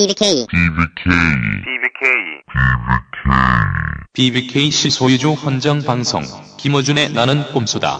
[0.00, 0.46] BBK.
[4.14, 6.22] BBK 시 소유주 헌정 방송
[6.56, 7.98] 김어준의 나는 꼼수다.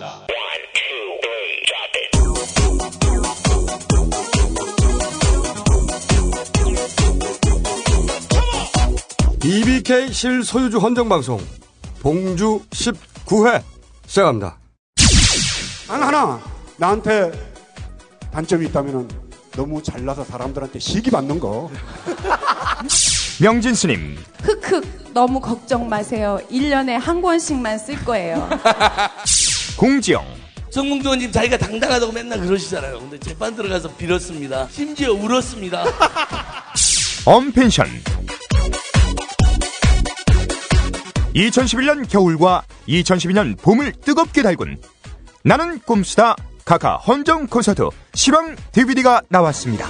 [9.42, 11.38] BBK 실 소유주 헌정 방송
[12.01, 13.62] 봉주 19회
[14.06, 14.56] 시작합니다.
[15.90, 16.41] 안 하나
[16.78, 17.30] 나한테
[18.32, 21.70] 단점이 있다면 너무 잘나서 사람들한테 시기 받는 거.
[23.41, 26.38] 명진 스님, 흑흑 너무 걱정 마세요.
[26.51, 28.48] 1년에 한 권씩만 쓸 거예요.
[29.77, 30.25] 공지영,
[30.75, 33.01] 의원님 자기가 당당하다고 맨날 그러시잖아요.
[33.01, 34.69] 근데 재판 들어가서 빌었습니다.
[34.70, 35.84] 심지어 울었습니다.
[37.25, 37.87] 엄펜션.
[41.34, 44.78] 2011년 겨울과 2012년 봄을 뜨겁게 달군
[45.45, 46.37] 나는 꼼수다
[46.70, 49.87] 카카 헌정 콘서트 실황 DVD가 나왔습니다.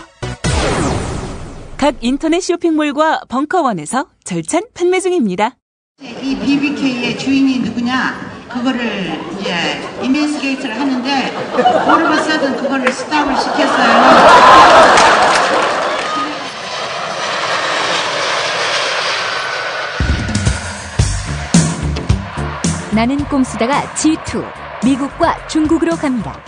[1.77, 5.57] 각 인터넷 쇼핑몰과 벙커원에서 절찬 판매 중입니다.
[6.01, 8.49] 이 BBK의 주인이 누구냐?
[8.49, 9.55] 그거를 이제
[10.03, 11.37] 이메스게이트를 하는데
[11.87, 14.01] 오르버서든 그거를 스탑을 시켰어요.
[22.95, 24.51] 나는 꼼수다가 G2
[24.83, 26.43] 미국과 중국으로 갑니다.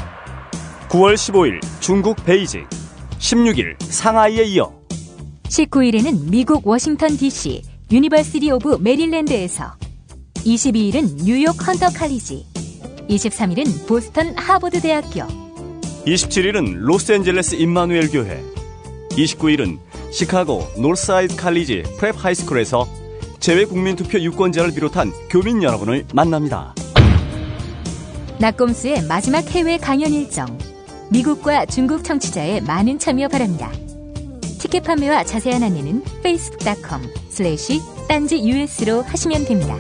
[0.93, 2.67] 9월 15일 중국 베이징,
[3.19, 4.75] 16일 상하이에 이어
[5.45, 9.73] 19일에는 미국 워싱턴 DC University of Maryland에서
[10.35, 12.45] 22일은 뉴욕 헌터 칼리지
[13.09, 15.23] 23일은 보스턴 하버드 대학교
[16.05, 18.43] 27일은 로스앤젤레스 임마누엘 교회,
[19.13, 19.79] 29일은
[20.13, 22.87] 시카고 노스사이드 칼리지 프랩 하이스쿨에서
[23.41, 26.75] 재외 국민 투표 유권자를 비롯한 교민 여러분을 만납니다.
[28.39, 30.59] 나꼼수의 마지막 해외 강연 일정
[31.13, 33.71] 미국과 중국 청취자의 많은 참여 바랍니다.
[34.59, 39.77] 티켓 판매와 자세한 안내는 facebook.com slash 딴지 us로 하시면 됩니다.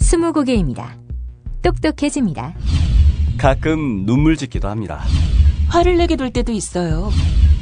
[0.00, 0.98] 스무고개입니다.
[1.62, 2.54] 똑똑해집니다.
[3.38, 5.00] 가끔 눈물 짓기도 합니다.
[5.68, 7.08] 화를 내게 될 때도 있어요.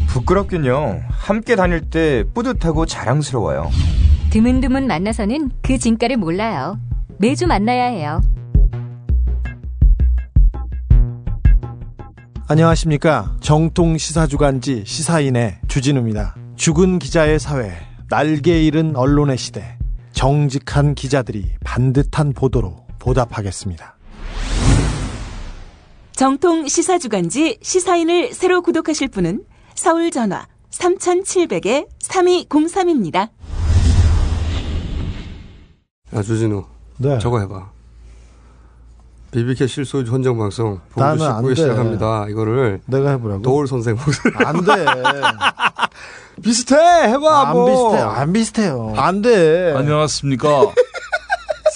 [0.09, 1.00] 부끄럽긴요.
[1.11, 3.71] 함께 다닐 때 뿌듯하고 자랑스러워요.
[4.31, 6.79] 드문드문 만나서는 그 진가를 몰라요.
[7.19, 8.21] 매주 만나야 해요.
[12.47, 13.37] 안녕하십니까.
[13.41, 16.37] 정통 시사주간지 시사인의 주진우입니다.
[16.55, 17.73] 죽은 기자의 사회,
[18.09, 19.77] 날개 잃은 언론의 시대.
[20.13, 23.97] 정직한 기자들이 반듯한 보도로 보답하겠습니다.
[26.12, 33.31] 정통 시사주간지 시사인을 새로 구독하실 분은 서울 전화 3700에 3203입니다.
[36.15, 36.65] 야 주진우,
[36.98, 37.19] 네.
[37.19, 37.71] 저거 해봐.
[39.31, 41.54] BBK 실소유주 헌정방송 나는 봉주 안 19회 돼.
[41.54, 42.26] 시작합니다.
[42.28, 43.43] 이거를 내가 해보라고?
[43.43, 44.72] 노을 선생 목소리 안 돼.
[46.43, 47.66] 비슷해 해봐 안 뭐.
[47.93, 48.10] 비슷해요.
[48.10, 48.94] 안 비슷해요.
[48.97, 49.72] 안 돼.
[49.76, 50.49] 안녕하십니까.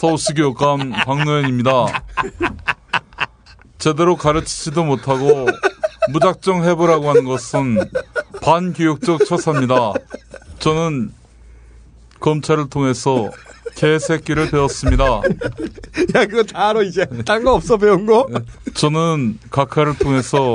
[0.01, 1.71] 서울시교육감 박노현입니다.
[3.79, 5.47] 제대로 가르치지도 못하고
[6.11, 7.79] 무작정 해보라고 하는 것은
[8.43, 9.93] 반교육적 처사입니다.
[10.59, 11.13] 저는
[12.19, 13.31] 검찰을 통해서
[13.75, 15.05] 개새끼를 배웠습니다.
[16.15, 17.07] 야 그거 다 알아 이제.
[17.27, 18.27] 딴 거 없어 배운 거?
[18.75, 20.55] 저는 각하를 통해서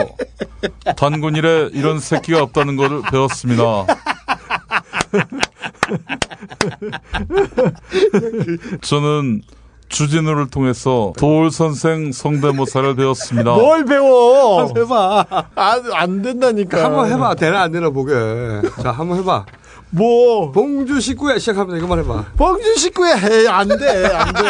[0.96, 3.86] 단군일에 이런 새끼가 없다는 것을 배웠습니다.
[8.82, 9.42] 저는
[9.90, 13.54] 주진우를 통해서 도울 선생 성대모사를 배웠습니다.
[13.54, 14.62] 뭘 배워?
[14.62, 15.26] 한번 해봐.
[15.56, 16.84] 안, 안 된다니까.
[16.84, 17.36] 한번 해봐.
[17.36, 18.14] 되나 안 되나 보게.
[18.84, 19.46] 자 한번 해봐.
[19.92, 20.52] 뭐?
[20.52, 21.78] 봉주 19회 시작합니다.
[21.78, 22.26] 이것만 해봐.
[22.38, 23.48] 봉준 식구야 해.
[23.48, 24.06] 안 돼.
[24.06, 24.50] 안 돼.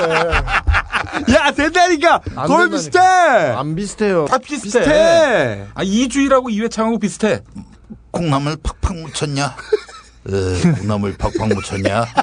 [1.34, 2.22] 야 된다니까.
[2.36, 2.76] 안 거의 된다니까.
[2.78, 3.00] 비슷해.
[3.00, 4.26] 안 비슷해요.
[4.26, 4.80] 다 비슷해.
[4.80, 5.66] 비슷해.
[5.74, 7.42] 아, 이주일하고 이회창하고 비슷해.
[8.12, 9.46] 콩나물 팍팍 묻혔냐?
[10.28, 12.06] 어, 콩나물 팍팍 묻혔냐?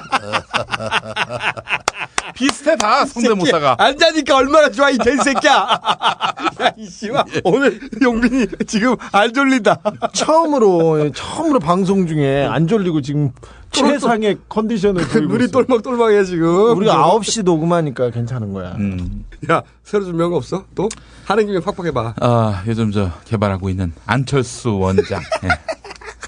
[2.37, 3.77] 비슷해 다 성대모사가.
[3.79, 5.79] 앉자니까 얼마나 좋아 이 개새끼야.
[6.61, 9.79] 야 이 씨와 오늘 용빈이 지금 안 졸린다.
[10.13, 13.31] 처음으로 처음으로 방송 중에 안 졸리고 지금
[13.71, 15.51] 최상의 컨디션을 보이고 눈이.
[15.51, 16.77] 똘망똘망해 지금.
[16.77, 18.73] 우리가 9시 녹음하니까 괜찮은 거야.
[18.77, 19.25] 음.
[19.49, 20.65] 야 새로 준비한 거 없어?
[20.75, 20.87] 또
[21.25, 22.13] 하는 김에 팍팍 해봐.
[22.21, 25.21] 아, 요즘 저 개발하고 있는 안철수 원장.
[25.45, 25.49] 예.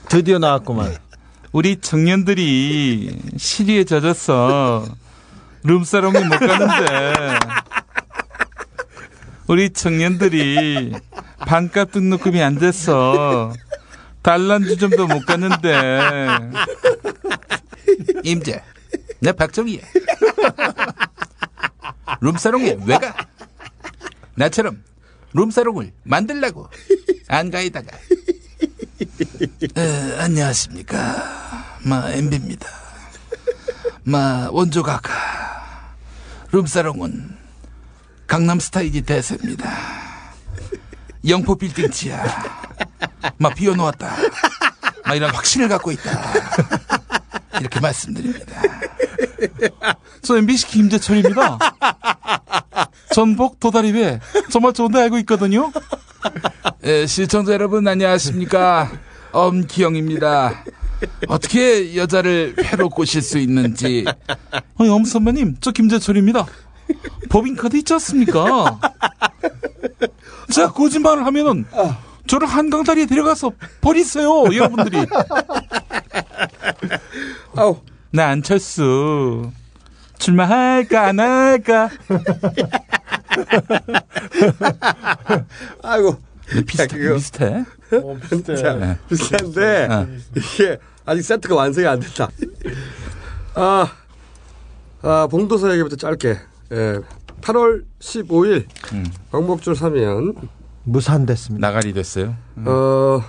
[0.09, 0.95] 드디어 나왔구만.
[1.51, 4.85] 우리 청년들이 시리에 젖어서
[5.63, 7.39] 룸사롱이 못 가는데
[9.47, 10.93] 우리 청년들이
[11.39, 13.53] 반값 등록금이 안 돼서
[14.21, 16.51] 단란주점도 못 갔는데
[18.23, 18.61] 임재,
[19.19, 19.81] 내 박정희야.
[22.21, 23.15] 룸사롱에 왜 가?
[24.35, 24.83] 나처럼
[25.33, 26.69] 룸사롱을 만들라고
[27.27, 27.97] 안가에다가
[29.77, 31.77] 에, 안녕하십니까.
[31.83, 32.67] 마 엠비입니다.
[34.03, 35.18] 마 원조 각하.
[36.51, 37.37] 룸사롱은
[38.27, 39.69] 강남 스타일이 대세입니다.
[41.27, 42.23] 영포 빌딩 지하.
[43.37, 44.15] 막 비워놓았다.
[45.05, 46.33] 막 이런 확신을 갖고 있다.
[47.59, 48.61] 이렇게 말씀드립니다.
[50.21, 51.59] 저 MBC 김재철입니다.
[53.13, 54.19] 전복 도다리배
[54.51, 55.71] 정말 좋은데 알고 있거든요.
[56.83, 58.91] 에, 시청자 여러분 안녕하십니까.
[59.31, 60.63] 엄기영입니다.
[61.27, 64.05] 어떻게 여자를 회로 꼬실 수 있는지
[64.77, 66.45] 아니 엄 선배님 저 김재철입니다.
[67.29, 68.79] 법인카드 있지 않습니까?
[70.51, 71.65] 제가 거짓말을 하면은
[72.27, 73.51] 저를 한강 다리에 데려가서
[73.81, 75.05] 버리세요 여러분들이.
[77.55, 77.77] 아우
[78.11, 79.51] 나 안철수
[80.17, 81.89] 출마할까 안 할까?
[85.83, 86.17] 아이고.
[86.65, 87.65] 비슷해, 그거- 비슷해.
[87.91, 88.55] 어, 비슷해.
[88.55, 88.97] 자, 네.
[89.09, 90.07] 비슷한데 어.
[90.35, 92.29] 이게 아직 세트가 완성이 안 됐다.
[93.55, 93.91] 아,
[95.01, 96.37] 아 봉도사 얘기부터 짧게.
[96.71, 96.99] 예,
[97.41, 99.05] 8월 15일 음.
[99.31, 100.33] 광복절 사면
[100.83, 101.65] 무산됐습니다.
[101.67, 102.35] 나가리 됐어요.
[102.65, 103.21] 어,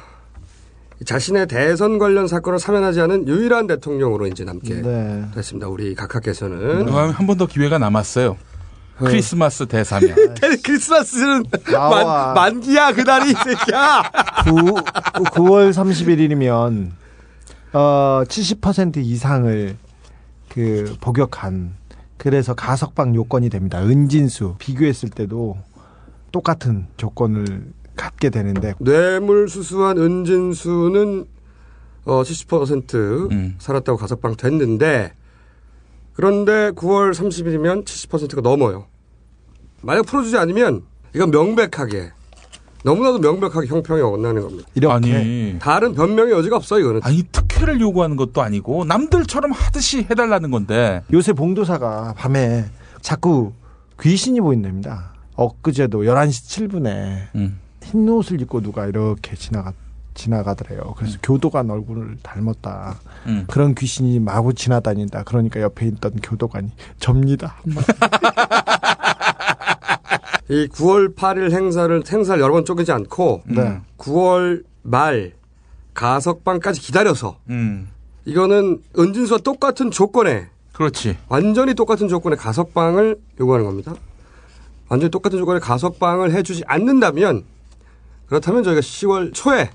[1.05, 5.25] 자신의 대선 관련 사건을 사면하지 않은 유일한 대통령으로 이제 남게 네.
[5.35, 5.69] 됐습니다.
[5.69, 8.37] 우리 각하께서는 한 번 더 기회가 남았어요.
[9.07, 10.15] 크리스마스 대사면.
[10.65, 12.35] 크리스마스는 나와.
[12.35, 14.11] 만, 만기야 그날이 이 새끼야.
[15.33, 16.91] 9, 월 31일이면
[17.73, 19.77] 어, 70% 이상을
[20.49, 21.75] 그 복역한
[22.17, 23.81] 그래서 가석방 요건이 됩니다.
[23.83, 25.57] 은진수 비교했을 때도
[26.33, 31.27] 똑같은 조건을 갖게 되는데 뇌물 수수한 은진수는
[32.05, 33.55] 어, 70% 음.
[33.59, 35.13] 살았다고 가석방 됐는데
[36.21, 38.85] 그런데 9월 30일이면 70%가 넘어요.
[39.81, 40.83] 만약 풀어주지 않으면
[41.15, 42.11] 이건 명백하게
[42.85, 44.69] 너무나도 명백하게 형평이 어긋나는 겁니다.
[44.75, 45.57] 이렇게 아니.
[45.61, 47.01] 다른 변명의 여지가 없어 이거는.
[47.05, 51.03] 아니 특혜를 요구하는 것도 아니고 남들처럼 하듯이 해달라는 건데.
[51.11, 52.67] 요새 봉도사가 밤에
[53.01, 53.55] 자꾸
[53.99, 55.15] 귀신이 보인답니다.
[55.37, 57.59] 엊그제도 11시 7분에 음.
[57.83, 59.73] 흰 옷을 입고 누가 이렇게 지나가
[60.21, 60.95] 지나가더래요.
[60.97, 63.01] 그래서 교도관 얼굴을 닮았다.
[63.27, 63.45] 음.
[63.49, 65.23] 그런 귀신이 마구 지나다닌다.
[65.25, 67.57] 그러니까 옆에 있던 교도관이 접니다.
[70.49, 73.81] 이 9월 8일 행사를 행사를 여러 번 쪼개지 않고 네.
[73.99, 75.33] 9월 말
[75.95, 77.89] 가석방까지 기다려서 음.
[78.25, 81.17] 이거는 은진수와 똑같은 조건에 그렇지.
[81.29, 83.95] 완전히 똑같은 조건에 가석방을 요구하는 겁니다.
[84.89, 87.45] 완전히 똑같은 조건에 가석방을 해주지 않는다면
[88.27, 89.71] 그렇다면 저희가 10월 초에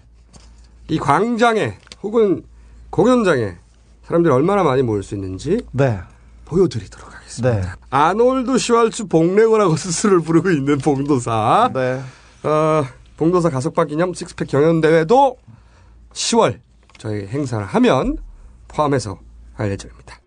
[0.87, 2.43] 이 광장에 혹은
[2.89, 3.57] 공연장에
[4.03, 5.99] 사람들이 얼마나 많이 모일 수 있는지 네.
[6.45, 7.61] 보여드리도록 하겠습니다.
[7.61, 7.67] 네.
[7.89, 11.71] 아놀드 슈왈츠 복레고라고 스스로를 부르고 있는 봉도사.
[11.73, 12.01] 네.
[12.43, 12.85] 어,
[13.17, 15.37] 봉도사 가석방 기념 식스팩 경연대회도
[16.13, 16.59] 10월
[16.97, 18.17] 저희 행사를 하면
[18.67, 19.19] 포함해서
[19.53, 20.19] 할 예정입니다.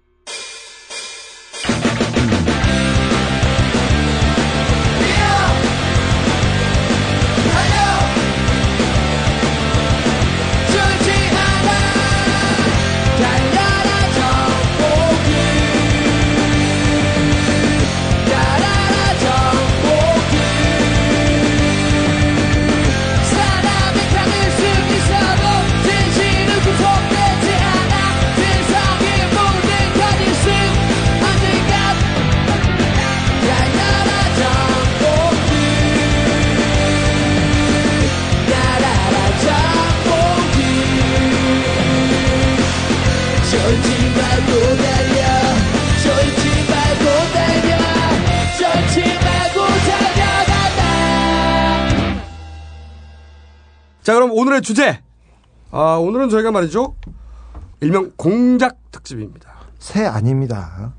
[54.09, 55.03] 자, 그럼 오늘의 주제.
[55.71, 56.95] 아, 오늘은 저희가 말이죠.
[57.83, 59.51] 일명 공작 특집입니다.
[59.79, 60.95] 새 아닙니다.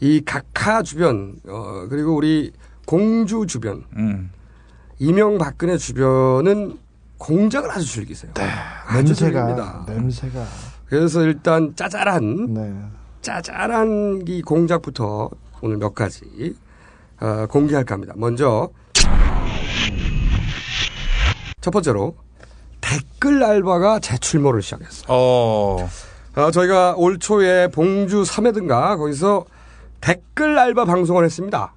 [0.00, 2.52] 이 각하 주변, 어, 그리고 우리
[2.86, 4.30] 공주 주변, 음.
[4.98, 6.78] 이명박근혜 주변은
[7.18, 8.32] 공작을 아주 즐기세요.
[8.86, 9.84] 아주 즐깁니다.
[9.86, 10.46] 냄새가 냄새가
[10.86, 12.82] 그래서 일단 짜잘한, 네.
[13.20, 15.28] 짜잘한 이 공작부터
[15.60, 16.56] 오늘 몇 가지
[17.20, 18.14] 어, 공개할까 합니다.
[18.16, 18.70] 먼저
[21.60, 22.14] 첫 번째로
[22.80, 25.04] 댓글 알바가 재출몰을 시작했어요.
[25.08, 25.88] 어.
[26.36, 29.44] 어, 저희가 올 초에 봉주 3회든가 거기서
[30.00, 31.74] 댓글 알바 방송을 했습니다.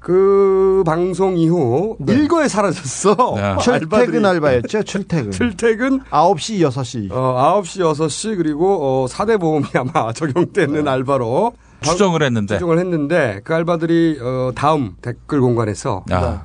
[0.00, 3.58] 그 방송 이후 일거에 사라졌어.
[3.62, 4.82] 출퇴근 알바였죠.
[4.82, 5.30] 출퇴근.
[5.30, 7.10] 출퇴근 9시 6시.
[7.12, 11.52] 어, 9시 6시 그리고 어, 4대 보험이 아마 적용되는 알바로
[11.82, 12.56] 추정을 했는데.
[12.56, 16.44] 추정을 했는데 그 알바들이 어, 다음 댓글 공간에서 아.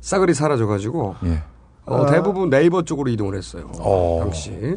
[0.00, 1.42] 싸그리 사라져 가지고 예.
[1.86, 2.06] 어, 아.
[2.06, 3.70] 대부분 네이버 쪽으로 이동을 했어요.
[3.78, 4.20] 어.
[4.22, 4.76] 당시.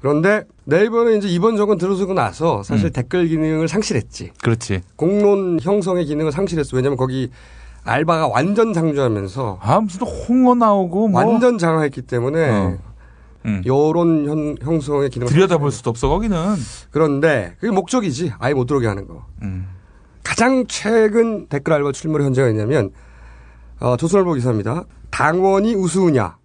[0.00, 2.92] 그런데 네이버는 이제 이번 정권 들어서고 나서 사실 음.
[2.92, 4.30] 댓글 기능을 상실했지.
[4.42, 4.82] 그렇지.
[4.96, 6.76] 공론 형성의 기능을 상실했어.
[6.76, 7.30] 왜냐면 거기
[7.82, 11.20] 알바가 완전 상주하면서 아, 무슨 홍어 나오고 뭐.
[11.24, 12.78] 완전 장악했기 때문에 어.
[13.46, 13.62] 음.
[13.66, 16.36] 여론 현, 형성의 기능을 들여다볼 수도 없어, 거기는.
[16.90, 18.34] 그런데 그게 목적이지.
[18.38, 19.24] 아예 못 들어오게 하는 거.
[19.42, 19.66] 음.
[20.22, 22.90] 가장 최근 댓글 알바 출몰의 현재가 있냐면
[23.80, 24.84] 어, 조선일보 기사입니다.
[25.10, 26.36] 당원이 우스우냐?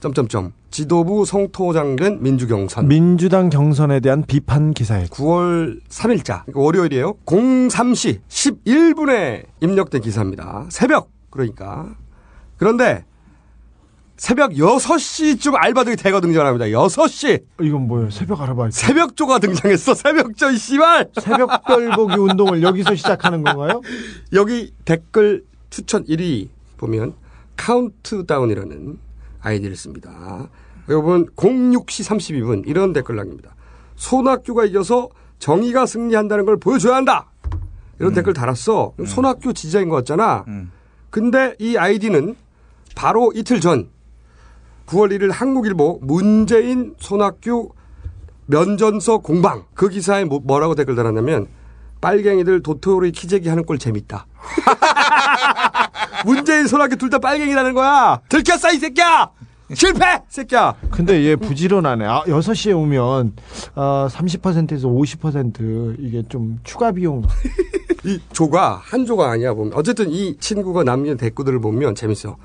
[0.00, 0.52] 점점점.
[0.70, 2.88] 지도부 성토장된 민주 경선.
[2.88, 7.14] 민주당 경선에 대한 비판 기사에 9월 3일자 그러니까 월요일이에요.
[7.26, 10.66] 03시 11분에 입력된 기사입니다.
[10.70, 11.94] 새벽 그러니까.
[12.56, 13.04] 그런데
[14.16, 16.66] 새벽 6시쯤 알바들이 대거 등장합니다.
[16.66, 17.42] 6시.
[17.60, 18.10] 이건 뭐예요?
[18.10, 18.76] 새벽 아르바이트.
[18.76, 19.94] 새벽조가 등장했어.
[19.94, 21.10] 새벽조 이 씨발.
[21.20, 23.82] 새벽별 보기 운동을 여기서 시작하는 건가요?
[24.32, 26.48] 여기 댓글 추천 1위
[26.78, 27.14] 보면
[27.56, 28.98] 카운트다운이라는
[29.40, 30.48] 아이디를 씁니다.
[30.88, 33.54] 여러분 06시 32분 이런 댓글 남깁니다.
[33.96, 37.30] 손학규가 이겨서 정의가 승리한다는 걸 보여줘야 한다.
[37.98, 38.92] 이런 댓글 달았어.
[38.96, 40.44] 그럼 손학규 지지자인 것 같잖아.
[41.10, 42.34] 근데 이 아이디는
[42.96, 43.90] 바로 이틀 전
[44.86, 47.70] 9월 1일 한국일보 문재인 손학규
[48.46, 51.46] 면전서 공방 그 기사에 뭐- 뭐라고 댓글 달았냐면
[52.00, 54.26] 빨갱이들 도토리 키재기 하는 꼴 재밌다.
[56.24, 58.20] 문재인 손학규 둘 다 빨갱이라는 거야.
[58.28, 59.30] 들켰어 이 새끼야.
[59.74, 60.74] 실패 새끼야.
[60.90, 62.04] 근데 얘 부지런하네.
[62.04, 63.32] 아, 6시에 오면
[63.74, 67.22] 어, 30%에서 50% 이게 좀 추가 비용.
[68.04, 72.36] 이 조가 한 조가 아니야 보면 어쨌든 이 친구가 남긴 댓글들을 보면 재밌어.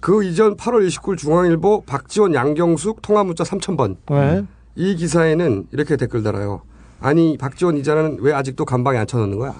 [0.00, 3.96] 그 이전 8월 29일 중앙일보 박지원 양경숙 통화 문자 3,000번.
[4.10, 4.44] 왜?
[4.76, 6.62] 이 기사에는 이렇게 댓글 달아요.
[7.00, 9.54] 아니 박지원 이자는 왜 아직도 간방에 안 쳐놓는 거야?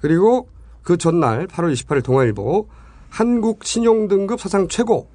[0.00, 0.48] 그리고
[0.86, 2.68] 그 전날 8월 28일 동아일보
[3.10, 5.10] 한국 신용 등급 사상 최고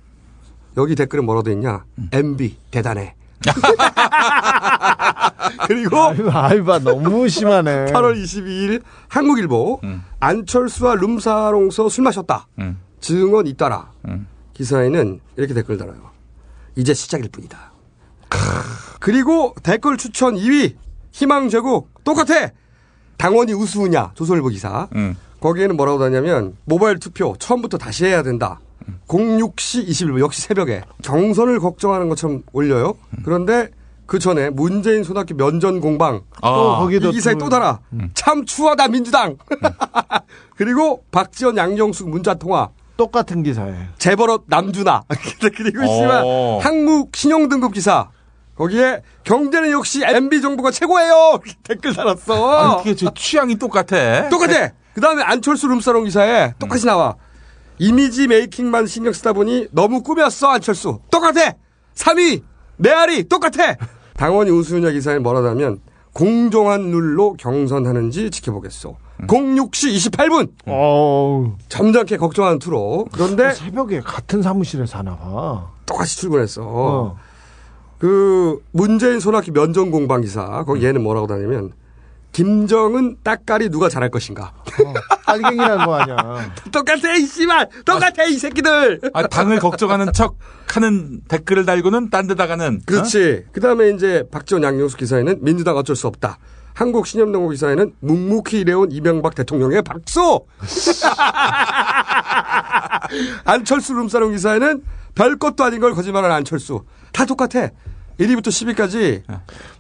[0.76, 1.86] 여기 댓글에 뭐라고 돼 있냐?
[2.12, 3.16] MB 대단해.
[5.68, 7.86] 그리고 알바 너무 심하네.
[7.86, 9.80] 8월 22일 한국일보
[10.20, 12.48] 안철수와 룸사롱서 술 마셨다.
[12.60, 12.78] 음.
[13.00, 13.94] 증언 잇따라.
[14.10, 14.28] 음.
[14.54, 16.12] 기사에는 이렇게 댓글 달아요.
[16.76, 17.72] 이제 시작일 뿐이다.
[19.00, 20.76] 그리고 댓글 추천 2위
[21.12, 22.50] 희망 제국 똑같아.
[23.16, 24.90] 당원이 우스우냐 조선일보 기사.
[25.42, 25.44] 음.
[25.44, 28.60] 거기에는 뭐라고 다냐면 모바일 투표 처음부터 다시 해야 된다.
[29.08, 32.96] 06시 21분 역시 새벽에 경선을 걱정하는 것처럼 올려요.
[33.24, 33.70] 그런데
[34.06, 36.50] 그 전에 문재인 손학규 면전 공방 아.
[36.54, 37.80] 또 거기도 이 기사에 또- 또 달아.
[38.14, 39.38] 참 추하다 민주당.
[40.56, 43.74] 그리고 박지원 양정숙 문자 통화 똑같은 기사에.
[43.98, 45.04] 재벌업 남준아.
[45.56, 46.60] 그리고 씨발 어.
[46.62, 48.10] 한국 신용 등급 기사.
[48.56, 51.40] 거기에 경제는 역시 MB 정부가 최고예요.
[51.64, 52.50] 댓글 달았어.
[52.60, 54.30] 아니, 그게 저 취향이 똑같아.
[54.30, 54.70] 똑같아.
[54.94, 57.16] 그 다음에 안철수 룸사롱 기사에 똑같이 나와.
[57.80, 61.00] 이미지 메이킹만 신경 쓰다 보니 너무 꾸몄어, 안철수.
[61.10, 61.54] 똑같아!
[61.96, 62.44] 3위!
[62.78, 63.28] 메아리!
[63.28, 63.76] 똑같아!
[64.18, 65.80] 당원이 우수유냐 기사에 뭐라다면
[66.14, 68.98] 공정한 룰로 경선하는지 지켜보겠소.
[69.28, 70.52] 06시 28분!
[70.68, 71.54] 어우.
[71.70, 73.08] 점잖게 걱정하는 투로.
[73.12, 75.72] 그런데 새벽에 같은 사무실에 사나 봐.
[75.86, 76.62] 똑같이 출근했어.
[76.66, 77.18] 어.
[77.98, 81.72] 그 문재인 손학규 면전 공방 기사 거기 얘는 뭐라고 다냐면
[82.32, 84.54] 김정은 딱깔이 누가 잘할 것인가.
[85.26, 86.52] 빨갱이라는 거 아니야.
[86.72, 89.02] 똑같아 이 씨발 똑같아 이 새끼들.
[89.14, 92.76] 아, 당을 걱정하는 척 하는 댓글을 달고는 딴 데다가는.
[92.76, 92.80] 어?
[92.86, 93.46] 그렇지.
[93.52, 96.38] 그 다음에 이제 박지원 양용수 기사에는 민주당 어쩔 수 없다.
[96.74, 100.46] 한국 신념당국 기사에는 묵묵히 일해온 이명박 대통령의 박수.
[103.44, 104.82] 안철수 룸사롱 기사에는
[105.16, 106.86] 별것도 아닌 걸 거짓말하는 안철수.
[107.12, 107.68] 다 똑같아.
[108.22, 109.24] 1위부터 10위까지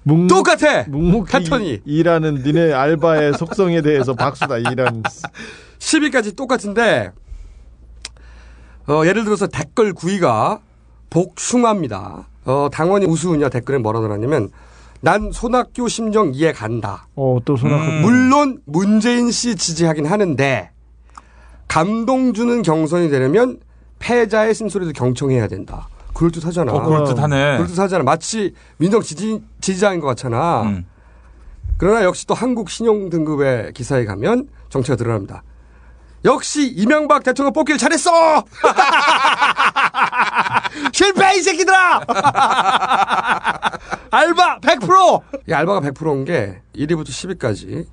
[0.04, 0.84] 묵묵, 똑같아.
[0.88, 1.82] 묵묵히 패턴이.
[1.86, 4.58] 일하는 니네 알바의 속성에 대해서 박수다.
[4.58, 5.04] 이런.
[5.80, 7.12] 10위까지 똑같은데
[8.88, 10.60] 어, 예를 들어서 댓글 9위가
[11.10, 12.28] 복숭아입니다.
[12.46, 14.50] 어, 당원이 우수우냐 댓글에 뭐라 그러냐면
[15.02, 17.08] 난 손학규 심정 이해 간다.
[17.16, 17.84] 어, 또 손학규.
[17.84, 18.02] 음.
[18.02, 20.70] 물론 문재인 씨 지지하긴 하는데
[21.68, 23.60] 감동 주는 경선이 되려면
[24.00, 25.88] 패자의 쓴소리도 경청해야 된다.
[26.14, 26.72] 그럴듯하잖아.
[26.72, 27.58] 어, 그럴듯하네.
[27.58, 28.04] 그럴듯하잖아.
[28.04, 30.64] 마치 민정 지지, 지지자인 것 같잖아.
[30.64, 30.86] 음.
[31.78, 35.44] 그러나 역시 또 한국 신용 등급의 기사에 가면 정체가 드러납니다.
[36.24, 38.12] 역시 이명박 대통령 뽑기를 잘했어!
[40.94, 42.06] 실패, 이 새끼들아!
[44.12, 45.22] 알바 100%!
[45.48, 47.88] 이 알바가 100%인 게 1위부터 10위까지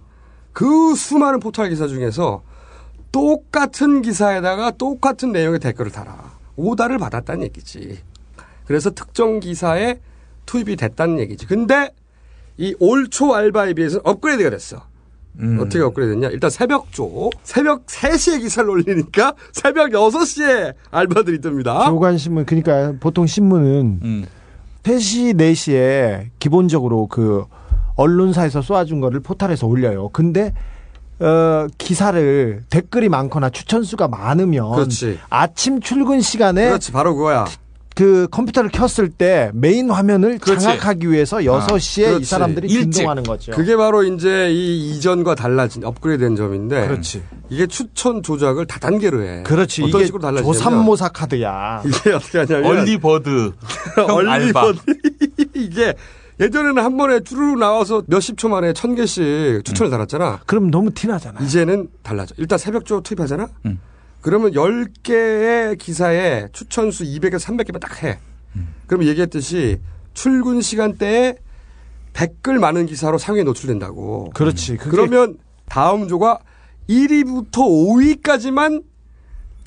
[0.53, 2.43] 그 수많은 포털 기사 중에서
[3.11, 6.28] 똑같은 기사에다가 똑같은 내용의 댓글을 달아.
[6.63, 7.99] 오다를 받았다는 얘기지.
[8.67, 10.01] 그래서 특정 기사에
[10.45, 11.47] 투입이 됐다는 얘기지.
[11.47, 11.95] 근데
[12.59, 14.83] 이 올 초 알바에 비해서 업그레이드가 됐어.
[15.39, 15.59] 음.
[15.61, 16.29] 어떻게 업그레이드 됐냐?
[16.31, 17.31] 일단 새벽조.
[17.45, 21.87] 새벽 3시에 기사를 올리니까 새벽 6시에 알바들이 뜹니다.
[21.87, 24.27] 조간신문 그러니까 보통 신문은 음.
[24.83, 27.45] 3시 4시에 기본적으로 그
[27.95, 30.09] 언론사에서 쏘아준 거를 포탈에서 올려요.
[30.09, 30.53] 근데
[31.21, 35.19] 어, 기사를 댓글이 많거나 추천수가 많으면 그렇지.
[35.31, 37.47] 아침 출근 시간에 그렇지, 바로 그거야.
[37.97, 40.63] 그 컴퓨터를 켰을 때 메인 화면을 그렇지.
[40.63, 42.25] 장악하기 위해서 6시에 이 그렇지.
[42.27, 42.93] 사람들이 일찍.
[42.93, 43.51] 진동하는 거죠.
[43.51, 46.87] 그게 바로 이제 이 이전과 달라진 업그레이드된 점인데.
[46.87, 47.25] 그렇지.
[47.51, 49.43] 이게 추천 조작을 다단계로 해.
[49.43, 49.83] 그렇지.
[49.83, 51.83] 어떤 이게 식으로 달라지냐면 조삼모사 카드야.
[51.85, 53.53] 이게 어떻게 하냐면 얼리버드.
[54.09, 54.79] 얼리버드
[55.55, 55.95] 이게
[56.41, 60.41] 예전에는 한 번에 쭈루루 나와서 몇십 초 만에 천 개씩 추천을 달았잖아.
[60.47, 61.41] 그럼 너무 티나잖아.
[61.41, 62.35] 이제는 달라져.
[62.39, 63.49] 일단 새벽조 투입하잖아.
[63.67, 63.81] 음.
[64.21, 68.19] 그러면 10개의 기사에 추천수 200에서 300개만 딱 해.
[68.87, 69.81] 그럼 얘기했듯이
[70.15, 71.37] 출근 시간대에
[72.13, 74.31] 댓글 많은 기사로 상위에 노출된다고.
[74.35, 74.77] 그렇지.
[74.77, 76.41] 그게 그러면 다음 조가
[76.89, 78.83] 1위부터 5위까지만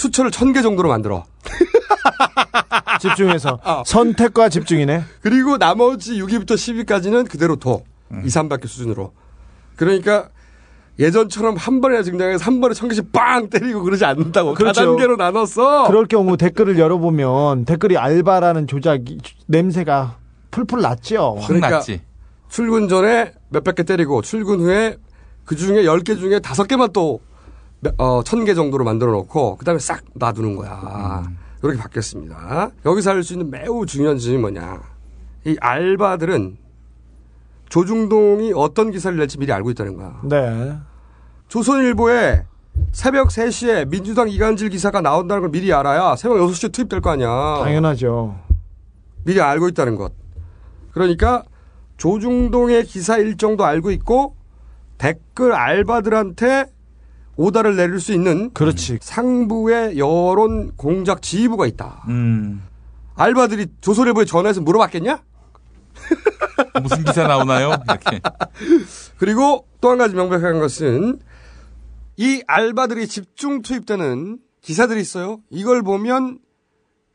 [0.02, 1.26] 추천을 1000개 정도로 만들어.
[3.00, 3.84] 집중해서 어.
[3.86, 5.04] 선택과 집중이네.
[5.22, 7.84] 그리고 나머지 6위부터 10위까지는 그대로 둬.
[8.12, 9.14] 2, 3바퀴 수준으로.
[9.76, 10.30] 그러니까
[10.98, 14.56] 예전처럼 한 번에 등장해서 한 번에 천 개씩 빵 때리고 그러지 않는다고.
[14.56, 14.82] 그렇죠.
[14.82, 15.88] 다단계로 나눴어.
[15.88, 20.18] 그럴 경우 댓글을 열어보면 댓글이 알바라는 조작이 냄새가
[20.50, 21.38] 풀풀 났죠.
[21.48, 21.82] 그러니까
[22.50, 24.98] 출근 전에 몇백 개 때리고 출근 후에
[25.46, 27.22] 그 중에 10개 중에 5개만 또
[27.98, 31.24] 어, 1000개 정도로 만들어 놓고 그다음에 싹 놔두는 거야.
[31.64, 32.72] 이렇게 바뀌었습니다.
[32.86, 34.82] 여기서 알 수 있는 매우 중요한 점이 뭐냐.
[35.46, 36.58] 이 알바들은
[37.70, 40.20] 조중동이 어떤 기사를 낼지 미리 알고 있다는 거야.
[40.24, 40.78] 네.
[41.48, 42.44] 조선일보에
[42.92, 47.60] 새벽 3시에 민주당 이간질 기사가 나온다는 걸 미리 알아야 새벽 6시에 투입될 거 아니야.
[47.64, 48.36] 당연하죠.
[49.24, 50.14] 미리 알고 있다는 것.
[50.92, 51.44] 그러니까
[51.98, 54.36] 조중동의 기사 일정도 알고 있고
[54.98, 56.66] 댓글 알바들한테
[57.42, 59.00] 오다를 내릴 수 있는 그렇지.
[59.02, 62.04] 상부의 여론 공작 지휘부가 있다.
[62.08, 62.62] 음.
[63.16, 65.24] 알바들이 조선일보에 전화해서 물어봤겠냐?
[66.82, 67.72] 무슨 기사 나오나요?
[67.84, 68.22] 이렇게.
[69.18, 71.20] 그리고 또 한 가지 명백한 것은
[72.18, 75.40] 이 알바들이 집중 투입되는 기사들이 있어요.
[75.50, 76.38] 이걸 보면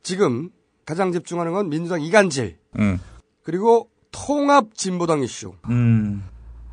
[0.02, 0.50] 지금
[0.84, 2.98] 가장 집중하는 건 민주당 이간질 음.
[3.44, 5.54] 그리고 통합 진보당 이슈.
[5.70, 6.24] 음.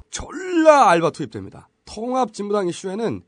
[0.09, 1.69] 졸라 알바 투입됩니다.
[1.85, 3.21] 통합 진보당 이슈에는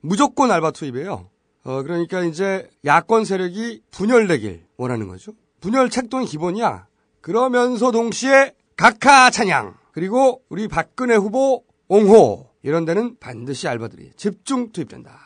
[0.00, 1.28] 무조건 알바 투입이에요.
[1.64, 5.32] 어, 그러니까 이제 야권 세력이 분열되길 원하는 거죠.
[5.60, 6.86] 분열 책동이 기본이야.
[7.20, 15.18] 그러면서 동시에 각하 찬양 그리고 우리 박근혜 후보 옹호 이런 데는 반드시 알바들이 집중 투입된다.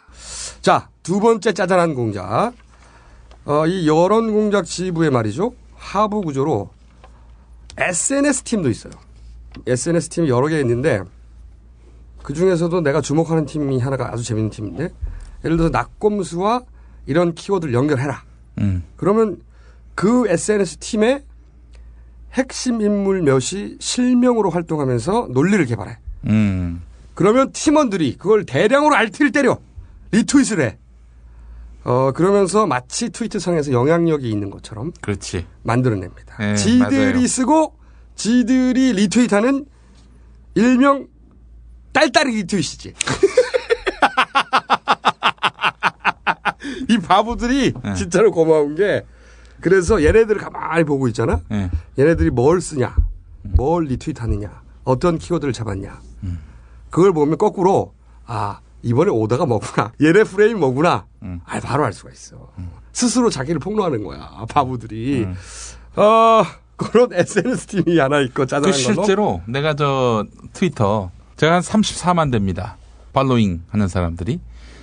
[0.62, 2.52] 자, 두 번째 짜잘한 공작.
[3.44, 5.52] 어, 이 여론 공작 지부의 말이죠.
[5.74, 6.70] 하부 구조로
[7.76, 8.92] SNS 팀도 있어요.
[9.66, 11.02] SNS 팀이 여러 개 있는데
[12.22, 14.90] 그 중에서도 내가 주목하는 팀이 하나가 아주 재밌는 팀인데
[15.44, 16.62] 예를 들어서 낙검수와
[17.06, 18.22] 이런 키워드를 연결해라.
[18.58, 18.84] 음.
[18.96, 19.40] 그러면
[19.94, 21.24] 그 SNS 팀의
[22.32, 25.98] 핵심 인물 몇이 실명으로 활동하면서 논리를 개발해.
[26.28, 26.82] 음.
[27.14, 29.58] 그러면 팀원들이 그걸 대량으로 알티를 때려
[30.12, 30.78] 리트윗을 해.
[31.84, 35.44] 어 그러면서 마치 트위터상에서 영향력이 있는 것처럼 그렇지.
[35.64, 36.36] 만들어냅니다.
[36.38, 37.26] 네, 지들이 맞아요.
[37.26, 37.74] 쓰고
[38.14, 39.66] 지들이 리트윗하는
[40.54, 41.08] 일명
[41.92, 42.94] 딸딸이 리트윗이지.
[46.88, 47.94] 이 바보들이 네.
[47.94, 49.04] 진짜로 고마운 게
[49.60, 51.40] 그래서 얘네들을 가만히 보고 있잖아.
[51.52, 51.70] 예.
[51.98, 52.96] 얘네들이 뭘 쓰냐,
[53.42, 56.00] 뭘 리트윗하느냐, 어떤 키워드를 잡았냐.
[56.24, 56.40] 음.
[56.90, 57.94] 그걸 보면 거꾸로
[58.26, 61.06] 아 이번에 오다가 뭐구나, 얘네 프레임이 뭐구나.
[61.22, 61.40] 음.
[61.44, 62.50] 아 바로 알 수가 있어.
[62.92, 65.24] 스스로 자기를 폭로하는 거야 바보들이.
[65.24, 65.34] 음.
[65.96, 66.42] 어
[66.76, 68.94] 그런 SNS 팀이 하나 있고 그 짜잘한 걸로.
[68.94, 72.76] 실제로 내가 저 트위터 제가 한 34만 됩니다.
[73.12, 74.40] 팔로잉 하는 사람들이.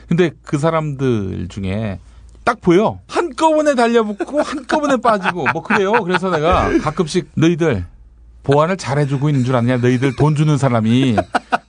[0.07, 1.99] 근데 그 사람들 중에
[2.43, 2.99] 딱 보여.
[3.07, 5.91] 한꺼번에 달려붙고 한꺼번에 빠지고 뭐 그래요.
[6.03, 7.85] 그래서 내가 가끔씩 너희들
[8.43, 9.77] 보안을 잘해주고 있는 줄 아느냐.
[9.77, 11.15] 너희들 돈 주는 사람이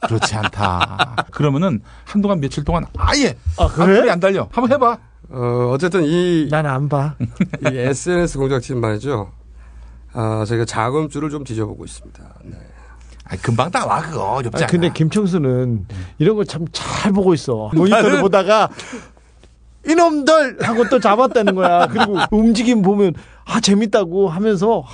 [0.07, 1.27] 그렇지 않다.
[1.31, 4.11] 그러면은 한동안 며칠 동안 아예 아, 그래?
[4.11, 4.49] 안 달려.
[4.53, 4.99] 한번 해봐.
[5.33, 7.14] 어 어쨌든 이 난 안 봐.
[7.71, 9.31] 이 SNS 공작팀 말이죠.
[10.12, 12.23] 아, 저희가 자금줄을 좀 뒤져보고 있습니다.
[12.45, 12.57] 네.
[13.31, 14.71] 아, 금방 나와 그거 어렵지 아니, 않아.
[14.71, 15.87] 근데 김청수는
[16.19, 17.71] 이런 거참잘 보고 있어.
[17.75, 18.69] 모니터를 보다가
[19.87, 21.87] 이놈들 하고 또 잡았다는 거야.
[21.87, 23.14] 그리고 움직임 보면
[23.45, 24.85] 아 재밌다고 하면서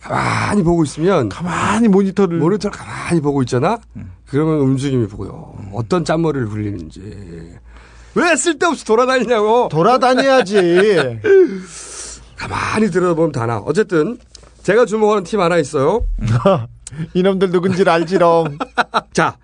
[0.00, 3.78] 가만히 보고 있으면 가만히 모니터를 모니터를 가만히 보고 있잖아.
[4.26, 5.54] 그러면 움직임이 보여.
[5.72, 7.58] 어떤 짠머리를 굴리는지.
[8.14, 9.68] 왜 쓸데없이 돌아다니냐고.
[9.70, 11.20] 돌아다녀야지.
[12.36, 13.58] 가만히 들여다보면 다 나.
[13.58, 14.18] 어쨌든
[14.62, 16.04] 제가 주목하는 팀 하나 있어요.
[17.14, 18.58] 이놈들 누군지 알지롱.
[19.12, 19.36] 자,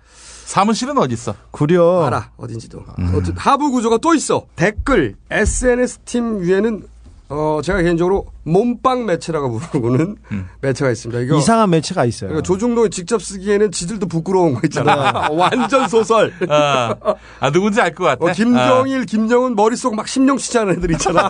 [0.45, 1.35] 사무실은 어디 있어?
[1.51, 2.03] 구려.
[2.05, 2.83] 알아 어딘지도.
[3.13, 4.45] 어쨌든 하부 구조가 또 있어.
[4.55, 6.83] 댓글 SNS 팀 위에는
[7.31, 10.15] 어 제가 개인적으로 몸빵 매체라고 부르는
[10.61, 11.21] 매체가 있습니다.
[11.21, 12.31] 이거 이상한 매체가 있어요.
[12.31, 15.27] 이거 조중동이 직접 쓰기에는 지들도 부끄러운 거 있잖아.
[15.33, 16.33] 완전 소설.
[16.49, 16.95] 아,
[17.39, 18.25] 아, 누군지 알 것 같아.
[18.25, 21.29] 어, 김정일, 김정은 머릿속 막 심령치자는 애들 있잖아.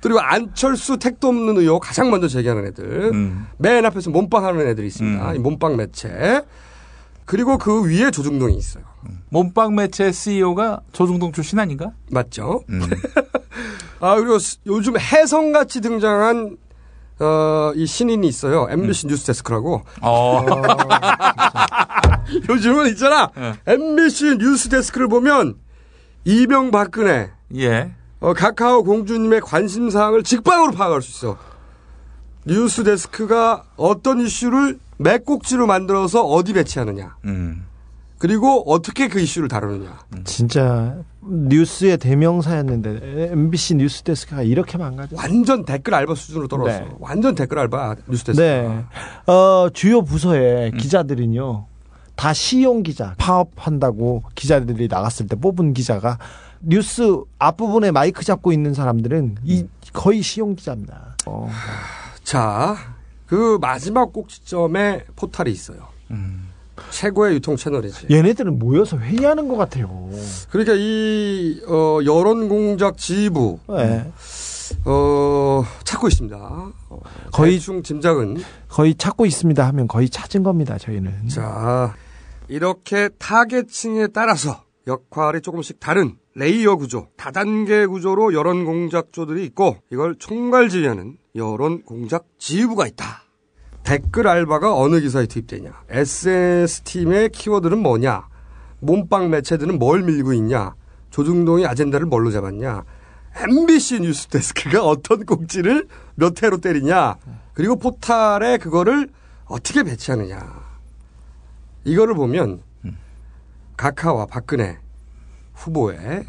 [0.00, 3.12] 그리고 안철수 택도 없는 의혹 가장 먼저 제기하는 애들.
[3.58, 5.34] 맨 앞에서 몸빵 하는 애들이 있습니다.
[5.34, 6.42] 이 몸빵 매체.
[7.24, 8.84] 그리고 그 위에 조중동이 있어요.
[9.30, 11.92] 몸빵 매체 CEO가 조중동 출신 아닌가?
[12.10, 12.62] 맞죠?
[14.00, 16.56] 아, 그리고 스- 요즘 혜성같이 등장한
[17.20, 18.66] 어, 이 신인이 있어요.
[18.70, 19.82] MBC 뉴스 데스크라고.
[20.00, 20.44] 어.
[22.48, 23.30] 요즘은 있잖아.
[23.66, 25.54] MBC 뉴스 데스크를 보면
[26.24, 27.92] 이명박근혜, 예.
[28.22, 31.36] 어, 각하와 공주님의 관심 사항을 직방으로 파악할 수 있어.
[32.46, 37.16] 뉴스 데스크가 어떤 이슈를 몇 꼭지로 만들어서 어디 배치하느냐.
[37.24, 37.66] 음.
[38.18, 39.98] 그리고 어떻게 그 이슈를 다루느냐.
[40.22, 45.16] 진짜 뉴스의 대명사였는데 MBC 뉴스 데스크가 이렇게 망가져.
[45.16, 46.78] 완전 댓글 알바 수준으로 떨어졌어.
[46.78, 46.90] 네.
[47.00, 48.40] 완전 댓글 알바 뉴스 데스크.
[48.40, 48.84] 네.
[49.26, 51.66] 어, 주요 부서의 기자들은요.
[52.14, 56.18] 다 시용 기자, 파업한다고 기자들이 나갔을 때 뽑은 기자가
[56.62, 61.16] 뉴스 앞부분에 마이크 잡고 있는 사람들은 이 거의 시용 기자입니다.
[61.26, 61.50] 어.
[62.24, 62.76] 자,
[63.26, 65.88] 그 마지막 꼭지점에 포탈이 있어요.
[66.90, 68.06] 최고의 유통 채널이지.
[68.10, 70.08] 얘네들은 모여서 회의하는 것 같아요.
[70.50, 74.10] 그러니까 이 어, 여론 공작 지부 네.
[74.84, 76.36] 어, 찾고 있습니다.
[76.36, 77.00] 어,
[77.32, 81.28] 거의- 대충 짐작은 거의 찾고 있습니다 하면 거의 찾은 겁니다, 저희는.
[81.28, 81.94] 자
[82.48, 90.68] 이렇게 타겟층에 따라서 역할이 조금씩 다른 layer 구조, 다단계 구조로 여론 공작조들이 있고 이걸 총괄
[90.68, 93.22] 지휘하는 여론 공작 지휘부가 있다.
[93.84, 98.28] 댓글 알바가 어느 기사에 투입되냐, SNS 팀의 키워드는 뭐냐,
[98.80, 100.74] 몸빵 매체들은 뭘 밀고 있냐,
[101.10, 102.84] 조중동이 아젠다를 뭘로 잡았냐,
[103.34, 107.16] MBC 뉴스 데스크가 어떤 꼭지를 몇 회로 때리냐,
[107.54, 109.08] 그리고 포탈에 그거를
[109.46, 110.62] 어떻게 배치하느냐.
[111.84, 112.62] 이거를 보면
[113.86, 114.78] 각하와 박근혜
[115.54, 116.24] 후보의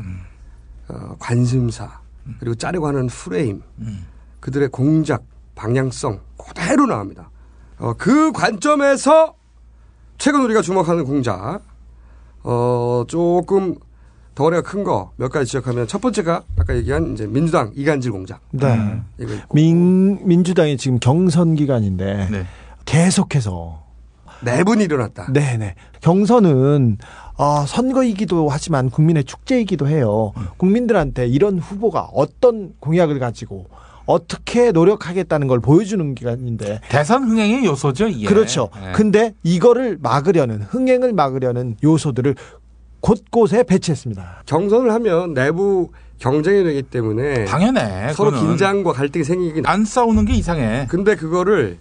[0.90, 2.00] 어, 관심사
[2.40, 3.62] 그리고 짜려고 하는 프레임
[4.40, 7.30] 그들의 공작 방향성 그대로 나옵니다.
[7.78, 9.36] 어, 그 관점에서
[10.18, 11.62] 최근 우리가 주목하는 공작
[12.44, 13.76] 어, 조금
[14.34, 18.42] 덩어리가 큰 거 몇 가지 지적하면 첫 번째가 아까 얘기한 이제 민주당 이간질 공작.
[18.50, 19.00] 네.
[19.20, 19.54] 이거 있고.
[19.54, 22.46] 민, 민주당이 지금 경선 기간인데 네.
[22.86, 23.84] 계속해서
[24.42, 25.32] 내분이 일어났다.
[25.32, 25.76] 네네.
[26.02, 26.98] 경선은
[27.38, 30.34] 어, 선거이기도 하지만 국민의 축제이기도 해요.
[30.58, 33.68] 국민들한테 이런 후보가 어떤 공약을 가지고
[34.06, 36.82] 어떻게 노력하겠다는 걸 보여주는 기간인데.
[36.90, 38.28] 대선 흥행의 요소죠, 이게.
[38.28, 38.70] 그렇죠.
[38.86, 38.92] 예.
[38.92, 42.36] 근데 이거를 막으려는 흥행을 막으려는 요소들을
[43.00, 44.44] 곳곳에 배치했습니다.
[44.46, 48.14] 경선을 하면 내부 경쟁이 되기 때문에 당연해.
[48.14, 48.32] 서로.
[48.32, 50.86] 긴장과 갈등이 생기긴 안 싸우는 게 이상해.
[50.90, 51.80] 근데 그거를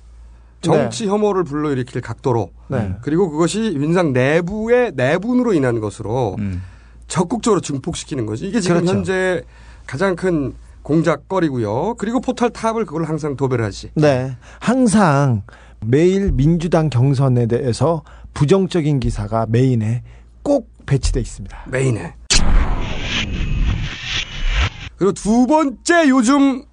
[0.62, 2.94] 정치 혐오를 불러일으킬 각도로 네.
[3.02, 6.62] 그리고 그것이 민상 내부의 내분으로 인한 것으로 음.
[7.08, 8.46] 적극적으로 증폭시키는 거지.
[8.46, 8.94] 이게 지금 그렇죠.
[8.96, 9.42] 현재
[9.86, 11.96] 가장 큰 공작거리고요.
[11.98, 13.90] 그리고 포털 탑을 그걸 항상 도배를 하지.
[13.94, 14.36] 네.
[14.60, 15.42] 항상
[15.84, 18.02] 매일 민주당 경선에 대해서
[18.34, 20.02] 부정적인 기사가 메인에
[20.42, 21.64] 꼭 배치돼 있습니다.
[21.66, 22.14] 메인에.
[24.96, 26.64] 그리고 두 번째 요즘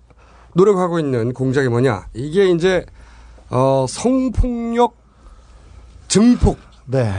[0.53, 2.07] 노력하고 있는 공작이 뭐냐?
[2.13, 2.85] 이게 이제
[3.49, 4.95] 어, 성폭력
[6.07, 7.11] 증폭 네.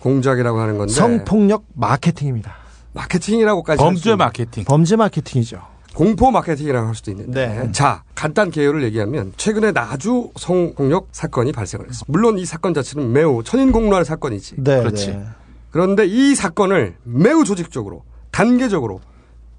[0.00, 2.54] 공작이라고 하는 건데 성폭력 마케팅입니다.
[2.92, 4.64] 마케팅이라고까지 범죄 마케팅.
[4.64, 5.62] 범죄 마케팅이죠.
[5.94, 7.72] 공포 마케팅이라고 할 수도 있는데 네.
[7.72, 12.10] 자 간단 개요를 얘기하면 최근에 나주 성폭력 사건이 발생을 했습니다.
[12.10, 14.56] 물론 이 사건 자체는 매우 천인공노할 사건이지.
[14.58, 14.78] 네.
[14.78, 15.08] 그렇지.
[15.08, 15.24] 네.
[15.70, 19.00] 그런데 이 사건을 매우 조직적으로 단계적으로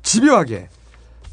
[0.01, 0.69] 집요하게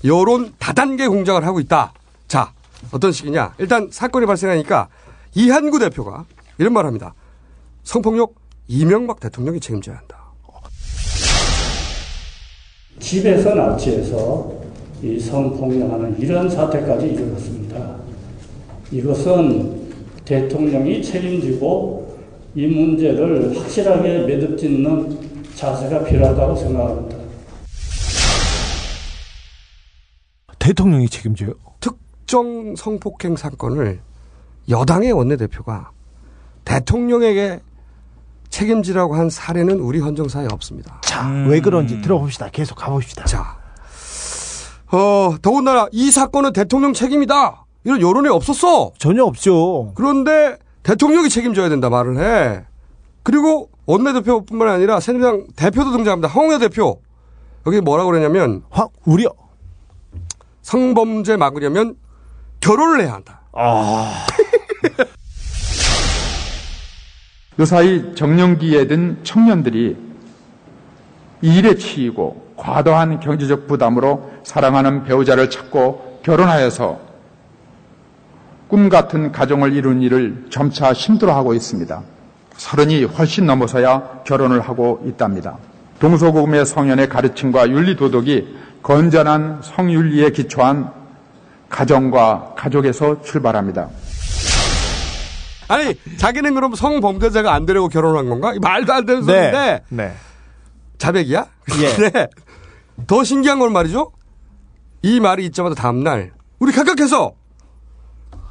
[0.05, 1.93] 여론 다단계 공작을 하고 있다.
[2.29, 2.53] 자
[2.93, 3.55] 어떤 식이냐?
[3.59, 4.89] 일단 사건이 발생하니까
[5.35, 6.25] 이한구 대표가
[6.59, 7.15] 이런 말을 합니다.
[7.85, 8.35] 성폭력
[8.69, 10.19] 이명박 대통령이 책임져야 한다.
[12.99, 14.53] 집에서 납치해서
[15.03, 17.97] 이 성폭력하는 이런 사태까지 이르렀습니다.
[18.93, 19.91] 이것은
[20.25, 22.19] 대통령이 책임지고
[22.55, 27.17] 이 문제를 확실하게 매듭짓는 자세가 필요하다고 생각합니다.
[30.59, 31.55] 대통령이 책임져요.
[32.31, 33.99] 특정 성폭행 사건을
[34.69, 35.91] 여당의 원내대표가
[36.65, 37.59] 대통령에게
[38.51, 41.01] 책임지라고 한 사례는 우리 헌정사에 없습니다.
[41.01, 42.51] 자, 왜 그런지 들어봅시다.
[42.51, 43.25] 계속 가봅시다.
[43.25, 43.59] 자,
[44.93, 47.67] 어, 더군다나 이 사건은 대통령 책임이다.
[47.83, 48.93] 이런 여론이 없었어.
[48.99, 49.91] 전혀 없죠.
[49.97, 52.65] 그런데 대통령이 책임져야 된다 말을 해.
[53.25, 56.29] 그리고 원내대표뿐만 아니라 새누리당 대표도 등장합니다.
[56.29, 57.01] 황우여 대표.
[57.67, 59.31] 여기 뭐라고 그러냐면 황 우려
[60.63, 61.97] 성범죄 막으려면
[62.61, 63.41] 결혼을 해야 한다.
[63.53, 64.27] 아.
[67.59, 69.97] 요 사이 정년기에 든 청년들이
[71.43, 77.01] 이 일에 치이고 과도한 경제적 부담으로 사랑하는 배우자를 찾고 결혼하여서
[78.69, 82.03] 꿈 같은 가정을 이룬 일을 점차 힘들어하고 있습니다.
[82.57, 85.57] 서른이 훨씬 넘어서야 결혼을 하고 있답니다.
[85.99, 91.00] 동서고금의 성현의 가르침과 윤리 도덕이 건전한 성윤리에 기초한
[91.71, 93.89] 가정과 가족에서 출발합니다.
[95.69, 98.53] 아니 자기는 그럼 성범죄자가 안 되려고 결혼한 건가?
[98.61, 100.13] 말도 안 되는 소리인데 네.
[100.99, 101.47] 자백이야?
[101.81, 101.97] 예.
[102.11, 102.27] 네.
[103.07, 104.11] 더 신기한 건 말이죠.
[105.03, 107.33] 이 말이 있자마자 다음날 우리 각각해서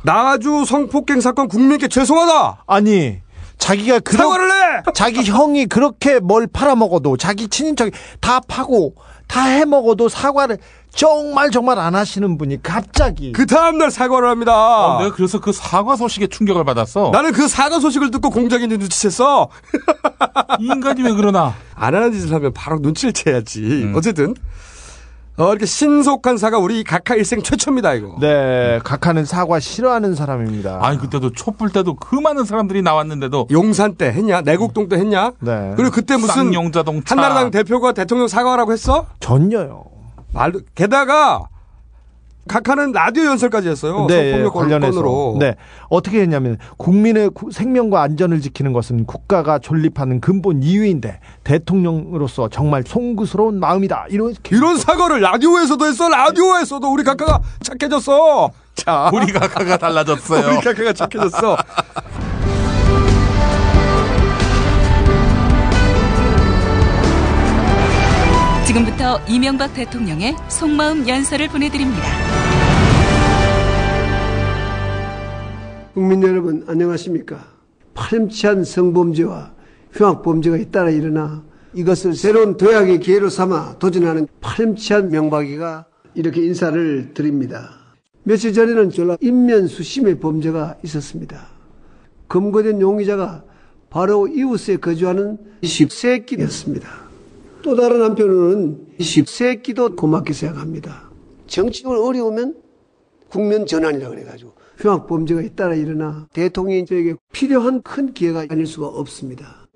[0.04, 2.64] 나주 성폭행 사건 국민께 죄송하다.
[2.66, 3.20] 아니
[3.58, 4.82] 자기가 그런 사과를 해.
[4.96, 8.96] 자기 형이 그렇게 뭘 팔아먹어도 자기 친인척이 다 파고
[9.28, 10.58] 다 해먹어도 사과를
[10.94, 14.54] 정말 정말 안 하시는 분이 갑자기 그 다음날 사과를 합니다.
[14.54, 17.12] 아, 내가 그래서 그 사과 소식에 충격을 받았어.
[17.12, 19.48] 나는 그 사과 소식을 듣고 공작인지 눈치챘어.
[20.60, 21.54] 이 인간이 왜 그러나?
[21.76, 23.62] 안 하는 짓을 하면 바로 눈치를 채야지.
[23.62, 23.94] 음.
[23.96, 24.34] 어쨌든
[25.38, 28.18] 어, 이렇게 신속한 사과 우리 각하 일생 최초입니다 이거.
[28.20, 30.80] 네 각하는 사과 싫어하는 사람입니다.
[30.82, 34.42] 아니 그때도 촛불 때도 그 많은 사람들이 나왔는데도 용산 때 했냐?
[34.42, 35.32] 내곡동 때 했냐?
[35.40, 35.74] 네.
[35.78, 37.16] 그리고 그때 무슨 쌍용자동차.
[37.16, 39.06] 한나라당 대표가 대통령 사과하라고 했어?
[39.22, 39.86] 전혀요.
[40.32, 41.48] 말도 게다가
[42.48, 44.08] 각하는 라디오 연설까지 했어요.
[44.08, 44.92] 네, 성폭력 관련해서.
[45.02, 45.38] 건으로.
[45.40, 45.56] 네.
[45.90, 53.60] 어떻게 했냐면 국민의 구- 생명과 안전을 지키는 것은 국가가 존립하는 근본 이유인데 대통령으로서 정말 송구스러운
[53.60, 54.08] 마음이다.
[54.10, 56.10] 이런 이런 사과를 라디오에서도 했어.
[56.10, 58.50] 라디오에서도 우리 각하가 착해졌어.
[58.74, 60.48] 자, 우리 각하가 달라졌어요.
[60.58, 61.56] 우리 각하가 착해졌어.
[68.70, 72.04] 지금부터 이명박 대통령의 속마음 연설을 보내드립니다.
[75.96, 77.48] 국민 여러분 안녕하십니까?
[77.96, 79.54] 파렴치한 성범죄와
[79.94, 87.72] 흉악범죄가 잇따라 일어나 이것을 새로운 도약의 기회로 삼아 도전하는 파렴치한 명박이가 이렇게 인사를 드립니다.
[88.22, 91.48] 며칠 전에는 전라 인면수심의 범죄가 있었습니다.
[92.28, 93.44] 검거된 용의자가
[93.90, 97.09] 바로 이웃에 거주하는 10세끼였습니다.
[97.62, 101.10] 또 다른 한편으로는 10세끼도 고맙게 생각합니다.
[101.48, 102.56] 정치적으로 어려우면
[103.30, 109.68] 국면 전환이라고 그래가지고 흉악 범죄가 잇따라 일어나 대통령이 저에게 필요한 큰 기회가 아닐 수가 없습니다.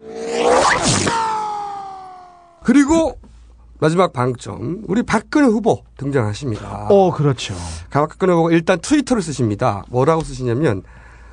[2.64, 3.18] 그리고
[3.80, 6.88] 마지막 방점 우리 박근혜 후보 등장하십니다.
[6.90, 7.54] 어 그렇죠.
[7.90, 9.84] 박근혜 후보가 일단 트위터를 쓰십니다.
[9.90, 10.84] 뭐라고 쓰시냐면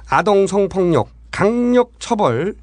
[0.08, 2.56] 아동 성폭력 강력 처벌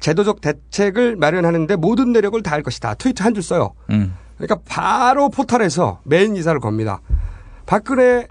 [0.00, 2.94] 제도적 대책을 마련하는데 모든 노력을 다할 것이다.
[2.94, 3.74] 트위터 한 줄 써요.
[3.90, 4.14] 음.
[4.38, 7.00] 그러니까 바로 포탈에서 메인 기사를 겁니다.
[7.66, 8.26] 박근혜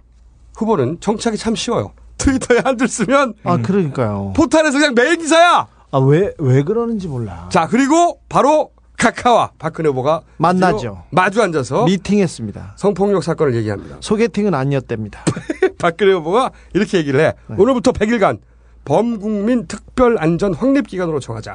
[0.57, 1.91] 후보는 정치 참 쉬워요.
[2.17, 4.33] 트위터에 한 줄 쓰면 아 그러니까요.
[4.35, 5.67] 포탈에서 그냥 메인 기사야.
[5.91, 7.47] 아왜왜 그러는지 몰라.
[7.51, 11.03] 자 그리고 바로 가카와 박근혜 후보가 만나죠.
[11.11, 12.73] 마주 앉아서 미팅했습니다.
[12.75, 13.95] 성폭력 사건을 얘기합니다.
[14.01, 15.23] 소개팅은 아니었답니다.
[15.79, 17.33] 박근혜 후보가 이렇게 얘기를 해.
[17.47, 17.55] 네.
[17.57, 18.39] 오늘부터 100일간
[18.85, 21.51] 범국민 특별 안전 확립 기간으로 정하자.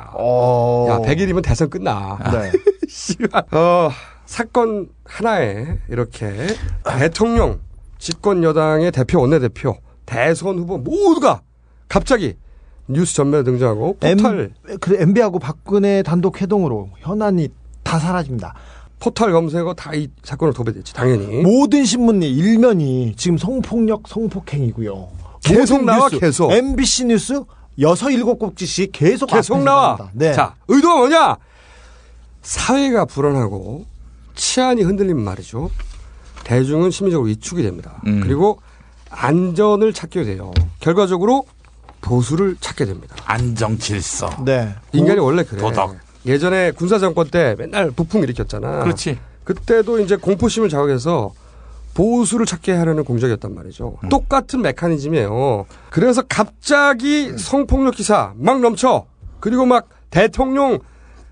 [0.88, 2.18] 야, 100일이면 대선 끝나.
[2.20, 2.30] 어.
[2.30, 2.52] 네.
[2.88, 3.44] 씨발.
[3.52, 3.90] 어,
[4.26, 6.32] 사건 하나에 이렇게
[6.98, 7.60] 대통령,
[7.98, 11.40] 집권 여당의 대표, 원내대표, 대선 후보 모두가
[11.88, 12.36] 갑자기
[12.86, 17.48] 뉴스 전면에 등장하고 포탈 M, 그래 MB하고 박근혜 단독 회동으로 현안이
[17.82, 18.54] 다 사라집니다.
[19.00, 21.42] 포탈 검색어 다 이 사건을 도배됐지 당연히.
[21.42, 25.08] 모든 신문이 일면이 지금 성폭력 성폭행이고요.
[25.44, 26.52] 계속 나와, 뉴스, 계속.
[26.52, 27.42] MBC 뉴스
[27.80, 29.98] 여섯 일곱 곡지씩 계속 계속 나와.
[30.12, 30.32] 네.
[30.32, 31.36] 자, 의도가 뭐냐?
[32.42, 33.84] 사회가 불안하고
[34.34, 35.70] 치안이 흔들리면 말이죠.
[36.44, 38.00] 대중은 심리적으로 위축이 됩니다.
[38.06, 38.20] 음.
[38.20, 38.60] 그리고
[39.10, 40.52] 안전을 찾게 돼요.
[40.80, 41.46] 결과적으로
[42.00, 43.16] 보수를 찾게 됩니다.
[43.24, 44.28] 안정 질서.
[44.44, 44.74] 네.
[44.92, 45.60] 인간이 원래 그래.
[45.60, 45.96] 도덕.
[46.26, 48.82] 예전에 군사 정권 때 맨날 부풍 일으켰잖아.
[48.82, 49.18] 그렇지.
[49.44, 51.32] 그때도 이제 공포심을 자극해서
[51.94, 53.96] 보수를 찾게 하려는 공작이었단 말이죠.
[54.02, 54.08] 음.
[54.08, 55.66] 똑같은 메커니즘이에요.
[55.90, 59.06] 그래서 갑자기 성폭력 기사 막 넘쳐.
[59.40, 60.78] 그리고 막 대통령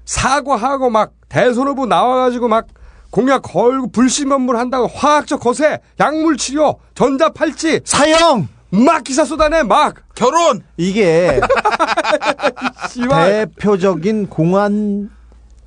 [0.05, 2.66] 사과하고 막 대선 후보 나와가지고 막
[3.11, 9.96] 공약 걸고 불신검문 한다고 화학적 거세, 약물 치료, 전자 팔찌, 사형 막 기사 쏟아내 막
[10.14, 11.40] 결혼 이게.
[12.88, 15.11] 대표적인 공안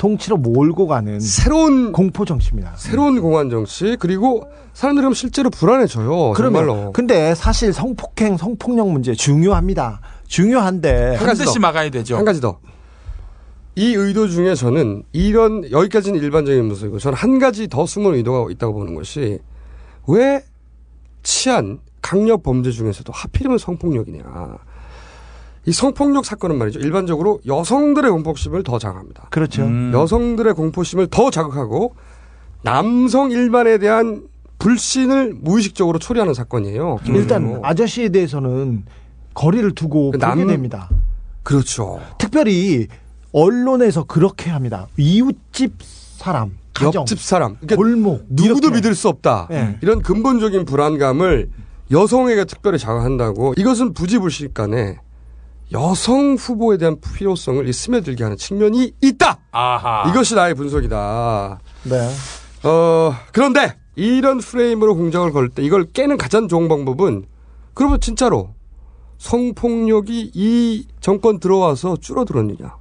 [0.05, 2.73] 통치로 몰고 가는 새로운 공포 정치입니다.
[2.75, 6.33] 새로운 공안 정치 그리고 사람들이 그럼 실제로 불안해져요.
[6.35, 6.93] 그러면 정말로.
[6.93, 10.01] 근데 사실 성폭행, 성폭력 문제 중요합니다.
[10.27, 11.59] 중요한데 한 가지 더.
[11.59, 12.17] 막아야 되죠.
[12.17, 12.59] 한 가지 더.
[13.75, 18.73] 이 의도 중에 저는 이런 여기까지는 일반적인 모습이고 저는 한 가지 더 숨은 의도가 있다고
[18.73, 19.39] 보는 것이
[20.07, 20.43] 왜
[21.23, 24.23] 치안 강력 범죄 중에서도 하필이면 성폭력이냐.
[25.67, 26.79] 이 성폭력 사건은 말이죠.
[26.79, 29.27] 일반적으로 여성들의 공포심을 더 자극합니다.
[29.31, 29.63] 그렇죠.
[29.63, 29.91] 음.
[29.93, 31.95] 여성들의 공포심을 더 자극하고
[32.61, 34.27] 남성 일반에 대한
[34.59, 36.99] 불신을 무의식적으로 초래하는 사건이에요.
[37.05, 37.59] 일단 기본적으로.
[37.65, 38.85] 아저씨에 대해서는
[39.33, 40.89] 거리를 두고 그 보게 남- 됩니다.
[41.43, 41.99] 그렇죠.
[42.17, 42.87] 특별히
[43.31, 44.87] 언론에서 그렇게 합니다.
[44.97, 48.75] 이웃집 사람, 가정, 옆집 사람, 그러니까 골목 누구도 이렇게.
[48.77, 49.47] 믿을 수 없다.
[49.49, 49.77] 네.
[49.81, 51.49] 이런 근본적인 불안감을
[51.91, 54.97] 여성에게 특별히 자극한다고 이것은 부지불식간에
[55.71, 59.39] 여성 후보에 대한 필요성을 이 스며들게 하는 측면이 있다.
[59.51, 60.09] 아하.
[60.09, 61.59] 이것이 나의 분석이다.
[61.83, 62.09] 네.
[62.67, 67.25] 어, 그런데 이런 프레임으로 공작을 걸 때 이걸 깨는 가장 좋은 방법은
[67.73, 68.49] 그러면 진짜로
[69.17, 72.75] 성폭력이 이 정권 들어와서 줄어들었느냐?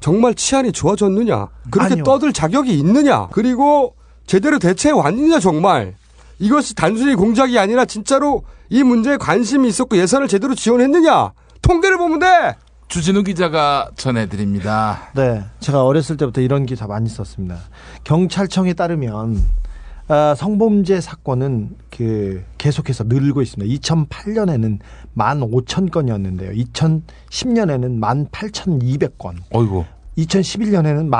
[0.00, 1.48] 정말 치안이 좋아졌느냐?
[1.70, 2.04] 그렇게 아니요.
[2.04, 3.28] 떠들 자격이 있느냐?
[3.32, 3.94] 그리고
[4.26, 5.94] 제대로 대처해 왔느냐 정말?
[6.38, 11.32] 이것이 단순히 공작이 아니라 진짜로 이 문제에 관심이 있었고 예산을 제대로 지원했느냐?
[11.62, 12.54] 통계를 보면 돼.
[12.88, 15.10] 주진우 기자가 전해드립니다.
[15.14, 17.58] 네, 제가 어렸을 때부터 이런 기사 많이 썼습니다.
[18.04, 19.42] 경찰청에 따르면
[20.08, 23.74] 아, 성범죄 사건은 그 계속해서 늘고 있습니다.
[23.80, 24.78] 2008년에는
[25.16, 26.56] 15,000건이었는데요.
[26.74, 29.34] 2010년에는 18,200건.
[29.50, 29.84] 어이구.
[30.18, 31.10] 2011년에는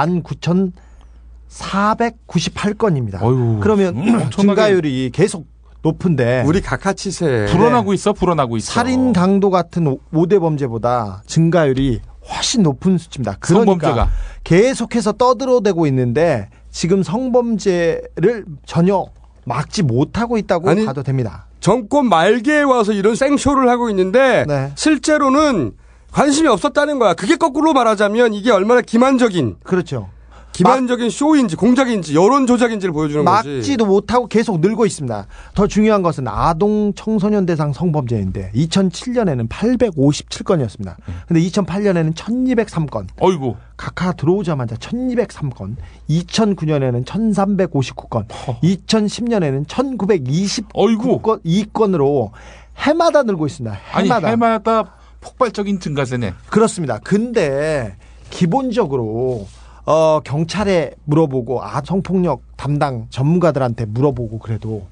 [1.51, 3.23] 19,498건입니다.
[3.23, 3.59] 어이구.
[3.61, 5.49] 그러면 음, 증가율이 계속
[5.87, 8.73] 높은데 우리 각하치세 불어나고 있어, 불어나고 있어.
[8.73, 13.37] 살인 강도 같은 5대 범죄보다 증가율이 훨씬 높은 수치입니다.
[13.39, 14.11] 그러니까 성범죄가.
[14.45, 19.07] 계속해서 떠들어대고 있는데 지금 성범죄를 전혀
[19.45, 21.47] 막지 못하고 있다고 아니, 봐도 됩니다.
[21.61, 24.73] 정권 말기에 와서 이런 생쇼를 하고 있는데 네.
[24.75, 25.73] 실제로는
[26.11, 27.15] 관심이 없었다는 거야.
[27.15, 30.09] 그게 거꾸로 말하자면 이게 얼마나 기만적인 그렇죠.
[30.57, 33.49] 기만적인 쇼인지 공작인지 여론 조작인지를 보여주는 거지.
[33.49, 35.27] 막지도 못하고 계속 늘고 있습니다.
[35.55, 40.97] 더 중요한 것은 아동 청소년 대상 성범죄인데 2007년에는 857건이었습니다.
[41.29, 43.09] 근데 2008년에는 1203건.
[43.21, 43.57] 어이구.
[43.77, 45.77] 각하 들어오자마자 1203건,
[46.09, 48.27] 2009년에는 1359건,
[48.63, 52.31] 2010년에는 1929건, 2건으로
[52.79, 53.79] 해마다 늘고 있습니다.
[53.93, 54.29] 아니, 해마다.
[54.29, 56.33] 해마다 폭발적인 증가세네.
[56.49, 56.99] 그렇습니다.
[57.05, 57.97] 근데
[58.31, 59.47] 기본적으로
[59.87, 64.87] 어, 경찰에 물어보고 아 성폭력 담당 전문가들한테 물어보고 그래도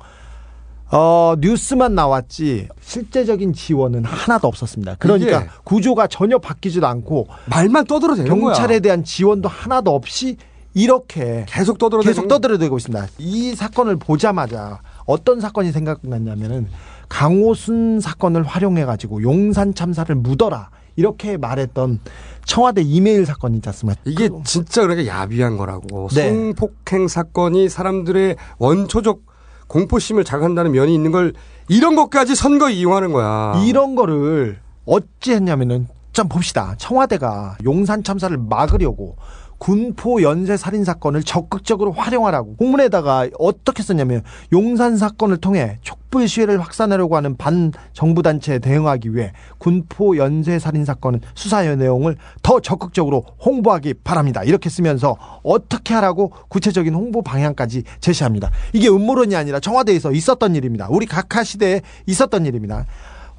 [0.91, 4.97] 어, 뉴스만 나왔지 실제적인 지원은 하나도 없었습니다.
[5.01, 8.79] 그러니까 구조가 전혀 바뀌지도 않고 말만 떠들어대는 경찰에 거야.
[8.79, 10.37] 대한 지원도 하나도 없이
[10.75, 13.07] 이렇게 계속 떠들어대고 계속 떠들어대고 있습니다.
[13.19, 16.69] 이 사건을 보자마자 어떤 사건이 생각났냐면은
[17.09, 22.01] 강호순 사건을 활용해 가지고 용산 참사를 묻어라 이렇게 말했던
[22.45, 24.01] 청와대 이메일 사건 있지 않습니까?
[24.05, 26.09] 이게 진짜 그러니까 야비한 거라고.
[26.15, 26.29] 네.
[26.29, 29.23] 성폭행 사건이 사람들의 원초적
[29.67, 31.33] 공포심을 자극한다는 면이 있는 걸
[31.69, 33.63] 이런 것까지 선거 이용하는 거야.
[33.65, 36.75] 이런 거를 어찌 했냐면은 좀 봅시다.
[36.79, 39.17] 청와대가 용산 참사를 막으려고
[39.59, 47.17] 군포 연쇄 살인 사건을 적극적으로 활용하라고 공문에다가 어떻게 썼냐면 용산 사건을 통해 촛불 시위를 확산하려고
[47.17, 53.95] 하는 반 정부 단체에 대응하기 위해 군포 연쇄 살인 사건은 수사의 내용을 더 적극적으로 홍보하기
[54.05, 54.45] 바랍니다.
[54.45, 58.51] 이렇게 쓰면서 어떻게 하라고 구체적인 홍보 방향까지 제시합니다.
[58.73, 60.89] 이게 음모론이 아니라 청와대에서 있었던 일입니다.
[60.91, 62.87] 우리 각하 시대에 있었던 일입니다.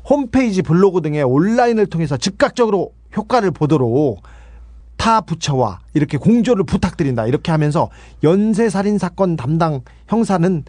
[0.08, 4.22] 홈페이지 블로그 등의 온라인을 통해서 즉각적으로 효과를 보도록
[4.98, 7.28] 타 부처와 이렇게 공조를 부탁드린다.
[7.28, 7.90] 이렇게 하면서
[8.24, 10.64] 연쇄살인 사건 담당 형사는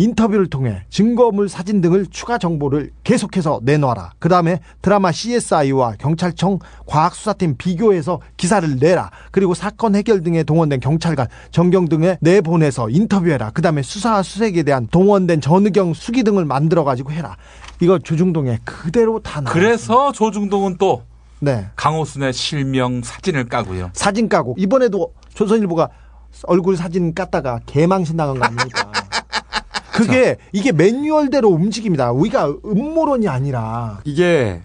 [0.00, 4.12] 인터뷰를 통해 증거물 사진 등을 추가 정보를 계속해서 내놔라.
[4.18, 9.10] 그 다음에 드라마 CSI와 경찰청 과학수사팀 비교해서 기사를 내라.
[9.30, 13.50] 그리고 사건 해결 등에 동원된 경찰관, 정경 등에 내보내서 인터뷰해라.
[13.50, 17.36] 그 다음에 수사와 수색에 대한 동원된 전의경 수기 등을 만들어가지고 해라.
[17.80, 19.52] 이거 조중동에 그대로 다 나와.
[19.52, 21.02] 그래서 조중동은 또
[21.40, 21.68] 네.
[21.76, 23.90] 강호순의 실명 사진을 까고요.
[23.94, 25.88] 사진 까고 이번에도 조선일보가
[26.44, 28.92] 얼굴 사진 깠다가 개망신 당한 거 아닙니까?
[29.92, 32.12] 그게 이게 매뉴얼대로 움직입니다.
[32.12, 34.62] 우리가 음모론이 아니라 이게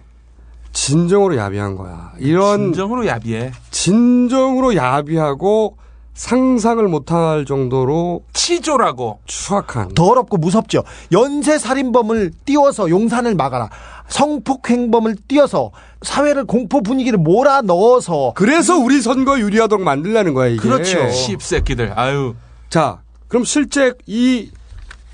[0.72, 2.12] 진정으로 야비한 거야.
[2.18, 3.52] 이런 진정으로 야비해.
[3.70, 5.76] 진정으로 야비하고
[6.16, 10.82] 상상을 못할 정도로 치조라고 추악한 더럽고 무섭죠.
[11.12, 13.68] 연쇄 살인범을 띄워서 용산을 막아라.
[14.08, 20.60] 성폭행범을 띄워서 사회를 공포 분위기를 몰아 넣어서 그래서 우리 선거 유리하도록 만들라는 거야 이게.
[20.60, 21.10] 그렇죠.
[21.10, 21.92] 씹새끼들.
[21.96, 22.34] 아유.
[22.70, 24.50] 자, 그럼 실제 이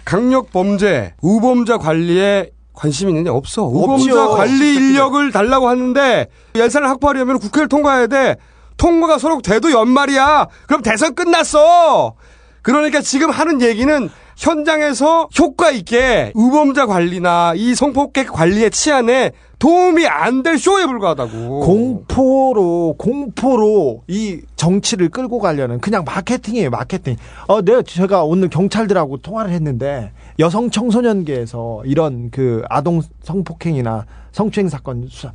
[0.05, 3.65] 강력 범죄 우범자 관리에 관심이 있느냐 없어.
[3.65, 4.37] 우범자 없죠.
[4.37, 8.37] 관리 인력을 달라고 하는데 예산을 확보하려면 국회를 통과해야 돼.
[8.77, 10.49] 통과가 서로 돼도 연말이야.
[10.67, 12.15] 그럼 대선 끝났어.
[12.63, 20.43] 그러니까 지금 하는 얘기는 현장에서 효과 있게 우범자 관리나 이 성폭행 관리의 치안에 도움이 안
[20.43, 21.61] 될 쇼에 불과하다고.
[21.61, 27.17] 공포로 공포로 이 정치를 끌고 가려는 그냥 마케팅이에요 마케팅.
[27.47, 35.07] 어, 내가 제가 오늘 경찰들하고 통화를 했는데 여성 청소년계에서 이런 그 아동 성폭행이나 성추행 사건
[35.09, 35.33] 수사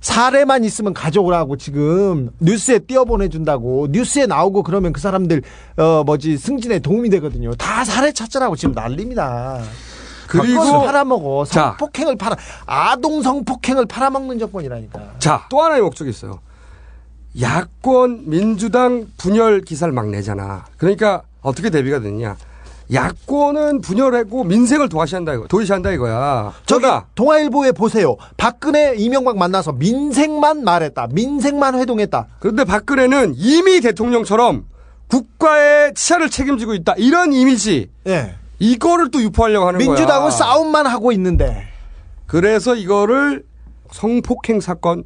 [0.00, 5.42] 사례만 있으면 가져오라고 지금 뉴스에 띄어 보내준다고 뉴스에 나오고 그러면 그 사람들
[5.76, 7.54] 어 뭐지 승진에 도움이 되거든요.
[7.54, 9.60] 다 사례 찾자라고 지금 난립니다.
[10.26, 11.76] 그리고- 팔아먹어 자.
[11.78, 15.14] 성폭행을 팔아 아동 성폭행을 팔아먹는 정권이라니까.
[15.18, 16.38] 자, 또 하나의 목적이 있어요.
[17.40, 20.64] 야권 민주당 분열 기사를 막 내잖아.
[20.76, 22.36] 그러니까 어떻게 대비가 되느냐.
[22.92, 25.46] 야권은 분열하고 민생을 도와시한다 이거.
[25.46, 26.52] 도외시한다 이거야.
[26.66, 27.06] 저기 저다.
[27.14, 28.16] 동아일보에 보세요.
[28.36, 31.08] 박근혜 이명박 만나서 민생만 말했다.
[31.12, 32.26] 민생만 회동했다.
[32.40, 34.64] 그런데 박근혜는 이미 대통령처럼
[35.08, 36.94] 국가의 치아를 책임지고 있다.
[36.98, 37.90] 이런 이미지.
[38.06, 38.34] 예.
[38.58, 39.88] 이거를 또 유포하려고 하는 거야.
[39.88, 41.64] 민주당은 싸움만 하고 있는데.
[42.26, 43.44] 그래서 이거를
[43.90, 45.04] 성폭행 사건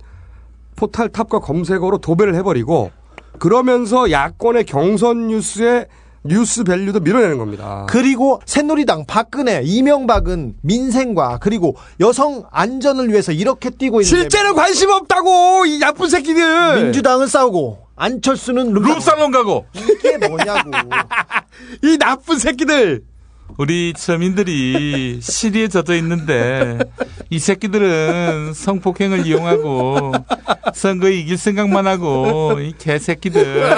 [0.76, 2.90] 포탈 탑과 검색어로 도배를 해버리고
[3.38, 5.86] 그러면서 야권의 경선 뉴스에
[6.26, 7.86] 뉴스 밸류도 밀어내는 겁니다.
[7.88, 15.66] 그리고 새누리당 박근혜 이명박은 민생과 그리고 여성 안전을 위해서 이렇게 뛰고 있는데 실제는 관심 없다고
[15.66, 16.82] 이 나쁜 새끼들.
[16.84, 20.70] 민주당은 싸우고 안철수는 룸살롱 가고 이게 뭐냐고.
[21.84, 23.04] 이 나쁜 새끼들.
[23.56, 26.78] 우리 서민들이 시리에 젖어 있는데
[27.30, 30.12] 이 새끼들은 성폭행을 이용하고
[30.74, 33.74] 선거 이길 생각만 하고 이 개새끼들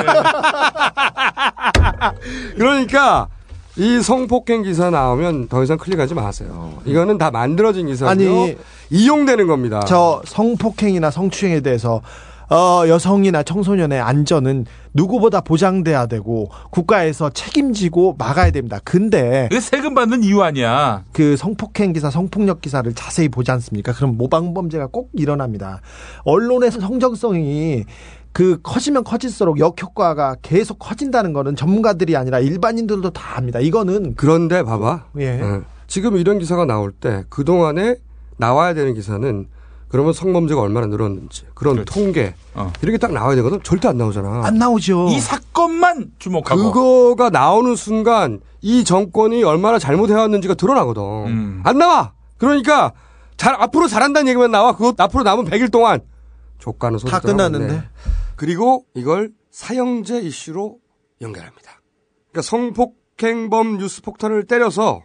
[2.56, 3.28] 그러니까
[3.76, 6.78] 이 성폭행 기사 나오면 더 이상 클릭하지 마세요.
[6.86, 8.10] 이거는 다 만들어진 기사고요.
[8.10, 8.56] 아니,
[8.88, 9.80] 이용되는 겁니다.
[9.86, 12.00] 저 성폭행이나 성추행에 대해서
[12.48, 18.78] 어, 여성이나 청소년의 안전은 누구보다 보장돼야 되고 국가에서 책임지고 막아야 됩니다.
[18.84, 21.04] 근데 이거 세금 받는 이유 아니야.
[21.12, 23.92] 그 성폭행 기사, 성폭력 기사를 자세히 보지 않습니까?
[23.92, 25.80] 그럼 모방 범죄가 꼭 일어납니다.
[26.24, 27.84] 언론의 성정성이
[28.32, 33.60] 그 커지면 커질수록 역효과가 계속 커진다는 거는 전문가들이 아니라 일반인들도 다 압니다.
[33.60, 35.06] 이거는 그런데 봐봐.
[35.18, 35.40] 예.
[35.40, 37.96] 어, 지금 이런 기사가 나올 때 그동안에
[38.36, 39.46] 나와야 되는 기사는
[39.96, 42.34] 그러면 성범죄가 얼마나 늘었는지 그런 통계
[42.82, 43.62] 이렇게 딱 나와야 되거든.
[43.62, 44.42] 절대 안 나오잖아.
[44.44, 45.08] 안 나오죠.
[45.08, 51.02] 이 사건만 주목하고 그거가 나오는 순간 이 정권이 얼마나 잘못해왔는지가 드러나거든.
[51.02, 51.62] 음.
[51.64, 52.12] 안 나와.
[52.36, 52.92] 그러니까
[53.38, 54.76] 잘 앞으로 잘한다는 얘기만 나와.
[54.76, 56.00] 그거 앞으로 남은 100일 동안
[56.58, 57.82] 조카는 소리 다 끝났는데.
[58.36, 60.76] 그리고 이걸 사형제 이슈로
[61.22, 61.80] 연결합니다.
[62.32, 65.00] 그러니까 성폭행범 뉴스 폭탄을 때려서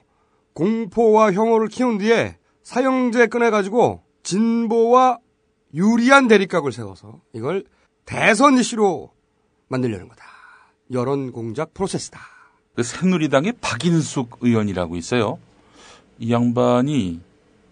[0.53, 5.19] 공포와 혐오를 키운 뒤에 사형제 꺼내가지고 진보와
[5.73, 7.65] 유리한 대립각을 세워서 이걸
[8.05, 9.11] 대선 이슈로
[9.67, 10.23] 만들려는 거다.
[10.91, 12.19] 여론 공작 프로세스다.
[12.75, 15.39] 그 새누리당의 박인숙 의원이라고 있어요.
[16.19, 17.21] 이 양반이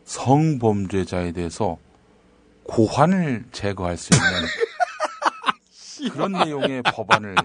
[0.05, 1.77] 성범죄자에 대해서
[2.63, 7.35] 고환을 제거할 수 있는 그런 내용의 법안을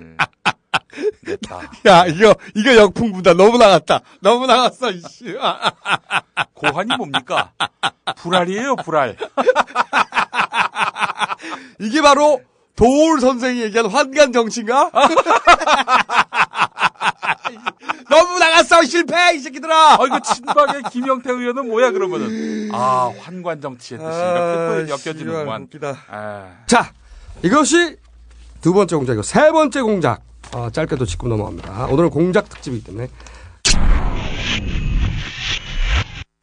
[1.86, 3.34] 야, 이거, 이거 역풍부다.
[3.34, 4.00] 너무 나갔다.
[4.20, 5.36] 너무 나갔어, 이씨.
[6.54, 7.52] 고환이 뭡니까?
[8.16, 9.16] 불알이에요, 불알.
[11.80, 12.40] 이게 바로
[12.76, 14.90] 도울 선생이 얘기한 환관 정치인가?
[18.10, 19.94] 너무 나갔어, 실패, 이 새끼들아!
[19.94, 22.70] 아, 이거 친박의 김영태 의원은 뭐야, 그러면은.
[22.72, 25.68] 아, 환관 정치의 뜻이 이렇게 또 엮여지는구만.
[26.10, 26.48] 아.
[26.66, 26.92] 자,
[27.42, 27.96] 이것이
[28.60, 30.22] 두 번째 공작이고, 세 번째 공작.
[30.54, 31.86] 아, 짧게도 짚고 넘어갑니다.
[31.86, 33.08] 오늘은 공작 특집이기 때문에.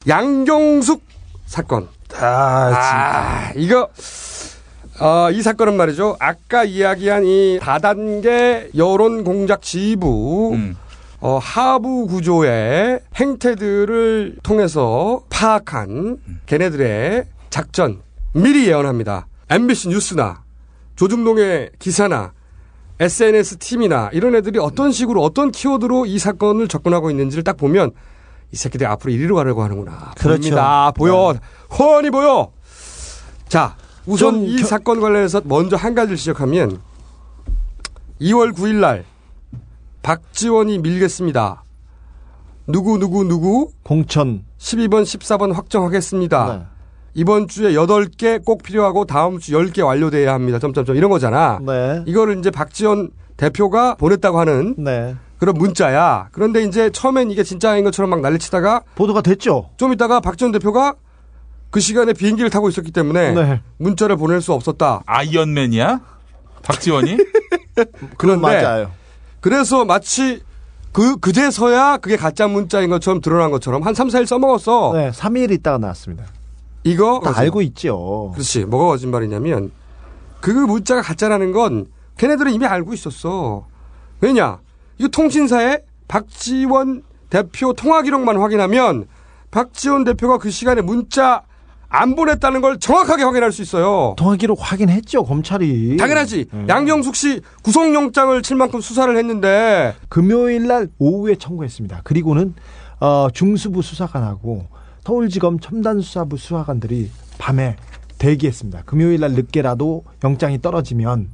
[0.05, 1.01] 양경숙
[1.45, 1.87] 사건.
[2.19, 3.87] 아, 이거,
[4.99, 6.17] 어, 이 사건은 말이죠.
[6.19, 10.57] 아까 이야기한 이 다단계 여론 공작 지부,
[11.21, 18.01] 어, 하부 구조의 행태들을 통해서 파악한 걔네들의 작전
[18.33, 19.27] 미리 예언합니다.
[19.49, 20.43] MBC 뉴스나
[20.97, 22.33] 조중동의 기사나
[23.01, 27.91] SNS 팀이나 이런 애들이 어떤 식으로 어떤 키워드로 이 사건을 접근하고 있는지를 딱 보면
[28.51, 30.11] 이 새끼들이 앞으로 이리로 가려고 하는구나.
[30.17, 30.41] 그렇죠.
[30.41, 30.91] 보입니다.
[30.91, 31.33] 보여.
[31.71, 32.51] 훤히 보여.
[33.47, 33.75] 자,
[34.05, 36.79] 우선 좀이 겨- 사건 관련해서 먼저 한 가지를 지적하면
[38.21, 39.03] 2월 9일 날
[40.03, 41.63] 박지원이 밀겠습니다.
[42.67, 46.53] 누구 누구 누구 공천 12번 14번 확정하겠습니다.
[46.57, 46.65] 네.
[47.13, 50.59] 이번 주에 8개 꼭 필요하고 다음 주 10개 완료돼야 합니다.
[50.59, 51.59] 점점점 이런 거잖아.
[51.65, 52.03] 네.
[52.05, 55.15] 이거를 이제 박지원 대표가 보냈다고 하는 네.
[55.37, 56.29] 그런 문자야.
[56.31, 59.69] 그런데 이제 처음엔 이게 진짜인 것처럼 막 난리치다가 보도가 됐죠.
[59.77, 60.95] 좀 있다가 박지원 대표가
[61.71, 63.61] 그 시간에 비행기를 타고 있었기 때문에 네.
[63.77, 65.01] 문자를 보낼 수 없었다.
[65.05, 65.99] 아이언맨이야?
[66.63, 67.17] 박지원이?
[68.17, 68.91] 그런데 맞아요.
[69.39, 70.41] 그래서 마치
[70.91, 74.91] 그 그제서야 그게 가짜 문자인 것처럼 드러난 것처럼 한 3, 4일 써먹었어.
[74.93, 76.25] 네, 3일 있다가 나왔습니다.
[76.83, 78.31] 이거 다 알고 있죠.
[78.33, 78.65] 그렇지.
[78.65, 79.71] 뭐가 거짓말이냐면
[80.39, 83.67] 그 문자가 가짜라는 건 걔네들은 이미 알고 있었어.
[84.19, 84.59] 왜냐?
[84.97, 89.07] 이거 통신사에 박지원 대표 통화 기록만 확인하면
[89.51, 91.43] 박지원 대표가 그 시간에 문자
[91.93, 94.15] 안 보냈다는 걸 정확하게 확인할 수 있어요.
[94.17, 95.97] 통화 기록 확인했죠, 검찰이.
[95.97, 96.47] 당연하지.
[96.53, 96.65] 음.
[96.69, 102.01] 양경숙 씨 구속영장을 칠 만큼 수사를 했는데 금요일 날 오후에 청구했습니다.
[102.05, 102.55] 그리고는
[103.01, 104.67] 어, 중수부 수사관하고
[105.03, 107.75] 서울지검 첨단수사부 수사관들이 밤에
[108.17, 108.83] 대기했습니다.
[108.85, 111.29] 금요일 날 늦게라도 영장이 떨어지면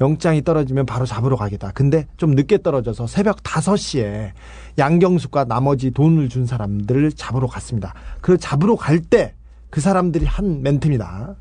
[0.00, 1.70] 영장이 떨어지면 바로 잡으러 가겠다.
[1.74, 4.32] 근데 좀 늦게 떨어져서 새벽 5시에
[4.78, 7.94] 양경숙과 나머지 돈을 준 사람들을 잡으러 갔습니다.
[8.20, 9.34] 그 잡으러 갈 때
[9.72, 11.34] 그 사람들이 한 멘트입니다.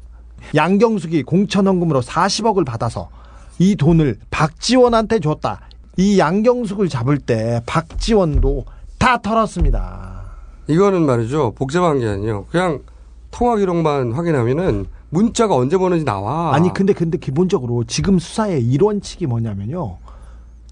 [0.55, 3.09] 양경숙이 공천헌금으로 40억을 받아서
[3.59, 5.59] 이 돈을 박지원한테 줬다.
[5.97, 8.63] 이 양경숙을 잡을 때 박지원도
[8.97, 10.20] 다 털었습니다.
[10.71, 11.53] 이거는 말이죠.
[11.55, 12.45] 복잡한 게 아니에요.
[12.49, 12.79] 그냥
[13.29, 16.53] 통화 기록만 확인하면은 문자가 언제 보는지 나와.
[16.55, 19.97] 아니 근데 근데 기본적으로 지금 수사의 일원칙이 뭐냐면요.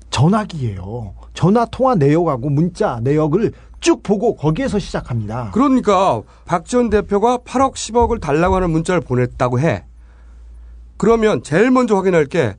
[0.10, 1.14] 전화기예요.
[1.34, 5.52] 전화 통화 내역하고 문자 내역을 쭉 보고 거기에서 시작합니다.
[5.54, 9.86] 그러니까 박지원 대표가 8억 10억을 달라고 하는 문자를 보냈다고 해.
[10.98, 12.56] 그러면 제일 먼저 확인할 게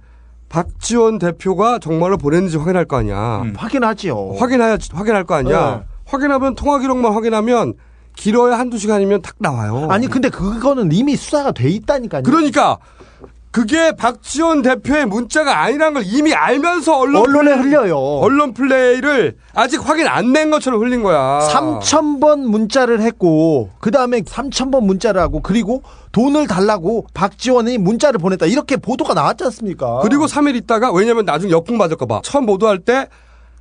[0.48, 3.44] 박지원 대표가 정말로 보냈는지 확인할 거 아니야.
[3.54, 4.34] 확인하지요.
[4.38, 5.76] 확인해야 확인할 거 아니야.
[5.76, 5.82] 네.
[6.14, 7.74] 확인하면 통화 기록만 확인하면
[8.16, 9.86] 길어야 한두 시간이면 탁 나와요.
[9.90, 12.22] 아니 근데 그거는 이미 수사가 돼 있다니까요.
[12.24, 12.78] 그러니까
[13.52, 17.96] 그게 박지원 대표의 문자가 아니라는 걸 이미 알면서 언론 언론에 흘려요.
[17.98, 21.40] 언론 플레이를 아직 확인 안 낸 것처럼 흘린 거야.
[21.52, 25.82] 3,000번 문자를 했고, 그 다음에 3,000번 문자를 하고, 그리고
[26.12, 28.46] 돈을 달라고 박지원이 문자를 보냈다.
[28.46, 29.98] 이렇게 보도가 나왔지 않습니까?
[30.02, 33.08] 그리고 3일 있다가 왜냐면 나중에 역풍 맞을까 봐 처음 보도할 때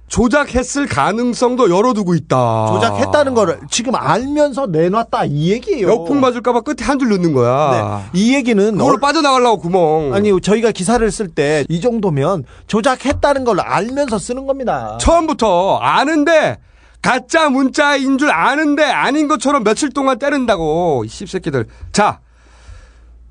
[0.09, 2.65] 조작했을 가능성도 열어두고 있다.
[2.73, 5.25] 조작했다는 거를 지금 알면서 내놨다.
[5.25, 5.87] 이 얘기예요.
[5.87, 8.01] 역풍 맞을까봐 끝에 한 줄 넣는 거야.
[8.13, 8.19] 네.
[8.19, 10.13] 이 얘기는 그걸로 얼- 빠져나가려고 구멍.
[10.13, 14.97] 아니 저희가 기사를 쓸 때 이 정도면 조작했다는 걸 알면서 쓰는 겁니다.
[14.99, 16.57] 처음부터 아는데
[17.01, 21.67] 가짜 문자인 줄 아는데 아닌 것처럼 며칠 동안 때린다고 이 씹새끼들.
[21.93, 22.19] 자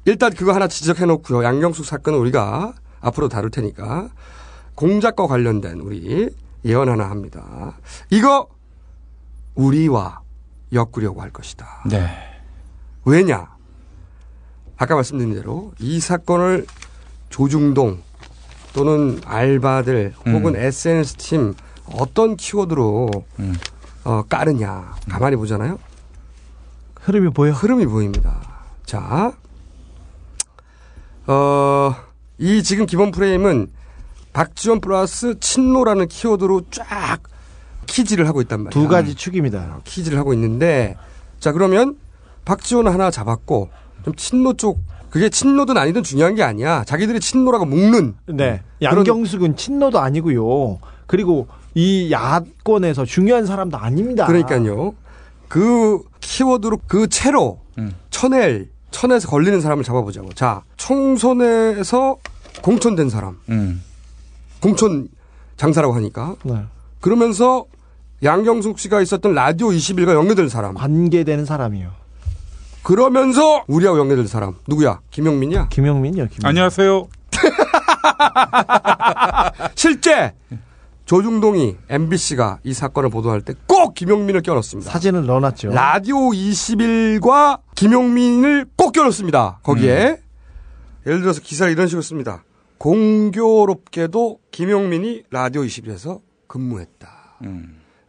[0.05, 1.45] 일단 그거 하나 지적해 놓고요.
[1.45, 4.09] 양경숙 사건은 우리가 앞으로 다룰 테니까
[4.75, 6.29] 공작과 관련된 우리
[6.65, 7.77] 예언 하나 합니다.
[8.11, 8.49] 이거
[9.55, 10.21] 우리와
[10.73, 11.67] 엮으려고 할 것이다.
[11.87, 12.09] 네.
[13.05, 13.49] 왜냐?
[14.77, 16.67] 아까 말씀드린 대로 이 사건을
[17.31, 18.03] 조중동
[18.73, 21.55] 또는 알바들 혹은 SNS 팀
[21.93, 23.11] 어떤 키워드로
[24.05, 25.79] 어, 까느냐 가만히 보잖아요.
[27.01, 27.53] 흐름이 보여.
[27.53, 28.41] 흐름이 보입니다.
[28.85, 29.33] 자,
[31.27, 31.95] 어,
[32.39, 33.73] 이 지금 기본 프레임은
[34.33, 37.19] 박지원 플러스 친노라는 키워드로 쫙
[37.87, 38.71] 키지를 하고 있단 말이야.
[38.71, 39.81] 두 가지 축입니다.
[39.85, 40.97] 키지를 하고 있는데
[41.41, 41.97] 자 그러면
[42.45, 43.71] 박지원 하나 잡았고
[44.05, 44.79] 좀 친노 쪽
[45.11, 46.85] 그게 친노든 아니든 중요한 게 아니야.
[46.85, 48.63] 자기들이 친노라고 묶는 네.
[48.79, 50.79] 그런- 양경숙은 친노도 아니고요.
[51.07, 54.27] 그리고 이 야권에서 중요한 사람도 아닙니다.
[54.27, 54.95] 그러니까요.
[55.49, 57.61] 그 키워드로 그 채로
[58.11, 60.35] 천엘 천에서 걸리는 사람을 잡아보자고.
[60.35, 62.19] 자 총선에서
[62.63, 63.83] 공천된 사람, 음.
[64.61, 65.09] 공천
[65.57, 66.65] 장사라고 하니까 네.
[67.01, 67.67] 그러면서
[68.23, 70.75] 양경숙 씨가 있었던 라디오 21과 연계된 사람.
[70.75, 71.91] 관계되는 사람이요.
[72.83, 75.01] 그러면서 우리하고 연계된 사람 누구야?
[75.11, 75.69] 김용민이야?
[75.69, 76.27] 김영민이요.
[76.29, 76.47] 김영민.
[76.47, 77.09] 안녕하세요.
[79.75, 80.35] 실제
[81.05, 84.91] 조중동이 MBC가 이 사건을 보도할 때 꼭 김용민을 껴넣습니다.
[84.91, 85.71] 사진을 넣어놨죠.
[85.71, 89.61] 라디오 21과 김용민을 꼭 껴넣습니다.
[89.63, 90.21] 거기에
[91.07, 92.43] 예를 들어서 기사를 이런 식으로 씁니다.
[92.79, 97.39] 공교롭게도 김용민이 라디오 21에서 근무했다.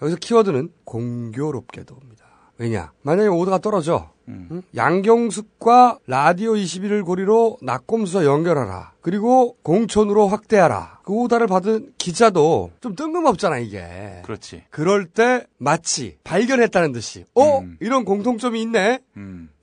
[0.01, 2.25] 여기서 키워드는 공교롭게도입니다.
[2.57, 2.91] 왜냐?
[3.01, 4.11] 만약에 오다가 떨어져.
[4.27, 4.61] 응?
[4.75, 8.93] 양경숙과 라디오 21을 고리로 낙곰수사 연결하라.
[9.01, 10.99] 그리고 공천으로 확대하라.
[11.03, 14.21] 그 오다를 받은 기자도 좀 뜬금없잖아, 이게.
[14.23, 14.63] 그렇지.
[14.69, 17.61] 그럴 때 마치 발견했다는 듯이, 어?
[17.79, 18.99] 이런 공통점이 있네?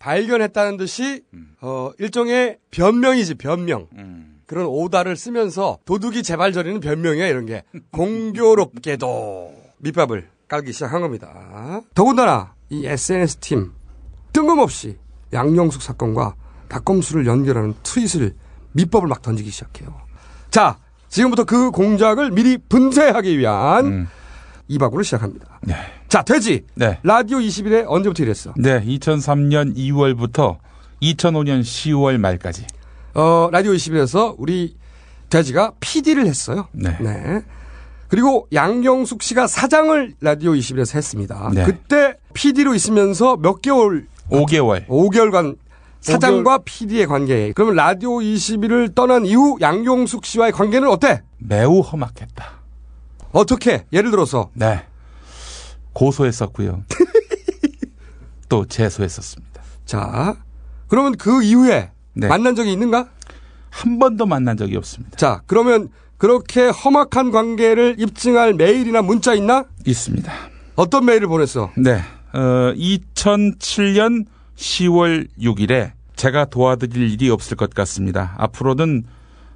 [0.00, 1.22] 발견했다는 듯이,
[1.60, 3.86] 어, 일종의 변명이지, 변명.
[4.46, 11.82] 그런 오다를 쓰면서 도둑이 재발저리는 별명이야 이런 게 공교롭게도 밑밥을 깔기 시작한 겁니다.
[11.94, 13.72] 더군다나 이 SNS 팀
[14.32, 14.96] 뜬금없이
[15.32, 16.36] 양영숙 사건과
[16.68, 18.34] 박검수를 연결하는 트윗을
[18.72, 19.94] 밑밥을 막 던지기 시작해요.
[20.50, 20.78] 자,
[21.08, 24.08] 지금부터 그 공작을 미리 분쇄하기 위한
[24.68, 25.60] 이바구를 시작합니다.
[26.08, 26.64] 자, 돼지.
[26.74, 26.98] 네.
[27.02, 28.54] 라디오 21에 언제부터 일했어?
[28.56, 30.58] 네, 2003년 2월부터
[31.02, 32.66] 2005년 10월 말까지.
[33.16, 34.76] 어, 라디오 21에서 우리
[35.30, 36.68] 돼지가 PD를 했어요.
[36.72, 36.94] 네.
[38.08, 41.50] 그리고 양경숙 씨가 사장을 라디오 21에서 했습니다.
[41.52, 41.64] 네.
[41.64, 44.86] 그때 PD로 있으면서 몇 개월 5개월.
[44.86, 45.56] 5개월간
[46.02, 47.52] 사장과 PD의 관계.
[47.52, 51.22] 그러면 라디오 21을 떠난 이후 양경숙 씨와의 관계는 어때?
[51.38, 52.60] 매우 험악했다.
[53.32, 53.86] 어떻게?
[53.94, 54.84] 예를 들어서 네.
[55.94, 56.84] 고소했었고요.
[58.50, 59.62] 또 제소했었습니다.
[59.86, 60.36] 자,
[60.86, 62.28] 그러면 그 이후에 네.
[62.28, 63.08] 만난 적이 있는가?
[63.70, 65.16] 한 번도 만난 적이 없습니다.
[65.16, 69.66] 자, 그러면 그렇게 험악한 관계를 입증할 메일이나 문자 있나?
[69.86, 70.32] 있습니다.
[70.76, 71.70] 어떤 메일을 보냈어?
[71.76, 72.00] 네.
[72.32, 74.24] 어, 2007년
[74.56, 78.34] 10월 6일에 제가 도와드릴 일이 없을 것 같습니다.
[78.38, 79.04] 앞으로는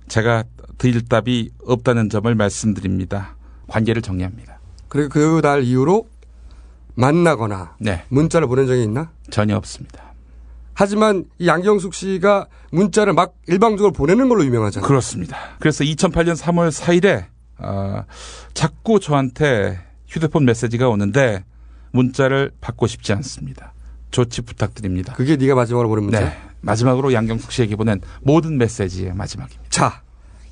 [0.09, 0.45] 제가
[0.77, 3.37] 드릴 답이 없다는 점을 말씀드립니다.
[3.69, 4.59] 관계를 정리합니다.
[4.89, 6.09] 그리고 그 날 이후로
[6.95, 8.05] 만나거나 네.
[8.09, 9.11] 문자를 보낸 적이 있나?
[9.31, 10.10] 전혀 없습니다.
[10.75, 14.87] 하지만 이 양경숙 씨가 문자를 막 일방적으로 보내는 걸로 유명하잖아요.
[14.87, 15.37] 그렇습니다.
[15.59, 17.27] 그래서 2008년 3월 4일에
[17.59, 18.05] 어,
[18.55, 21.45] 자꾸 저한테 휴대폰 메시지가 오는데
[21.93, 23.75] 문자를 받고 싶지 않습니다.
[24.11, 25.13] 조치 부탁드립니다.
[25.15, 26.21] 그게 네가 마지막으로 보낸 문자?
[26.21, 26.37] 네.
[26.63, 29.63] 마지막으로 양경숙 씨에게 보낸 모든 메시지의 마지막입니다.
[29.71, 30.03] 자,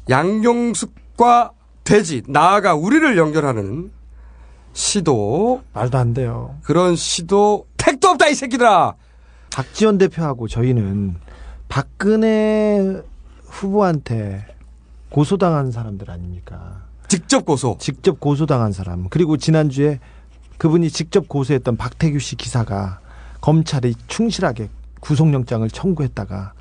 [0.09, 1.53] 양경숙과
[1.85, 3.91] 돼지, 나아가 우리를 연결하는
[4.73, 5.63] 시도.
[5.73, 6.57] 말도 안 돼요.
[6.63, 8.95] 그런 시도 택도 없다 이 새끼들아.
[9.53, 11.17] 박지원 대표하고 저희는
[11.69, 13.03] 박근혜
[13.47, 14.47] 후보한테
[15.11, 16.83] 고소당한 사람들 아닙니까?
[17.09, 17.77] 직접 고소.
[17.81, 19.09] 직접 고소당한 사람.
[19.09, 19.99] 그리고 지난주에
[20.59, 23.01] 그분이 직접 고소했던 박태규 씨 기사가
[23.41, 24.69] 검찰이 충실하게
[25.01, 26.53] 구속영장을 청구했다가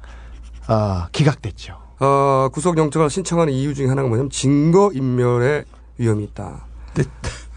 [0.68, 1.78] 아, 기각됐죠.
[2.00, 5.66] 어, 구속영장을 신청하는 이유 중에 하나가 뭐냐면 증거인멸의
[5.98, 6.66] 위험이 있다.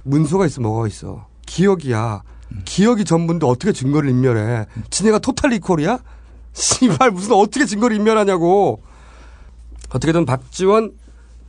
[0.03, 1.27] 문서가 있어 뭐가 있어.
[1.47, 2.23] 기억이야.
[2.65, 4.67] 기억이 전부인데 어떻게 증거를 인멸해.
[4.91, 5.99] 지네가 토탈 리콜이야?
[6.53, 8.81] 씨발 무슨 어떻게 증거를 인멸하냐고.
[9.91, 10.93] 어떻게든 박지원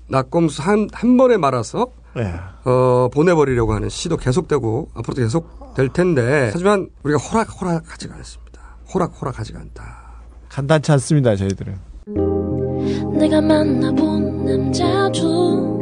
[0.07, 2.33] 낙검수 한, 한 번에 말아서 네.
[2.65, 8.61] 어, 보내버리려고 하는 시도 계속되고 앞으로도 계속될 텐데 하지만 우리가 호락호락하지가 않습니다.
[8.93, 10.01] 호락호락하지가 않다.
[10.49, 11.79] 간단치 않습니다, 저희들은.
[13.17, 15.79] 내가 만나본 남자 중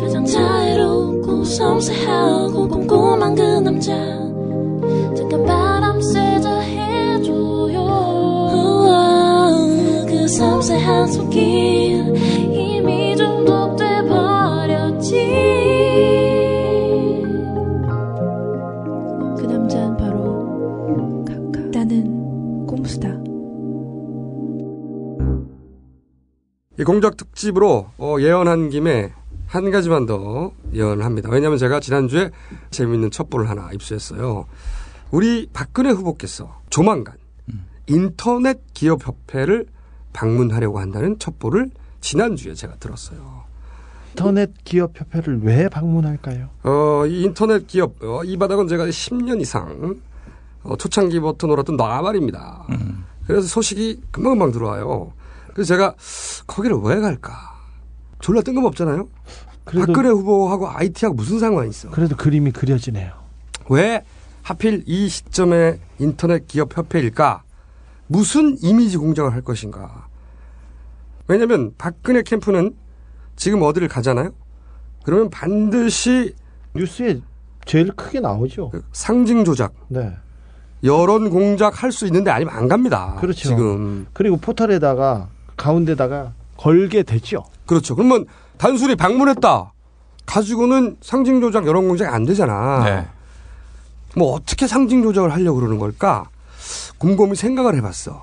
[0.00, 1.11] 가장 자애롭고
[1.44, 3.92] 섬세하고 꼼꼼한 그 남자.
[5.16, 7.80] 잠깐 바람 쐬자 해줘요.
[8.52, 9.50] 우와,
[10.06, 12.14] 그 섬세한 손길
[12.52, 15.26] 이미 중독돼 버렸지.
[19.38, 21.60] 그 남자는 바로 카카.
[21.72, 23.08] 나는 꼼수다.
[26.78, 29.12] 이 공작 특집으로 어, 예언한 김에
[29.52, 31.28] 한 가지만 더 예언을 합니다.
[31.30, 32.30] 왜냐하면 제가 지난주에
[32.70, 34.46] 재미있는 첩보를 하나 입수했어요.
[35.10, 37.16] 우리 박근혜 후보께서 조만간
[37.86, 39.66] 인터넷 기업협회를
[40.14, 43.42] 방문하려고 한다는 첩보를 지난주에 제가 들었어요.
[44.12, 46.48] 인터넷 기업 협회를 왜 방문할까요?
[46.62, 50.00] 어, 이 인터넷 기업, 어, 이 바닥은 제가 10년 이상
[50.62, 52.66] 어, 초창기부터 놀았던 나발입니다.
[53.26, 55.12] 그래서 소식이 금방금방 들어와요.
[55.52, 55.94] 그래서 제가
[56.46, 57.51] 거기를 왜 갈까?
[58.22, 59.08] 졸라 뜬금없잖아요?
[59.64, 61.90] 그래도- 박근혜 후보하고 IT하고 무슨 상관이 있어?
[61.90, 63.12] 그래도 그림이 그려지네요.
[63.68, 64.02] 왜
[64.42, 67.42] 하필 이 시점에 인터넷 기업 협회일까?
[68.06, 70.06] 무슨 이미지 공작을 할 것인가?
[71.28, 72.74] 왜냐면 박근혜 캠프는
[73.36, 74.30] 지금 어디를 가잖아요?
[75.04, 76.34] 그러면 반드시
[76.74, 77.20] 뉴스에
[77.64, 78.70] 제일 크게 나오죠.
[78.92, 80.12] 상징 조작, 네.
[80.84, 83.16] 여론 공작 할 수 있는데 아니면 안 갑니다.
[83.20, 83.48] 그렇죠.
[83.48, 84.06] 지금.
[84.12, 87.44] 그리고 포털에다가 가운데다가 걸게 되죠.
[87.66, 87.94] 그렇죠.
[87.94, 88.26] 그러면
[88.58, 89.72] 단순히 방문했다.
[90.26, 92.84] 가지고는 상징 조작, 여론 공작이 안 되잖아.
[92.84, 93.06] 네.
[94.16, 96.28] 뭐 어떻게 상징 조작을 하려고 그러는 걸까?
[96.98, 98.22] 곰곰이 생각을 해봤어.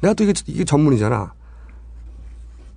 [0.00, 1.32] 내가 또 이게, 이게 전문이잖아.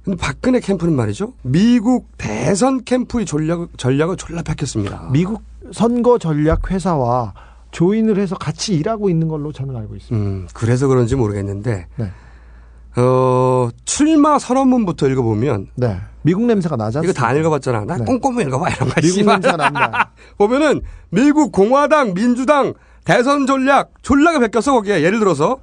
[0.04, 1.34] 근데 박근혜 캠프는 말이죠.
[1.41, 5.08] 미국 대선 캠프의 전략, 전략을 졸라 뺏겼습니다.
[5.12, 5.41] 미국
[5.72, 7.34] 선거 전략 회사와
[7.72, 10.30] 조인을 해서 같이 일하고 있는 걸로 저는 알고 있습니다.
[10.30, 12.12] 음, 그래서 그런지 모르겠는데, 네.
[12.96, 16.00] 어, 출마 선언문부터 읽어보면, 네.
[16.22, 17.20] 미국 냄새가 나지 이거 않습니까?
[17.20, 17.86] 다안 읽어봤잖아.
[17.86, 18.06] 나 네.
[18.06, 19.02] 꼼꼼히 읽어봐, 이런 거.
[19.02, 19.26] 미국.
[19.26, 20.12] 냄새가 납니다.
[20.38, 22.74] 보면은, 미국 공화당, 민주당,
[23.04, 25.60] 대선 전략, 졸라게 베껴서 거기에 예를 들어서,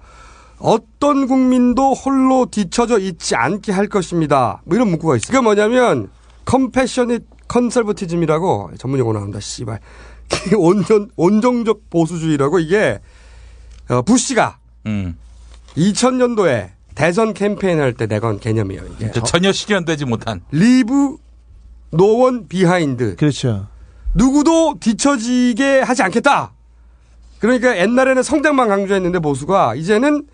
[0.61, 4.61] 어떤 국민도 홀로 뒤처져 있지 않게 할 것입니다.
[4.65, 5.33] 뭐 이런 문구가 있어요.
[5.33, 6.11] 그게 뭐냐면
[6.45, 9.41] compassionate conservatism이라고 전문 용어 나온다.
[9.41, 9.81] 씨발.
[10.57, 13.01] 온전 온정적 보수주의라고 이게
[13.89, 15.17] 어, 부시가 음.
[15.77, 16.71] 2000년도에
[17.01, 18.83] 대선 캠페인 할 때 내건 개념이에요.
[18.85, 19.11] 이게.
[19.11, 20.43] 저- 전혀 실현되지 못한.
[20.53, 21.17] leave
[21.93, 23.17] no one behind.
[23.17, 23.69] 그렇죠.
[24.15, 26.53] 누구도 뒤처지게 하지 않겠다.
[27.39, 30.27] 그러니까 옛날에는 성장만 강조했는데 보수가 이제는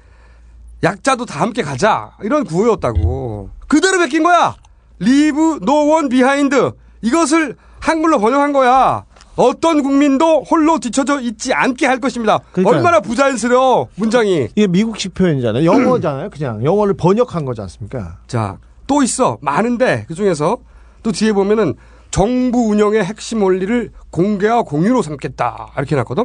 [0.83, 4.57] 약자도 다 함께 가자 이런 구호였다고 그대로 베낀 거야.
[4.99, 9.05] leave no one behind 이것을 한글로 번역한 거야.
[9.37, 12.41] 어떤 국민도 홀로 뒤처져 있지 않게 할 것입니다.
[12.53, 12.77] 그러니까요.
[12.77, 14.49] 얼마나 부자연스러워 문장이.
[14.55, 15.65] 이게 미국식 표현이잖아요.
[15.65, 16.31] 영어잖아요.
[16.31, 18.19] 그냥 영어를 번역한 거지 않습니까?
[18.27, 19.39] 자, 또 있어.
[19.41, 20.59] 많은데, 그 중에서
[21.03, 21.75] 또 뒤에 보면은
[22.11, 25.73] 정부 운영의 핵심 원리를 공개와 공유로 삼겠다.
[25.77, 26.25] 이렇게 해놨거든?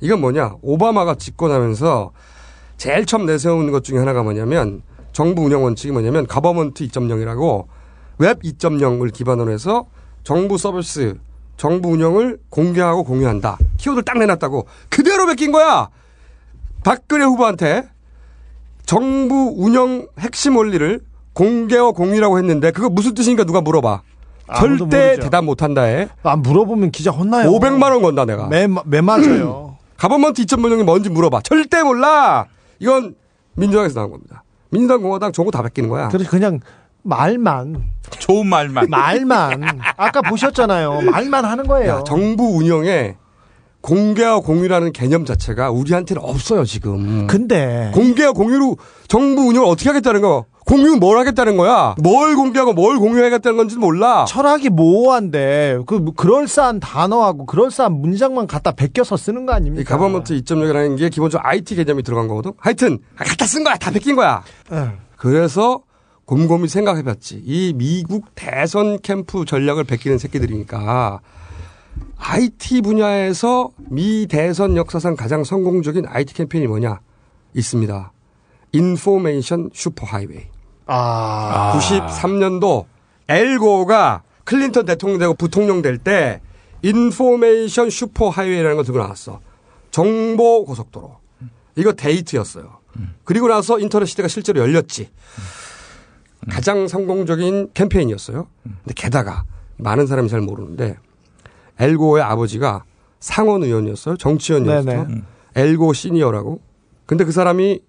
[0.00, 0.56] 이건 뭐냐.
[0.62, 2.10] 오바마가 집권하면서
[2.78, 4.82] 제일 처음 내세우는 것 중에 하나가 뭐냐면
[5.12, 7.66] 정부 운영 원칙이 뭐냐면 government 2.0이라고
[8.18, 9.86] 웹 2.0을 기반으로 해서
[10.24, 11.16] 정부 서비스,
[11.60, 13.58] 정부 운영을 공개하고 공유한다.
[13.76, 14.66] 키워드를 딱 내놨다고.
[14.88, 15.90] 그대로 베낀 거야!
[16.82, 17.86] 박근혜 후보한테
[18.86, 21.00] 정부 운영 핵심 원리를
[21.34, 24.00] 공개와 공유라고 했는데 그거 무슨 뜻인가 누가 물어봐.
[24.56, 25.22] 절대 모르죠.
[25.22, 26.08] 대답 못한다 해.
[26.22, 27.50] 안 아, 물어보면 기자 혼나요.
[27.50, 28.46] 500만 원 건다 내가.
[28.46, 29.76] 매, 매 맞아요.
[29.98, 31.42] 가버먼트 2.0이 뭔지 물어봐.
[31.42, 32.46] 절대 몰라.
[32.78, 33.16] 이건
[33.56, 34.44] 민주당에서 나온 겁니다.
[34.70, 36.08] 민주당, 공화당 정부 다 베끼는 거야.
[36.08, 36.60] 그래서 그냥
[37.02, 37.84] 말만
[38.18, 38.88] 좋은 말만.
[38.88, 41.02] 말만 아까 보셨잖아요.
[41.02, 41.90] 말만 하는 거예요.
[41.90, 43.16] 야, 정부 운영에
[43.80, 47.26] 공개와 공유라는 개념 자체가 우리한테는 없어요 지금.
[47.26, 48.76] 근데 공개와 공유로
[49.08, 50.44] 정부 운영을 어떻게 하겠다는 거?
[50.66, 51.96] 공유는 뭘 하겠다는 거야?
[52.02, 54.24] 뭘 공개하고 뭘 공유하겠다는 건지는 몰라.
[54.28, 59.96] 철학이 모호한데 그 그럴싸한 단어하고 그럴싸한 문장만 갖다 베껴서 쓰는 거이 아닙니까?
[59.96, 62.52] 가버먼트 2.0이라는 게 기본적으로 IT 개념이 들어간 거거든.
[62.58, 63.76] 하여튼 갖다 쓴 거야.
[63.76, 64.42] 다 베낀 거야.
[64.72, 64.90] 예.
[65.16, 65.80] 그래서
[66.30, 67.42] 곰곰이 생각해봤지.
[67.44, 71.18] 이 미국 대선 캠프 전략을 베끼는 새끼들이니까
[72.18, 77.00] IT 분야에서 미 대선 역사상 가장 성공적인 IT 캠페인이 뭐냐?
[77.54, 78.12] 있습니다.
[78.70, 80.42] information superhighway.
[80.86, 81.76] 아.
[81.76, 82.84] 93년도
[83.26, 86.40] 앨 고어가 클린턴 대통령 되고 부통령 될 때
[86.82, 89.40] information superhighway라는 걸 들고 나왔어.
[89.90, 91.16] 정보 고속도로.
[91.74, 92.78] 이거 대히트였어요.
[93.24, 95.10] 그리고 나서 인터넷 시대가 실제로 열렸지.
[96.48, 98.46] 가장 성공적인 캠페인이었어요.
[98.62, 99.44] 근데 게다가
[99.76, 100.96] 많은 사람이 잘 모르는데
[101.78, 102.84] 앨 고어의 아버지가
[103.18, 104.16] 상원 의원이었어요.
[104.16, 105.06] 정치인이었어요.
[105.06, 105.22] 네네.
[105.56, 106.60] 앨 고어 senior라고.
[107.06, 107.82] 근데 그 사람이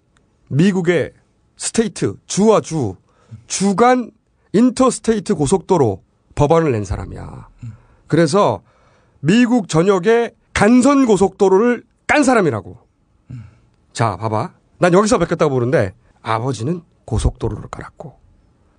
[0.49, 1.13] 미국의
[1.57, 2.95] state 주와 주
[3.47, 4.11] 주간
[4.53, 6.03] interstate 고속도로
[6.35, 7.47] 법안을 낸 사람이야.
[8.07, 8.61] 그래서
[9.19, 12.77] 미국 전역의 간선 고속도로를 깐 사람이라고.
[13.93, 14.53] 자, 봐봐.
[14.79, 18.20] 난 여기서 베꼈다고 보는데 아버지는 고속도로를 깔았고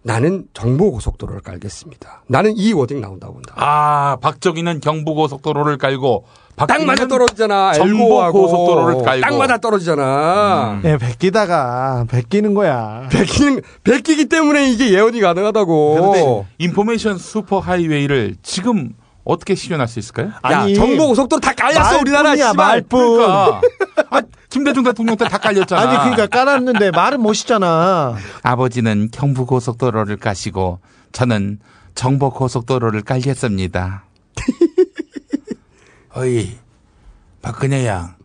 [0.04, 2.22] 나는 정보 고속도로를 깔겠습니다.
[2.26, 3.54] 나는 이 wording 나온다고 본다.
[3.56, 6.24] 아, 박정희는 경부고속도로를 깔고
[6.56, 7.72] 딱 맞아 떨어지잖아.
[7.72, 9.22] 정보 앨 고어하고 고속도로를 깔고.
[9.22, 10.80] 딱 맞아 떨어지잖아.
[10.84, 13.08] 예, 베끼다가 베끼는 거야.
[13.10, 15.94] 베끼는 베끼기 때문에 이게 예언이 가능하다고.
[15.94, 18.90] 그런데 information super highway를 지금
[19.24, 20.32] 어떻게 실현할 수 있을까요?
[20.50, 22.54] 야, 정보 고속도로 다 깔렸어 우리나라 씨발.
[22.54, 23.16] 말뿐.
[23.16, 23.60] 그러니까.
[24.10, 25.80] 아, 김대중 대통령 때 다 깔렸잖아.
[25.80, 28.16] 아니 그러니까 깔았는데 말은 멋있잖아.
[28.42, 30.80] 아버지는 경부 고속도로를 까시고
[31.12, 31.60] 저는
[31.94, 34.04] 정보 고속도로를 깔겠습니다.
[36.14, 36.58] 어이,
[37.40, 38.16] 박근혜 양,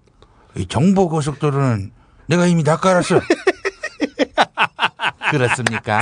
[0.55, 1.91] 이 정보 고속도로는
[2.25, 3.21] 내가 이미 다 깔았어.
[5.31, 5.99] 그렇습니까?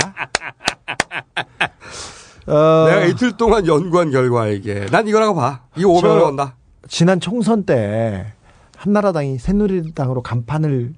[2.46, 4.86] 어, 내가 이틀 동안 연구한 결과 이게.
[4.86, 5.62] 난 이거라고 봐.
[5.76, 6.56] 이거 500원 저- 건다.
[6.88, 8.26] 지난 총선 때
[8.76, 10.94] 한나라당이 새누리당으로 간판을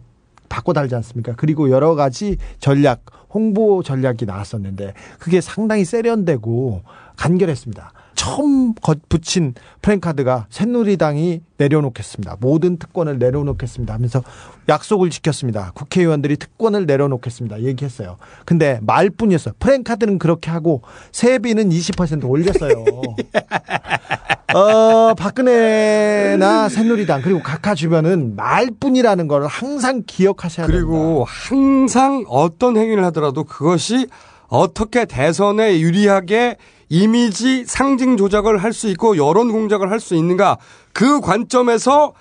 [0.48, 1.34] 바꿔 달지 않습니까?
[1.36, 6.82] 그리고 여러 가지 전략, 홍보 전략이 나왔었는데 그게 상당히 세련되고
[7.16, 7.92] 간결했습니다.
[8.18, 12.38] 처음 덧 붙인 프랭카드가 새누리당이 내려놓겠습니다.
[12.40, 14.24] 모든 특권을 내려놓겠습니다 하면서
[14.68, 15.70] 약속을 지켰습니다.
[15.76, 17.62] 국회의원들이 특권을 내려놓겠습니다.
[17.62, 18.16] 얘기했어요.
[18.44, 19.54] 근데 말뿐이었어요.
[19.60, 22.84] 프랭카드는 그렇게 하고 세비는 20% 올렸어요.
[24.52, 30.84] 어, 박근혜나 새누리당 그리고 각하 주변은 말뿐이라는 걸 항상 기억하셔야 됩니다.
[30.84, 34.08] 그리고 항상 어떤 행위를 하더라도 그것이
[34.48, 36.56] 어떻게 대선에 유리하게
[36.88, 40.58] 이미지 상징 조작을 할 수 있고 여론 공작을 할 수 있는가
[40.92, 42.14] 그 관점에서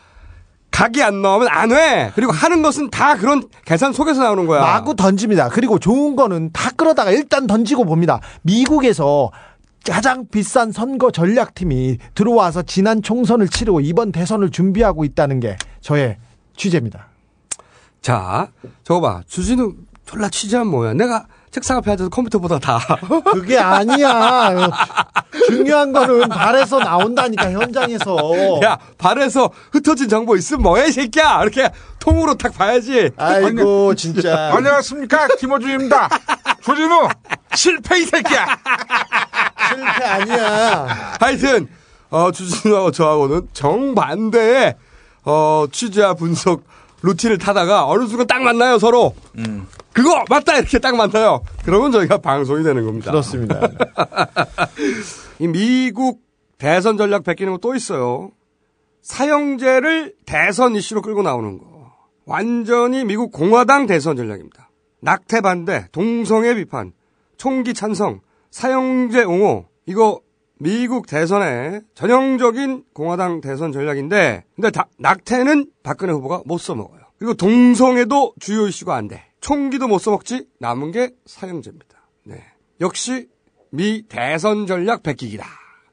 [0.71, 2.11] 각이 안 나오면 안 해.
[2.13, 4.61] 그리고 하는 것은 다 그런 계산 속에서 나오는 거야.
[4.61, 5.49] 마구 던집니다.
[5.49, 8.19] 그리고 좋은 거는 다 끌어다가 일단 던지고 봅니다.
[8.43, 9.31] 미국에서
[9.85, 16.17] 가장 비싼 선거 전략팀이 들어와서 지난 총선을 치르고 이번 대선을 준비하고 있다는 게 저의
[16.57, 17.07] 취재입니다.
[18.01, 18.49] 자,
[18.83, 19.21] 저거 봐.
[19.27, 19.73] 주진우
[20.05, 20.93] 졸라 취재한 뭐야.
[20.93, 22.79] 내가 책상 앞에 앉아서 컴퓨터 보다 다.
[23.31, 24.69] 그게 아니야.
[25.47, 28.17] 중요한 거는 발에서 나온다니까 현장에서.
[28.63, 31.41] 야, 발에서 흩어진 정보 있으면 뭐해, 이 새끼야!
[31.41, 31.69] 이렇게
[31.99, 33.11] 통으로 딱 봐야지.
[33.17, 34.51] 아이고, 진짜.
[34.55, 36.09] 안녕하십니까 김호준입니다.
[36.61, 37.07] 조진우
[37.55, 38.45] 실패 이 새끼야.
[39.69, 41.15] 실패 아니야.
[41.19, 41.67] 하여튼,
[42.09, 44.75] 어, 주진우하고 저하고는 정반대의,
[45.23, 46.63] 어, 취재와 분석
[47.01, 49.15] 루틴을 타다가 어느 순간 딱 만나요, 서로.
[49.97, 50.23] 그거!
[50.29, 50.55] 맞다!
[50.57, 51.41] 이렇게 딱 만나요.
[51.65, 53.09] 그러면 저희가 방송이 되는 겁니다.
[53.11, 53.59] 그렇습니다.
[55.39, 56.21] 이 미국
[56.59, 58.29] 대선 전략 베끼는 거 또 있어요.
[59.01, 61.65] 사형제를 대선 이슈로 끌고 나오는 거.
[62.25, 64.69] 완전히 미국 공화당 대선 전략입니다.
[65.01, 66.91] 낙태 반대, 동성애 비판,
[67.37, 68.19] 총기 찬성,
[68.51, 69.65] 사형제 옹호.
[69.85, 70.19] 이거
[70.59, 77.01] 미국 대선의 전형적인 공화당 대선 전략인데, 근데 다- 낙태는 박근혜 후보가 못 써먹어요.
[77.17, 79.23] 그리고 동성애도 주요 이슈가 안 돼.
[79.39, 81.97] 총기도 못 써먹지, 남은 게 사형제입니다.
[82.23, 82.43] 네.
[82.81, 83.29] 역시
[83.69, 85.45] 미 대선 전략 베끼기다.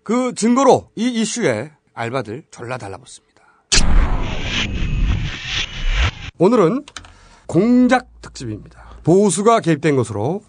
[0.02, 3.42] 그 증거로 이 이슈에 알바들 졸라 달라붙습니다.
[6.38, 6.84] 오늘은
[7.46, 8.82] 공작 특집입니다.
[9.04, 10.42] 보수가 개입된 것으로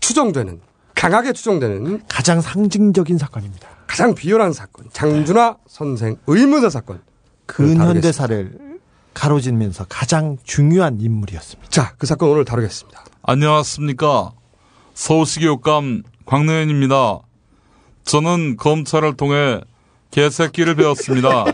[0.00, 0.60] 추정되는
[0.94, 3.68] 강하게 추정되는 가장 상징적인 사건입니다.
[3.86, 7.02] 가장 비열한 사건 장준하 선생 의문사 사건
[7.46, 8.69] 근현대사를
[9.20, 11.68] 가로지면서 가장 중요한 인물이었습니다.
[11.70, 13.04] 자, 그 사건 오늘 다루겠습니다.
[13.22, 14.32] 안녕하십니까.
[14.94, 17.18] 서울시 교육감 광노현입니다.
[18.04, 19.60] 저는 검찰을 통해
[20.10, 21.44] 개새끼를 배웠습니다.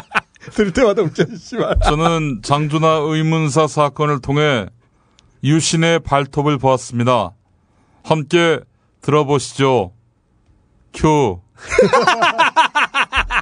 [0.54, 1.80] 들 때마다 웃자시지만.
[1.84, 4.66] 저는 장준하 의문사 사건을 통해
[5.44, 7.32] 유신의 발톱을 보았습니다.
[8.02, 8.60] 함께
[9.02, 9.92] 들어보시죠.
[10.94, 11.42] 큐.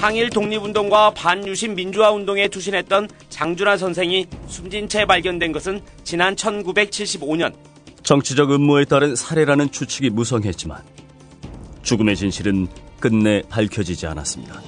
[0.00, 7.52] 항일 독립운동과 반유신 민주화 운동에 투신했던 장준하 선생이 숨진 채 발견된 것은 지난 1975년
[8.02, 10.80] 정치적 음모에 따른 살해라는 추측이 무성했지만
[11.82, 12.66] 죽음의 진실은
[12.98, 14.62] 끝내 밝혀지지 않았습니다.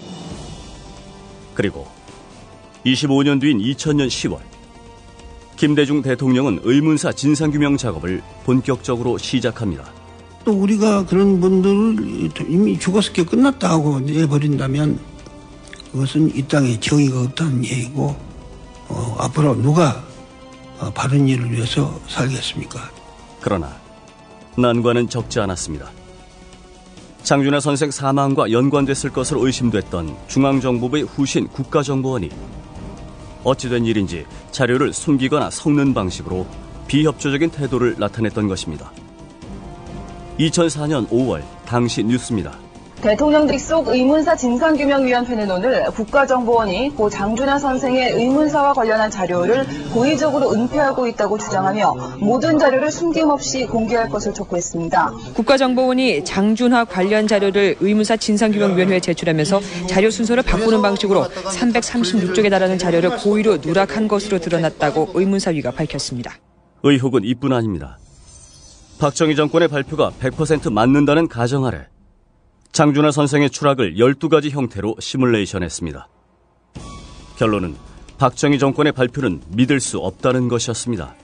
[1.55, 1.89] 그리고
[2.85, 4.39] 25년 뒤인 2000년 10월
[5.57, 9.91] 김대중 대통령은 의문사 진상규명 작업을 본격적으로 시작합니다.
[10.45, 15.12] 또 우리가 그런 분들을 이미 죽었을 게 끝났다 하고 내버린다면
[15.93, 18.17] 그것은 이 땅에 정의가 없다는 얘기고
[18.89, 20.03] 어, 앞으로 누가
[20.79, 22.91] 어, 바른 일을 위해서 살겠습니까?
[23.41, 23.77] 그러나
[24.57, 25.91] 난관은 적지 않았습니다.
[27.23, 32.31] 장준하 선생 사망과 연관됐을 것으로 의심됐던 중앙정보부의 후신 국가정보원이
[33.45, 36.47] 어찌된 일인지 자료를 숨기거나 섞는 방식으로
[36.89, 38.93] 비협조적인 태도를 나타냈던 것입니다.
[40.39, 42.59] 2004년 5월 당시 뉴스입니다.
[43.03, 51.37] 대통령직 속 의문사 진상규명위원회는 오늘 국가정보원이 고 장준하 선생의 의문사와 관련한 자료를 고의적으로 은폐하고 있다고
[51.37, 55.11] 주장하며 모든 자료를 숨김없이 공개할 것을 촉구했습니다.
[55.35, 63.57] 국가정보원이 장준하 관련 자료를 의문사 진상규명위원회에 제출하면서 자료 순서를 바꾸는 방식으로 336쪽에 달하는 자료를 고의로
[63.57, 66.35] 누락한 것으로 드러났다고 의문사위가 밝혔습니다.
[66.85, 67.99] 의혹은 이뿐 아닙니다.
[69.01, 71.87] 박정희 정권의 발표가 100% 맞는다는 가정 아래
[72.73, 76.09] 장준하 선생의 추락을 12가지 형태로 시뮬레이션했습니다.
[77.37, 77.77] 결론은
[78.17, 81.15] 박정희 정권의 발표는 믿을 수 없다는 것이었습니다.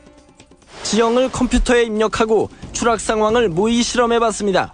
[0.83, 4.73] 지형을 컴퓨터에 입력하고 추락 상황을 모의 실험해 봤습니다.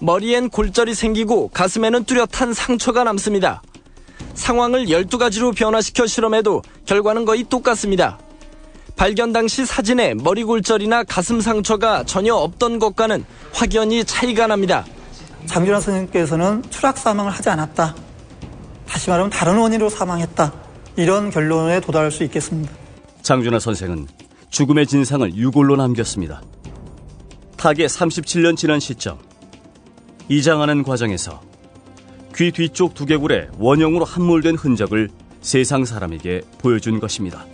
[0.00, 3.62] 머리엔 골절이 생기고 가슴에는 뚜렷한 상처가 남습니다.
[4.34, 8.18] 상황을 12가지로 변화시켜 실험해도 결과는 거의 똑같습니다.
[8.96, 14.84] 발견 당시 사진에 머리 골절이나 가슴 상처가 전혀 없던 것과는 확연히 차이가 납니다.
[15.46, 17.94] 장준하 선생님께서는 추락 사망을 하지 않았다.
[18.86, 20.52] 다시 말하면 다른 원인으로 사망했다.
[20.96, 22.72] 이런 결론에 도달할 수 있겠습니다.
[23.22, 24.06] 장준하 선생은
[24.50, 26.42] 죽음의 진상을 유골로 남겼습니다.
[27.56, 29.18] 타계 37년 지난 시점
[30.28, 31.40] 이장하는 과정에서
[32.36, 35.08] 귀 뒤쪽 두개골에 원형으로 함몰된 흔적을
[35.40, 37.44] 세상 사람에게 보여준 것입니다.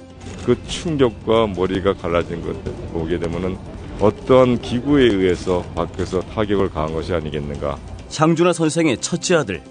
[0.45, 2.61] 그 충격과 머리가 갈라진 것을
[2.93, 3.57] 보게 되면은
[4.01, 7.77] 어떤 기구에 의해서 밖에서 타격을 가한 것이 아니겠는가.
[8.09, 9.63] 장준하 선생의 첫째 아들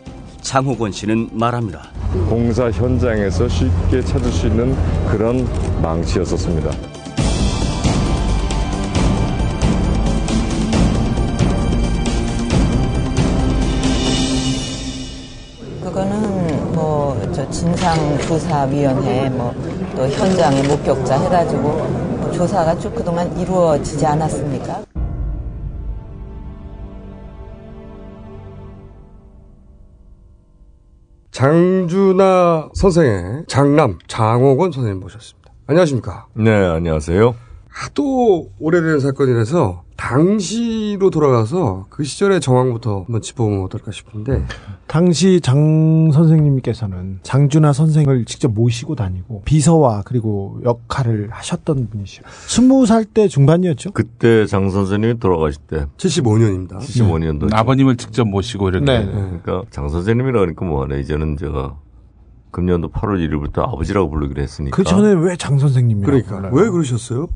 [0.42, 1.90] 장호건 씨는 말합니다.
[2.30, 4.76] 공사 현장에서 쉽게 찾을 수 있는
[5.08, 5.48] 그런
[5.82, 6.72] 망치였었습니다.
[15.84, 17.00] 그거는 뭐
[17.34, 19.54] 저 진상조사위원회 뭐
[19.96, 24.84] 또 현장의 목격자 해가지고 뭐 조사가 쭉 그동안 이루어지지 않았습니까?
[31.32, 35.54] 장준하 선생의 장남 장옥원 선생님 모셨습니다.
[35.68, 36.28] 안녕하십니까?
[36.34, 37.36] 네, 안녕하세요.
[37.70, 44.45] 하도 오래된 사건이라서 당시로 돌아가서 그 시절의 정황부터 한번 짚어보면 어떨까 싶은데
[44.88, 52.24] 당시 장 선생님께서는 장준하 선생을 직접 모시고 다니고 비서와 그리고 역할을 하셨던 분이시죠.
[52.47, 53.91] 스무 살 때 중반이었죠.
[53.91, 56.78] 그때 장 선생님이 돌아가실 때 75년입니다.
[56.78, 57.54] 75년도.
[57.54, 58.86] 아버님을 직접 모시고 이렇게.
[58.86, 59.06] 네.
[59.06, 61.00] 그러니까 장 선생님이라 그러니까 뭐하네.
[61.02, 61.76] 이제는 제가
[62.52, 64.76] 금년도 8월 1일부터 아버지라고 부르기로 했으니까.
[64.76, 67.28] 그 전에 왜 장 선생님이라고 그러니까 왜 그러셨어요?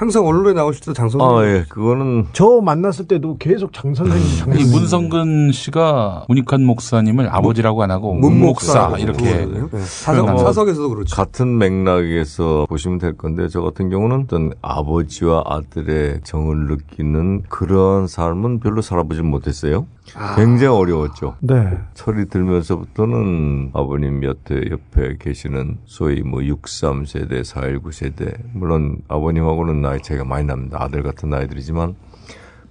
[0.00, 1.66] 항상 언론에 나오실 때장 선생님 아, 예.
[1.68, 4.72] 그거는 저 만났을 때도 계속 장 선생님, 장이 선생님.
[4.72, 9.44] 문성근 씨가 문익환 목사님을 아버지라고 안 하고 문목사 문목사라고 이렇게.
[9.44, 9.78] 네.
[9.84, 11.14] 사석, 뭐 사석에서도 그렇죠.
[11.14, 18.60] 같은 맥락에서 보시면 될 건데 저 같은 경우는 어떤 아버지와 아들의 정을 느끼는 그런 삶은
[18.60, 19.86] 별로 살아보지 못했어요.
[20.16, 20.34] 아.
[20.36, 21.36] 굉장히 어려웠죠.
[21.40, 21.78] 네.
[21.94, 30.46] 철이 들면서부터는 아버님 옆에 옆에 계시는 소위 뭐 63세대, 419세대 물론 아버님하고는 나이 차이가 많이
[30.46, 30.78] 납니다.
[30.80, 31.94] 아들 같은 아이들이지만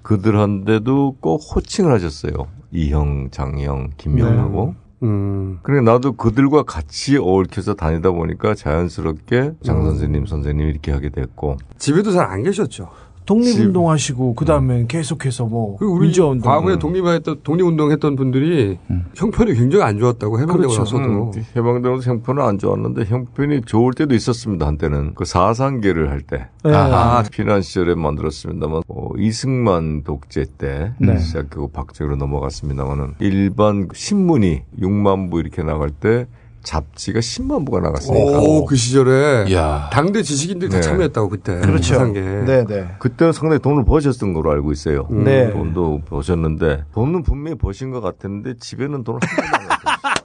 [0.02, 2.34] 그들한테도 꼭 호칭을 하셨어요.
[2.72, 4.76] 이형, 장형, 김형하고.
[5.04, 5.60] 음.
[5.64, 12.12] 그래 나도 그들과 같이 얽혀서 다니다 보니까 자연스럽게 장 선생님, 선생님 이렇게 하게 됐고 집에도
[12.12, 12.90] 잘 안 계셨죠.
[13.30, 18.80] 독립운동 하시고 그 다음에 계속해서 뭐그 우리 민주화운동 과거에 독립했던 독립운동 했던 분들이
[19.16, 20.80] 형편이 굉장히 안 좋았다고 해방되고 그렇죠.
[20.80, 21.32] 나서도.
[21.36, 25.14] 음, 해방되고 형편은 안 좋았는데 형편이 좋을 때도 있었습니다 한때는.
[25.14, 26.48] 그 사상계를 할 때.
[26.64, 26.74] 네.
[26.74, 31.20] 아, 피난 시절에 만들었습니다만 어, 이승만 독재 때 네.
[31.20, 36.26] 시작하고 박정희로 넘어갔습니다만은 일반 신문이 6만 부 이렇게 나갈 때
[36.64, 39.90] 잡지가 10만 부가 나갔으니까 오, 그 시절에 야.
[39.92, 40.82] 당대 지식인들이 다 네.
[40.82, 41.94] 참여했다고 그때 그렇죠.
[41.96, 42.22] 사상계.
[42.22, 42.96] 네, 네.
[43.00, 45.08] 그때는 상당히 돈을 버셨던 걸로 알고 있어요.
[45.10, 45.52] 네.
[45.52, 50.14] 돈도 버셨는데 돈은 분명히 버신 것 같았는데 집에는 돈을 한 번도 안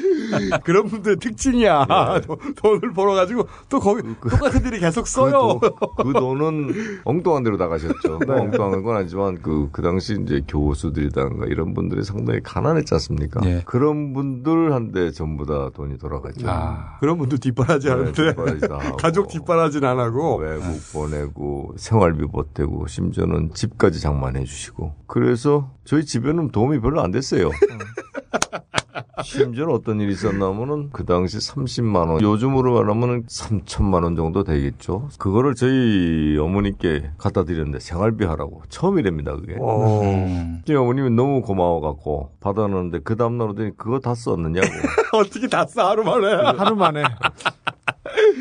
[0.64, 1.86] 그런 분들의 특징이야.
[1.88, 2.20] 네.
[2.26, 5.58] 돈- 돈을 벌어가지고 또 거기 똑같은 일이 계속 써요.
[5.60, 6.74] 그, 돈, 그 돈은
[7.04, 8.20] 엉뚱한 데로 나가셨죠.
[8.26, 13.40] 뭐 엉뚱한 건 아니지만 그, 그 당시 이제 교수들이든가 이런 분들이 상당히 가난했지 않습니까?
[13.44, 13.62] 예.
[13.66, 16.48] 그런 분들한테 전부 다 돈이 돌아가죠.
[16.48, 16.98] 아.
[17.00, 18.34] 그런 분들 뒷바라지 네, 하는데.
[18.98, 26.50] 가족 뒷바라지는 안 하고 외국 보내고 생활비 보태고 심지어는 집까지 장만해 주시고 그래서 저희 집에는
[26.50, 27.50] 도움이 별로 안 됐어요.
[29.22, 35.08] 심지어 어떤 일이 있었냐면은 그 당시 30만 원 요즘으로 말하면은 3천만 원 정도 되겠죠.
[35.18, 39.56] 그거를 저희 어머니께 갖다 드렸는데 생활비 하라고 처음이랍니다 그게.
[39.60, 40.00] 어.
[40.02, 40.62] 음.
[40.66, 44.66] 저희 어머님이 너무 고마워 갖고 받아놨는데 그 다음 날 오더니 그거 다 썼느냐고.
[45.14, 46.26] 어떻게 다 써 하루 만에.
[46.56, 47.02] 하루 만에.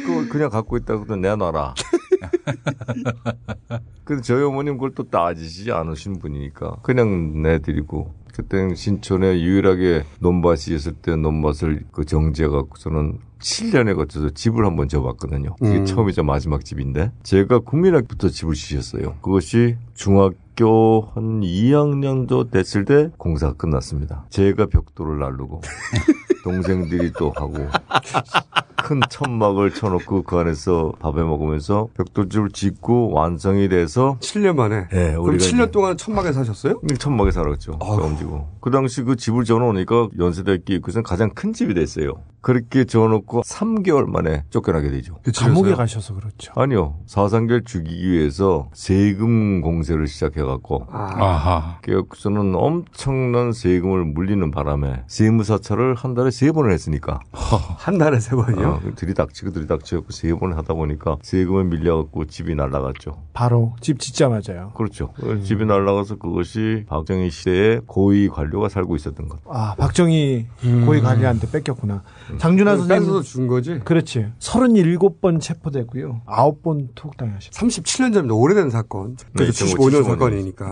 [0.05, 1.73] 그거 그냥 갖고 있다고 도 내놔라.
[4.03, 10.93] 근데 저희 어머님 그걸 또 따지지 않으신 분이니까 그냥 내드리고 그때는 신촌에 유일하게 논밭이 있을
[10.93, 15.55] 때 논밭을 그 정지해갖고서는 7년에 거쳐서 집을 한번 져봤거든요.
[15.55, 15.85] 그게 음.
[15.85, 19.17] 처음이자 마지막 집인데 제가 국민학부터 집을 지셨어요.
[19.21, 24.25] 그것이 중학 교 한 2학년 도 됐을 때 공사가 끝났습니다.
[24.29, 25.61] 제가 벽돌을 날르고
[26.43, 27.55] 동생들이 또 하고
[28.75, 34.87] 큰 천막을 쳐놓고 그 안에서 밥해 먹으면서 벽돌집을 짓고 완성이 돼서 7년 만에.
[34.89, 36.81] 네, 그럼 우리가 7년 이제 동안 천막에 사셨어요?
[36.97, 37.79] 천막에 살았죠.
[37.79, 38.47] 처음 지고.
[38.61, 42.13] 그 당시 그 집을 지어놓으니까 연세대학교 입구에서 가장 큰 집이 됐어요.
[42.41, 45.19] 그렇게 지어놓고 3개월 만에 쫓겨나게 되죠.
[45.35, 46.51] 감옥에 가셔서 그렇죠.
[46.55, 46.95] 아니요.
[47.05, 51.77] 사상계를 죽이기 위해서 세금 공세를 시작해 갖고 아하.
[51.81, 58.67] 그래서는 엄청난 세금을 물리는 바람에 세무사찰을 한 달에 세 번을 했으니까 한 달에 세 번이요?
[58.67, 63.17] 어, 들이닥치고 들이닥치고 세 번을 하다 보니까 세금을 밀려갖고 집이 날라갔죠.
[63.33, 64.71] 바로 집 짓자마자요.
[64.75, 65.13] 그렇죠.
[65.43, 69.39] 집이 날라가서 그것이 박정희 시대에 고위 관료가 살고 있었던 것.
[69.47, 70.47] 아, 박정희
[70.85, 72.03] 고위 관리한테 뺏겼구나.
[72.37, 73.07] 장준하 그럼 선생님.
[73.07, 73.79] 뺏어서 준 거지?
[73.83, 74.27] 그렇지.
[74.39, 76.21] 37번 체포되고요.
[76.27, 77.51] 9번 투옥당하셨죠.
[77.65, 78.33] 37년 전입니다.
[78.35, 79.15] 오래된 사건.
[79.35, 80.03] 그래서 네, 75년 75년.
[80.05, 80.65] 사건 이니까.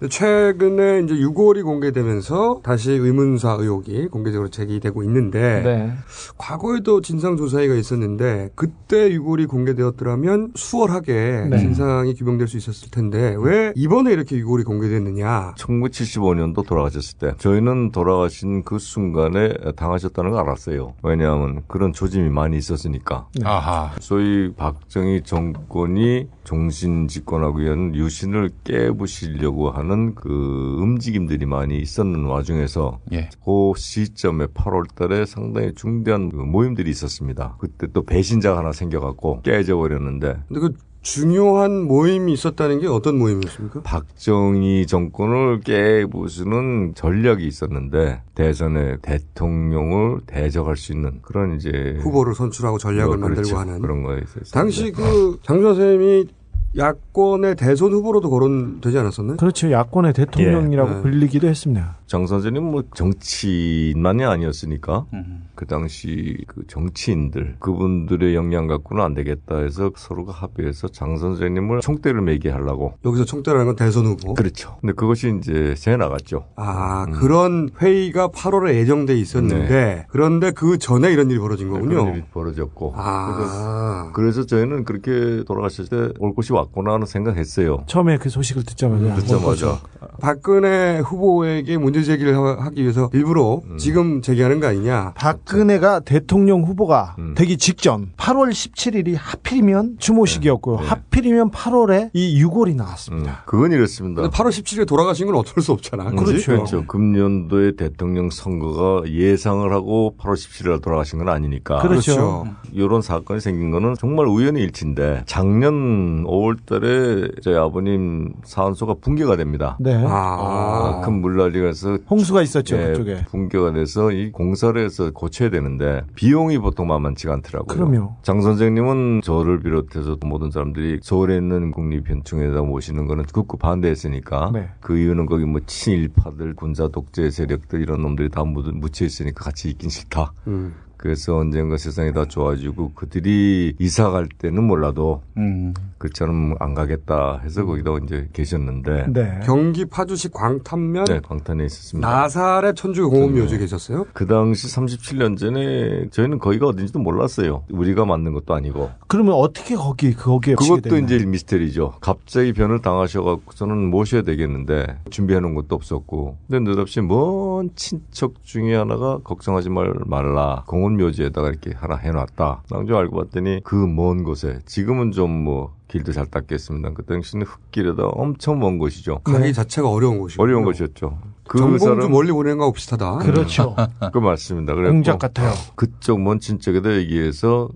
[0.00, 0.06] 네.
[0.06, 0.08] 네.
[0.08, 5.92] 최근에 이제 6월이 공개되면서 다시 의문사 의혹이 공개적으로 제기되고 있는데 네.
[6.38, 11.58] 과거에도 진상조사회가 있었는데 그때 6월이 공개되었더라면 수월하게 네.
[11.58, 15.54] 진상이 규명될 수 있었을 텐데 왜 이번에 이렇게 6월이 공개됐느냐?
[15.58, 20.94] 1975년도 돌아가셨을 때 저희는 돌아가신 그 순간에 당하셨다는 걸 알았어요.
[21.02, 23.26] 왜냐하면 그런 조짐이 많이 있었으니까.
[23.44, 23.90] 아하.
[24.00, 33.28] 소위 박정희 정권이 종신 집권하기 위한 유신을 깨부시려고 하는 그 움직임들이 많이 있었는 와중에서 예.
[33.44, 37.56] 그 시점에 8월 달에 상당히 중대한 그 모임들이 있었습니다.
[37.58, 43.82] 그때 또 배신자가 하나 생겨갖고 깨져버렸는데 근데 그 중요한 모임이 있었다는 게 어떤 모임이었습니까?
[43.82, 53.16] 박정희 정권을 깨부수는 전략이 있었는데 대선에 대통령을 대적할 수 있는 그런 이제 후보를 선출하고 전략을
[53.16, 53.54] 뭐, 그렇죠.
[53.54, 54.44] 만들고 하는 그런 거에 있어요.
[54.52, 56.28] 당시 그 장준 선생님이
[56.76, 59.36] 야권의 대선 후보로도 거론되지 않았었나요?
[59.38, 59.70] 그렇죠.
[59.70, 60.94] 야권의 대통령이라고 예.
[60.94, 61.02] 네.
[61.02, 61.96] 불리기도 했습니다.
[62.10, 65.06] 정 선생님 뭐 정치인만이 아니었으니까
[65.54, 72.20] 그 당시 그 정치인들 그분들의 역량 갖고는 안 되겠다 해서 서로가 합의해서 장 선생님을 총대를
[72.20, 74.34] 매게 하려고 여기서 총대라는 건 대선 후보.
[74.34, 74.76] 그렇죠.
[74.80, 76.46] 근데 그것이 이제 새 나갔죠.
[76.56, 81.88] 아 그런 회의가 8월에 예정돼 있었는데 그런데 그 전에 이런 일이 벌어진 거군요.
[81.90, 81.94] 네.
[81.94, 83.36] 그런 일이 벌어졌고 아.
[83.36, 87.84] 그래서, 그래서 저희는 그렇게 돌아가실 때올 곳이 왔구나 하는 생각했어요.
[87.86, 89.80] 처음에 그 소식을 듣자마자 듣자마자
[90.20, 93.76] 박근혜 후보에게 문제 제기를 하- 하기 위해서 일부러 음.
[93.78, 95.12] 지금 제기하는 거 아니냐.
[95.16, 97.34] 박근혜가 대통령 후보가 음.
[97.36, 100.80] 되기 직전 8월 17일이 하필이면 추모식이었고요.
[100.80, 100.86] 네.
[100.86, 103.42] 하필이면 8월에 이 6월이 나왔습니다.
[103.46, 104.22] 그건 이렇습니다.
[104.22, 106.10] 근데 8월 17일에 돌아가신 건 어쩔 수 없잖아.
[106.10, 106.46] 그렇죠.
[106.52, 106.86] 그렇죠.
[106.86, 111.78] 금년도에 대통령 선거가 예상을 하고 8월 17일에 돌아가신 건 아니니까.
[111.80, 112.46] 그렇죠.
[112.72, 119.76] 이런 사건이 생긴 거는 정말 우연의 일치인데 작년 5월 달에 저희 아버님 사원소가 붕괴가 됩니다.
[119.80, 120.02] 네.
[120.06, 123.24] 아, 큰 물난리가 해서 홍수가 있었죠, 예, 그쪽에.
[123.26, 127.74] 붕괴가 돼서 이 공사를 해서 고쳐야 되는데 비용이 보통 만만치가 않더라고요.
[127.76, 128.16] 그럼요.
[128.22, 134.68] 장 선생님은 저를 비롯해서 모든 사람들이 서울에 있는 국립현충에다 모시는 거는 극구 반대했으니까 네.
[134.80, 139.70] 그 이유는 거기 뭐 친일파들, 군사 독재 세력들 이런 놈들이 다 묻- 묻혀 있으니까 같이
[139.70, 140.32] 있긴 싫다.
[140.46, 140.74] 음.
[141.00, 145.72] 그래서 언젠가 세상이 다 좋아지고 그들이 이사 갈 때는 몰라도 음.
[145.96, 149.40] 그처럼 안 가겠다 해서 거기다 이제 계셨는데 네.
[149.42, 152.06] 경기 파주시 광탄면 네, 광탄에 있었습니다.
[152.06, 154.08] 나사렛 천주 공업묘지에 계셨어요?
[154.12, 157.64] 그 당시 37년 전에 저희는 거기가 어딘지도 몰랐어요.
[157.70, 158.90] 우리가 만든 것도 아니고.
[159.06, 160.98] 그러면 어떻게 거기 거기에 그것도?
[160.98, 161.94] 이제 미스터리죠.
[162.02, 166.36] 갑자기 변을 당하셔갖고서는 모셔야 되겠는데 준비해놓은 것도 없었고.
[166.46, 170.64] 근데 느닷없이 먼 친척 중에 하나가 걱정하지 말 말라.
[170.66, 172.62] 공 원묘지에다가 이렇게 하나 해놨다.
[172.70, 176.92] 낭좀 알고 봤더니 그 먼 곳에 지금은 좀뭐 길도 잘 닦겠습니다.
[176.94, 179.20] 그 당시는 흙길에다 엄청 먼 곳이죠.
[179.24, 180.42] 가기 자체가 어려운 곳이고.
[180.42, 181.18] 어려운 곳이었죠.
[181.48, 183.18] 그 사람- 멀리 보내는 거하고 비슷하다.
[183.18, 183.74] 그렇죠.
[184.12, 184.74] 그 맞습니다.
[184.74, 185.52] 그래서 공작 같아요.
[185.74, 187.68] 그쪽 먼 친척에다 얘기해서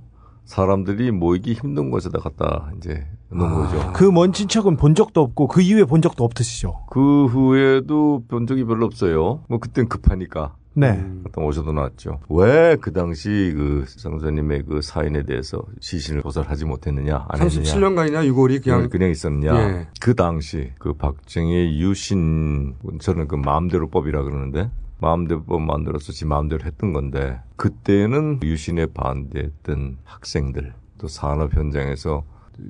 [0.44, 3.92] 사람들이 모이기 힘든 곳에다 갖다 이제 놓은 거죠.
[3.94, 6.84] 그 먼 친척은 본 적도 없고 그 이후에 본 적도 없으시죠.
[6.90, 9.42] 그 후에도 본 적이 별로 없어요.
[9.48, 10.54] 뭐 그땐 급하니까.
[10.74, 11.04] 네.
[11.26, 12.20] 어떤 오셔도 나왔죠.
[12.28, 17.62] 왜 그 당시 그 상조님의 그 사인에 대해서 시신을 조사를 하지 못했느냐, 안 했느냐.
[17.62, 19.54] 37년간이나 유골이 그냥 그냥 있었느냐.
[19.56, 19.88] 예.
[20.00, 24.70] 그 당시 그 박정희 유신 저는 그 마음대로법이라 그러는데
[25.00, 32.24] 마음대로법 만들어서 지 마음대로 했던 건데 그때는 유신에 반대했던 학생들 또 산업 현장에서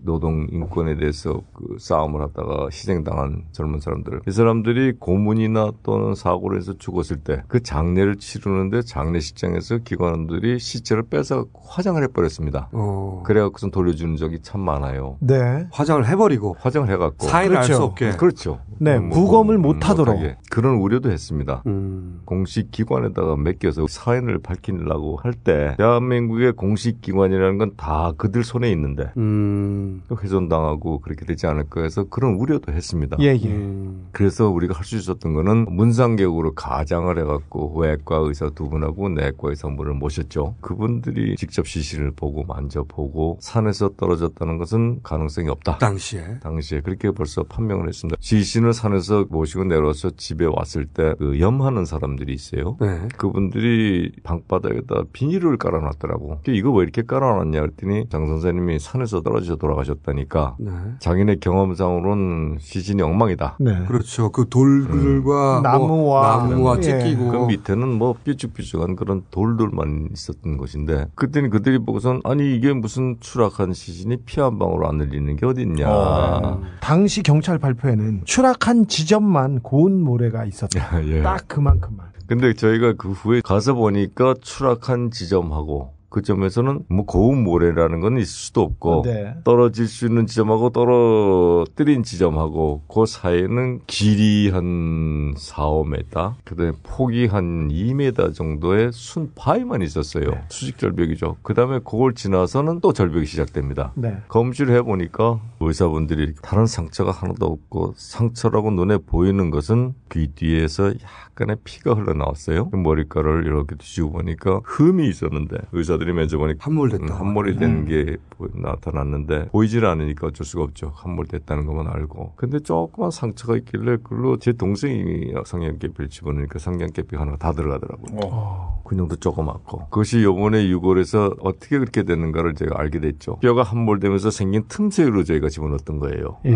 [0.05, 6.75] 노동 인권에 대해서 그 싸움을 하다가 희생당한 젊은 사람들 이 사람들이 고문이나 또는 사고로 해서
[6.79, 12.69] 죽었을 때 그 장례를 치르는데 장례식장에서 기관원들이 시체를 빼서 화장을 해버렸습니다.
[12.73, 13.23] 어.
[13.27, 15.17] 그래갖고선 돌려주는 적이 참 많아요.
[15.21, 15.67] 네.
[15.73, 17.83] 화장을 해버리고 화장을 해갖고 사인을 그렇죠.
[17.83, 18.11] 없게.
[18.13, 18.61] 그렇죠.
[18.79, 20.15] 네, 부검을 못하도록.
[20.17, 20.37] 못하게.
[20.51, 21.63] 그런 우려도 했습니다.
[21.67, 22.23] 음.
[22.25, 29.11] 공식 기관에다가 맡겨서 사인을 밝히려고 할 때 대한민국의 공식 기관이라는 건 다 그들 손에 있는데
[29.17, 29.74] 음.
[30.23, 33.17] 훼손당하고 그렇게 되지 않을까 해서 그런 우려도 했습니다.
[33.21, 33.47] 예, 예.
[33.49, 34.09] 음.
[34.13, 39.67] 그래서 우리가 할 수 있었던 거는 문상객으로 가장을 해갖고 외과 의사 두 분하고 내과 의사
[39.69, 40.57] 한 분을 모셨죠.
[40.61, 45.79] 그분들이 직접 시신을 보고 만져보고 산에서 떨어졌다는 것은 가능성이 없다.
[45.79, 46.39] 당시에.
[46.43, 48.17] 당시에 그렇게 벌써 판명을 했습니다.
[48.21, 52.77] 시신을 산에서 모시고 내려와서 집에 왔을 때 그 염하는 사람들이 있어요.
[52.81, 53.09] 네.
[53.17, 56.41] 그분들이 방바닥에다 비닐을 깔아놨더라고.
[56.49, 60.71] 이거 왜 이렇게 깔아놨냐 그랬더니 장 선생님이 산에서 떨어져 돌아가셨다니까 네.
[60.99, 63.57] 자기네 경험상으로는 시신이 엉망이다.
[63.61, 63.85] 네.
[63.87, 64.31] 그렇죠.
[64.31, 65.23] 그 돌들과 음.
[65.25, 66.83] 뭐 나무와 나무와 예.
[66.83, 73.17] 찢기고 그 밑에는 뭐 삐죽삐죽한 그런 돌들만 있었던 것인데 그때는 그들이 보고선 아니 이게 무슨
[73.21, 75.87] 추락한 시신이 피 한 방울 안 흘리는 게 어딨냐.
[75.89, 76.61] 어.
[76.81, 81.01] 당시 경찰 발표에는 추락한 지점만 고운 모래가 있었다.
[81.09, 81.23] 예.
[81.23, 82.09] 딱 그만큼만.
[82.27, 88.27] 근데 저희가 그 후에 가서 보니까 추락한 지점하고 그 점에서는 뭐 고운 모래라는 건 있을
[88.27, 89.35] 수도 없고 네.
[89.43, 97.69] 떨어질 수 있는 지점하고 떨어뜨린 지점하고 그 사이에는 길이 한 4, 5m 그다음에 폭이 한
[97.69, 100.31] 2m 정도의 순 바위만 있었어요.
[100.31, 100.45] 네.
[100.51, 101.39] 수직 절벽이죠.
[101.43, 103.91] 그다음에 그걸 지나서는 또 절벽이 시작됩니다.
[103.97, 104.19] 네.
[104.29, 111.57] 검시를 해보니까 의사분들이 다른 상처가 하나도 없고 상처라고 눈에 보이는 것은 귀 뒤에서 약 간의
[111.65, 112.71] 피가 흘러나왔어요.
[112.71, 117.15] 그 머리카락을 이렇게 뒤지고 보니까 흠이 있었는데 의사들이 면접보니 함몰됐다.
[117.15, 118.17] 함몰이 된게
[118.55, 120.93] 나타났는데 보이질 않으니까 어쩔 수가 없죠.
[120.95, 122.35] 함몰됐다는 것만 알고.
[122.37, 128.83] 근데 조그만 상처가 있길래 그걸로 제 동생이 성냥개비를 집어넣으니까 성냥개비 하나가 다 들어가더라고요.
[128.85, 129.87] 근육도 조그맣고.
[129.91, 133.37] 그것이 요번에 6월에서 어떻게 그렇게 됐는가를 제가 알게 됐죠.
[133.41, 136.39] 뼈가 함몰되면서 생긴 틈새로 저희가 집어넣었던 거예요.
[136.45, 136.51] 예.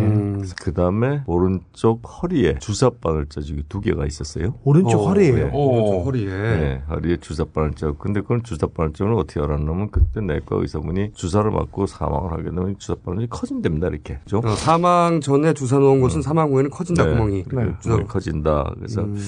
[0.61, 4.55] 그 다음에 오른쪽 허리에 주사바늘 자국이 두 개가 있었어요.
[4.69, 5.35] 오른쪽 허리에요?
[5.35, 5.51] 네.
[5.55, 6.27] 오른쪽 허리에.
[6.29, 7.99] 네, 허리에 주사바늘 자국.
[7.99, 13.29] 근데 그건 주사바늘 자국을 어떻게 알았냐면 그때 내과 의사분이 주사를 맞고 사망을 하게 되면 주사바늘이
[13.29, 13.89] 커진답니다.
[13.89, 14.19] 이렇게.
[14.25, 14.43] 그죠?
[14.45, 17.45] 어, 사망 전에 주사 놓은 곳은 사망 후에는 커진다 네, 구멍이.
[17.51, 18.73] 네, 구멍이 커진다.
[18.77, 19.19] 그래서 음.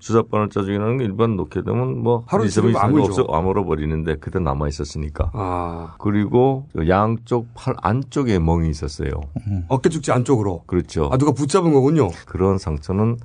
[0.00, 3.22] 주사바늘 자국이라는 게 일반 놓게 되면 뭐 하루 아물죠.
[3.22, 5.30] 없어 아물어 버리는데 그때 남아 있었으니까.
[5.34, 5.94] 아.
[5.98, 9.10] 그리고 양쪽 팔 안쪽에 멍이 있었어요.
[9.68, 10.64] 어깨 축지 안쪽으로.
[10.66, 11.10] 그렇죠.
[11.12, 12.08] 아 누가 붙잡은 거군요.
[12.26, 13.18] 그런 상처는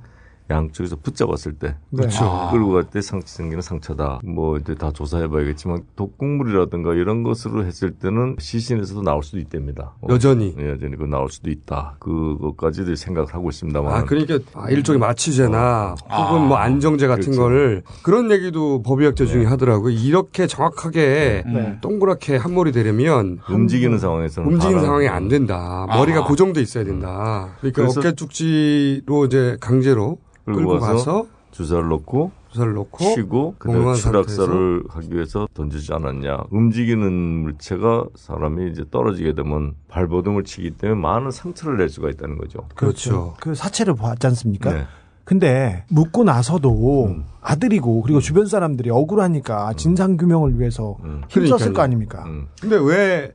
[0.48, 2.24] 양쪽에서 붙잡았을 때, 그렇죠.
[2.24, 2.50] 아.
[2.52, 4.20] 끌고 갈 때 상처 생기는 상처다.
[4.24, 9.94] 뭐 이제 다 조사해봐야겠지만 독극물이라든가 이런 것으로 했을 때는 시신에서도 나올 수도 있답니다.
[10.00, 10.54] 어, 여전히?
[10.58, 11.96] 예, 여전히 그 나올 수도 있다.
[11.98, 13.92] 그것까지도 생각을 하고 있습니다만.
[13.92, 17.40] 아, 그러니까 아, 일종의 마취제나 혹은 뭐 안정제 같은 그렇죠.
[17.40, 19.92] 거를 그런 얘기도 법의학자 중에 하더라고요.
[19.92, 21.78] 이렇게 정확하게 네.
[21.80, 25.86] 동그랗게 함몰이 되려면 움직이는 상황에서는 움직이는 바람- 상황이 안 된다.
[25.88, 26.24] 머리가 아.
[26.24, 27.48] 고정돼 있어야 된다.
[27.58, 30.18] 그러니까 그래서- 어깨 축지로 이제 강제로
[30.54, 36.44] 끌고, 가서 가서 주사를 넣고 주사를 넣고 치고 그다음에 멍한 추락사를 하기 위해서 던지지 않았냐.
[36.50, 42.60] 움직이는 물체가 사람이 이제 떨어지게 되면 발버둥을 치기 때문에 많은 상처를 낼 수가 있다는 거죠.
[42.74, 43.34] 그렇죠.
[43.40, 44.72] 그 사체를 봤지 않습니까?
[44.72, 44.86] 네.
[45.24, 50.96] 근데 묻고 나서도 아들이고 그리고 주변 사람들이 억울하니까 진상 규명을 위해서
[51.28, 51.72] 힘썼을 그러니까요.
[51.72, 52.24] 거 아닙니까?
[52.60, 53.32] 근데 왜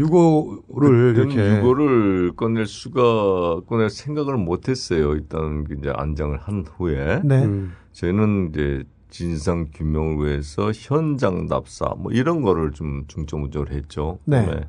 [0.00, 5.14] 유고를 그때는 이렇게 유고를 꺼낼 수가 꺼낼 생각을 못했어요.
[5.14, 7.44] 일단 이제 안장을 한 후에 네.
[7.44, 7.72] 음.
[7.92, 14.18] 저희는 이제 진상 규명을 위해서 현장 답사 뭐 이런 거를 좀 중점적으로 했죠.
[14.24, 14.44] 네.
[14.44, 14.68] 그다음에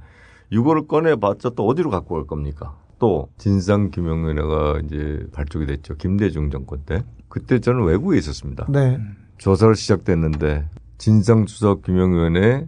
[0.51, 2.77] 유고를 꺼내봤자 또 어디로 갖고 갈 겁니까?
[2.99, 5.95] 또 진상 규명위원회가 이제 발족이 됐죠.
[5.95, 8.67] 김대중 정권 때 그때 저는 외국에 있었습니다.
[8.69, 8.99] 네.
[9.37, 10.67] 조사를 시작됐는데
[10.97, 12.67] 진상 조사 규명위원회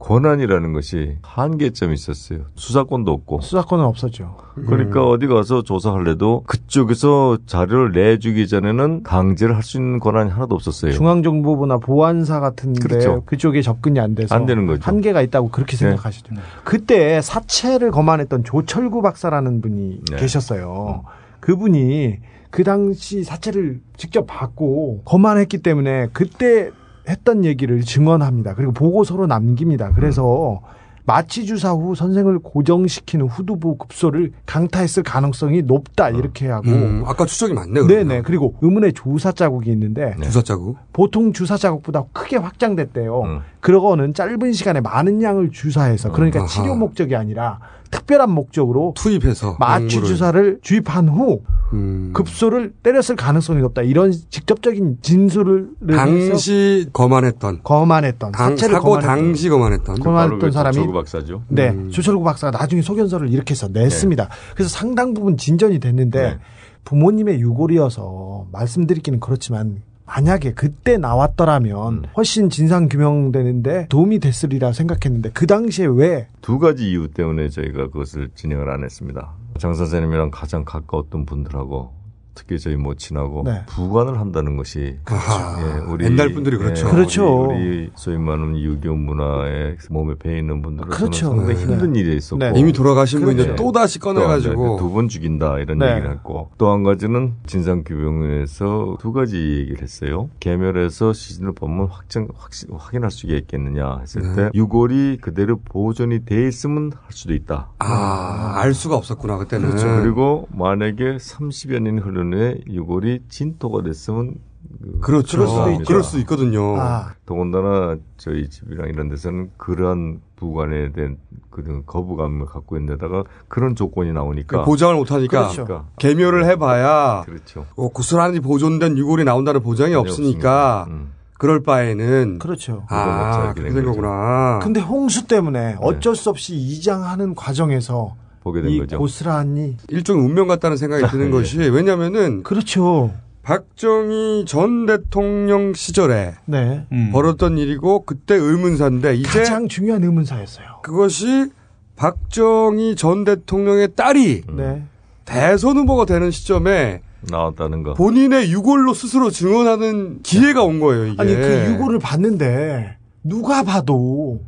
[0.00, 2.40] 권한이라는 것이 한계점이 있었어요.
[2.56, 3.42] 수사권도 없고.
[3.42, 4.36] 수사권은 없었죠.
[4.66, 10.92] 그러니까 어디 가서 조사할래도 그쪽에서 자료를 내주기 전에는 강제를 할 수 있는 권한이 하나도 없었어요.
[10.92, 13.22] 중앙정보부나 보안사 같은데 그렇죠.
[13.26, 14.80] 그쪽에 접근이 안 돼서 안 되는 거죠.
[14.82, 15.84] 한계가 있다고 그렇게 네.
[15.84, 16.34] 생각하시죠.
[16.64, 20.16] 그때 사체를 검안했던 조철구 박사라는 분이 네.
[20.16, 21.04] 계셨어요.
[21.40, 22.18] 그분이
[22.50, 26.70] 그 당시 사체를 직접 받고 검안했기 때문에 그때
[27.10, 28.54] 했던 얘기를 증언합니다.
[28.54, 29.92] 그리고 보고서로 남깁니다.
[29.94, 30.60] 그래서
[31.04, 37.54] 마취 주사 후 선생을 고정시키는 후두부 급소를 강타했을 가능성이 높다 이렇게 하고 음, 아까 추적이
[37.54, 37.86] 많네.
[37.86, 38.22] 네네.
[38.22, 40.76] 그리고 의문의 주사 자국이 있는데 주사 자국.
[40.92, 43.22] 보통 주사 자국보다 크게 확장됐대요.
[43.22, 43.40] 음.
[43.60, 46.48] 그러고는 짧은 시간에 많은 양을 주사해서 그러니까 아하.
[46.48, 47.58] 치료 목적이 아니라
[47.90, 49.88] 특별한 목적으로 투입해서 마취.
[50.02, 51.42] 주사를 주입한 후
[51.72, 52.10] 음.
[52.14, 53.82] 급소를 때렸을 가능성이 높다.
[53.82, 60.92] 이런 직접적인 진술을 당시 검안했던 검안했던 당, 사체를 사고 검안했던 당시 검안했던 검안했던 사람이 조철구
[60.92, 61.42] 박사죠.
[61.48, 61.90] 네, 음.
[61.90, 64.28] 조철구 박사가 나중에 소견서를 이렇게 해서 냈습니다.
[64.54, 66.38] 그래서 상당 부분 진전이 됐는데 네.
[66.84, 69.82] 부모님의 유골이어서 말씀드리기는 그렇지만
[70.12, 72.02] 만약에 그때 나왔더라면 음.
[72.16, 78.30] 훨씬 진상 규명되는데 도움이 됐으리라 생각했는데 그 당시에 왜 두 가지 이유 때문에 저희가 그것을
[78.34, 79.30] 진행을 안 했습니다.
[79.58, 81.92] 장 선생님이랑 가장 가까웠던 분들하고
[82.34, 83.62] 특히 저희 모친하고 네.
[83.66, 86.86] 부관을 한다는 것이 아하, 예, 우리 옛날 분들이 그렇죠.
[86.86, 87.46] 예, 그렇죠.
[87.46, 91.30] 우리, 우리 소위 말하는 유교 문화에 몸에 배 있는 분들은 그렇죠.
[91.30, 91.62] 상당히 네.
[91.62, 92.52] 힘든 일이 있었고 네.
[92.56, 93.62] 이미 돌아가신 분인데 그렇죠.
[93.62, 95.92] 또 다시 꺼내가지고 두 번 죽인다 이런 네.
[95.92, 100.28] 얘기를 했고 또 한 가지는 진상규명에서 두 가지 얘기를 했어요.
[100.40, 104.34] 개멸해서 시신을 보면 확정 확, 확인할 수 있겠느냐 했을 네.
[104.34, 107.70] 때 유골이 그대로 보존이 돼 있으면 할 수도 있다.
[107.78, 109.68] 아, 알 수가 없었구나 그때는.
[109.70, 109.86] 그렇죠.
[110.02, 114.36] 그리고 만약에 30여 년이 흐른 후에 유골이 진토가 됐으면
[114.82, 115.36] 그 그렇죠.
[115.38, 115.84] 그럴 수도 있죠.
[115.84, 116.76] 그럴 수 있거든요.
[116.78, 121.16] 아, 더군다나 저희 집이랑 이런 데서는 그러한 부관에 대한
[121.50, 125.86] 그 거부감을 갖고 있는데다가 그런 조건이 나오니까 그 보장을 못 하니까 그렇죠.
[125.98, 127.66] 개묘를 해봐야 그렇죠.
[127.76, 131.12] 어, 고스란히 보존된 유골이 나온다는 보장이 없으니까 음.
[131.38, 132.84] 그럴 바에는 그렇죠.
[132.88, 134.60] 아된 거구나.
[134.62, 138.98] 근데 홍수 때문에 어쩔 수 없이 이장하는 과정에서 보게 된이 거죠.
[138.98, 141.30] 고스란히 일종의 운명 같다는 생각이 드는 예.
[141.30, 143.12] 것이 왜냐면은 그렇죠.
[143.42, 146.86] 박정희 전 대통령 시절에 네.
[147.12, 150.80] 벌었던 일이고 그때 의문사인데 이제 가장 중요한 의문사였어요.
[150.82, 151.50] 그것이
[151.96, 154.84] 박정희 전 대통령의 딸이 네.
[155.24, 157.94] 대선 후보가 되는 시점에 나왔다는 거.
[157.94, 161.06] 본인의 유골로 스스로 증언하는 기회가 온 거예요.
[161.06, 161.22] 이게.
[161.22, 164.40] 아니 그 유골을 봤는데 누가 봐도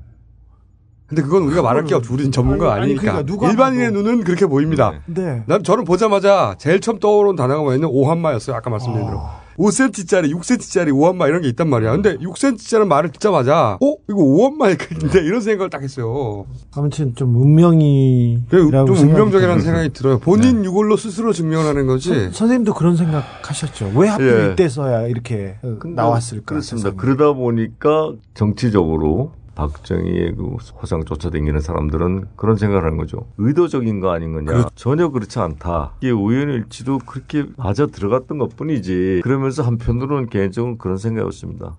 [1.12, 2.14] 근데 그건 우리가 말할 게 없죠.
[2.14, 3.02] 우리는 전문가 아니, 아니, 아니니까.
[3.02, 4.94] 그러니까 누가 일반인의 눈은 그렇게 보입니다.
[5.04, 5.42] 네.
[5.46, 8.56] 난 저는 보자마자 제일 처음 떠오른 단어가 뭐였냐면 오한마였어요.
[8.56, 9.20] 아까 말씀드린 대로.
[9.58, 11.92] 5cm짜리, 6cm짜리 오한마 이런 게 있단 말이야.
[11.92, 13.94] 근데 6cm짜리 말을 듣자마자 어?
[14.08, 16.46] 이거 오한마의 크기인데 이런 생각을 딱 했어요.
[16.74, 20.18] 아무튼 좀 운명이 그래, 좀 운명적이라는 생각이 들어요.
[20.18, 22.08] 본인 유골로 스스로 증명하는 거지.
[22.08, 23.92] 선, 선생님도 그런 생각 하셨죠.
[23.94, 24.52] 왜 하필 예.
[24.52, 26.44] 이때서야 이렇게 어, 나왔을까?
[26.46, 26.92] 그렇습니다.
[26.92, 33.26] 그러다 보니까 정치적으로 박정희의 그 화상 쫓아다니는 사람들은 그런 생각을 하는 거죠.
[33.38, 34.68] 의도적인 거 아닌 거냐.
[34.74, 35.92] 전혀 그렇지 않다.
[36.00, 39.20] 이게 우연일지도 그렇게 맞아 들어갔던 것 뿐이지.
[39.22, 41.76] 그러면서 한편으로는 개인적으로 그런 생각이었습니다.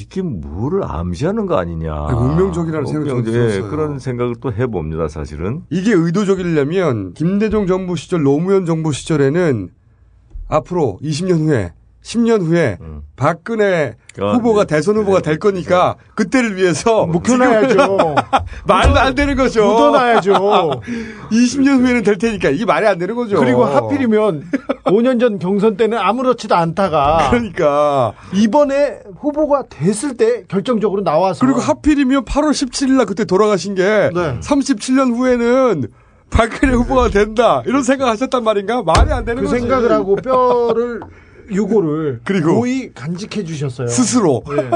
[0.00, 1.92] 이게 뭐를 암시하는 거 아니냐.
[1.92, 3.64] 아니, 운명적이라는 생각이 좀 운명적- 들었어요.
[3.64, 5.62] 예, 그런 생각을 또 해봅니다, 사실은.
[5.70, 9.70] 이게 의도적이려면 김대중 정부 시절 노무현 정부 시절에는
[10.48, 11.72] 앞으로 20년 후에
[12.02, 12.78] 10년 후에
[13.16, 14.76] 박근혜 아, 후보가 네.
[14.76, 18.14] 대선 후보가 될 거니까 그때를 위해서 묵혀놔야죠.
[18.66, 19.64] 말도 안 되는 거죠.
[19.66, 20.32] 묻어놔야죠.
[21.30, 23.38] 20년 후에는 될 테니까 이게 말이 안 되는 거죠.
[23.38, 24.44] 그리고 하필이면
[24.86, 32.24] 5년 전 경선 때는 아무렇지도 않다가 그러니까 이번에 후보가 됐을 때 결정적으로 나와서 그리고 하필이면
[32.24, 33.82] 8월 17일 날 그때 돌아가신 게
[34.14, 34.40] 네.
[34.40, 35.86] 37년 후에는
[36.30, 39.60] 박근혜 후보가 된다 이런 생각하셨단 말인가 말이 안 되는 그 거지.
[39.60, 41.00] 생각을 하고 뼈를
[41.50, 43.88] 유고를 그리고 고의 간직해 주셨어요.
[43.88, 44.70] 스스로 예.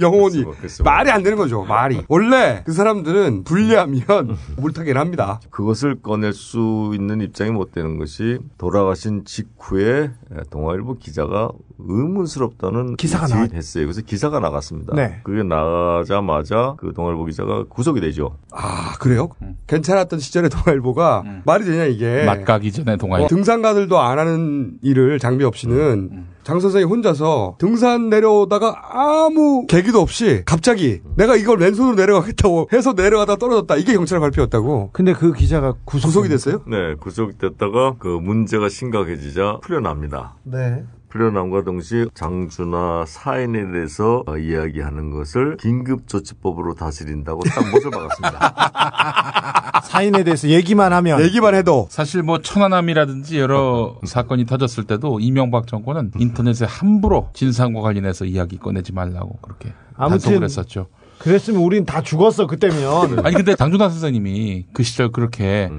[0.00, 0.44] 영혼이
[0.84, 1.62] 말이 안 되는 거죠.
[1.64, 4.00] 말이 원래 그 사람들은 불리하면
[4.58, 5.40] 물타기를 합니다.
[5.50, 10.10] 그것을 꺼낼 수 있는 입장이 못 되는 것이 돌아가신 직후에
[10.50, 13.84] 동아일보 기자가 의문스럽다는 기사가 일찍 나왔- 했어요.
[13.86, 14.94] 그래서 기사가 나갔습니다.
[14.94, 15.20] 네.
[15.22, 18.36] 그게 나가자마자 그 동아일보 기자가 구속이 되죠.
[18.52, 19.28] 아 그래요?
[19.66, 23.24] 괜찮았던 시절의 동아일보가 말이 되냐 이게 맞가기 전에 동아일보.
[23.24, 30.42] 어, 등산가들도 안 하는 일을 장비 없이는 장 선생이 혼자서 등산 내려오다가 아무 계기도 없이
[30.44, 33.76] 갑자기 내가 이걸 왼손으로 내려가겠다고 해서 내려가다 떨어졌다.
[33.76, 34.90] 이게 경찰 발표였다고.
[34.92, 36.60] 근데 그 기자가 구속 구속이 됐어요?
[36.66, 40.34] 네, 구속됐다가 그 문제가 심각해지자 풀려납니다.
[40.44, 40.84] 네.
[41.14, 49.80] 풀려남과 동시에 장준하 사인에 대해서 어, 이야기하는 것을 긴급조치법으로 다스린다고 딱 못을 박았습니다.
[49.86, 56.12] 사인에 대해서 얘기만 하면 얘기만 해도 사실 뭐 천안함이라든지 여러 사건이 터졌을 때도 이명박 정권은
[56.18, 60.88] 인터넷에 함부로 진상과 관련해서 이야기 꺼내지 말라고 그렇게 아무튼 단속을 했었죠.
[61.18, 63.24] 그랬으면 우린 다 죽었어 그때면.
[63.24, 65.70] 아니 근데 장준하 선생님이 그 시절 그렇게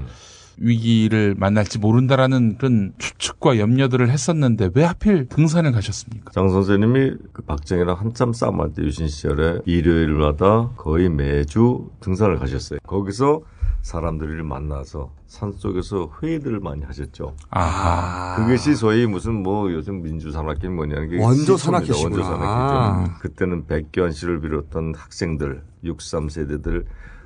[0.57, 6.32] 위기를 만날지 모른다라는 그런 추측과 염려들을 했었는데 왜 하필 등산을 가셨습니까?
[6.32, 12.80] 장 선생님이 그 박정희랑 한참 싸움할 때 유신 시절에 일요일마다 거의 매주 등산을 가셨어요.
[12.88, 13.41] 거기서
[13.82, 17.36] 사람들을 만나서 산 속에서 회의들을 많이 하셨죠.
[17.52, 18.36] 아.
[18.38, 21.56] 그것이 소위 무슨 뭐 요즘 민주산악회 뭐냐는 게 원조.
[21.56, 22.15] 산악회시구나.
[22.15, 23.19] 원조 산악회죠.
[23.19, 26.86] 그때는 백교환 씨를 비롯한 학생들, 63세대들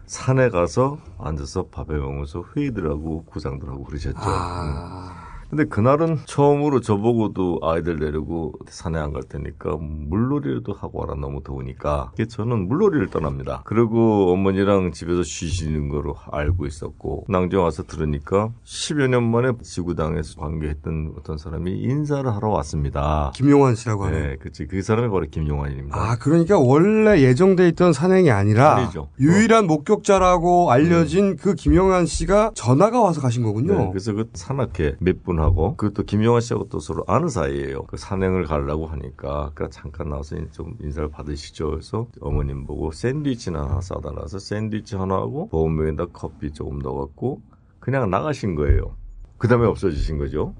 [0.10, 4.18] 산에 가서 앉아서 밥에 먹으면서 회의들 하고 구상들 하고 그러셨죠.
[4.18, 5.29] 아.
[5.50, 12.12] 근데 그날은 처음으로 저보고도 아이들 내리고 산에 안 갈 테니까 물놀이라도 하고 와라 너무 더우니까
[12.30, 13.64] 저는 물놀이를 떠납니다.
[13.66, 21.16] 그리고 어머니랑 집에서 쉬시는 거로 알고 있었고 낭정 와서 들으니까 10여 년 만에 지구당에서 관계했던
[21.18, 23.32] 어떤 사람이 인사를 하러 왔습니다.
[23.34, 24.22] 김용환 씨라고 하는.
[24.22, 24.68] 네, 그치.
[24.68, 25.98] 그 사람이 바로 김용환입니다.
[25.98, 29.10] 아 그러니까 원래 예정돼 있던 산행이 아니라 아니죠.
[29.20, 33.74] 유일한 목격자라고 알려진 그 김용환 씨가 전화가 와서 가신 거군요.
[33.76, 37.84] 네, 그래서 그 산악회 몇분 하고 그또 김용환 씨하고 또 서로 아는 사이예요.
[37.84, 41.72] 그 산행을 가려고 하니까 그러니까 잠깐 나와서 좀 인사를 받으시죠.
[41.72, 47.42] 그래서 어머님 보고 샌드위치나 하나 싸달라서 샌드위치 하나 하고 보온병에다 커피 조금 넣어갖고
[47.80, 48.96] 그냥 나가신 거예요.
[49.38, 50.54] 그 다음에 없어지신 거죠.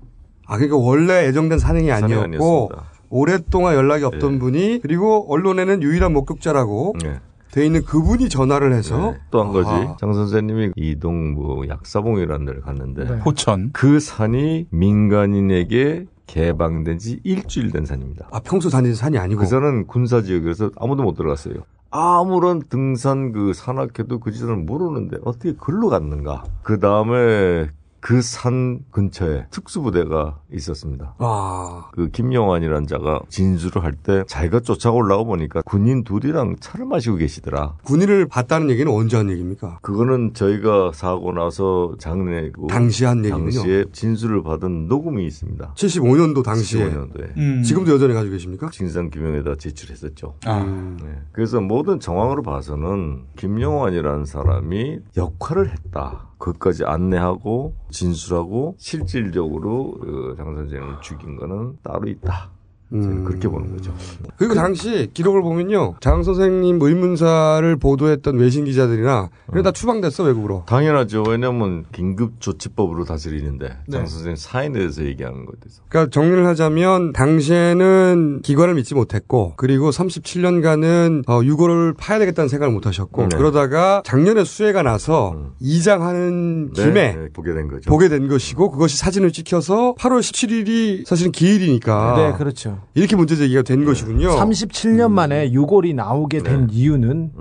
[0.46, 2.72] 아 그러니까 원래 예정된 산행이 아니었고.
[3.12, 7.20] 오랫동안 연락이 없던 분이 그리고 언론에는 유일한 목격자라고 네.
[7.52, 9.70] 돼 있는 그분이 전화를 해서 또한 거지.
[10.00, 13.20] 장 선생님이 이동 뭐 약사봉이라는 데를 갔는데 네.
[13.20, 13.72] 포천.
[13.74, 18.28] 그 산이 민간인에게 개방된 지 일주일 된 산입니다.
[18.32, 21.56] 아 평소 다니는 산이 아니고 그 산은 군사 지역이라서 아무도 못 들어갔어요.
[21.92, 26.44] 아무런 등산 그 산악회도 그 지도는 모르는데 어떻게 글로 갔는가.
[26.62, 27.70] 그 다음에
[28.02, 31.16] 그 산 근처에 특수부대가 있었습니다.
[31.20, 37.18] 아 그 김영환이라는 자가 진술을 할 때 자기가 쫓아가 올라가 보니까 군인 둘이랑 차를 마시고
[37.18, 37.76] 계시더라.
[37.84, 39.80] 군인을 봤다는 얘기는 언제 한 얘기입니까?
[39.82, 43.44] 그거는 저희가 사고 나서 장례 그 당시 한 얘기군요.
[43.52, 45.74] 당시에 진술을 받은 녹음이 있습니다.
[45.76, 47.38] 75년도 당시에 75년도에.
[47.38, 47.64] 음.
[47.64, 48.70] 지금도 여전히 가지고 계십니까?
[48.72, 50.36] 진상 규명에다 제출했었죠.
[50.46, 50.60] 아.
[51.04, 51.22] 네.
[51.34, 56.29] 그래서 모든 정황으로 봐서는 김영환이라는 사람이 역할을 했다.
[56.40, 62.50] 그것까지 안내하고 진술하고 실질적으로 그 장 선생을 죽인 거는 따로 있다.
[62.92, 63.94] 저는 그렇게 보는 거죠.
[64.38, 65.96] 그리고 당시 기록을 보면요.
[66.02, 70.64] 장 선생님 의문사를 보도했던 외신 기자들이나 이런 다 추방됐어 외국으로.
[70.68, 71.24] 당연하죠.
[71.28, 73.98] 왜냐하면 긴급 조치법으로 다스리는데 네.
[73.98, 75.82] 장 선생 사인에 대해서 얘기하는 것에 대해서.
[75.88, 82.88] 그러니까 정리를 하자면 당시에는 기관을 믿지 못했고 그리고 37년간은 어, 유고를 파야 되겠다는 생각을 못
[82.88, 83.38] 하셨고 네.
[83.38, 87.90] 그러다가 작년에 수해가 나서 이장하는 네, 김에 네, 보게 된 거죠.
[87.90, 92.79] 보게 된 것이고 그것이 사진을 찍혀서 8월 17일이 사실은 기일이니까 네, 그렇죠.
[92.94, 94.30] 이렇게 문제 제기가 된 것이군요.
[94.30, 96.74] 37년 만에 유골이 나오게 된 네.
[96.74, 97.32] 이유는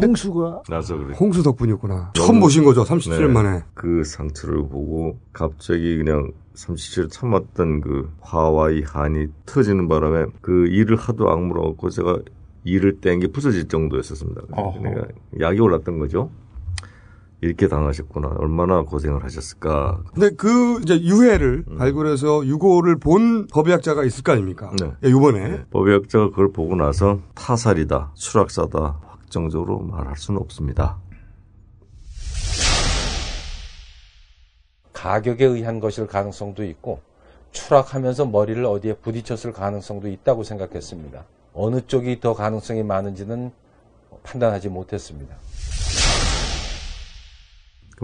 [0.00, 1.14] 홍수가 나서 그래.
[1.18, 2.12] 홍수 덕분이었구나.
[2.14, 2.84] 처음 보신 거죠.
[2.84, 3.62] 37년 만에.
[3.74, 10.96] 그 상처를 보고 갑자기 그냥 37을 참았던 그 화와 이 한이 터지는 바람에 그 이를
[10.96, 12.18] 하도 악물어 갖고 제가
[12.64, 14.42] 이를 뗀 게 부서질 정도였었습니다.
[14.80, 15.06] 그러니까
[15.40, 16.30] 약이 올랐던 거죠.
[17.40, 18.34] 이렇게 당하셨구나.
[18.38, 20.02] 얼마나 고생을 하셨을까.
[20.12, 21.78] 근데 그 이제 유해를 음.
[21.78, 24.72] 발굴해서 유고를 본 법의학자가 있을 거 아닙니까?
[24.80, 24.92] 네.
[25.04, 25.64] 예, 요번에.
[25.70, 30.98] 법의학자가 그걸 보고 나서 타살이다, 추락사다 확정적으로 말할 수는 없습니다.
[34.92, 37.00] 가격에 의한 것일 가능성도 있고
[37.52, 41.24] 추락하면서 머리를 어디에 부딪혔을 가능성도 있다고 생각했습니다.
[41.54, 43.52] 어느 쪽이 더 가능성이 많은지는
[44.24, 45.36] 판단하지 못했습니다.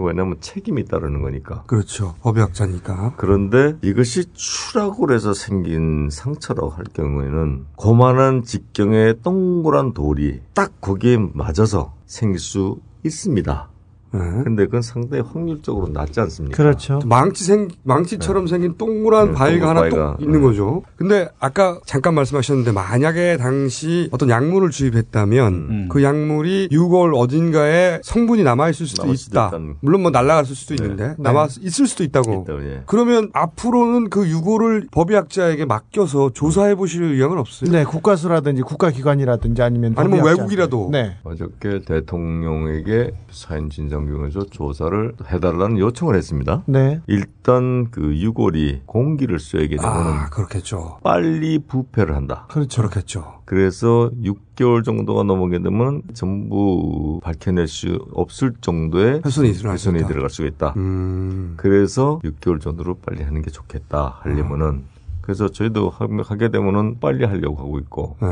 [0.03, 1.63] 왜냐하면 책임이 따르는 거니까.
[1.67, 2.15] 그렇죠.
[2.21, 3.13] 법의학자니까.
[3.17, 11.93] 그런데 이것이 추락으로 해서 생긴 상처라고 할 경우에는 고만한 직경의 동그란 돌이 딱 거기에 맞아서
[12.05, 13.69] 생길 수 있습니다.
[14.11, 16.55] 근데 그건 상당히 확률적으로 낮지 않습니까?
[16.55, 16.99] 그렇죠.
[17.05, 20.45] 망치 생 망치처럼 생긴 동그란 네, 바위가 하나 또 바위가, 있는 네.
[20.47, 20.83] 거죠.
[20.95, 25.89] 근데 아까 잠깐 말씀하셨는데 만약에 당시 어떤 약물을 주입했다면 음.
[25.89, 29.51] 그 약물이 유골 어딘가에 성분이 남아 있을 수도 있다.
[29.51, 32.47] 있다는- 물론 뭐 날아갔을 수도 있는데 남아 있을 수도 있다고.
[32.61, 32.83] 예.
[32.85, 37.69] 그러면 앞으로는 그 유골을 법의학자에게 맡겨서 조사해 보실 의향은 없어요.
[37.69, 40.25] 네, 국가수라든지 국가기관이라든지 아니면 아니면.
[40.25, 40.89] 외국이라도.
[40.91, 41.17] 네.
[41.23, 46.63] 어저께 대통령에게 사인 진상 규명에서 조사를 해달라는 요청을 했습니다.
[46.67, 47.01] 네.
[47.07, 50.99] 일단 그 유골이 공기를 쏘게 되면 아, 그렇겠죠.
[51.03, 52.45] 빨리 부패를 한다.
[52.49, 52.81] 그렇죠.
[52.81, 53.41] 그렇겠죠.
[53.45, 60.05] 그래서 6개월 정도가 넘어게 되면 전부 밝혀낼 수 없을 정도의 훼손이 수 훼손이.
[60.07, 60.73] 들어갈 수가 있다.
[60.77, 61.53] 음.
[61.57, 64.19] 그래서 6개월 정도로 빨리 하는 게 좋겠다.
[64.21, 64.83] 하려면은
[65.25, 68.27] 그래서 저희도 하- 하게 되면은 빨리 하려고 하고 있고 네.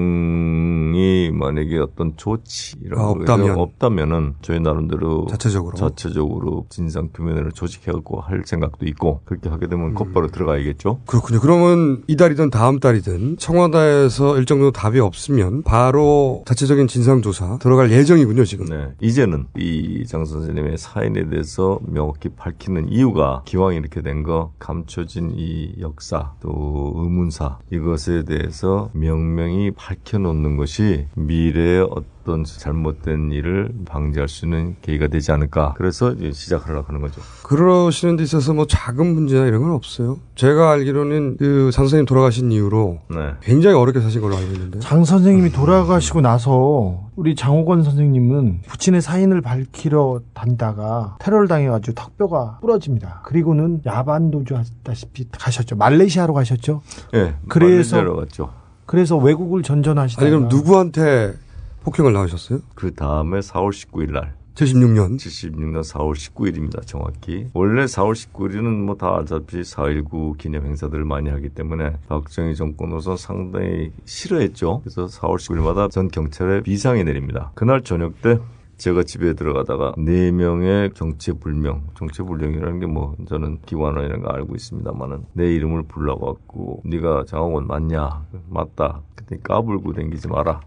[0.00, 3.58] 대통령이 만약에 어떤 조치 이런 아, 거 없다면.
[3.58, 10.28] 없다면은 저희 나름대로 자체적으로 자체적으로 진상 규명을 조직해갖고 할 생각도 있고 그렇게 하게 되면 곧바로
[10.28, 11.00] 들어가야겠죠.
[11.06, 11.40] 그렇군요.
[11.40, 18.44] 그러면 이달이든 다음 달이든 청와대에서 일정 정도 답이 없으면 바로 자체적인 진상 조사 들어갈 예정이군요,
[18.44, 18.66] 지금.
[18.66, 18.88] 네.
[19.00, 25.79] 이제는 이 장 선생님의 사인에 대해서 명확히 밝히는 이유가 기왕 이렇게 된 거 감춰진 이
[25.80, 34.76] 역사 또 의문사 이것에 대해서 명명히 밝혀놓는 것이 미래의 어떤 잘못된 일을 방지할 수 있는
[34.82, 35.74] 계기가 되지 않을까.
[35.76, 37.20] 그래서 시작하려고 하는 거죠.
[37.42, 40.18] 그러시는 데 있어서 뭐 작은 문제나 이런 건 없어요.
[40.34, 43.16] 제가 알기로는 그 장 선생님 돌아가신 이후로 네.
[43.42, 44.78] 굉장히 어렵게 사신 걸로 알고 있는데.
[44.80, 53.22] 장 선생님이 돌아가시고 나서 우리 장호건 선생님은 부친의 사인을 밝히러 다니다가 테러를 당해가지고 턱뼈가 부러집니다.
[53.24, 55.76] 그리고는 야반 도주 하다시피 가셨죠.
[55.76, 56.82] 말레이시아로 가셨죠.
[57.14, 57.34] 예.
[57.48, 58.50] 그래서 말레이시아로 갔죠.
[58.86, 61.34] 그래서 외국을 전전하시다가 아니, 그럼 누구한테
[61.82, 62.60] 폭행을 당하셨어요?
[62.74, 65.16] 그 다음에 4월 19일 날 76년.
[65.16, 66.86] 76년 4월 19일입니다.
[66.86, 67.46] 정확히.
[67.54, 73.92] 원래 4월 19일은 뭐 다 알다시피 4.19 기념 행사들을 많이 하기 때문에 박정희 정권으로서 상당히
[74.04, 74.80] 싫어했죠.
[74.82, 77.52] 그래서 4월 19일마다 전 경찰에 비상이 내립니다.
[77.54, 78.38] 그날 저녁 때
[78.76, 85.54] 제가 집에 들어가다가 네 명의 정체불명, 정체불명이라는 게 뭐 저는 기관원이라는 거 알고 있습니다만은 내
[85.54, 88.26] 이름을 불러갖고 네가 장학원 맞냐?
[88.48, 89.00] 맞다.
[89.14, 90.60] 그랬더니 까불고 댕기지 마라.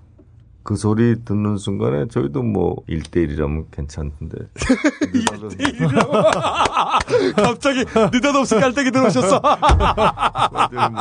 [0.63, 4.37] 그 소리 듣는 순간에 저희도 뭐 1대1이라면 괜찮은데.
[7.35, 7.83] 갑자기
[8.13, 9.41] 느닷없이 깔때기 들어오셨어.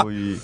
[0.02, 0.36] 뭐이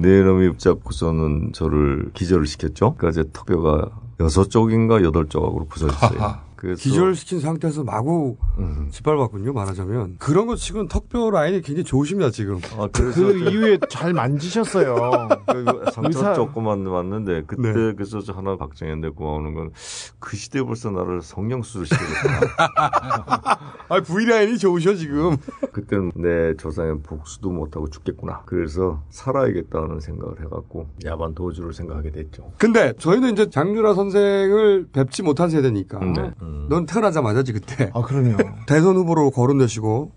[0.00, 2.94] 네 놈이 붙잡고서는 저를 기절을 시켰죠.
[2.96, 3.90] 그러니까 제 턱뼈가
[4.20, 6.47] 여섯 쪽인가 여덟 쪽으로 부서졌어요.
[6.58, 8.36] 그래서 기절시킨 상태에서 마구
[8.90, 10.16] 짓밟았군요, 말하자면.
[10.18, 12.58] 그런 거 치고는 턱뼈 라인이 굉장히 좋으십니다, 지금.
[12.76, 15.28] 아, 그래서 그 이후에 잘 만지셨어요.
[15.46, 17.92] 그 상처 조금만 왔는데 그때 네.
[17.94, 19.70] 그래서 저 하나 박정희한테 고마우는 건
[20.18, 22.40] 그 시대에 벌써 나를 성령수술 시켰구나.
[23.88, 25.36] 아, V라인이 좋으셔, 지금.
[25.72, 28.42] 그때는 내 조상의 복수도 못하고 죽겠구나.
[28.44, 32.52] 그래서 살아야겠다는 생각을 해갖고 야반 도주를 생각하게 됐죠.
[32.58, 35.98] 근데 저희는 이제 장유라 선생을 뵙지 못한 세대니까.
[36.00, 36.32] 네.
[36.68, 37.90] 넌 태어나자마자지 그때.
[37.94, 38.36] 아 그러네요.
[38.66, 40.12] 대선 후보로 거론되시고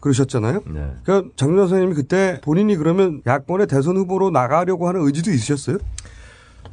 [0.00, 0.62] 그러셨잖아요.
[0.66, 0.94] 네.
[1.04, 5.78] 그러니까 장준하 선생님이 그때 본인이 그러면 야권의 대선 후보로 나가려고 하는 의지도 있으셨어요?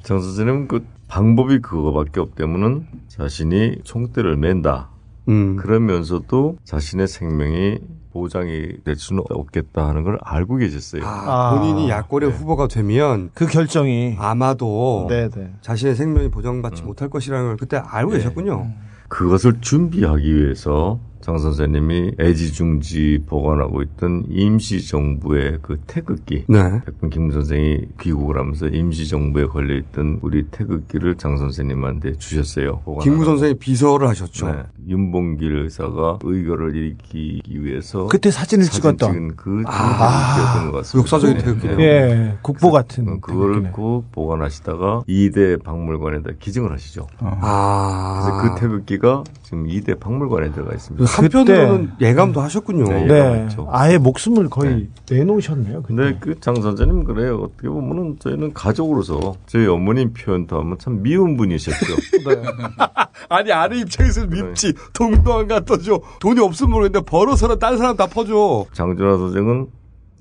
[0.04, 4.90] 장 선생님은 그 방법이 그거밖에 없다면은 자신이 총대를 맨다.
[5.28, 5.58] 음.
[5.58, 7.80] 그러면서도 자신의 생명이
[8.12, 11.04] 보장이 될 수는 없겠다 하는 걸 알고 계셨어요.
[11.06, 15.54] 아, 본인이 야권의 후보가 되면 그 결정이 아마도 네, 네.
[15.62, 18.68] 자신의 생명이 보장받지 못할 것이라는 걸 그때 알고 계셨군요.
[19.08, 21.00] 그것을 준비하기 위해서
[21.30, 26.46] 장 선생님이 애지중지 보관하고 있던 임시정부의 그 태극기.
[26.48, 26.82] 네.
[26.84, 32.82] 백분 김 선생이 귀국을 하면서 임시정부에 걸려있던 우리 태극기를 장 선생님한테 주셨어요.
[33.04, 34.48] 김구 선생이 비서를 하셨죠.
[34.48, 34.64] 네.
[34.88, 39.14] 윤봉길 의사가 의거를 일으키기 위해서 그때 사진을 사진 찍었던.
[39.14, 41.00] 찍은 그 아, 태극기였던 것 같습니다.
[41.00, 41.44] 역사적인 네.
[41.44, 41.78] 태극기네요.
[41.78, 41.84] 네.
[41.84, 43.22] 예, 국보 같은.
[43.22, 47.06] 그거를 꼭 보관하시다가 2대 박물관에다 기증을 하시죠.
[47.20, 48.20] 아.
[48.24, 51.06] 그래서 그 태극기가 지금 2대 박물관에 들어가 있습니다.
[51.24, 52.84] 한편으로는 예감도 하셨군요.
[52.86, 53.48] 네, 네.
[53.70, 55.84] 아예 목숨을 거의 내놓으셨네요.
[55.84, 55.94] 그때.
[55.96, 57.38] 근데 그 장 선생님 그래요.
[57.44, 61.78] 어떻게 보면은 저희는 가족으로서 저희 어머님 표현도 하면 참 미운 분이셨죠.
[63.30, 64.74] 아니 아내 입장에서 밉지.
[64.94, 66.00] 돈도 안 갖다 줘.
[66.20, 68.66] 돈이 없으면 모르겠는데 벌어서는 딴 사람 다 퍼줘.
[68.74, 69.68] 장준하 선생은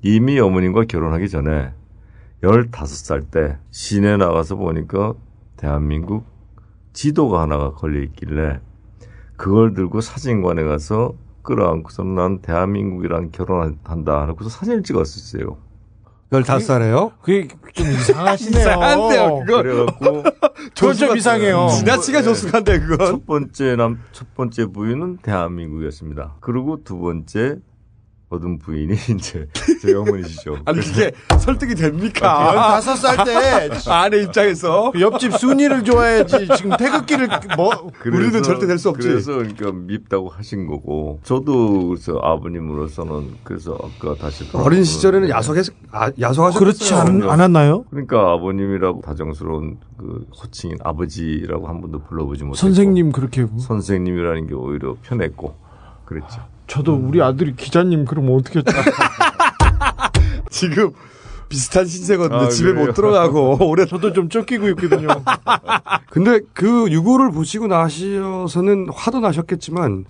[0.02, 1.70] 이미 어머님과 결혼하기 전에
[2.42, 5.14] 15살 때 시내 나가서 보니까
[5.56, 6.24] 대한민국
[6.92, 8.60] 지도가 하나가 걸려 있길래
[9.38, 15.56] 그걸 들고 사진관에 가서 끌어안고서는 난 대한민국이랑 결혼한다 하고서 사진을 찍었었어요.
[16.30, 17.12] 15살에요?
[17.22, 18.60] 그게 좀 이상하시네요.
[18.60, 19.62] 이상한데요, 그거.
[19.62, 20.22] 그래갖고
[20.76, 21.68] 그건 좀 이상해요.
[21.68, 23.06] 지나치게 조숙한데 그건.
[23.06, 26.34] 첫 번째 남, 첫 번째 부인은 대한민국이었습니다.
[26.40, 27.56] 그리고 두 번째
[28.30, 29.48] 얻은 부인이 이제
[29.80, 30.58] 저희 어머니시죠.
[30.66, 32.78] 아니 그게 설득이 됩니까?
[32.80, 39.08] 15살 때 아내 입장에서 옆집 순이를 좋아해야지 지금 태극기를 뭐 우리는 절대 될 수 없지.
[39.08, 46.10] 그래서 그러니까 밉다고 하신 거고 저도 그래서 아버님으로서는 그래서 아까 다시 어린 시절에는 야속했 아,
[46.20, 46.58] 야속하셨어요.
[46.60, 47.84] 그렇지 않, 않았나요?
[47.90, 54.94] 그러니까 아버님이라고 다정스러운 그 호칭인 아버지라고 한 번도 불러보지 못했고 선생님 그렇게 선생님이라는 게 오히려
[55.02, 55.56] 편했고
[56.04, 56.40] 그랬죠.
[56.68, 58.62] 저도 우리 아들이 기자님 그러면 어떻게
[60.50, 60.92] 지금
[61.48, 62.38] 비슷한 신세거든요.
[62.38, 62.86] 아, 집에 그래요?
[62.86, 65.08] 못 들어가고 오래 저도 좀 쫓기고 있거든요.
[66.10, 70.04] 근데 그 유고를 보시고 나셔서는 화도 나셨겠지만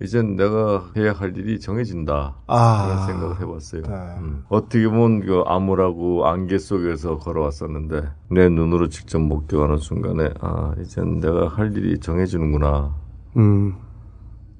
[0.00, 2.36] 이젠 내가 해야 할 일이 정해진다.
[2.46, 2.84] 아.
[2.86, 3.82] 그런 생각을 해봤어요.
[4.20, 4.44] 음.
[4.48, 11.48] 어떻게 보면 그 암울하고 안개 속에서 걸어왔었는데 내 눈으로 직접 목격하는 순간에 아 이젠 내가
[11.48, 12.94] 할 일이 정해지는구나.
[13.38, 13.74] 음.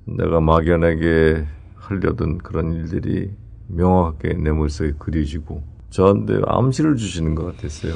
[0.06, 1.46] 내가 막연하게
[1.76, 3.30] 하려던 그런 일들이
[3.68, 7.94] 명확하게 내 머릿속에 그려지고 저한테 암시를 주시는 것 같았어요.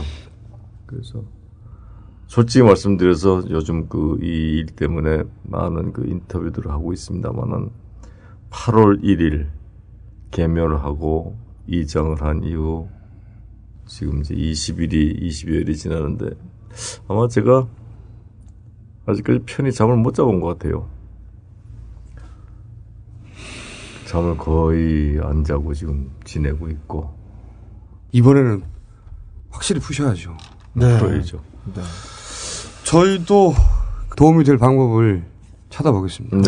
[0.87, 1.23] 그래서
[2.27, 7.70] 솔직히 말씀드려서 요즘 그 이 일 때문에 많은 그 인터뷰들을 하고 있습니다만은
[8.51, 9.49] 8월 1일
[10.31, 12.89] 개묘를 하고 이정을 한 이후
[13.87, 16.31] 지금 이제 20일이 20여일이 지나는데
[17.09, 17.69] 아마 제가
[19.07, 20.89] 아직까지 편히 잠을 못 자본 것 같아요.
[24.11, 27.15] 잠을 거의 안 자고 지금 지내고 있고
[28.11, 28.61] 이번에는
[29.51, 30.37] 확실히 푸셔야죠.
[30.73, 30.99] 네.
[30.99, 31.41] 그러죠.
[31.73, 31.81] 네.
[32.82, 33.55] 저희도
[34.16, 35.23] 도움이 될 방법을
[35.69, 36.39] 찾아보겠습니다.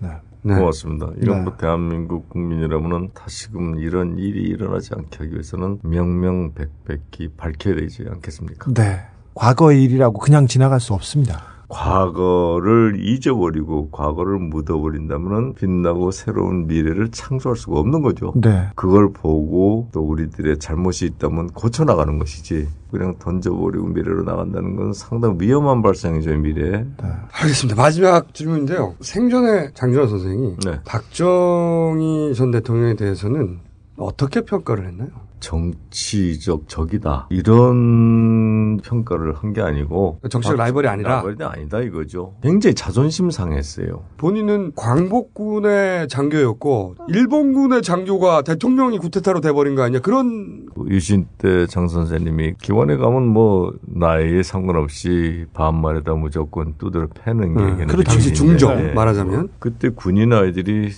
[0.00, 0.18] 네.
[0.42, 0.54] 네.
[0.56, 1.10] 고맙습니다.
[1.18, 1.44] 이런 네.
[1.44, 8.72] 뭐 대한민국 국민이라면은 다시금 이런 일이 일어나지 않게 하기 위해서는 명명백백히 밝혀야 되지 않겠습니까?
[8.74, 9.00] 네.
[9.34, 11.51] 과거의 일이라고 그냥 지나갈 수 없습니다.
[11.72, 18.34] 과거를 잊어버리고 과거를 묻어버린다면은 빛나고 새로운 미래를 창조할 수가 없는 거죠.
[18.36, 18.68] 네.
[18.74, 25.80] 그걸 보고 또 우리들의 잘못이 있다면 고쳐나가는 것이지 그냥 던져버리고 미래로 나간다는 건 상당히 위험한
[25.80, 26.84] 발상이죠 미래에.
[27.32, 27.80] 알겠습니다.
[27.80, 28.94] 마지막 질문인데요.
[29.00, 30.78] 생전에 장준하 선생이 네.
[30.84, 33.60] 박정희 전 대통령에 대해서는
[33.96, 35.08] 어떻게 평가를 했나요?
[35.42, 41.16] 정치적 적이다 이런 평가를 한 게 아니고 정치적 라이벌이 아니라?
[41.22, 42.36] 라이벌이 아니다 이거죠.
[42.42, 44.02] 굉장히 자존심 상했어요.
[44.16, 50.00] 본인은 광복군의 장교였고 일본군의 장교가 대통령이 구테타로 돼버린 거 아니야?
[50.00, 57.76] 그런 그 유신 때 장 선생님이 기원에 가면 뭐 나이에 상관없이 반말에다 무조건 두드려 패는
[57.76, 57.86] 게.
[58.04, 59.48] 당시 기준인데 중정, 말하자면.
[59.58, 60.90] 그때 군인 아이들이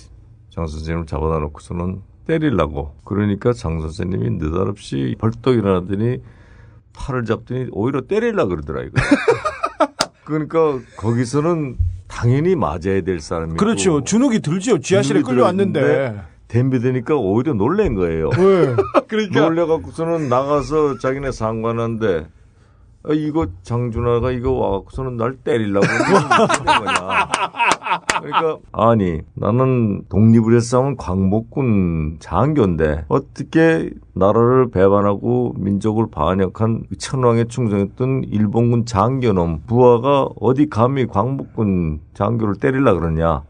[0.49, 6.19] 장 선생님을 잡아다 놓고서는 때리려고 그러니까 장 선생님이 느닷없이 벌떡 일어나더니
[6.93, 8.93] 팔을 잡더니 오히려 때리려고 그러더라 이거.
[10.23, 11.77] 그러니까 거기서는
[12.07, 14.03] 당연히 맞아야 될 사람이고 그렇죠.
[14.03, 14.79] 주눅이 들지요.
[14.79, 16.21] 지하실에 끌려왔는데.
[16.47, 18.29] 덤비되니까 오히려 놀란 거예요.
[18.37, 18.75] 왜?
[19.07, 22.27] 그러니까 놀래갖고서는 나가서 자기네 상관한데
[23.07, 27.29] 아, 이거 장준하가 이거 와갖고서는 날 때리려고 그러는 거냐.
[28.19, 38.85] 그러니까 아니 나는 독립을 싸운 광복군 장교인데 어떻게 나라를 배반하고 민족을 반역한 천황에 충성했던 일본군
[38.85, 43.43] 장교놈 부하가 어디 감히 광복군 장교를 때리려 그러냐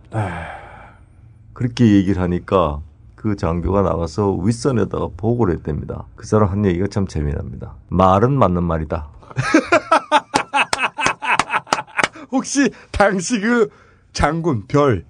[1.53, 2.81] 그렇게 얘기를 하니까
[3.15, 6.03] 그 장교가 나가서 윗선에다가 보고를 했답니다.
[6.15, 7.73] 그 사람 한 얘기가 참 재미납니다.
[7.87, 9.07] 말은 맞는 말이다.
[12.31, 13.69] 혹시 당시 그
[14.15, 15.03] 장군 별이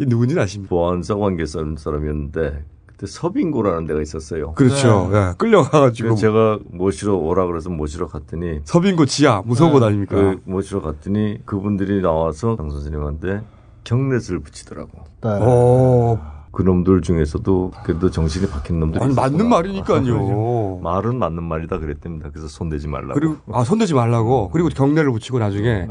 [0.00, 0.68] 누군지 아십니까?
[0.68, 4.52] 보안사 관계 사람 사람이었는데 그때 서빙고라는 데가 있었어요.
[4.52, 5.08] 그렇죠.
[5.12, 6.08] 예, 끌려가가지고.
[6.08, 10.16] 그래서 제가 모시러 오라 그래서 모시러 갔더니 서빙고 지하 무서운 곳 아닙니까?
[10.16, 13.42] 그 모시러 갔더니 그분들이 나와서 장 선생님한테
[13.84, 14.90] 경례를 붙이더라고.
[15.24, 16.18] 오.
[16.50, 19.56] 그놈들 중에서도 그래도 정신이 박힌 놈들이 아니, 맞는 있었구나.
[19.56, 20.80] 말이니까요.
[20.82, 22.30] 말은 맞는 말이다 그랬답니다.
[22.30, 23.14] 그래서 손대지 말라고.
[23.14, 24.50] 그리고 아 손대지 말라고.
[24.50, 25.86] 그리고 경례를 붙이고 나중에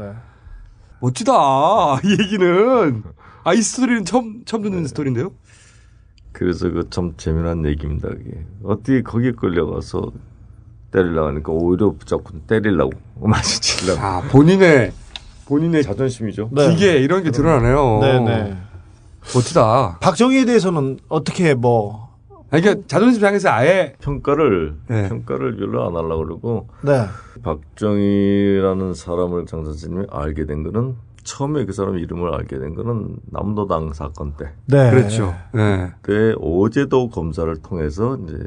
[1.00, 1.32] 멋지다.
[2.04, 3.02] 이 얘기는
[3.44, 5.30] 아 이 스토리는 처음 처음 듣는 스토리인데요.
[6.32, 8.08] 그래서 그 참 재미난 얘기입니다.
[8.08, 10.12] 그게 어떻게 거기 끌려가서
[10.92, 14.00] 때리려고 하니까 오히려 붙잡고 때리려고 많이 치려고.
[14.00, 14.92] 아 본인의
[15.46, 16.50] 본인의 자존심이죠.
[16.50, 18.00] 기계 이런 게 드러나네요.
[18.00, 18.56] 네네.
[19.34, 19.98] 멋지다.
[20.00, 22.07] 박정희에 대해서는 어떻게 뭐
[22.50, 25.08] 그러니까 자존심 상해서 아예 평가를 네.
[25.08, 27.06] 평가를 별로 안 하려고 그러고 네.
[27.42, 33.92] 박정희라는 사람을 장 선생님이 알게 된 거는 처음에 그 사람 이름을 알게 된 거는 남도당
[33.92, 34.46] 사건 때.
[34.66, 34.90] 네.
[34.90, 35.34] 그렇죠.
[35.52, 35.90] 네.
[36.00, 38.38] 그때 어제도 검사를 통해서 이제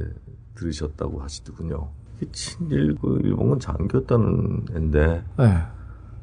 [0.55, 1.89] 들으셨다고 하시더군요.
[2.21, 5.57] 이 친일 그 일본군 장교였다는 앤데 네.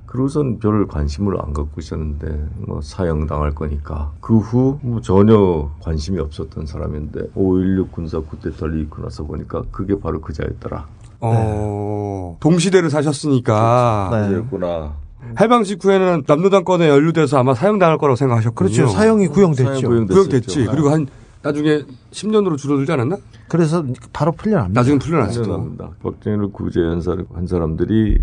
[0.09, 6.64] 그러고선 별 관심을 안 갖고 있었는데 뭐 사형당할 거니까 그 후 뭐 전혀 관심이 없었던
[6.66, 10.86] 사람인데 5.16 군사 쿠데타를 일고 나서 보니까 그게 바로 그자였더라.
[11.20, 14.28] 어 동시대를 사셨으니까 네.
[14.28, 14.94] 그랬구나.
[15.40, 18.74] 해방 직후에는 남노당권에 연루돼서 아마 사형당할 거라고 생각하셨거든요.
[18.76, 18.93] 그렇죠.
[18.93, 19.64] 사형이 구형됐죠.
[19.74, 20.47] 사형 구형 구형됐지.
[20.47, 20.70] 됐었죠.
[20.70, 21.06] 그리고 한
[21.43, 21.82] 나중에
[22.12, 23.16] 10년으로 줄어들지 않았나?
[23.48, 24.80] 그래서 바로 풀려납니다.
[24.80, 25.43] 나중에 풀려났죠.
[25.43, 25.90] 풀려납니다.
[26.02, 28.18] 박정희를 구제 연사를 한 사람들이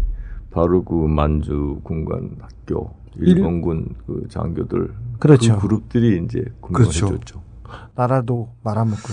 [0.55, 5.55] 바로 그 만주 군관 학교 일본군 그 장교들 그렇죠.
[5.57, 7.07] 그 그룹들이 이제 군경을 그렇죠.
[7.07, 7.41] 해줬죠.
[7.93, 9.03] 나라도 말아먹고.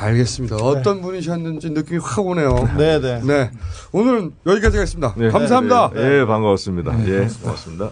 [0.00, 0.56] 알겠습니다.
[0.56, 2.54] 어떤 분이셨는지 느낌이 확 오네요.
[2.78, 3.20] 네, 네.
[3.22, 3.50] 네.
[3.90, 5.14] 오늘은 여기까지 하겠습니다.
[5.16, 5.28] 네.
[5.30, 5.90] 감사합니다.
[5.90, 7.08] 네, 예, 반가웠습니다.
[7.08, 7.90] 예, 고맙습니다.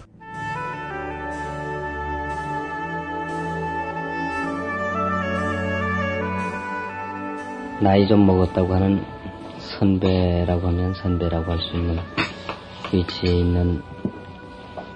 [7.82, 9.02] 나이 좀 먹었다고 하는
[9.82, 11.98] 선배라고 하면 선배라고 할 수 있는
[12.92, 13.82] 위치에 있는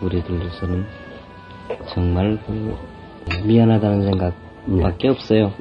[0.00, 0.86] 우리들로서는
[1.88, 2.76] 정말 그
[3.44, 5.52] 미안하다는 생각밖에 없어요.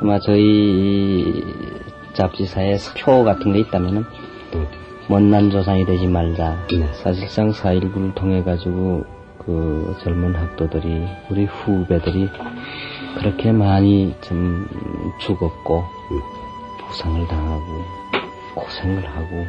[0.00, 1.44] 아마 저희 이
[2.14, 4.04] 잡지사에 표 같은 게 있다면은
[5.08, 6.66] 못난 조상이 되지 말자.
[7.02, 9.04] 사실상 4.19를 통해 가지고
[9.44, 12.30] 그 젊은 학도들이 우리 후배들이
[13.18, 14.66] 그렇게 많이 좀
[15.20, 15.97] 죽었고
[16.88, 17.84] 부상을 당하고
[18.54, 19.46] 고생을 하고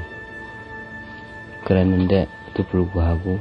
[1.65, 3.39] 그랬는데도 불구하고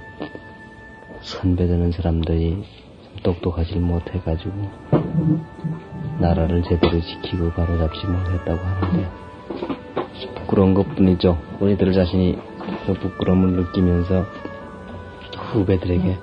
[1.20, 2.64] 선배되는 사람들이
[3.02, 4.52] 좀 똑똑하지 못해가지고
[6.18, 9.08] 나라를 제대로 지키고 바로잡지 못했다고 하는데
[10.36, 11.38] 부끄러운 것뿐이죠.
[11.60, 12.38] 우리들 자신이
[12.86, 14.24] 그 부끄러움을 느끼면서
[15.52, 16.16] 후배들에게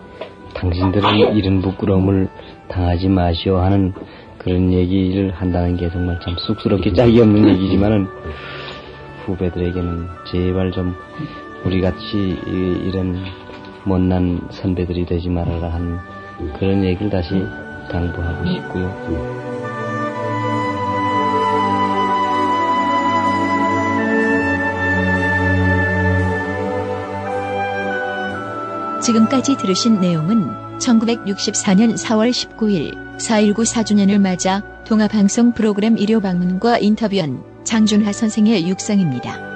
[0.54, 2.30] 당신들은 이런 부끄러움을
[2.68, 3.94] 당하지 마시오 하는
[4.46, 8.08] 그런 얘기를 한다는 게 정말 참 쑥스럽게 짝이 없는 얘기지만은
[9.26, 10.96] 후배들에게는 제발 좀
[11.66, 13.18] 우리 같이 이- 이런
[13.86, 15.98] 못난 선배들이 되지 말아라 하는
[16.60, 17.44] 그런 얘기를 다시
[17.90, 19.36] 당부하고 싶고요.
[29.02, 30.50] 지금까지 들으신 내용은
[30.80, 39.56] 1964년 4월 19일 4.19 4주년을 맞아 동아방송 프로그램 일요 방문과 인터뷰한 장준하 선생의 육성입니다.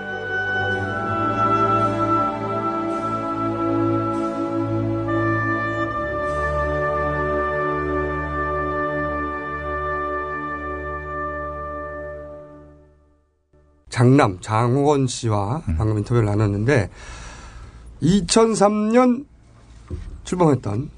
[13.90, 16.90] 장남 장원 씨와 방금 인터뷰를 나눴는데
[18.02, 19.26] 2003년
[20.24, 20.90] 출범했던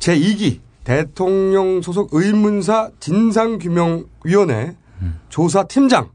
[0.00, 0.60] 제2기
[1.00, 4.74] 대통령 소속 의문사 진상규명위원회
[5.28, 6.08] 조사팀장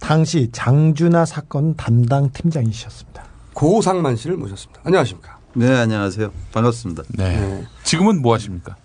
[0.00, 3.24] 당시 장준하 사건 담당 팀장이셨습니다.
[3.54, 4.82] 고상만 씨를 모셨습니다.
[4.84, 5.38] 안녕하십니까?
[5.54, 6.30] 네, 안녕하세요.
[6.52, 7.04] 반갑습니다.
[7.16, 7.64] 네.
[7.84, 8.76] 지금은 뭐 하십니까?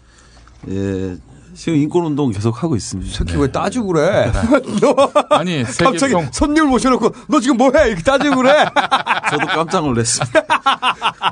[0.70, 1.18] 예,
[1.54, 3.14] 지금 인권운동 계속 하고 있습니다.
[3.14, 4.32] 새끼 왜 따지고 그래?
[5.32, 7.88] 아니, 갑자기 손님 모셔놓고 너 지금 뭐해?
[7.88, 8.64] 이렇게 따지고 그래?
[9.30, 10.42] 저도 깜짝 놀랐습니다.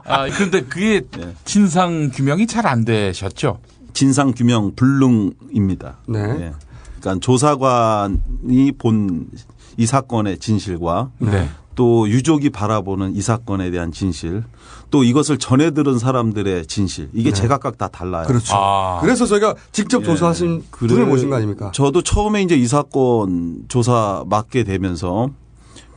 [0.03, 1.01] 아, 그런데 그게
[1.45, 3.59] 진상 규명이 잘 안 되셨죠?
[3.95, 5.97] 진상 규명 불능입니다.
[6.07, 6.19] 네.
[6.19, 6.53] 예.
[6.99, 9.29] 그러니까 조사관이 본
[9.77, 11.49] 이 사건의 진실과 네.
[11.75, 14.41] 또 유족이 바라보는 이 사건에 대한 진실
[14.89, 17.35] 또 이것을 전해 들은 사람들의 진실 이게 네.
[17.35, 18.25] 제각각 다 달라요.
[18.25, 18.55] 그렇죠.
[19.01, 20.05] 그래서 저희가 직접 예.
[20.05, 21.71] 조사하신 그래- 분을 모신 거 아닙니까?
[21.73, 25.27] 저도 처음에 이제 이 사건 조사 맡게 되면서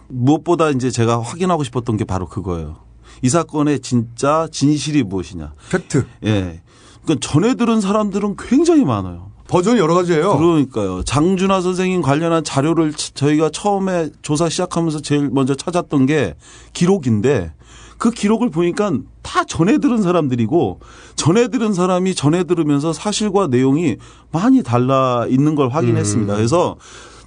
[0.09, 2.79] 무엇보다 이제 제가 확인하고 싶었던 게 바로 그거예요.
[3.23, 5.53] 이 사건의 진짜 진실이 무엇이냐.
[5.70, 6.05] 팩트.
[6.25, 6.62] 예.
[7.09, 9.28] 그러니까 전해 들은 사람들은 굉장히 많아요.
[9.48, 10.36] 버전이 여러 가지예요.
[10.36, 11.02] 그러니까요.
[11.05, 16.35] 장준하 선생님 관련한 자료를 치- 저희가 처음에 조사 시작하면서 제일 먼저 찾았던 게
[16.74, 17.52] 기록인데
[17.97, 20.80] 그 기록을 보니까 다 전해 들은 사람들이고
[21.16, 23.97] 전해 들은 사람이 전해 들으면서 사실과 내용이
[24.30, 26.36] 많이 달라 있는 걸 확인했습니다.
[26.36, 26.76] 그래서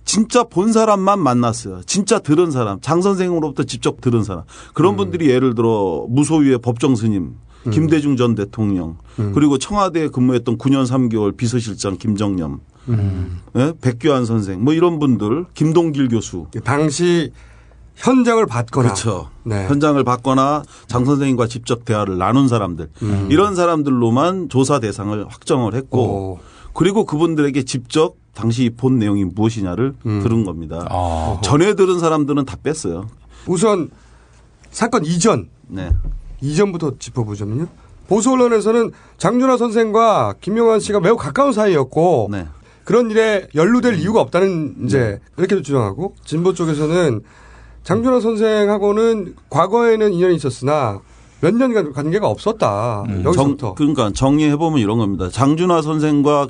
[0.05, 1.81] 진짜 본 사람만 만났어요.
[1.85, 4.43] 진짜 들은 사람, 장 선생으로부터 직접 들은 사람.
[4.73, 7.35] 그런 분들이 예를 들어 무소유의 법정 스님,
[7.69, 8.97] 김대중 전 대통령,
[9.33, 12.61] 그리고 청와대에 근무했던 9년 3개월 비서실장 김정념,
[13.55, 13.73] 예?
[13.81, 16.47] 백규환 선생, 뭐 이런 분들, 김동길 교수.
[16.63, 17.31] 당시
[17.95, 18.88] 현장을 봤거나.
[18.88, 19.29] 그렇죠.
[19.43, 19.67] 네.
[19.67, 22.89] 현장을 봤거나 장 선생님과 직접 대화를 나눈 사람들.
[23.03, 23.27] 음.
[23.29, 26.39] 이런 사람들로만 조사 대상을 확정을 했고
[26.73, 30.21] 그리고 그분들에게 직접 당시 본 내용이 무엇이냐를 음.
[30.23, 30.88] 들은 겁니다.
[30.89, 31.39] 아.
[31.43, 33.07] 전에 들은 사람들은 다 뺐어요.
[33.45, 33.89] 우선
[34.71, 35.49] 사건 이전.
[35.67, 35.91] 네.
[36.41, 37.68] 이전부터 짚어보자면요.
[38.07, 42.47] 보수 언론에서는 장준하 선생과 김용환 씨가 매우 가까운 사이였고 네.
[42.84, 47.22] 그런 일에 연루될 이유가 없다는 이제 이렇게 주장하고 진보 쪽에서는
[47.84, 50.99] 장준하 선생하고는 과거에는 인연이 있었으나
[51.41, 53.03] 몇 년간 관계가 없었다.
[53.23, 53.68] 여기서부터.
[53.68, 55.30] 정, 그러니까 정리해 보면 이런 겁니다.
[55.30, 56.47] 장준하 선생과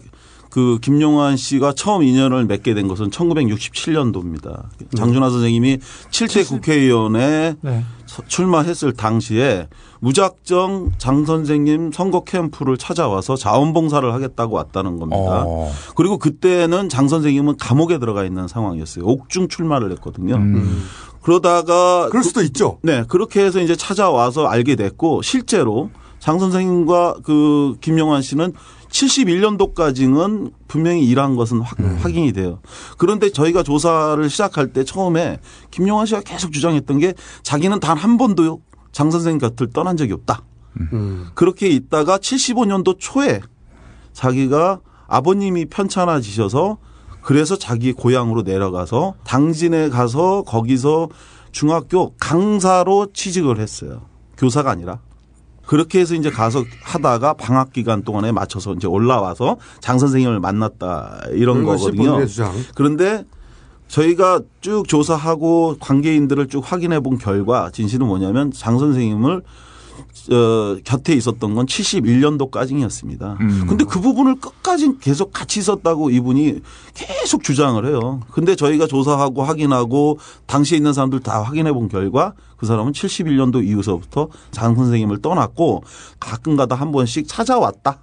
[0.49, 4.63] 그 김용환 씨가 처음 인연을 맺게 된 것은 1967년도입니다.
[4.95, 5.77] 장준하 선생님이
[6.11, 7.85] 7대 국회의원에 네.
[8.11, 9.69] 서- 출마했을 당시에
[10.01, 15.43] 무작정 장 선생님 선거 캠프를 찾아와서 자원봉사를 하겠다고 왔다는 겁니다.
[15.47, 15.71] 어.
[15.95, 19.05] 그리고 그때는 장 선생님은 감옥에 들어가 있는 상황이었어요.
[19.05, 20.35] 옥중 출마를 했거든요.
[21.21, 22.79] 그러다가 그럴 수도 있죠.
[22.81, 25.89] 네, 그렇게 해서 이제 찾아와서 알게 됐고 실제로
[26.19, 28.53] 장 선생님과 그 김용환 씨는
[28.91, 32.59] 71년도까지는 분명히 일한 것은 확, 확인이 돼요.
[32.97, 35.39] 그런데 저희가 조사를 시작할 때 처음에
[35.71, 37.13] 김용환 씨가 계속 주장했던 게
[37.43, 38.61] 자기는 단 한 번도
[38.91, 40.43] 장 선생님 곁을 떠난 적이 없다.
[41.35, 43.41] 그렇게 있다가 75년도 초에
[44.13, 46.77] 자기가 아버님이 편찮아지셔서
[47.21, 51.09] 그래서 자기 고향으로 내려가서 당진에 가서 거기서
[51.51, 54.01] 중학교 강사로 취직을 했어요.
[54.37, 54.99] 교사가 아니라.
[55.71, 61.63] 그렇게 해서 이제 가서 하다가 방학 기간 동안에 맞춰서 이제 올라와서 장 선생님을 만났다 이런
[61.63, 62.17] 거거든요.
[62.75, 63.23] 그런데
[63.87, 69.43] 저희가 쭉 조사하고 관계인들을 쭉 확인해 본 결과 진실은 뭐냐면 장 선생님을
[70.31, 73.39] 어, 곁에 있었던 건 71년도까지였습니다.
[73.39, 73.65] 음.
[73.67, 76.61] 근데 그 부분을 끝까지 계속 같이 있었다고 이분이
[76.93, 78.21] 계속 주장을 해요.
[78.31, 84.29] 근데 저희가 조사하고 확인하고 당시에 있는 사람들 다 확인해 본 결과 그 사람은 71년도 이후서부터
[84.51, 85.83] 장 선생님을 떠났고
[86.19, 87.99] 가끔가다 한 번씩 찾아왔다.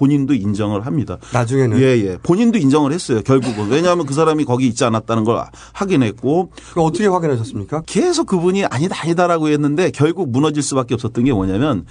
[0.00, 1.18] 본인도 인정을 합니다.
[1.34, 2.18] 나중에는 예, 예.
[2.22, 3.20] 본인도 인정을 했어요.
[3.22, 3.68] 결국은.
[3.68, 5.44] 왜냐하면 그 사람이 거기 있지 않았다는 걸
[5.74, 6.52] 확인했고.
[6.76, 7.82] 어떻게 확인하셨습니까?
[7.84, 11.84] 계속 그분이 아니다, 아니다라고 했는데 결국 무너질 수밖에 없었던 게 뭐냐면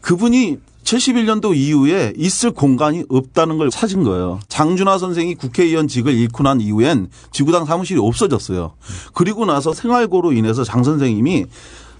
[0.00, 4.40] 그분이 71년도 이후에 있을 공간이 없다는 걸 찾은 거예요.
[4.48, 8.72] 장준하 선생이 국회의원직을 잃고 난 이후엔 지구당 사무실이 없어졌어요.
[9.12, 11.44] 그리고 나서 생활고로 인해서 장 선생님이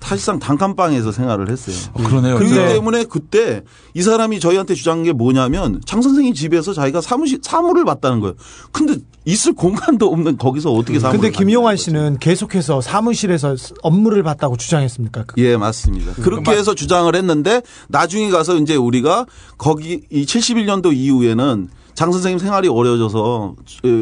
[0.01, 1.77] 사실상 단칸방에서 생활을 했어요.
[1.94, 2.36] 그러네요.
[2.36, 2.68] 그렇기 네.
[2.68, 3.62] 때문에 그때
[3.94, 8.35] 이 사람이 저희한테 주장한 게 뭐냐면 장 선생님 집에서 자기가 사무실 사무를 받다는 거예요.
[8.72, 15.27] 근데 있을 공간도 없는 거기서 어떻게 사무를 근데 김용환 씨는 계속해서 사무실에서 업무를 봤다고 주장했습니까?
[15.36, 16.12] 예, 맞습니다.
[16.12, 16.22] 음.
[16.22, 19.27] 그렇게 해서 주장을 했는데 나중에 가서 이제 우리가
[19.59, 21.68] 거기 이 71년도 이후에는
[22.01, 23.56] 장 선생님 생활이 어려워져서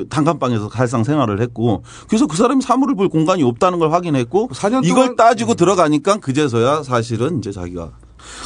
[0.08, 4.50] 단칸방에서 사실상 생활을 했고 그래서 그 사람이 사물을 볼 공간이 없다는 걸 확인했고
[4.84, 7.90] 이걸 따지고 들어가니까 그제서야 사실은 이제 자기가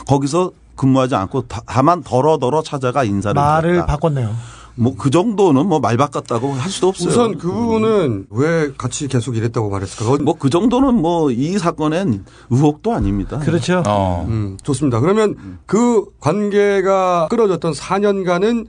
[0.08, 3.86] 거기서 근무하지 않고 다- 다만 덜어덜어 찾아가 인사를 말을 드렸다.
[3.88, 4.34] 바꿨네요.
[4.76, 7.10] 뭐 그 정도는 뭐 말 바꿨다고 할 수도 없어요.
[7.10, 10.16] 우선 그 부분은 왜 같이 계속 일했다고 말했을까?
[10.24, 13.38] 뭐 그 정도는 뭐 이 사건엔 의혹도 아닙니다.
[13.40, 13.82] 그렇죠.
[14.28, 14.98] 음, 좋습니다.
[15.00, 18.68] 그러면 그 관계가 끊어졌던 4년간은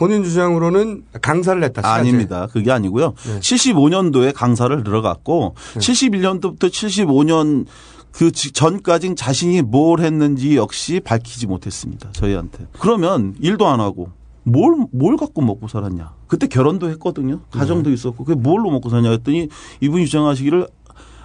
[0.00, 1.82] 본인 주장으로는 강사를 했다.
[1.82, 2.00] 시간제.
[2.00, 2.46] 아닙니다.
[2.50, 3.12] 그게 아니고요.
[3.14, 7.66] 75년도에 강사를 들어갔고 71년도부터 75년
[8.10, 12.08] 그 지- 전까지 자신이 뭘 했는지 역시 밝히지 못했습니다.
[12.12, 12.66] 저희한테.
[12.80, 14.08] 그러면 일도 안 하고
[14.42, 16.14] 뭘, 뭘 갖고 먹고 살았냐.
[16.26, 17.40] 그때 결혼도 했거든요.
[17.50, 19.48] 가정도 있었고, 그게 뭘로 먹고 사냐 했더니
[19.82, 20.66] 이분이 주장하시기를,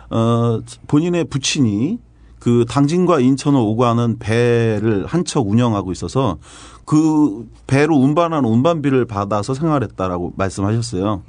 [0.10, 1.98] 어, 본인의 부친이
[2.40, 6.38] 그 당진과 인천을 오가는 배를 한 척 운영하고 있어서
[6.86, 11.24] 그 배로 운반하는 운반비를 받아서 생활했다라고 말씀하셨어요.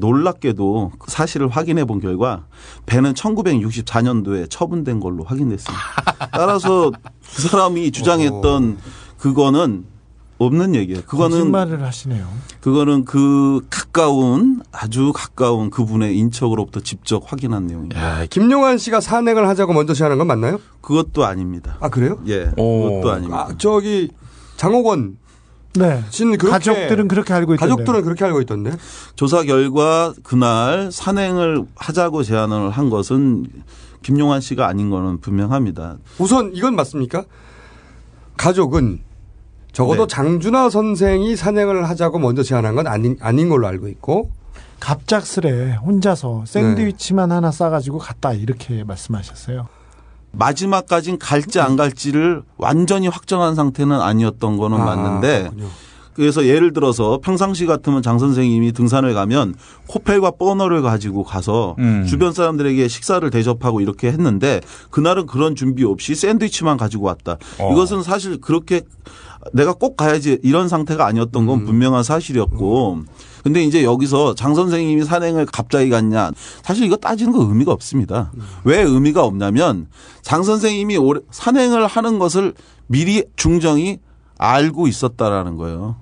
[0.00, 2.44] 놀랍게도 그 사실을 확인해 본 결과
[2.86, 5.82] 배는 1964년도에 처분된 걸로 확인됐습니다.
[6.32, 6.90] 따라서
[7.36, 8.78] 그 사람이 주장했던
[9.18, 9.84] 그거는
[10.38, 11.02] 없는 얘기예요.
[11.02, 12.28] 그거는 거짓말을 하시네요.
[12.60, 18.26] 그거는 그 가까운 아주 가까운 그분의 인척으로부터 직접 확인한 내용입니다.
[18.26, 20.58] 김용환 씨가 산행을 하자고 먼저 제안한 건 맞나요?
[20.82, 21.78] 그것도 아닙니다.
[21.80, 22.18] 아 그래요?
[22.26, 23.46] 예, 그것도 아닙니다.
[23.48, 24.10] 아, 저기
[24.56, 25.18] 장호건
[25.74, 26.02] 네.
[26.38, 27.70] 가족들은 그렇게 알고 있던데.
[27.70, 28.72] 가족들은 그렇게 알고 있던데.
[29.14, 33.46] 조사 결과 그날 산행을 하자고 제안을 한 것은
[34.02, 35.98] 김용환 씨가 아닌 거는 분명합니다.
[36.18, 37.24] 우선 이건 맞습니까?
[38.36, 39.00] 가족은
[39.76, 40.14] 적어도 네.
[40.14, 44.30] 장준하 선생이 산행을 하자고 먼저 제안한 건 아닌 아닌 걸로 알고 있고
[44.80, 46.50] 갑작스레 혼자서 네.
[46.50, 49.68] 샌드위치만 하나 싸가지고 갔다 이렇게 말씀하셨어요.
[50.32, 55.50] 마지막까진 갈지 안 갈지를 완전히 확정한 상태는 아니었던 거는 아, 맞는데
[56.14, 59.54] 그래서 예를 들어서 평상시 같으면 장 선생님이 등산을 가면
[59.88, 62.06] 코펠과 버너를 가지고 가서 음.
[62.06, 67.36] 주변 사람들에게 식사를 대접하고 이렇게 했는데 그날은 그런 준비 없이 샌드위치만 가지고 왔다.
[67.58, 67.70] 어.
[67.70, 68.80] 이것은 사실 그렇게
[69.52, 73.00] 내가 꼭 가야지 이런 상태가 아니었던 건 분명한 사실이었고.
[73.42, 76.32] 근데 이제 여기서 장 선생님이 산행을 갑자기 갔냐.
[76.62, 78.32] 사실 이거 따지는 거 의미가 없습니다.
[78.64, 79.86] 왜 의미가 없냐면
[80.22, 80.98] 장 선생님이
[81.30, 82.54] 산행을 하는 것을
[82.88, 83.98] 미리 중정이
[84.38, 85.96] 알고 있었다라는 거예요.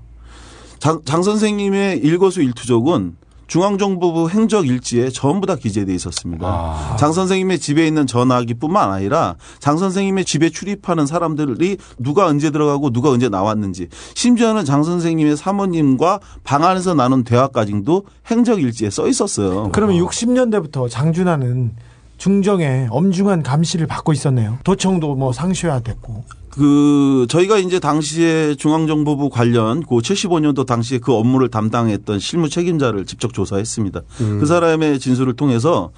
[0.78, 3.16] 장, 장 선생님의 일거수 일투족은
[3.54, 6.96] 중앙정부부 행적 일지에 전부 다 기재돼 있었습니다.
[6.98, 13.10] 장 선생님의 집에 있는 전화기뿐만 아니라 장 선생님의 집에 출입하는 사람들이 누가 언제 들어가고 누가
[13.10, 13.86] 언제 나왔는지
[14.16, 19.70] 심지어는 장 선생님의 사모님과 방 안에서 나눈 대화까지도 행적 일지에 써 있었어요.
[19.70, 21.76] 그러면 60년대부터 장준하는
[22.16, 24.58] 중정에 엄중한 감시를 받고 있었네요.
[24.64, 26.24] 도청도 뭐 상쇄화됐고.
[26.50, 33.34] 그 저희가 이제 당시에 중앙정보부 관련 그 75년도 당시에 그 업무를 담당했던 실무 책임자를 직접
[33.34, 34.00] 조사했습니다.
[34.20, 34.38] 음.
[34.38, 35.90] 그 사람의 진술을 통해서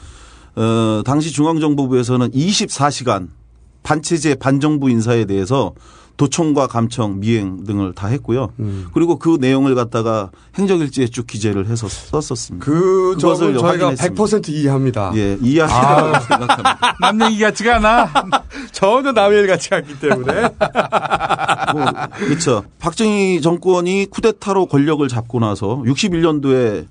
[0.55, 3.29] 어 당시 중앙정보부에서는 24시간
[3.83, 5.75] 반체제 반정부 인사에 대해서
[6.17, 8.49] 도청과 감청, 미행 등을 다 했고요.
[8.59, 8.87] 음.
[8.95, 12.65] 그리고 그 내용을 갖다가 행적일지에 쭉 기재를 해서 썼었습니다.
[12.65, 14.15] 그 점을 저희가 확인했습니다.
[14.25, 15.13] 100% 이해합니다.
[15.15, 16.97] 예, 이해하시라고 생각합니다.
[17.01, 18.13] 남 얘기 같지가 않아.
[18.73, 20.49] 전혀 남의 일 같지 않기 때문에.
[22.19, 22.65] 그렇죠.
[22.79, 26.87] 박정희 정권이 쿠데타로 권력을 잡고 나서 61년도에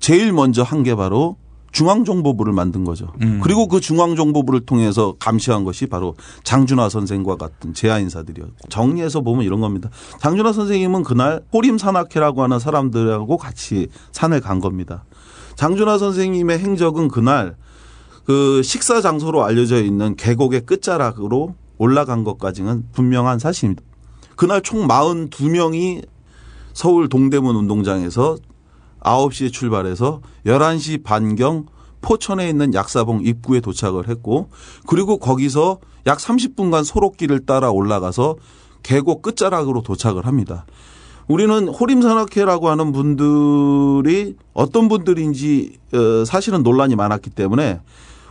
[0.00, 1.36] 제일 먼저 한 게 바로
[1.74, 3.12] 중앙정보부를 만든 거죠.
[3.42, 6.14] 그리고 그 중앙정보부를 통해서 감시한 것이 바로
[6.44, 9.90] 장준하 선생과 같은 제야 인사들이었고 정리해서 보면 이런 겁니다.
[10.20, 15.04] 장준하 선생님은 그날 호림 산악회라고 하는 사람들하고 같이 산을 간 겁니다.
[15.56, 17.56] 장준하 선생님의 행적은 그날
[18.24, 23.82] 그 식사 장소로 알려져 있는 계곡의 끝자락으로 올라간 것까지는 분명한 사실입니다.
[24.36, 26.06] 그날 총 42명이
[26.72, 28.36] 서울 동대문 운동장에서
[29.04, 31.66] 9시에 출발해서 11시 반경
[32.00, 34.50] 포천에 있는 약사봉 입구에 도착을 했고
[34.86, 38.36] 그리고 거기서 약 30분간 소록길을 따라 올라가서
[38.82, 40.66] 계곡 끝자락으로 도착을 합니다.
[41.26, 47.80] 우리는 호림산악회라고 하는 분들이 어떤 분들인지 어, 사실은 논란이 많았기 때문에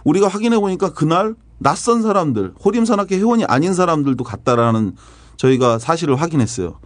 [0.03, 4.95] 우리가 확인해 보니까 그날 낯선 사람들, 호림산악회 회원이 아닌 사람들도 갔다라는
[5.37, 6.79] 저희가 사실을 확인했어요.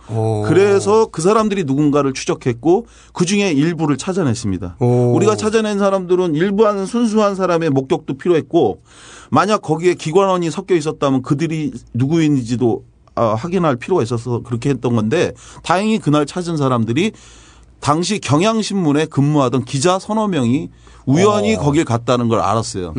[0.47, 4.77] 그래서 그 사람들이 누군가를 추적했고 그 중에 일부를 찾아냈습니다.
[5.15, 8.81] 우리가 찾아낸 사람들은 일부한 순수한 사람의 목격도 필요했고
[9.29, 12.83] 만약 거기에 기관원이 섞여 있었다면 그들이 누구인지도
[13.15, 15.33] 아, 확인할 필요가 있어서 그렇게 했던 건데
[15.63, 17.11] 다행히 그날 찾은 사람들이
[17.79, 20.69] 당시 경향신문에 근무하던 기자 서너 명이
[21.05, 22.93] 우연히 거길 갔다는 걸 알았어요.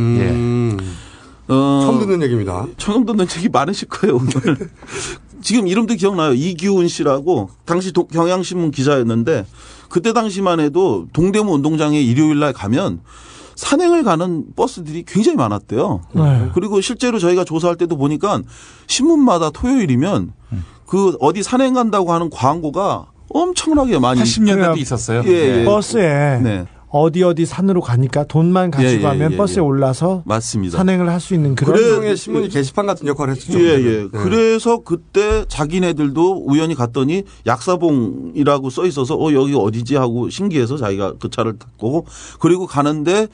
[1.51, 2.67] 어, 처음 듣는 얘기입니다.
[2.77, 4.71] 처음 듣는 책이 많으실 거예요, 오늘.
[5.41, 6.33] 지금 이름도 기억나요.
[6.35, 9.47] 이기훈 씨라고 당시 도- 경향신문 기자였는데
[9.89, 13.01] 그때 당시만 해도 동대문 운동장에 일요일 날 가면
[13.55, 16.01] 산행을 가는 버스들이 굉장히 많았대요.
[16.13, 16.49] 네.
[16.55, 18.41] 그리고 실제로 저희가 조사할 때도 보니까
[18.87, 20.33] 신문마다 토요일이면
[20.87, 25.23] 그 어디 산행 간다고 하는 광고가 엄청나게 많이 80년대도 있었어요.
[25.27, 25.65] 예, 예.
[25.65, 26.65] 버스에 네.
[26.91, 29.61] 어디 어디 산으로 가니까 돈만 가지고 예, 예, 가면 예, 버스에 예.
[29.61, 30.79] 올라서 맞습니다.
[30.79, 33.61] 산행을 할 수 있는 그런 일종의 신문이 게시판 같은 역할을 했었죠.
[33.61, 34.03] 예, 예.
[34.03, 34.09] 네.
[34.13, 41.29] 그래서 그때 자기네들도 우연히 갔더니 약사봉이라고 써 있어서 어, 여기 어디지 하고 신기해서 자기가 그
[41.29, 42.07] 차를 탔고
[42.41, 43.27] 그리고 가는데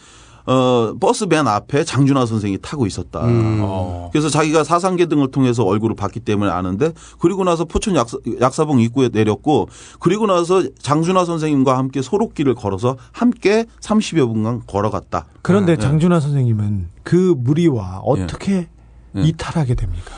[0.46, 3.24] 어, 버스 맨 앞에 장준하 선생이 타고 있었다.
[3.24, 4.08] 음.
[4.12, 9.08] 그래서 자기가 사상계 등을 통해서 얼굴을 봤기 때문에 아는데 그리고 나서 포천 약사, 약사봉 입구에
[9.12, 9.68] 내렸고
[10.00, 15.26] 그리고 나서 장준하 선생님과 함께 소록길을 걸어서 함께 30여 분간 걸어갔다.
[15.42, 15.82] 그런데 네.
[15.82, 18.68] 장준하 선생님은 그 무리와 어떻게
[19.16, 19.20] 예.
[19.22, 20.12] 이탈하게 됩니까?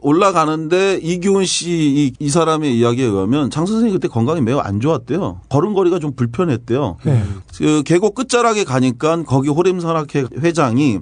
[0.00, 5.40] 올라가는데 이기훈 씨, 이, 이 사람의 이야기에 의하면 장 선생이 그때 건강이 매우 안 좋았대요.
[5.48, 6.96] 걸음걸이가 좀 불편했대요.
[7.04, 7.24] 네.
[7.56, 11.00] 그 계곡 끝자락에 가니까 거기 호림산악회 회장이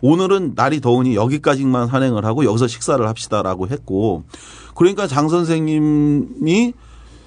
[0.00, 4.24] 오늘은 날이 더우니 여기까지만 산행을 하고 여기서 식사를 합시다라고 했고
[4.74, 6.72] 그러니까 장 선생님이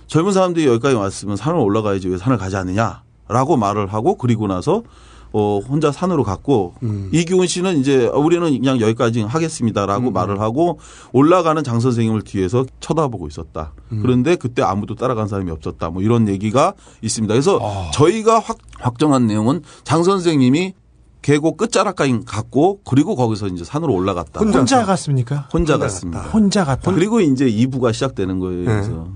[0.07, 4.83] 젊은 사람들이 여기까지 왔으면 산을 올라가야지 왜 산을 가지 않느냐라고 말을 하고 그리고 나서
[5.33, 6.73] 어 혼자 산으로 갔고
[7.11, 10.79] 이기훈 씨는 이제 우리는 그냥 여기까지 하겠습니다라고 말을 하고
[11.13, 13.73] 올라가는 장 선생님을 뒤에서 쳐다보고 있었다.
[13.89, 15.89] 그런데 그때 아무도 따라간 사람이 없었다.
[15.89, 17.33] 뭐 이런 얘기가 있습니다.
[17.33, 17.59] 그래서
[17.93, 20.73] 저희가 확, 확정한 내용은 장 선생님이
[21.21, 24.39] 계곡 끝자락까지 갔고 그리고 거기서 이제 산으로 올라갔다.
[24.39, 25.47] 혼자, 갔습니까?
[25.53, 26.21] 혼자 갔습니다.
[26.23, 26.91] 혼자 갔다.
[26.91, 28.59] 그리고 이제 2부가 시작되는 거예요.
[28.59, 28.65] 네.
[28.65, 29.07] 그래서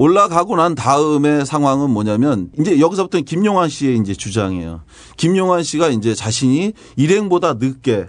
[0.00, 4.80] 올라가고 난 다음의 상황은 뭐냐면 이제 여기서부터 김용환 씨의 이제 주장이에요.
[5.18, 8.06] 김용환 씨가 이제 자신이 일행보다 늦게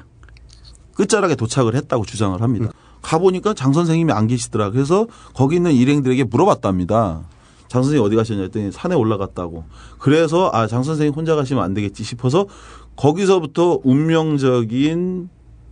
[0.95, 2.71] 끝자락에 도착을 했다고 주장을 합니다.
[3.01, 4.71] 가보니까 장 선생님이 안 계시더라.
[4.71, 7.23] 그래서 거기 있는 일행들에게 물어봤답니다.
[7.67, 9.65] 장 선생님 어디 가셨냐 했더니 산에 올라갔다고.
[9.99, 12.47] 그래서 아, 장 선생님 혼자 가시면 안 되겠지 싶어서
[12.95, 15.27] 거기서부터 운명적인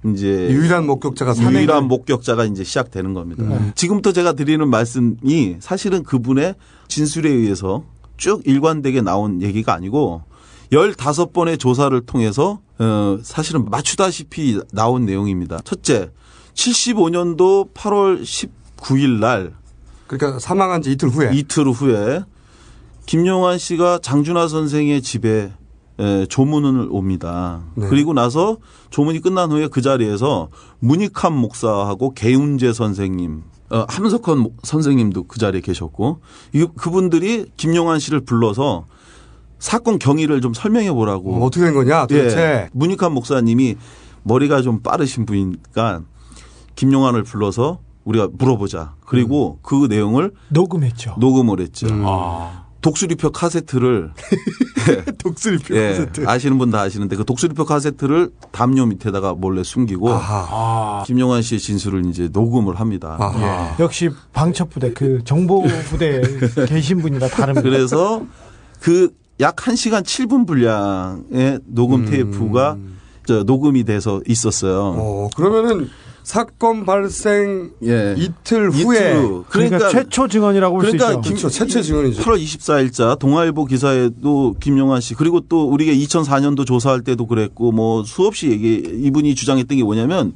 [0.05, 3.43] 이제 유일한 목격자가 산에 유일한 목격자가 이제 시작되는 겁니다.
[3.43, 3.71] 네.
[3.75, 6.55] 지금부터 제가 드리는 말씀이 사실은 그분의
[6.87, 7.83] 진술에 의해서
[8.17, 10.23] 쭉 일관되게 나온 얘기가 아니고
[10.71, 15.59] 15번의 조사를 통해서 어 사실은 맞추다시피 나온 내용입니다.
[15.65, 16.11] 첫째,
[16.53, 19.53] 75년도 8월 19일 날
[20.07, 22.23] 그러니까 사망한 지 이틀 후에 이틀 후에
[23.05, 25.51] 김용환 씨가 장준하 선생의 집에
[25.99, 27.61] 에, 조문을 옵니다.
[27.75, 27.87] 네.
[27.89, 28.57] 그리고 나서
[28.89, 30.49] 조문이 끝난 후에 그 자리에서
[30.79, 36.21] 문익환 목사하고 개운재 선생님, 어, 함석헌 목- 선생님도 그 자리에 계셨고
[36.53, 38.85] 이, 그분들이 김용환 씨를 불러서
[39.59, 41.35] 사건 경위를 좀 설명해 보라고.
[41.35, 42.37] 뭐 어떻게 된 거냐 도대체.
[42.39, 43.75] 예, 문익환 목사님이
[44.23, 46.01] 머리가 좀 빠르신 분이니까
[46.75, 48.95] 김용환을 불러서 우리가 물어보자.
[49.05, 51.15] 그리고 그 내용을 녹음했죠.
[51.19, 51.87] 녹음을 했죠.
[51.87, 52.05] 음.
[52.81, 54.11] 독수리표 카세트를
[55.19, 56.27] 독수리표 예, 카세트.
[56.27, 60.09] 아시는 분 다 아시는데 그 독수리표 카세트를 담요 밑에다가 몰래 숨기고
[61.05, 63.17] 김용환 씨의 진술을 이제 녹음을 합니다.
[63.77, 63.83] 예.
[63.83, 66.21] 역시 방첩부대 그 정보부대에
[66.67, 67.61] 계신 분이라 다릅니다.
[67.61, 68.23] 그래서
[68.79, 69.09] 그
[69.41, 72.75] 약 1시간 7분 분량의 녹음 테이프가
[73.25, 74.95] 저 녹음이 돼서 있었어요.
[74.97, 75.87] 어, 그러면은
[76.29, 78.13] 사건 발생 예.
[78.15, 79.45] 이틀 후에 이틀 후.
[79.49, 81.27] 그러니까, 최초 증언이라고 볼수 그러니까 있죠.
[81.27, 81.49] 그렇죠.
[81.49, 82.21] 최초 증언이죠.
[82.21, 88.51] 8월 24일자 동아일보 기사에도 김용환 씨 그리고 또 우리가 2004년도 조사할 때도 그랬고 뭐 수없이
[88.51, 90.33] 얘기 이분이 주장했던 게 뭐냐면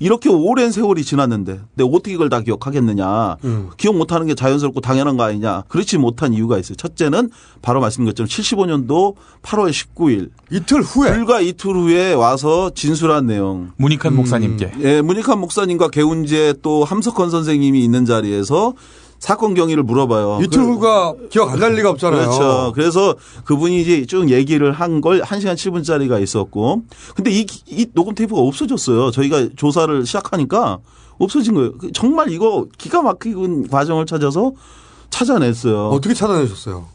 [0.00, 3.36] 이렇게 오랜 세월이 지났는데 내가 어떻게 이걸 다 기억하겠느냐.
[3.44, 3.70] 음.
[3.76, 5.64] 기억 못하는 게 자연스럽고 당연한 거 아니냐.
[5.68, 6.76] 그렇지 못한 이유가 있어요.
[6.76, 7.30] 첫째는
[7.62, 13.72] 바로 말씀드린 것처럼 75년도 8월 19일 이틀 후에 불과 이틀 후에 와서 진술한 내용.
[13.76, 14.72] 문익환 목사님께.
[14.80, 18.74] 예, 문익환 목사님과 개운재 또 함석헌 선생님이 있는 자리에서
[19.18, 20.38] 사건 경위를 물어봐요.
[20.42, 22.20] 이틀 그- 후가 기억 안 날 리가 없잖아요.
[22.30, 22.72] 그렇죠.
[22.74, 26.82] 그래서 그분이 이제 쭉 얘기를 한 걸 1시간 7분짜리가 있었고
[27.14, 29.10] 근데 이, 이 녹음 테이프가 없어졌어요.
[29.10, 30.78] 저희가 조사를 시작하니까
[31.18, 31.72] 없어진 거예요.
[31.78, 34.52] 그 정말 이거 기가 막힌 과정을 찾아서
[35.10, 35.88] 찾아냈어요.
[35.88, 36.86] 어떻게 찾아내셨어요?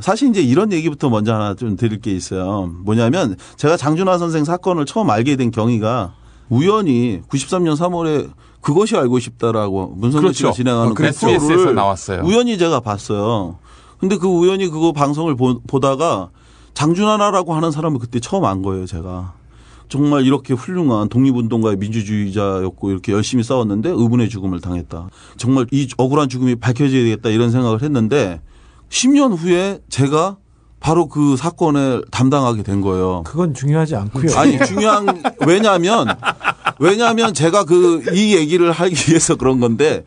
[0.00, 2.70] 사실 이제 이런 얘기부터 먼저 하나 좀 드릴 게 있어요.
[2.84, 6.14] 뭐냐면 제가 장준하 선생 사건을 처음 알게 된 경위가
[6.48, 8.30] 우연히 93년 3월에
[8.60, 10.36] 그것이 알고 싶다라고 문성근 그렇죠.
[10.38, 12.22] 씨가 진행하는 어, 그 프로를 나왔어요.
[12.24, 13.58] 우연히 제가 봤어요.
[13.98, 16.30] 근데 그 우연히 그거 방송을 보, 보다가
[16.74, 19.34] 장준하라고 하는 사람을 그때 처음 안 거예요, 제가.
[19.88, 25.08] 정말 이렇게 훌륭한 독립운동가의 민주주의자였고 이렇게 열심히 싸웠는데 의문의 죽음을 당했다.
[25.36, 28.40] 정말 이 억울한 죽음이 밝혀져야 되겠다 이런 생각을 했는데
[28.88, 30.36] 10년 후에 제가
[30.80, 33.22] 바로 그 사건을 담당하게 된 거예요.
[33.26, 34.34] 그건 중요하지 않고요.
[34.36, 36.06] 아니 중요한 왜냐하면
[36.78, 40.04] 왜냐하면 제가 그 이 얘기를 하기 위해서 그런 건데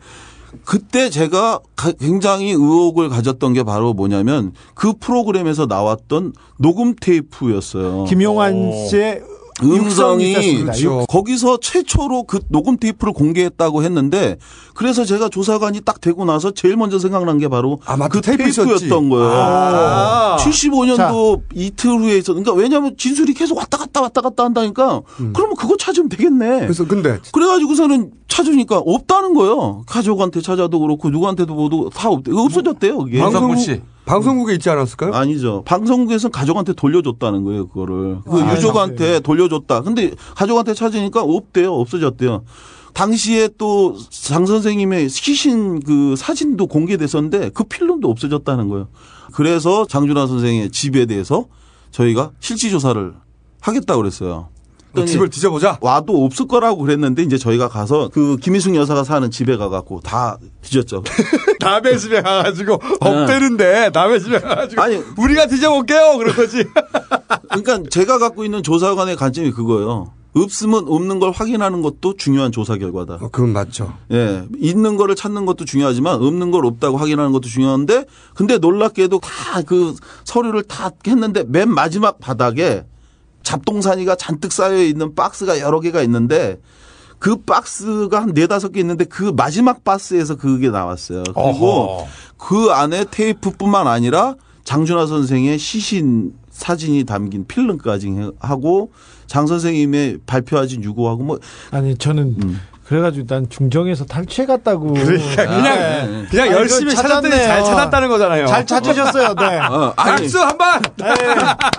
[0.64, 8.04] 그때 제가 가- 굉장히 의혹을 가졌던 게 바로 뭐냐면 그 프로그램에서 나왔던 녹음 테이프였어요.
[8.04, 9.22] 김용환 씨의
[9.62, 10.34] 음성이.
[10.82, 14.36] 육- 거기서 최초로 그 녹음 테이프를 공개했다고 했는데
[14.74, 17.78] 그래서 제가 조사관이 딱 되고 나서 제일 먼저 생각난 게 바로
[18.10, 18.68] 그 테이프 있었지.
[18.68, 19.30] 테이프였던 거예요.
[19.32, 20.36] 아.
[20.40, 22.32] 75년도 이틀 후에 있었.
[22.34, 25.02] 그러니까 왜냐하면 진술이 계속 왔다 갔다 왔다 갔다 한다니까.
[25.32, 26.60] 그러면 그거 찾으면 되겠네.
[26.60, 29.84] 그래서 근데 그래가지고서는 찾으니까 없다는 거예요.
[29.86, 32.32] 가족한테 찾아도 그렇고 누구한테도 모두 다 없대.
[32.34, 32.98] 없어졌대요.
[32.98, 33.22] 그게.
[33.22, 33.80] 문성구 씨.
[34.06, 35.12] 방송국에 있지 않았을까요?
[35.14, 35.62] 아니죠.
[35.64, 38.18] 방송국에서는 가족한테 돌려줬다는 거예요, 그거를.
[38.24, 39.82] 그 아, 유족한테 돌려줬다.
[39.82, 41.72] 근데 가족한테 찾으니까 없대요.
[41.74, 42.44] 없어졌대요.
[42.92, 48.88] 당시에 또 장 선생님의 시신 그 사진도 공개됐었는데 그 필름도 없어졌다는 거예요.
[49.32, 51.46] 그래서 장준하 선생의 집에 대해서
[51.90, 53.14] 저희가 실지 조사를
[53.60, 54.48] 하겠다고 그랬어요.
[54.94, 55.78] 그 집을 뒤져보자.
[55.80, 61.02] 와도 없을 거라고 그랬는데 이제 저희가 가서 그 김희숙 여사가 사는 집에 가갖고 다 뒤졌죠.
[61.60, 66.16] 남의 집에 가가지고 없대는데 남의 집에 가가지고 아니 우리가 뒤져볼게요.
[66.18, 66.64] 그런 거지.
[67.50, 70.12] 그러니까 제가 갖고 있는 조사관의 관점이 그거예요.
[70.36, 73.18] 없으면 없는 걸 확인하는 것도 중요한 조사 결과다.
[73.18, 73.94] 그건 맞죠.
[74.10, 74.42] 예.
[74.58, 78.04] 있는 거를 찾는 것도 중요하지만 없는 걸 없다고 확인하는 것도 중요한데
[78.34, 79.94] 근데 놀랍게도 다 그
[80.24, 82.84] 서류를 다 했는데 맨 마지막 바닥에
[83.44, 86.60] 잡동사니가 잔뜩 쌓여 있는 박스가 여러 개가 있는데
[87.18, 91.22] 그 박스가 한 네다섯 개 있는데 그 마지막 박스에서 그게 나왔어요.
[91.22, 92.06] 그리고 어허.
[92.36, 94.34] 그 안에 테이프뿐만 아니라
[94.64, 98.92] 장준하 선생의 시신 사진이 담긴 필름까지 하고
[99.26, 101.38] 장 선생님의 발표하신 유고하고 뭐
[101.70, 104.92] 아니 저는 그래가지고 난 중정에서 탈취해 갔다고.
[104.92, 108.46] 그러니까 그냥 그냥 열심히 찾았더니 잘 찾았다는 거잖아요.
[108.46, 109.34] 잘 찾으셨어요.
[109.34, 109.60] 네.
[109.96, 110.82] 박수 한 번.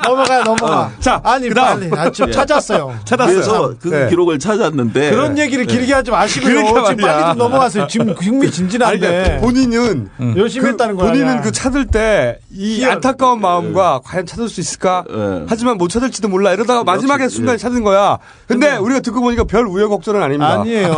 [0.04, 0.80] 넘어가 넘어가.
[0.82, 0.92] 어.
[1.00, 1.90] 자 아니 그다음.
[1.90, 2.96] 빨리 아, 좀 찾았어요.
[3.08, 4.10] 그래서 그 네.
[4.10, 6.56] 기록을 찾았는데 그런 얘기를 길게 하지 마시고요.
[6.56, 7.06] 그러니까 지금.
[7.06, 7.88] 빨리 좀 넘어가세요.
[7.88, 9.00] 지금 흥미진진한데.
[9.00, 11.12] 그러니까 본인은 열심히 그 했다는 거야.
[11.12, 15.04] 본인은 그 찾을 때 이 안타까운 마음과 과연 찾을 수 있을까?
[15.48, 16.54] 하지만 못 찾을지도 몰라.
[16.54, 18.18] 이러다가 마지막에 순간에 찾은 거야.
[18.48, 20.62] 근데 우리가 듣고 보니까 별 우여곡절은 아닙니다.
[20.62, 20.95] 아니에요.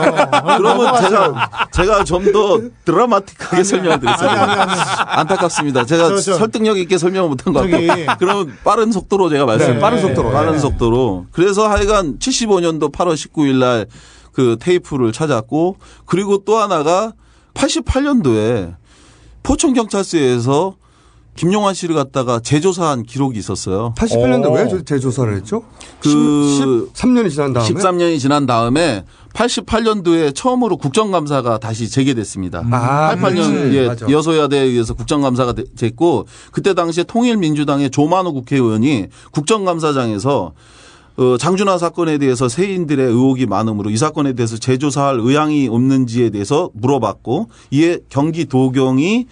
[0.57, 4.29] 그러면 제가 제가 좀 더 드라마틱하게 설명을 드렸어요.
[5.07, 5.85] 안타깝습니다.
[5.85, 6.33] 제가 저, 저.
[6.35, 8.15] 설득력 있게 설명을 못한 것 같아요.
[8.19, 9.73] 그러면 빠른 속도로 제가 말씀.
[9.75, 10.31] 네, 빠른 속도로.
[10.31, 10.59] 빠른 네.
[10.59, 11.25] 속도로.
[11.31, 13.85] 그래서 하여간 75년도 8월 19일 날
[14.37, 17.11] 그 테이프를 찾았고 그리고 또 하나가
[17.55, 18.75] 88년도에
[19.41, 20.75] 포천 경찰서에서
[21.37, 23.93] 김용환 씨를 갖다가 재조사한 기록이 있었어요.
[23.97, 25.63] 88년도 왜 저- 재조사를 했죠?
[26.01, 26.09] 그
[26.93, 32.63] 13년이 지난 다음에 13년이 지난 다음에 88년도에 처음으로 국정감사가 다시 재개됐습니다.
[32.71, 33.77] 아, 88년 그렇지.
[33.77, 34.09] 예, 맞아.
[34.09, 40.53] 여소야대에 의해서 국정감사가 되- 됐고 그때 당시에 통일민주당의 조만호 국회의원이 국정감사장에서
[41.19, 47.49] 어, 장준하 사건에 대해서 세인들의 의혹이 많으므로 이 사건에 대해서 재조사할 의향이 없는지에 대해서 물어봤고
[47.71, 49.25] 이에 경기도경이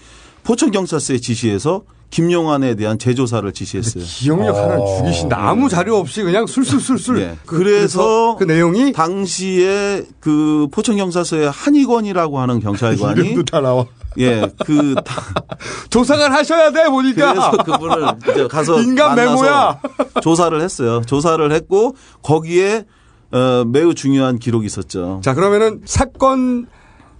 [0.43, 1.81] 포천경찰서에 지시해서
[2.15, 4.05] 김용환에 대한 재조사를 지시했어요.
[4.05, 5.37] 기억력 하나를 죽이신다.
[5.49, 7.19] 아무 자료 없이 그냥 술술술술.
[7.19, 7.35] 예.
[7.45, 13.85] 그래서 그 내용이 당시에 그 포천경찰서의 한의건이라고 하는 경찰관이 이름도 다 나와.
[14.17, 15.21] 예, 그 다-
[15.91, 17.33] 조사를 하셔야 돼 보니까.
[17.33, 19.79] 그래서 그분을 이제 가서 인간 만나서 메모야.
[20.21, 21.01] 조사를 했어요.
[21.05, 22.85] 조사를 했고 거기에
[23.33, 25.19] 어, 매우 중요한 기록이 있었죠.
[25.21, 26.67] 자 그러면은 사건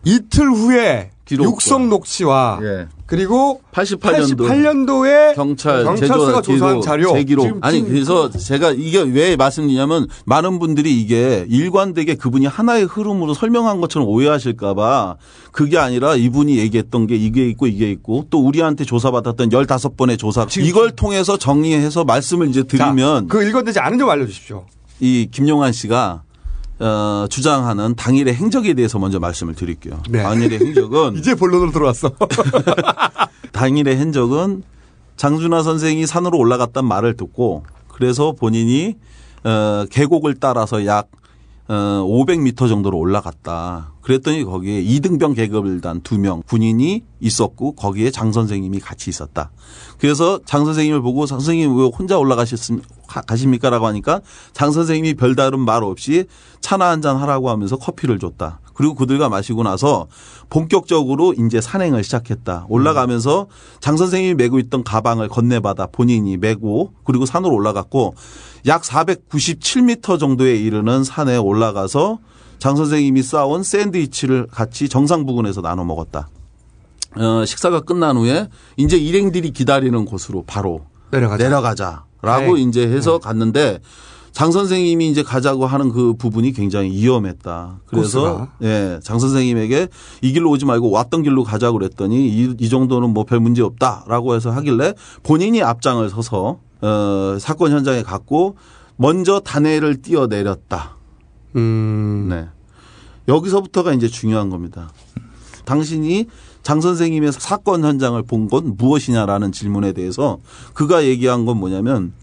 [0.06, 1.50] 이틀 후에 기록과.
[1.52, 2.88] 육성록 씨와 예.
[3.06, 7.60] 그리고 88년도 88년도에 경찰 경찰서가 조사한 자료 제기록.
[7.62, 14.08] 아니 그래서 제가 이게 왜 말씀드리냐면 많은 분들이 이게 일관되게 그분이 하나의 흐름으로 설명한 것처럼
[14.08, 15.18] 오해하실까봐
[15.52, 20.92] 그게 아니라 이분이 얘기했던 게 이게 있고 이게 있고 또 우리한테 조사받았던 15번의 조사 이걸
[20.92, 24.66] 통해서 정리해서 말씀을 이제 드리면 그 일관되지 않은 점 알려주십시오.
[25.00, 26.24] 이 김용환 씨가
[26.80, 30.02] 어, 주장하는 당일의 행적에 대해서 먼저 말씀을 드릴게요.
[30.12, 32.12] 당일의 행적은 이제 본론으로 들어왔어.
[33.54, 34.64] 당일의 행적은
[35.16, 38.96] 장준하 선생이 산으로 올라갔단 말을 듣고 그래서 본인이
[39.44, 41.10] 어, 계곡을 따라서 약
[41.68, 41.74] 어,
[42.08, 43.94] 500m 정도로 올라갔다.
[44.02, 49.50] 그랬더니 거기에 이등병 계급을단 두 명 군인이 있었고 거기에 장 선생님이 같이 있었다.
[49.98, 54.22] 그래서 장 선생님을 보고 장 선생님 왜 혼자 올라가셨습 가십니까라고 하니까
[54.54, 56.26] 장 선생님이 별다른 말 없이
[56.62, 58.60] 차나 한 잔 하라고 하면서 커피를 줬다.
[58.74, 60.08] 그리고 그들과 마시고 나서
[60.50, 62.66] 본격적으로 이제 산행을 시작했다.
[62.68, 63.48] 올라가면서
[63.80, 68.16] 장 선생님이 메고 있던 가방을 건네받아 본인이 메고 그리고 산으로 올라갔고
[68.66, 72.20] 약 497m 정도에 이르는 산에 올라가서
[72.58, 76.30] 장 선생님이 싸온 샌드위치를 같이 정상 부근에서 나눠 먹었다.
[77.18, 80.82] 어, 식사가 끝난 후에 이제 일행들이 기다리는 곳으로 바로
[81.44, 82.06] 내려가자.
[82.22, 82.62] 라고 네.
[82.62, 83.80] 이제 해서 갔는데
[84.32, 87.80] 장 선생님이 이제 가자고 하는 그 부분이 굉장히 위험했다.
[87.86, 88.50] 그래서.
[88.64, 89.88] 예, 장 선생님에게
[90.22, 94.36] 이 길로 오지 말고 왔던 길로 가자고 그랬더니 이, 이 정도는 뭐 별 문제 없다라고
[94.36, 94.94] 해서 하길래
[95.24, 98.58] 본인이 앞장을 서서 어, 사건 현장에 갔고
[98.98, 100.98] 먼저 단해를 뛰어내렸다.
[101.56, 102.28] 음.
[102.30, 102.48] 네.
[103.28, 104.90] 여기서부터가 이제 중요한 겁니다.
[105.64, 106.28] 당신이
[106.66, 110.40] 장 선생님의 사건 현장을 본 건 무엇이냐라는 질문에 대해서
[110.74, 112.14] 그가 얘기한 건 뭐냐면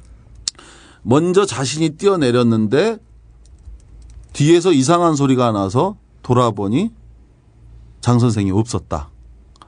[1.02, 2.98] 먼저 자신이 뛰어내렸는데
[4.32, 6.90] 뒤에서 이상한 소리가 나서 돌아보니
[8.00, 9.10] 장 선생이 없었다.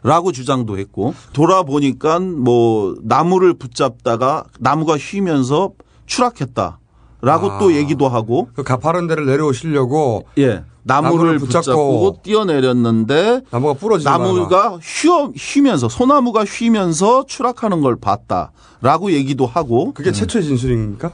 [0.03, 5.73] 라고 주장도 했고 돌아보니까 뭐 나무를 붙잡다가 나무가 휘면서
[6.07, 6.79] 추락했다.
[7.21, 7.59] 라고 아.
[7.59, 10.65] 또 얘기도 하고 그 가파른 데를 내려오시려고 예.
[10.85, 19.93] 나무를 붙잡고, 뛰어내렸는데 나무가 부러지지 나무가 휘어, 휘면서 소나무가 휘면서 추락하는 걸 봤다라고 얘기도 하고.
[19.95, 21.11] 그게 최초의 진술입니까?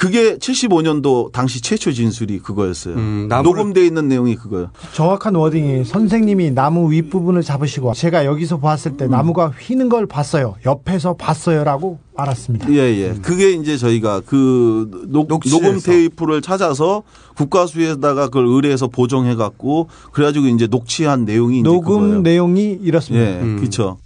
[0.00, 2.94] 그게 75년도 당시 최초 진술이 그거였어요.
[2.94, 4.70] 음, 녹음돼 있는 내용이 그거예요.
[4.94, 10.56] 정확한 워딩이 선생님이 나무 윗부분을 잡으시고 제가 여기서 보았을 때 나무가 휘는 걸 봤어요.
[10.64, 12.72] 옆에서 봤어요라고 말았습니다.
[12.72, 13.14] 예, 예.
[13.20, 15.28] 그게 이제 저희가 그 녹.
[15.28, 17.02] 녹음 테이프를 찾아서
[17.36, 22.22] 국가수에다가 그걸 의뢰해서 보정해 갖고 그래가지고 이제 녹취한 내용이 이제 녹음 그거예요.
[22.22, 23.26] 내용이 이렇습니다.
[23.26, 23.98] 예, 그렇죠.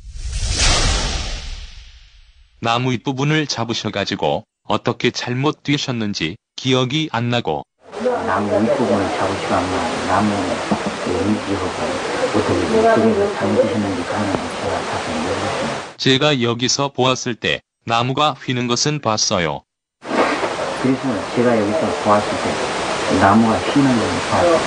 [2.61, 7.65] 나무 윗부분을 잡으셔가지고 어떻게 잘못 뛰셨는지 기억이 안 나고
[8.03, 10.35] 나무 윗부분을 잡으시고 하면 나무
[11.07, 11.67] 위기하고
[12.35, 12.83] 어떻게 그런
[13.13, 15.97] 건 제가 자세히 모르겠습니다.
[15.99, 19.63] 제가 여기서 보았을 때 나무가 휘는 것은 봤어요.
[20.83, 24.61] 그래서 제가 여기서 보았을 때 나무가 휘는 걸 봤어요.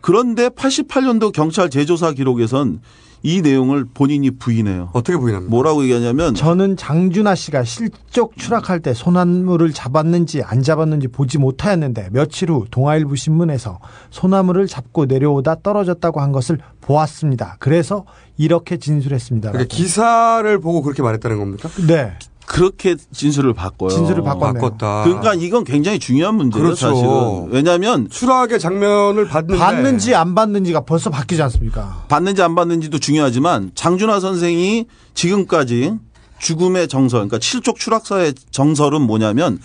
[0.00, 2.80] 그런데 88년도 경찰 재조사 기록에선
[3.22, 4.90] 이 내용을 본인이 부인해요.
[4.92, 5.50] 어떻게 부인합니까?
[5.50, 12.50] 뭐라고 얘기하냐면 저는 장준하 씨가 실족 추락할 때 소나무를 잡았는지 안 잡았는지 보지 못하였는데 며칠
[12.50, 13.80] 후 동아일보 신문에서
[14.10, 17.56] 소나무를 잡고 내려오다 떨어졌다고 한 것을 보았습니다.
[17.58, 18.04] 그래서
[18.36, 19.50] 이렇게 진술했습니다.
[19.52, 21.68] 그러니까 기사를 보고 그렇게 말했다는 겁니까?
[21.86, 22.12] 네.
[22.48, 23.90] 그렇게 진술을 바꿔요.
[23.90, 24.22] 진술을.
[24.22, 25.04] 바꿨다.
[25.04, 26.88] 그러니까 이건 굉장히 중요한 문제예요, 그렇죠.
[26.88, 27.48] 사실은.
[27.50, 32.04] 왜냐하면 추락의 장면을 봤는데 봤는지 안 봤는지가 벌써 바뀌지 않습니까?
[32.08, 35.94] 받는지 안 받는지도 중요하지만 장준하 선생이 지금까지
[36.38, 39.58] 죽음의 정설, 그러니까 칠족 추락사의 정설은 뭐냐면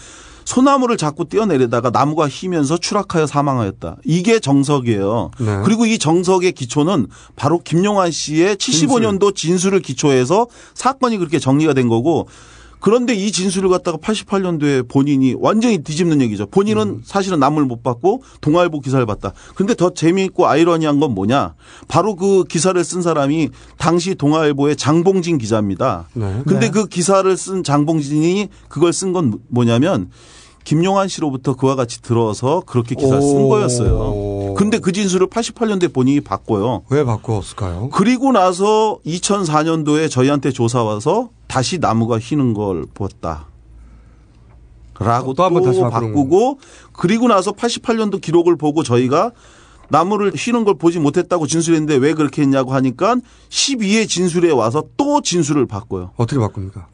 [0.45, 3.97] 소나무를 자꾸 뛰어내리다가 나무가 휘면서 추락하여 사망하였다.
[4.03, 5.31] 이게 정석이에요.
[5.39, 5.61] 네.
[5.63, 7.07] 그리고 이 정석의 기초는
[7.37, 12.27] 바로 김용환 씨의 75년도 진술을 기초해서 사건이 그렇게 정리가 된 거고
[12.83, 16.47] 그런데 이 진술을 갖다가 88년도에 본인이 완전히 뒤집는 얘기죠.
[16.47, 17.01] 본인은 음.
[17.05, 19.31] 사실은 남을 못 받고 동아일보 기사를 봤다.
[19.55, 21.55] 근데 더 재미있고 아이러니한 건 뭐냐?
[21.87, 26.09] 바로 그 기사를 쓴 사람이 당시 동아일보의 장봉진 기자입니다.
[26.11, 26.41] 네.
[26.45, 30.09] 근데 그 기사를 쓴 장봉진이 그걸 쓴 건 뭐냐면
[30.65, 33.49] 김용환 씨로부터 그와 같이 들어서 그렇게 기사를 쓴 오.
[33.49, 34.55] 거였어요.
[34.55, 36.83] 근데 그 진술을 88년도에 본인이 바꿔요.
[36.89, 37.91] 왜 바꿨을까요?
[37.93, 43.45] 그리고 나서 2004년도에 저희한테 조사 와서 다시 나무가 휘는 걸 보았다.
[44.97, 46.57] 라고 또, 한번 다시 바꾸는 바꾸고
[46.93, 49.31] 그리고 나서 88년도 기록을 보고 저희가
[49.89, 53.17] 나무를 휘는 걸 보지 못했다고 진술했는데 왜 그렇게 했냐고 하니까
[53.49, 56.09] 12회 진술에 와서 또 진술을 바꿔요.
[56.17, 56.87] 어떻게 바꿉니까?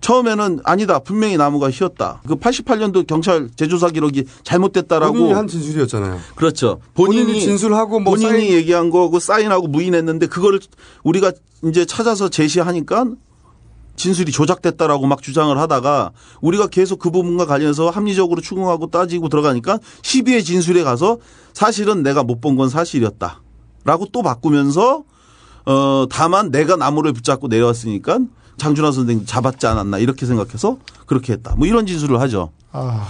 [0.00, 1.00] 처음에는 아니다.
[1.00, 2.20] 분명히 나무가 휘었다.
[2.28, 6.20] 그 88년도 경찰 재조사 기록이 잘못됐다라고 본인이 한 진술이었잖아요.
[6.36, 6.78] 그렇죠.
[6.94, 10.60] 본인이, 본인이, 진술하고 뭐 본인이 사인 얘기한 거고 사인하고 무인했는데 그거를
[11.02, 11.32] 우리가
[11.64, 13.06] 이제 찾아서 제시하니까
[14.00, 20.42] 진술이 조작됐다라고 막 주장을 하다가 우리가 계속 그 부분과 관련해서 합리적으로 추궁하고 따지고 들어가니까 12회
[20.44, 21.18] 진술에 가서
[21.52, 23.42] 사실은 내가 못 본 건 사실이었다.
[23.84, 25.04] 라고 또 바꾸면서
[25.66, 28.20] 어 다만 내가 나무를 붙잡고 내려왔으니까
[28.56, 31.54] 장준하 선생님 잡았지 않았나 이렇게 생각해서 그렇게 했다.
[31.56, 32.52] 뭐 이런 진술을 하죠.
[32.72, 33.06] 아,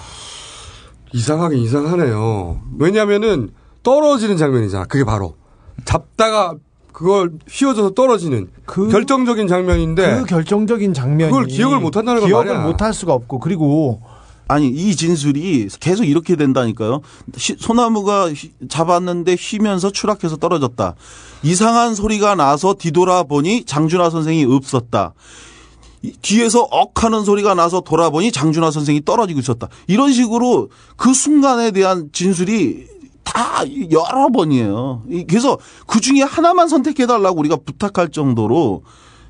[1.13, 2.61] 이상하긴 이상하네요.
[2.79, 3.51] 왜냐하면은
[3.85, 4.87] 떨어지는 장면이잖아.
[4.87, 5.37] 그게 바로
[5.85, 6.55] 잡다가
[7.01, 12.63] 그걸 휘어져서 떨어지는 결정적인 장면인데 그 결정적인 장면이 그걸 기억을 못 한다는 건 기억을 말이야.
[12.67, 14.03] 못할 수가 없고 그리고
[14.49, 17.01] 아니 이 진술이 계속 이렇게 된다니까요.
[17.39, 20.95] 휘- 소나무가 휘- 잡았는데 휘면서 추락해서 떨어졌다.
[21.43, 25.15] 이상한 소리가 나서 뒤돌아보니 장준하 선생이 없었다.
[26.03, 29.69] 이- 뒤에서 억 하는 소리가 나서 돌아보니 장준하 선생이 떨어지고 있었다.
[29.87, 35.05] 이런 식으로 그 순간에 대한 진술이 다 여러 번이에요.
[35.11, 38.83] 이- 그래서 그 중에 하나만 선택해달라고 우리가 부탁할 정도로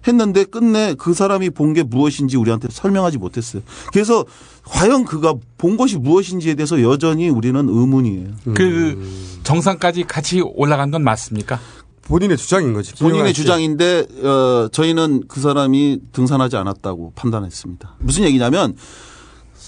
[0.06, 3.62] 했는데 끝내 그 사람이 본 게 무엇인지 우리한테 설명하지 못했어요.
[3.92, 4.24] 그래서
[4.64, 8.28] 과연 그가 본 것이 무엇인지에 대해서 여전히 우리는 의문이에요.
[8.54, 11.60] 그 정상까지 같이 올라간 건 맞습니까?
[12.02, 12.94] 본인의 주장인 거지.
[12.94, 17.96] 본인의 주장인데 어, 저희는 그 사람이 등산하지 않았다고 판단했습니다.
[18.00, 18.74] 무슨 얘기냐면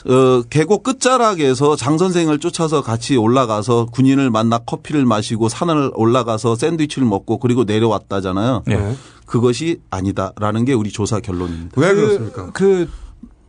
[0.06, 7.06] 어, 계곡 끝자락에서 장 선생을 쫓아서 같이 올라가서 군인을 만나 커피를 마시고 산을 올라가서 샌드위치를
[7.06, 8.64] 먹고 그리고 내려왔다잖아요.
[8.66, 8.96] 네.
[9.26, 11.80] 그것이 아니다라는 게 우리 조사 결론입니다.
[11.80, 12.50] 왜 그, 그렇습니까?
[12.52, 12.88] 그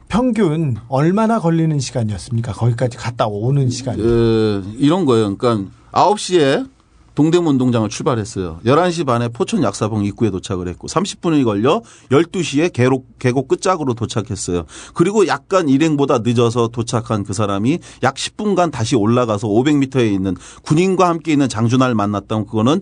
[0.08, 2.54] 평균 얼마나 걸리는 시간이었습니까?
[2.54, 4.02] 거기까지 갔다 오는 시간이.
[4.02, 5.36] 어, 이런 거예요.
[5.36, 6.68] 그러니까 9시에
[7.16, 8.60] 동대문 운동장을 출발했어요.
[8.66, 14.66] 11시 반에 포천 약사봉 입구에 도착을 했고 30분이 걸려 12시에 계곡, 계곡 끝짝으로 도착했어요.
[14.94, 21.34] 그리고 약간 일행보다 늦어서 도착한 그 사람이 약 10분간 다시 올라가서 500m에 있는 군인과 함께
[21.34, 22.82] 있는 장준하를 만났다면 그거는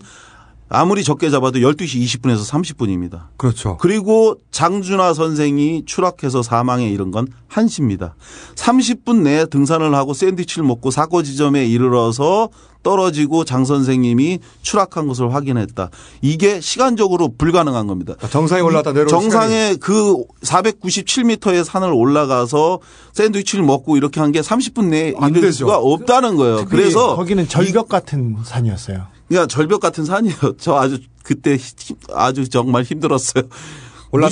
[0.74, 3.24] 아무리 적게 잡아도 12시 20분에서 30분입니다.
[3.36, 3.76] 그렇죠.
[3.78, 8.12] 그리고 장준하 선생이 추락해서 사망에 이른 건 1시입니다.
[8.54, 12.48] 30분 내에 등산을 하고 샌드위치를 먹고 사고 지점에 이르러서
[12.82, 15.90] 떨어지고 장 선생님이 추락한 것을 확인했다.
[16.20, 18.14] 이게 시간적으로 불가능한 겁니다.
[18.30, 22.80] 정상에 올라갔다 내려오는 정상에 그 497m의 산을 올라가서
[23.12, 25.52] 샌드위치를 먹고 이렇게 한 게 30분 내에 이를 되죠.
[25.52, 26.64] 수가 없다는 거예요.
[26.64, 29.11] 그래서 거기는 절벽 같은 산이었어요.
[29.28, 30.36] 그냥 절벽 같은 산이에요.
[30.58, 33.44] 저 아주 그때 힘- 아주 정말 힘들었어요.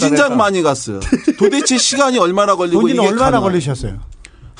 [0.08, 0.36] 무진장.
[0.36, 1.00] 많이 갔어요.
[1.38, 3.98] 도대체 시간이 얼마나 걸리고 이게 얼마나 걸리셨어요?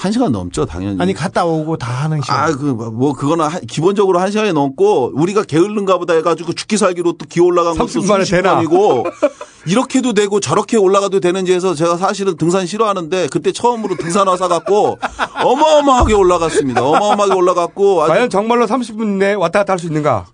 [0.01, 0.97] 한 시간 넘죠, 당연히.
[0.99, 2.39] 아니 갔다 오고 다 하는 시간.
[2.41, 7.13] 아, 그, 뭐, 그거는 한- 기본적으로 한 시간이 넘고, 우리가 게을른가 보다 해가지고 죽기 살기로
[7.19, 8.55] 또 기어 올라간 것도 30분 만에 수십 되나?
[8.55, 9.05] 번이고,
[9.67, 14.99] 이렇게도 되고 저렇게 올라가도 되는지 해서 제가 사실은 등산 싫어하는데, 그때 처음으로 등산 와서 갖고,
[15.45, 16.83] 어마어마하게 올라갔습니다.
[16.83, 20.25] 어마어마하게 올라갔고, 과연 정말로 30분 내에 왔다 갔다 할 수 있는가?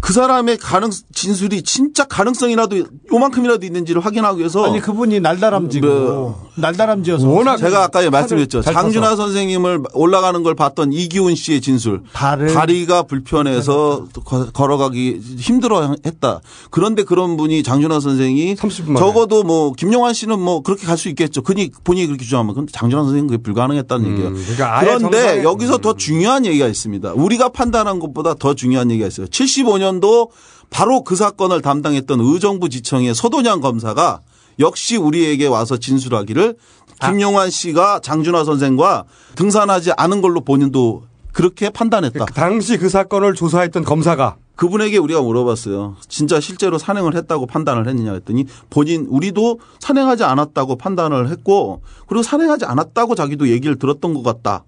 [0.00, 2.76] 그 사람의 가능, 진술이 진짜 가능성이라도
[3.10, 4.64] 요만큼이라도 있는지를 확인하기 위해서.
[4.66, 8.60] 아니 그분이 날다람쥐고 날다람쥐여서 워낙 제가 아까 말씀드렸죠.
[8.60, 9.22] 잘 장준하 타서.
[9.22, 12.02] 선생님을 올라가는 걸 봤던 이기훈 씨의 진술.
[12.12, 16.40] 다리가 불편해서 거- 걸어가기 힘들어 했다.
[16.70, 18.56] 그런데 그런 분이 장준하 선생이
[18.98, 21.40] 적어도 뭐 김용환 씨는 뭐 그렇게 갈 수 있겠죠.
[21.42, 24.32] 그니 본인이 그렇게 주장하면 근데 장준하 선생님 그게 불가능했다는 얘기예요.
[24.34, 27.14] 그러니까 그런데 정상에- 여기서 더 중요한 얘기가 있습니다.
[27.14, 29.26] 우리가 판단한 것보다 더 중요한 얘기가 있어요.
[29.26, 30.30] 75년 도
[30.70, 34.20] 바로 그 사건을 담당했던 의정부 지청의 서도냥 검사가
[34.58, 36.56] 역시 우리에게 와서 진술하기를
[37.00, 39.04] 김용환 씨가 장준하 선생과
[39.36, 42.24] 등산하지 않은 걸로 본인도 그렇게 판단했다.
[42.26, 45.96] 당시 그 사건을 조사했던 검사가 그분에게 우리가 물어봤어요.
[46.08, 52.64] 진짜 실제로 산행을 했다고 판단을 했느냐 했더니 본인 우리도 산행하지 않았다고 판단을 했고 그리고 산행하지
[52.64, 54.64] 않았다고 자기도 얘기를 들었던 것 같다.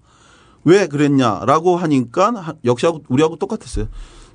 [0.65, 3.87] 왜 그랬냐라고 하니까 하- 역시 하고 우리하고 똑같았어요.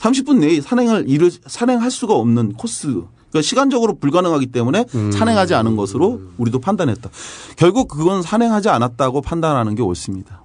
[0.02, 2.88] 30분 내에 산행을 이를 산행할 수가 없는 코스.
[3.30, 7.08] 그러니까 시간적으로 불가능하기 때문에 산행하지 않은 것으로 우리도 판단했다.
[7.56, 10.42] 결국 그건 산행하지 않았다고 판단하는 게 옳습니다.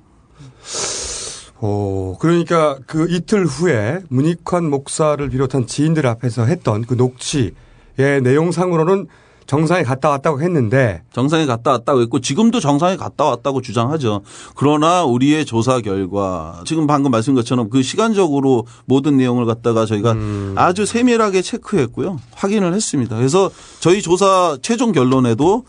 [1.59, 7.51] 오, 그러니까 그 이틀 후에 문익환 목사를 비롯한 지인들 앞에서 했던 그 녹취의
[7.97, 9.07] 내용상으로는
[9.47, 14.21] 정상에 갔다 왔다고 했는데 정상에 갔다 왔다고 했고 지금도 정상에 갔다 왔다고 주장하죠.
[14.55, 20.15] 그러나 우리의 조사 결과 지금 방금 말씀 것처럼 그 시간적으로 모든 내용을 갖다가 저희가
[20.55, 22.19] 아주 세밀하게 체크했고요.
[22.35, 23.15] 확인을 했습니다.
[23.15, 23.49] 그래서
[23.79, 25.63] 저희 조사 최종 결론에도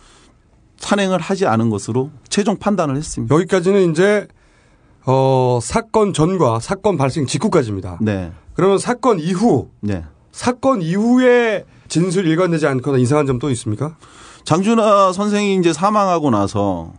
[0.78, 3.32] 산행을 하지 않은 것으로 최종 판단을 했습니다.
[3.34, 4.26] 여기까지는 이제
[5.06, 7.98] 어, 사건 전과 사건 발생 직후까지입니다.
[8.00, 8.32] 네.
[8.54, 10.04] 그러면 사건 이후 네.
[10.32, 13.96] 사건 이후에 진술 일관되지 않거나 이상한 점 또 있습니까?
[14.44, 16.92] 장준하 선생이 이제 사망하고 나서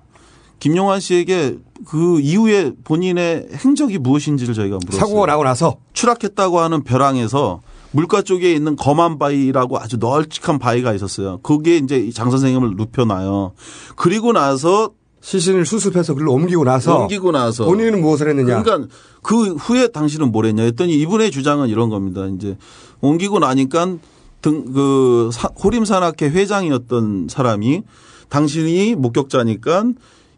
[0.60, 5.00] 김용환 씨에게 그 이후에 본인의 행적이 무엇인지를 저희가 물었어요.
[5.00, 7.62] 사고가 나고 나서 추락했다고 하는 벼랑에서
[7.92, 11.40] 물가 쪽에 있는 검한 바위라고 아주 널찍한 바위가 있었어요.
[11.42, 13.54] 거기에 이제 장 선생님을 눕혀놔요.
[13.96, 14.92] 그리고 나서
[15.22, 18.62] 시신을 수습해서 그걸로 옮기고 나서 옮기고 나서 본인은 무엇을 했느냐?
[18.64, 18.88] 그러니까
[19.22, 22.26] 그 후에 당신은 뭘 했냐 했더니 이분의 주장은 이런 겁니다.
[22.28, 22.58] 이제
[23.02, 23.96] 옮기고 나니까
[24.42, 25.30] 등 그
[25.64, 27.84] 호림산악회 회장이었던 사람이
[28.30, 29.86] 당신이 목격자니까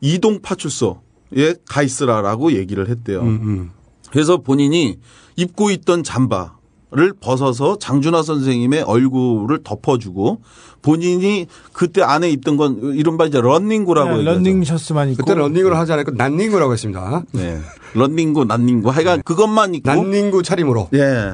[0.01, 3.21] 이동 파출소에 가 있으라라고 얘기를 했대요.
[3.21, 3.71] 음,
[4.11, 4.97] 그래서 본인이
[5.35, 10.41] 입고 있던 잠바를 벗어서 장준하 선생님의 얼굴을 덮어주고
[10.81, 14.23] 본인이 그때 안에 입던 건 이른바 이제 런닝구라고 네.
[14.23, 17.23] 런닝 셔츠만 입고 그때 런닝으로 하지 않았고 난닝구라고 했습니다.
[17.33, 17.59] 네.
[17.93, 18.89] 런닝구, 난닝구.
[18.89, 19.89] 하여간 그것만 입고.
[19.89, 20.89] 난닝구 차림으로.
[20.93, 21.33] 예.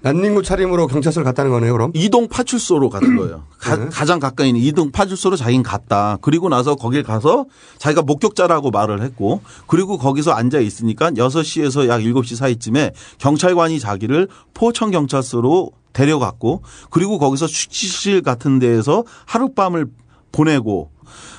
[0.00, 1.90] 난닝구 차림으로 경찰서를 갔다는 거네요, 그럼?
[1.94, 3.44] 이동 파출소로 갔던 거예요.
[3.58, 6.18] 가, 장 가까이 있는 이동 파출소로 자기는 갔다.
[6.22, 7.46] 그리고 나서 거길 가서
[7.78, 14.90] 자기가 목격자라고 말을 했고 그리고 거기서 앉아 있으니까 6시에서 약 7시 사이쯤에 경찰관이 자기를 포천
[14.90, 19.86] 경찰서로 데려갔고 그리고 거기서 숙취실 같은 데에서 하룻밤을
[20.30, 20.90] 보내고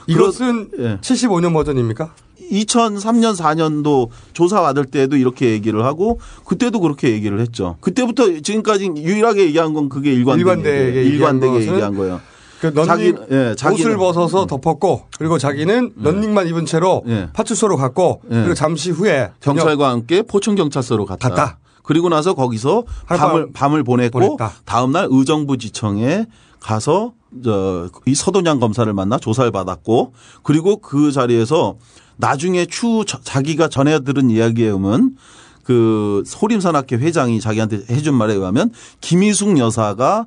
[0.07, 0.97] 이것은 예.
[0.97, 2.13] 75년 버전입니까?
[2.51, 7.77] 2003년 4년도 조사 받을 때도 이렇게 얘기를 하고 그때도 그렇게 얘기를 했죠.
[7.81, 11.53] 그때부터 지금까지 유일하게 얘기한 건 그게 일관되게 일관되게.
[11.55, 12.21] 얘기한 얘기한 거예요.
[12.59, 17.29] 그 런닝 자기, 예, 옷을 벗어서 덮었고 그리고 자기는 런닝만 입은 채로 예.
[17.31, 18.35] 파출소로 갔고 예.
[18.35, 21.29] 그리고 잠시 후에 경찰과 함께 포천 경찰서로 갔다.
[21.29, 21.59] 갔다.
[21.83, 24.51] 그리고 나서 거기서 밤을 밤을 보냈고 보냈다.
[24.65, 26.25] 다음 날 의정부 지청에
[26.59, 27.13] 가서
[27.43, 30.13] 저 이 서도냥 검사를 만나 조사를 받았고
[30.43, 31.75] 그리고 그 자리에서
[32.23, 35.15] 나중에 추후 저- 자기가 전해 들은 이야기에 의하면
[35.63, 38.71] 그 소림산악회 회장이 자기한테 해준 말에 의하면
[39.01, 40.25] 김희숙 여사가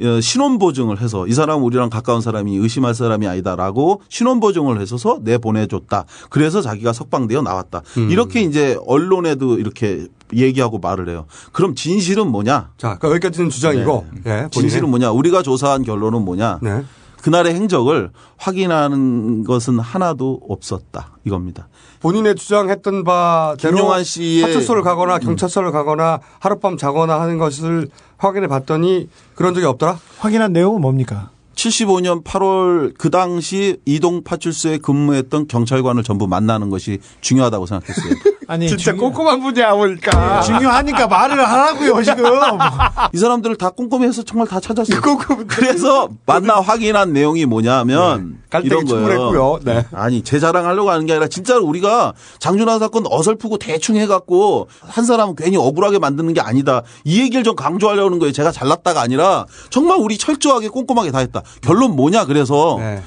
[0.00, 5.20] 어, 신원 보증을 해서 이 사람 우리랑 가까운 사람이 의심할 사람이 아니다라고 신원 보증을 해서서
[5.22, 6.06] 내 보내줬다.
[6.30, 7.82] 그래서 자기가 석방되어 나왔다.
[7.98, 8.10] 음.
[8.10, 11.26] 이렇게 이제 언론에도 이렇게 얘기하고 말을 해요.
[11.52, 12.70] 그럼 진실은 뭐냐?
[12.76, 14.06] 자, 그러니까 여기까지는 주장이고.
[14.16, 14.50] 예, 본인의.
[14.50, 15.12] 진실은 뭐냐?
[15.12, 16.58] 우리가 조사한 결론은 뭐냐?
[16.60, 16.82] 네.
[17.24, 21.16] 그날의 행적을 확인하는 것은 하나도 없었다.
[21.24, 21.68] 이겁니다.
[22.00, 24.46] 본인의 주장했던 바대로 김용환 씨의 음.
[24.46, 27.88] 파출소를 가거나 경찰서를 가거나 하룻밤 자거나 하는 것을
[28.18, 29.98] 확인해 봤더니 그런 적이 없더라?
[30.18, 31.30] 확인한 내용은 뭡니까?
[31.64, 38.14] 75년 8월 그 당시 이동 파출소에 근무했던 경찰관을 전부 만나는 것이 중요하다고 생각했어요.
[38.46, 40.42] 아니 진짜 꼼꼼한 분이야 보니까.
[40.42, 42.24] 중요하니까 말을 하라고요 지금.
[43.14, 45.00] 이 사람들을 다 꼼꼼히 해서 정말 다 찾았어요.
[45.48, 49.06] 그래서 만나 확인한 내용이 뭐냐면 깔때기 이런 거예요.
[49.06, 49.60] 충분했고요.
[49.64, 49.86] 네.
[49.92, 55.36] 아니 제 자랑하려고 하는 게 아니라 진짜로 우리가 장준하 사건 어설프고 대충 해갖고 한 사람은
[55.36, 56.82] 괜히 억울하게 만드는 게 아니다.
[57.04, 58.32] 이 얘기를 좀 강조하려는 거예요.
[58.32, 61.42] 제가 잘났다가 아니라 정말 우리 철저하게 꼼꼼하게 다 했다.
[61.62, 63.02] 결론 뭐냐 그래서 네.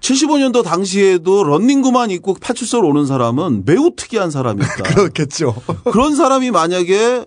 [0.00, 4.82] 75년도 당시에도 런닝구만 입고 파출소로 오는 사람은 매우 특이한 사람이었다.
[4.94, 5.54] 그렇겠죠.
[5.92, 7.24] 그런 사람이 만약에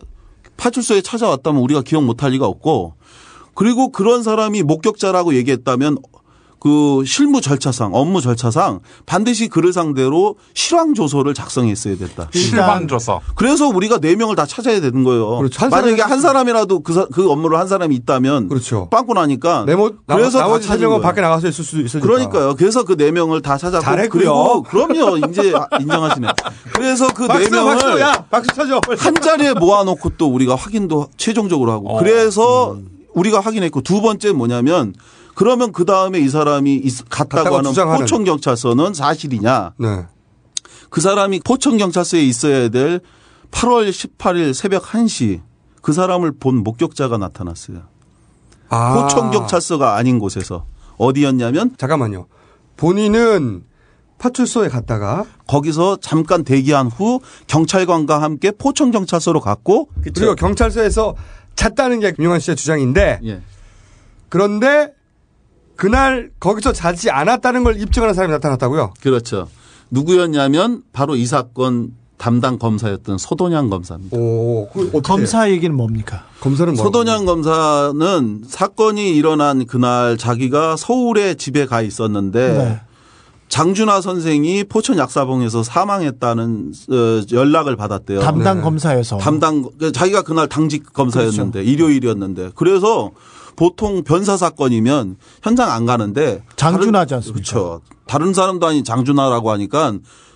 [0.57, 2.93] 파출소에 찾아왔다면 우리가 기억 못할 리가 없고
[3.53, 5.97] 그리고 그런 사람이 목격자라고 얘기했다면
[6.65, 12.29] 그 실무 절차상 업무 절차상 반드시 그를 상대로 실황 조서를 작성했어야 됐다.
[12.33, 13.21] 실방 조서.
[13.35, 15.37] 그래서 우리가 네 명을 다 찾아야 되는 거예요.
[15.37, 15.59] 그렇죠.
[15.63, 18.87] 한 만약에 한 사람이라도 그, 사- 그 업무를 한 사람이 있다면 그렇죠.
[18.89, 21.01] 빵꾸 나니까 네모 그래서 다 나머지 세 찾은 거예요.
[21.01, 22.07] 밖에 나가서 있을 수도 있으니까.
[22.07, 22.55] 그러니까요.
[22.55, 24.63] 그래서 그 네 명을 다 찾았고 잘했고요.
[24.63, 25.17] 그리고 그럼요.
[25.29, 26.27] 이제 인정하시네.
[26.73, 28.81] 그래서 그 네 명을 박수, 야, 박수 쳐줘.
[28.97, 31.99] 한 자리에 모아놓고 또 우리가 확인도 최종적으로 하고 어.
[31.99, 32.75] 그래서
[33.13, 34.93] 우리가 확인했고 두 번째 뭐냐면
[35.35, 37.73] 그러면 그 다음에 이 사람이 있- 갔다고 하는.
[37.73, 39.73] 포천 경찰서는 사실이냐?
[39.77, 40.05] 네.
[40.89, 43.01] 그 사람이 포천 경찰서에 있어야 될
[43.51, 45.41] 8월 18일 새벽 1시
[45.81, 47.83] 그 사람을 본 목격자가 나타났어요.
[48.69, 48.93] 아.
[49.03, 50.65] 포천 경찰서가 아닌 곳에서
[50.97, 52.27] 어디였냐면 잠깐만요.
[52.77, 53.63] 본인은
[54.17, 61.15] 파출소에 갔다가 거기서 잠깐 대기한 후 경찰관과 함께 포천 경찰서로 갔고 그리고 경찰서에서
[61.55, 63.41] 잤다는 게 김용환 씨의 주장인데 예.
[64.29, 64.93] 그런데
[65.75, 68.93] 그날 거기서 자지 않았다는 걸 입증하는 사람이 나타났다고요?
[69.01, 69.47] 그렇죠.
[69.91, 74.17] 누구였냐면 바로 이 사건 담당 검사였던 소돈양 검사입니다.
[74.17, 76.23] 오, 그 검사 얘기는 뭡니까?
[76.39, 76.83] 검사는 뭐?
[76.83, 82.79] 소돈양 검사는 사건이 일어난 그날 자기가 서울에 집에 가 있었는데 네.
[83.49, 88.21] 장준하 선생이 포천 약사봉에서 사망했다는 어, 연락을 받았대요.
[88.21, 89.17] 담당 검사여서.
[89.17, 93.11] 담당 자기가 그날 당직 검사였는데 일요일이었는데 그래서
[93.55, 97.33] 보통 변사 사건이면 현장 안 가는데 장준하지 다른- 않습니까?
[97.51, 97.81] 그렇죠.
[98.07, 99.93] 다른 사람도 아닌 장준하라고 하니까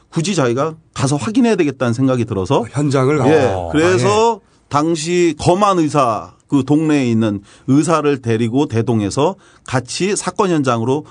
[0.10, 3.46] 굳이 자기가 가서 확인해야 되겠다는 생각이 들어서 현장을 예.
[3.54, 9.36] 어, 그래서 당시 검안 의사 그 동네에 있는 의사를 데리고 대동해서
[9.68, 11.06] 같이 사건 현장으로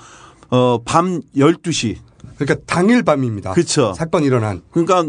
[0.49, 1.95] 어, 밤 12시.
[2.37, 3.51] 그러니까 당일 밤입니다.
[3.53, 3.93] 그렇죠.
[3.93, 4.61] 사건 일어난.
[4.71, 5.03] 그러니까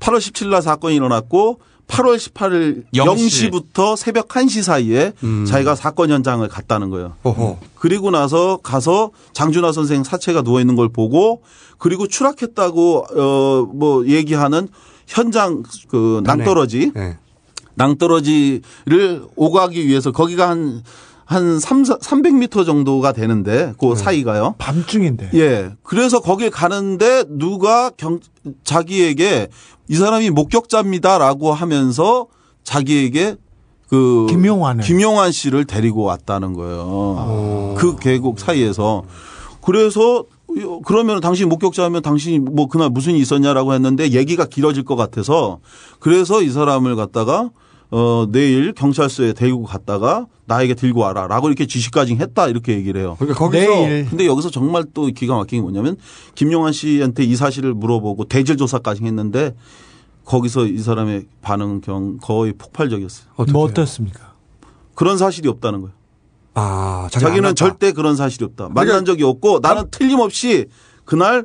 [0.00, 3.04] 8월 17일 날 사건이 일어났고 8월 18일 0시.
[3.16, 5.12] 0시 부터 새벽 1시 사이에
[5.46, 7.06] 자기가 사건 현장을 갔다는 거예요.
[7.08, 7.12] 음.
[7.24, 7.58] 어허.
[7.76, 11.42] 그리고 나서 가서 장준하 선생 사체가 누워 있는 걸 보고
[11.78, 14.68] 그리고 추락했다고 어 뭐 얘기하는
[15.06, 17.18] 현장 그 낭떠러지 네.
[17.74, 20.82] 낭떠러지를 오가기 위해서 거기가 한
[21.24, 24.56] 한 3, 300m 정도가 되는데 그 사이가요.
[24.58, 25.30] 밤중인데.
[25.34, 25.70] 예.
[25.82, 28.20] 그래서 거길 가는데 누가 경,
[28.62, 29.48] 자기에게
[29.88, 32.26] 이 사람이 목격자입니다라고 하면서
[32.62, 33.36] 자기에게
[33.88, 34.84] 그 김용환을.
[34.84, 37.74] 김용환 씨를 데리고 왔다는 거예요.
[37.76, 39.04] 그 계곡 사이에서.
[39.60, 40.24] 그래서
[40.84, 45.58] 그러면 당신 목격자면 당신이 뭐 그날 무슨 일이 있었냐라고 했는데 얘기가 길어질 것 같아서
[46.00, 47.50] 그래서 이 사람을 갖다가
[47.96, 53.14] 어 내일 경찰서에 데리고 갔다가 나에게 들고 와라 라고 이렇게 지시까지 했다 이렇게 얘기를 해요.
[53.20, 54.06] 그러니까 거기서 내일.
[54.06, 55.96] 근데 여기서 정말 또 기가 막힌 게 뭐냐면
[56.34, 59.54] 김용환 씨한테 이 사실을 물어보고 대질 조사까지 했는데
[60.24, 63.26] 거기서 이 사람의 반응은 경 거의 폭발적이었어요.
[63.52, 64.34] 뭐 어떻습니까?
[64.96, 65.94] 그런 사실이 없다는 거예요.
[66.54, 67.54] 아, 자기는.
[67.54, 68.70] 절대 그런 사실이 없다.
[68.70, 70.66] 만난 그러니까 적이 없고 나는 틀림없이
[71.04, 71.44] 그날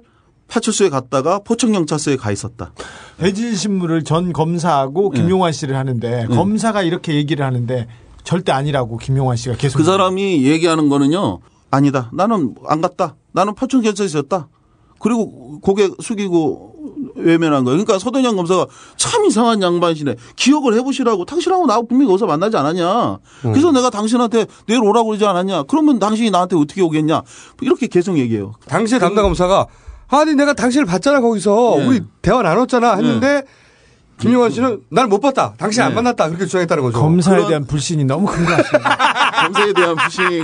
[0.49, 2.73] 파출소에 갔다가 포천경찰서에 가 있었다.
[3.17, 5.21] 대질 신문을 전 검사하고 네.
[5.21, 7.87] 김용환 씨를 하는데 검사가 이렇게 얘기를 하는데
[8.23, 11.39] 절대 아니라고 김용환 씨가 계속 그 사람이 얘기하는 거는요.
[11.71, 12.09] 아니다.
[12.13, 13.15] 나는 안 갔다.
[13.31, 14.49] 나는 파천경찰서에 있었다.
[14.99, 16.75] 그리고 고개 숙이고
[17.15, 17.77] 외면한 거예요.
[17.77, 18.67] 그러니까 서동영 검사가
[18.97, 20.15] 참 이상한 양반이시네.
[20.35, 21.25] 기억을 해보시라고.
[21.25, 23.19] 당신하고 나하고 분명히 어디서 만나지 않았냐.
[23.41, 25.63] 그래서 내가 당신한테 내일 오라고 그러지 않았냐.
[25.63, 27.21] 그러면 당신이 나한테 어떻게 오겠냐.
[27.61, 28.53] 이렇게 계속 얘기해요.
[28.67, 29.67] 당시에 담당 검사가
[30.11, 31.85] 아니 내가 당신을 봤잖아 거기서 예.
[31.85, 33.43] 우리 대화 나눴잖아 했는데
[34.19, 35.53] 김용환 씨는 날 못 봤다.
[35.57, 35.95] 당신 안 네.
[35.95, 36.27] 만났다.
[36.27, 36.99] 그렇게 주장했다는 거죠.
[36.99, 38.97] 검사에 그런- 대한 불신이 너무 큰것 같습니다.
[39.45, 40.41] 검사에 대한 불신이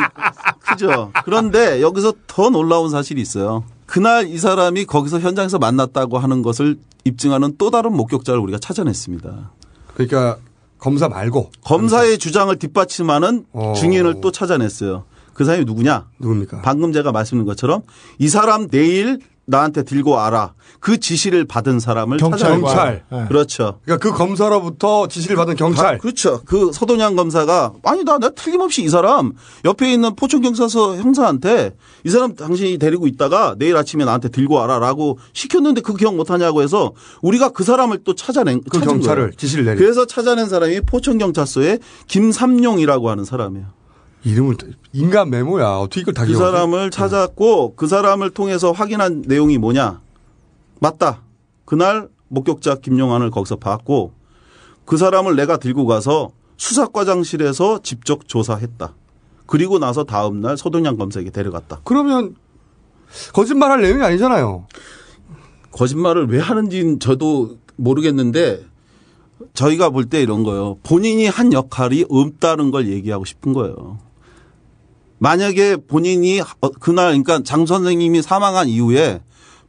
[0.59, 1.11] 크죠.
[1.25, 3.65] 그런데 여기서 더 놀라운 사실이 있어요.
[3.85, 9.51] 그날 이 사람이 거기서 현장에서 만났다고 하는 것을 입증하는 또 다른 목격자를 우리가 찾아냈습니다.
[9.93, 10.37] 그러니까
[10.79, 13.73] 검사 말고 검사의 주장을 뒷받침하는 어.
[13.75, 15.03] 증인을 또 찾아냈어요.
[15.33, 16.05] 그 사람이 누구냐?
[16.19, 16.61] 누굽니까?
[16.61, 17.81] 방금 제가 말씀드린 것처럼
[18.19, 20.53] 이 사람 내일 나한테 들고 와라.
[20.79, 22.17] 그 지시를 받은 사람을.
[22.17, 23.03] 찾아낸 경찰.
[23.09, 23.27] 거예요.
[23.27, 23.79] 그렇죠.
[23.85, 25.95] 그러니까 그 검사로부터 지시를 받은 경찰.
[25.95, 26.41] 아, 그렇죠.
[26.45, 28.17] 그 서도냥 검사가 아니다.
[28.17, 34.05] 내가 틀림없이 이 사람 옆에 있는 포천경찰서 형사한테 이 사람 당신이 데리고 있다가 내일 아침에
[34.05, 39.23] 나한테 들고 와라라고 시켰는데 그 기억 못하냐고 해서 우리가 그 사람을 또 찾아낸 그 경찰을
[39.23, 39.31] 거예요.
[39.35, 39.77] 지시를 내리.
[39.77, 43.74] 그래서 찾아낸 사람이 포천경찰서의 김삼용이라고 하는 사람이에요.
[44.25, 44.55] 이름을
[44.93, 45.77] 인간 메모야.
[45.77, 46.51] 어떻게 이걸 다그 기억하지?
[46.51, 50.01] 사람을 찾았고 그 사람을 통해서 확인한 내용이 뭐냐?
[50.79, 51.21] 맞다.
[51.63, 54.11] 그날 목격자 김용환을 거기서 봤고
[54.85, 58.93] 그 사람을 내가 들고 가서 수사과장실에서 직접 조사했다.
[59.45, 61.81] 그리고 나서 다음 날 서동양 검사에게 데려갔다.
[61.83, 62.35] 그러면
[63.33, 64.65] 거짓말할 내용이 아니잖아요.
[65.71, 68.65] 거짓말을 왜 하는지는 저도 모르겠는데
[69.53, 70.77] 저희가 볼 때 이런 거예요.
[70.83, 73.99] 본인이 한 역할이 없다는 걸 얘기하고 싶은 거예요.
[75.19, 79.21] 만약에 본인이 어, 그날 그러니까 장 선생님이 사망한 이후에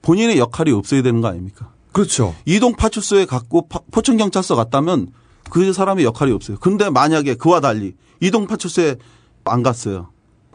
[0.02, 1.70] 본인의 역할이 없어야 되는 거 아닙니까?
[1.92, 2.34] 그렇죠.
[2.44, 5.08] 이동 파출소에 갔고 파- 포천 경찰서 갔다면
[5.50, 6.58] 그 사람의 역할이 없어요.
[6.60, 8.96] 근데 만약에 그와 달리 이동 파출소에
[9.44, 10.08] 안 갔어요.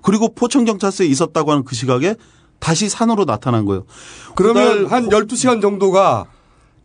[0.04, 2.16] 그리고 포천 경찰서에 있었다고 하는 그 시각에
[2.60, 3.86] 다시 산으로 나타난 거예요.
[4.36, 6.26] 그러면 한 12시간 정도가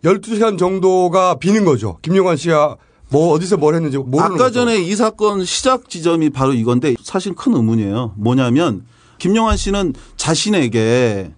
[0.05, 1.99] 12시간 정도가 비는 거죠.
[2.03, 2.77] 김용환 씨가
[3.09, 4.61] 뭐 어디서 뭘 했는지 모르는 아까 거죠.
[4.61, 8.15] 전에 이 사건 시작 지점이 바로 이건데 사실 큰 의문이에요.
[8.17, 8.85] 뭐냐면
[9.19, 11.33] 김용환 씨는 자신에게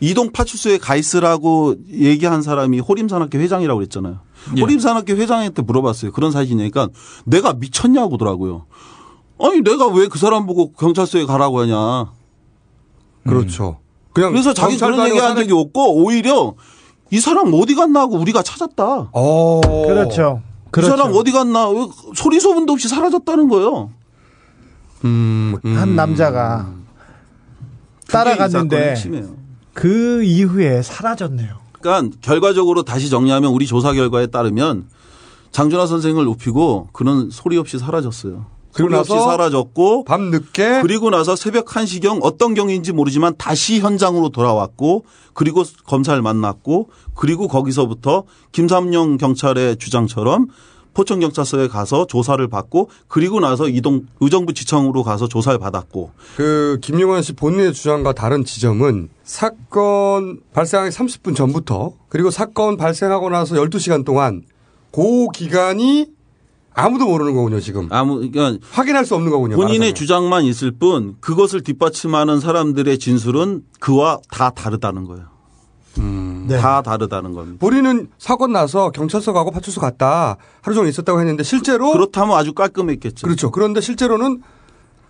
[0.00, 4.18] 이동 파출소에 가 있으라고 얘기한 사람이 호림산악회 회장이라고 그랬잖아요.
[4.56, 4.60] 예.
[4.60, 6.12] 호림산악회 회장한테 물어봤어요.
[6.12, 6.88] 그런 사실이니까
[7.24, 8.66] 내가 미쳤냐고 더라고요.
[9.40, 12.12] 아니 내가 왜 그 사람 보고 경찰서에 가라고 하냐.
[13.26, 13.78] 그렇죠.
[14.12, 16.54] 그냥 그래서 자기 그런 얘기한 적이 없고 오히려
[17.10, 19.10] 이 사람 어디 갔나 하고 우리가 찾았다.
[19.86, 20.42] 그렇죠.
[20.74, 20.96] 그 그렇죠.
[20.96, 21.86] 사람 어디 갔나 왜
[22.16, 23.92] 소리 소문도 없이 사라졌다는 거예요.
[25.04, 26.68] 음, 한 남자가
[28.08, 28.96] 따라갔는데.
[29.72, 31.58] 그 이후에 사라졌네요.
[31.80, 34.88] 그러니까 결과적으로 다시 정리하면 우리 조사 결과에 따르면
[35.52, 38.44] 장준하 선생을 높이고 그는 소리 없이 사라졌어요.
[38.74, 45.04] 그리고 나서 사라졌고 밤 늦게 그리고 나서 새벽 1시경 어떤 경위인지 모르지만 다시 현장으로 돌아왔고
[45.32, 50.48] 그리고 검사를 만났고 그리고 거기서부터 김삼영 경찰의 주장처럼
[50.94, 56.12] 포천경찰서에 가서 조사를 받고 그리고 나서 이동 의정부 지청으로 가서 조사를 받았고.
[56.36, 63.56] 그 김용환 씨 본인의 주장과 다른 지점은 사건 발생하기 30분 전부터 그리고 사건 발생하고 나서
[63.56, 64.42] 12시간 동안
[64.92, 66.13] 그 기간이
[66.74, 67.88] 아무도 모르는 거군요, 지금.
[67.90, 69.56] 아무 그러니까 확인할 수 없는 거군요.
[69.56, 69.94] 본인의 말하자면.
[69.94, 75.34] 주장만 있을 뿐 그것을 뒷받침하는 사람들의 진술은 그와 다 다르다는 거예요.
[76.46, 76.58] 네.
[76.58, 77.56] 다 다르다는 겁니다.
[77.60, 83.26] 본인은 사건 나서 경찰서 가고 파출소 갔다 하루 종일 있었다고 했는데 실제로 그렇다면 아주 깔끔했겠죠.
[83.26, 83.50] 그렇죠.
[83.50, 84.42] 그런데 실제로는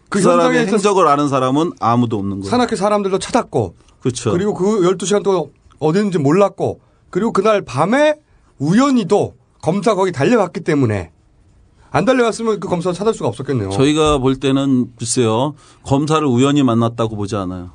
[0.09, 2.51] 그, 그 사람의 행적을 아는 사람은 아무도 없는 거예요.
[2.51, 4.33] 산악회 사람들도 찾았고 그렇죠.
[4.33, 5.47] 그리고 그 12시간 동안
[5.81, 6.81] 어디 있는지 몰랐고
[7.11, 8.15] 그리고 그날 밤에
[8.59, 11.11] 우연히도 검사 거기 달려갔기 때문에
[11.95, 13.71] 안 달려갔으면 그 검사 찾을 수가 없었겠네요.
[13.71, 15.55] 저희가 볼 때는 글쎄요
[15.85, 17.71] 검사를 우연히 만났다고 보지 않아요.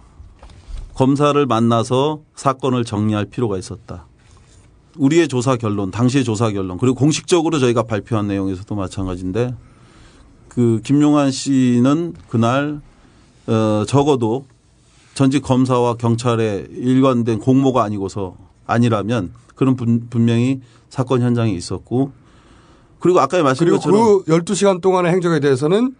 [0.93, 4.07] 검사를 만나서 사건을 정리할 필요가 있었다.
[4.97, 9.55] 우리의 조사 결론, 당시의 조사 결론, 그리고 공식적으로 저희가 발표한 내용에서도 마찬가지인데
[10.49, 12.81] 그 김용환 씨는 그날
[13.47, 14.45] 어 적어도
[15.13, 18.35] 전직 검사와 경찰의 일관된 공모가 아니고서
[18.67, 20.59] 아니라면 그런 분, 분명히
[20.89, 22.11] 사건 현장에 있었고
[22.99, 25.95] 그리고 아까 말씀드린 그리고 것처럼 그 12시간 동안의 행적에 대해서는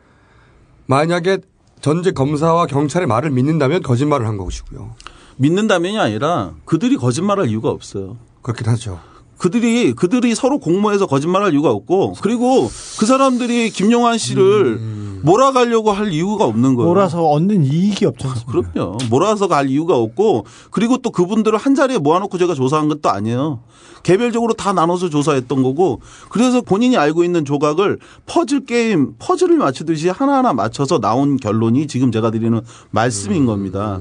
[0.86, 1.40] 만약에
[1.82, 4.96] 전직 검사와 경찰의 말을 믿는다면 거짓말을 한 것이고요.
[5.38, 8.18] 믿는다면이 아니라 그들이 거짓말할 이유가 없어요.
[8.42, 9.00] 그렇긴 하죠.
[9.40, 14.80] 그들이 그들이 서로 공모해서 거짓말할 이유가 없고 그리고 그 사람들이 김용환 씨를
[15.24, 16.90] 몰아가려고 할 이유가 없는 거예요.
[16.90, 18.72] 몰아서 얻는 이익이 없지 않습니까?
[18.72, 18.98] 그럼요.
[19.10, 23.62] 몰아서 갈 이유가 없고 그리고 또 그분들을 한 자리에 모아놓고 제가 조사한 것도 아니에요.
[24.04, 30.54] 개별적으로 다 나눠서 조사했던 거고 그래서 본인이 알고 있는 조각을 퍼즐 게임 퍼즐을 맞추듯이 하나하나
[30.54, 32.60] 맞춰서 나온 결론이 지금 제가 드리는
[32.92, 34.00] 말씀인 겁니다.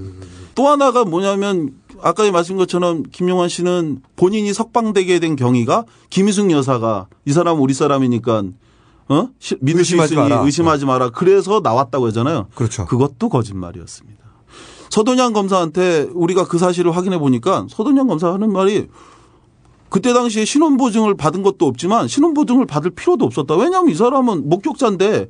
[0.54, 1.70] 또 하나가 뭐냐면
[2.02, 8.42] 아까 말씀인 것처럼 김용환 씨는 본인이 석방되게 된 경위가 김희숙 여사가 이 사람 우리 사람이니까
[9.10, 9.28] 어?
[9.38, 10.42] 시- 믿을 수 의심하지 있으니 마라.
[10.44, 11.10] 의심하지 마라.
[11.10, 12.46] 그래서 나왔다고 하잖아요.
[12.54, 12.84] 그렇죠.
[12.86, 14.18] 그것도 거짓말이었습니다.
[14.90, 18.86] 서도냥 검사한테 우리가 그 사실을 확인해 보니까 서도냥 검사 하는 말이
[19.90, 23.54] 그때 당시에 신원보증을 받은 것도 없지만 신원보증을 받을 필요도 없었다.
[23.56, 25.28] 왜냐하면 이 사람은 목격자인데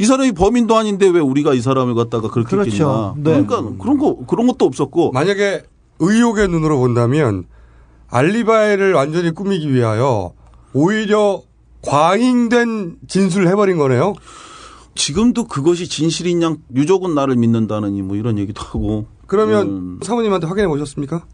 [0.00, 2.70] 이 사람이 범인도 아닌데 왜 우리가 이 사람을 갖다가 그렇게 그렇죠.
[2.70, 3.14] 했겠냐.
[3.18, 3.44] 네.
[3.44, 5.62] 그러니까 그런 거 그런 것도 없었고 만약에
[6.00, 7.44] 의혹의 눈으로 본다면
[8.08, 10.32] 알리바이를 완전히 꾸미기 위하여
[10.72, 11.42] 오히려
[11.82, 14.14] 과잉된 진술을 해버린 거네요.
[14.94, 20.66] 지금도 그것이 진실인 양 유족은 나를 믿는다느니 뭐 이런 얘기도 하고 그러면 음, 사모님한테 확인해
[20.66, 21.24] 보셨습니까?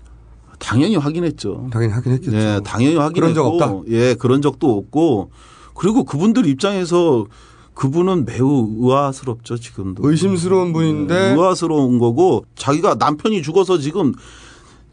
[0.59, 1.69] 당연히 확인했죠.
[1.73, 2.37] 당연히 확인했겠죠.
[2.37, 3.75] 예, 당연히 확인했고 그런 적 없다?
[3.89, 5.31] 예, 그런 적도 없고
[5.75, 7.27] 그리고 그분들 입장에서
[7.75, 10.09] 그분은 매우 의아스럽죠 지금도.
[10.09, 14.13] 의심스러운 분인데 의아스러운 거고 자기가 남편이 죽어서 지금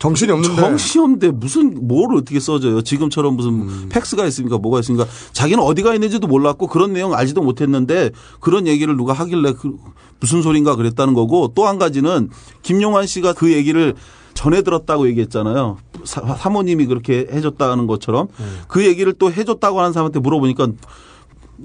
[0.04, 2.82] 정신이 없는데 정신이 없는데 무슨 뭘 어떻게 써줘요?
[2.82, 3.90] 지금처럼 무슨 음.
[3.90, 4.58] 팩스가 있습니까?
[4.58, 5.08] 뭐가 있습니까?
[5.32, 8.12] 자기는 어디가 있는지도 몰랐고 그런 내용 알지도 못했는데
[8.42, 9.78] 그런 얘기를 누가 하길래 그
[10.20, 12.30] 무슨 소린가 그랬다는 거고 또 한 가지는
[12.64, 13.94] 김용환 씨가 그 얘기를
[14.34, 15.78] 전해 들었다고 얘기했잖아요.
[16.04, 18.28] 사, 사모님이 그렇게 해줬다는 것처럼
[18.68, 20.68] 그 얘기를 또 해줬다고 하는 사람한테 물어보니까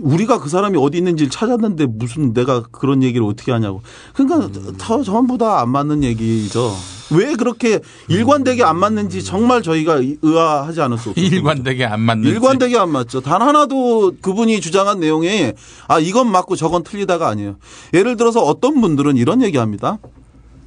[0.01, 3.83] 우리가 그 사람이 어디 있는지를 찾았는데 무슨 내가 그런 얘기를 어떻게 하냐고.
[4.15, 4.49] 그러니까
[4.79, 6.73] 다 전부 다 안 맞는 얘기죠.
[7.11, 11.25] 왜 그렇게 일관되게 안 맞는지 정말 저희가 의아하지 않을 수 없어요.
[11.25, 12.29] 일관되게 안 맞는.
[12.29, 13.21] 일관되게 안 맞죠.
[13.23, 15.55] 단 하나도 그분이 주장한 내용에
[15.89, 17.57] 아 이건 맞고 저건 틀리다가 아니에요.
[17.95, 19.99] 예를 들어서 어떤 분들은 이런 얘기합니다.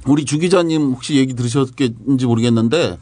[0.06, 2.98] 우리 주 기자님 혹시 얘기 들으셨겠는지 모르겠는데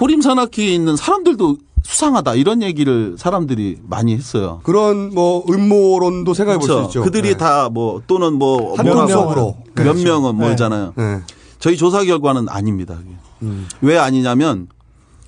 [0.00, 1.56] 호림 산악회에 있는 사람들도
[1.94, 4.60] 수상하다 이런 얘기를 사람들이 많이 했어요.
[4.62, 6.88] 그런 뭐 음모론도 생각해 볼수 그렇죠.
[6.88, 7.02] 있죠.
[7.02, 7.36] 그들이 네.
[7.36, 9.56] 다뭐 또는 뭐한 뭐라고 명으로.
[9.74, 10.04] 몇 그렇죠.
[10.04, 10.46] 명은 네.
[10.46, 10.92] 뭐잖아요.
[10.96, 11.20] 네.
[11.58, 12.96] 저희 조사 결과는 아닙니다.
[13.42, 13.66] 음.
[13.80, 14.68] 왜 아니냐면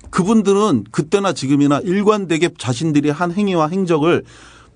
[0.09, 4.23] 그분들은 그때나 지금이나 일관되게 자신들이 한 행위와 행적을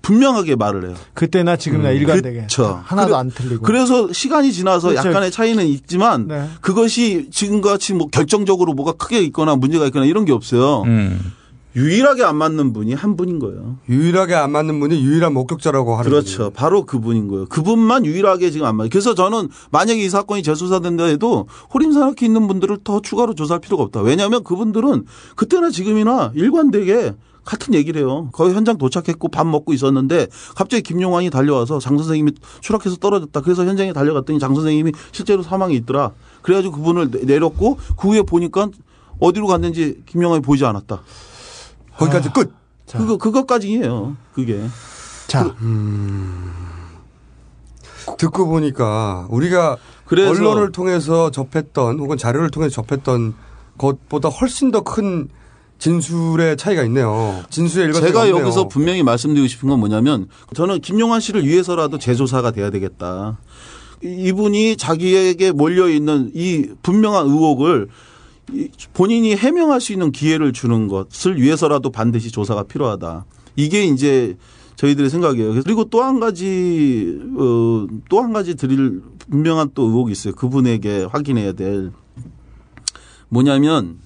[0.02, 0.94] 분명하게 말을 해요.
[1.14, 2.82] 그때나 지금이나 일관되게 그쵸.
[2.84, 3.62] 하나도 그래- 안 틀리고.
[3.62, 5.08] 그래서 시간이 지나서 그렇죠.
[5.08, 6.48] 약간의 차이는 있지만 네.
[6.60, 10.82] 그것이 지금같이 뭐 결정적으로 뭐가 크게 있거나 문제가 있거나 이런 게 없어요.
[10.82, 11.32] 음.
[11.76, 13.76] 유일하게 안 맞는 분이 한 분인 거예요.
[13.88, 16.50] 유일하게 안 맞는 분이 유일한 목격자라고 하는 그렇죠.
[16.50, 17.46] 바로 그분인 거예요.
[17.46, 18.88] 그분만 유일하게 지금 안 맞아요.
[18.90, 24.00] 그래서 저는 만약에 이 사건이 재수사된다 해도 호림산악회 있는 분들을 더 추가로 조사할 필요가 없다.
[24.00, 25.04] 왜냐하면 그분들은
[25.36, 27.14] 그때나 지금이나 일관되게
[27.44, 28.28] 같은 얘기를 해요.
[28.32, 30.26] 거의 현장 도착했고 밥 먹고 있었는데
[30.56, 33.40] 갑자기 김용환이 달려와서 장 선생님이 추락해서 떨어졌다.
[33.42, 36.12] 그래서 현장에 달려갔더니 장 선생님이 실제로 사망이 있더라.
[36.42, 38.68] 그래가지고 그분을 내- 내렸고 그 후에 보니까
[39.20, 41.00] 어디로 갔는지 김용환이 보이지 않았다.
[41.98, 42.52] 거기까지 끝.
[42.90, 44.16] 그거 그것까지예요.
[44.34, 44.60] 그게.
[45.26, 45.54] 자,
[48.16, 49.76] 듣고 보니까 우리가
[50.06, 53.34] 그래서- 언론을 통해서 접했던 혹은 자료를 통해서 접했던
[53.76, 55.28] 것보다 훨씬 더 큰
[55.78, 57.40] 진술의 차이가 있네요.
[57.50, 58.40] 진술의 일관성이 제가 없네요.
[58.42, 60.26] 여기서 분명히 말씀드리고 싶은 건 뭐냐면
[60.56, 63.38] 저는 김용환 씨를 위해서라도 재조사가 돼야 되겠다.
[64.02, 67.90] 이- 이분이 자기에게 몰려 있는 이 분명한 의혹을 이-
[68.94, 73.24] 본인이 해명할 수 있는 기회를 주는 것을 위해서라도 반드시 조사가 필요하다.
[73.56, 74.36] 이게 이제
[74.76, 75.62] 저희들의 생각이에요.
[75.64, 80.34] 그리고 또 한 가지 어, 또 한 가지 드릴 분명한 또 의혹이 있어요.
[80.34, 81.90] 그분에게 확인해야 될
[83.28, 83.98] 뭐냐면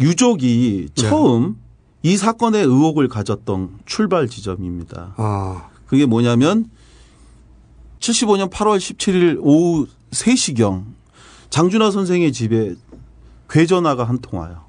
[0.00, 1.02] 유족이 네.
[1.02, 1.56] 처음
[2.02, 5.14] 이 사건의 의혹을 가졌던 출발 지점입니다.
[5.16, 5.68] 아.
[5.86, 6.70] 그게 뭐냐면
[8.00, 10.84] 75년 8월 17일 오후 3시경
[11.50, 12.74] 장준하 선생의 집에
[13.50, 14.64] 괴전화가 한 통 와요.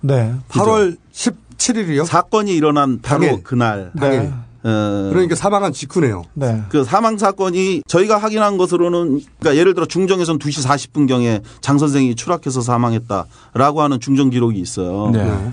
[0.00, 0.34] 네.
[0.48, 2.04] 8월 17일이요?
[2.04, 3.42] 사건이 일어난 바로 당일.
[3.42, 3.92] 그날.
[3.98, 4.32] 당일.
[4.64, 6.22] 어, 그러니까 사망한 직후네요.
[6.34, 6.62] 네.
[6.68, 12.14] 그 사망 사건이 저희가 확인한 것으로는 그러니까 예를 들어 중정에선 2시 40분 경에 장 선생이
[12.14, 15.10] 추락해서 사망했다라고 하는 중정 기록이 있어요.
[15.10, 15.52] 네.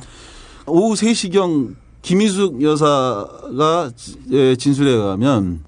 [0.67, 3.91] 오후 3시경 김희숙 여사가
[4.31, 5.61] 예, 진술에 의하면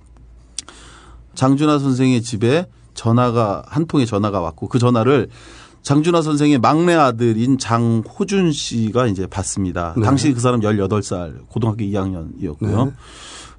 [1.34, 5.30] 장준하 선생의 집에 전화가 한 통의 전화가 왔고 그 전화를
[5.82, 9.94] 장준하 선생의 막내 아들인 장호준 씨가 이제 받습니다.
[9.98, 10.04] 네.
[10.04, 12.86] 당시 그 사람 18살 고등학교 2학년이었고요.
[12.86, 12.92] 네.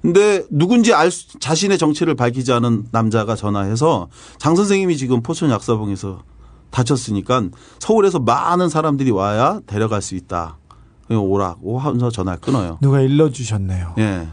[0.01, 6.23] 근데 누군지 알 수, 자신의 정체를 밝히지 않은 남자가 전화해서 장 선생님이 지금 포천 약사봉에서
[6.71, 7.43] 다쳤으니까
[7.79, 10.57] 서울에서 많은 사람들이 와야 데려갈 수 있다.
[11.07, 12.77] 그냥 오라고 하면서 전화를 끊어요.
[12.81, 13.95] 누가 일러주셨네요.
[13.99, 14.27] 예.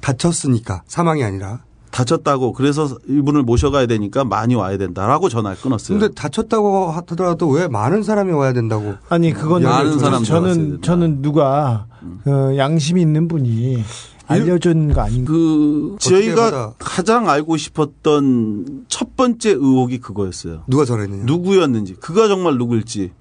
[0.00, 1.64] 다쳤으니까 사망이 아니라.
[1.94, 5.96] 다쳤다고 그래서 이분을 모셔가야 되니까 많이 와야 된다라고 전화를 끊었어요.
[5.96, 8.94] 근데 다쳤다고 하더라도 왜 많은 사람이 와야 된다고?
[9.08, 10.78] 아니 그건 많은 왔어야 저는 된다.
[10.82, 11.86] 저는 누가
[12.26, 13.84] 어, 양심 있는 분이
[14.26, 15.30] 알려준 거 아닌가?
[15.30, 20.62] 그 저희가 가장 알고 싶었던 첫 번째 의혹이 그거였어요.
[20.66, 21.24] 누가 전했느냐?
[21.26, 23.12] 누구였는지, 그가 정말 누굴지,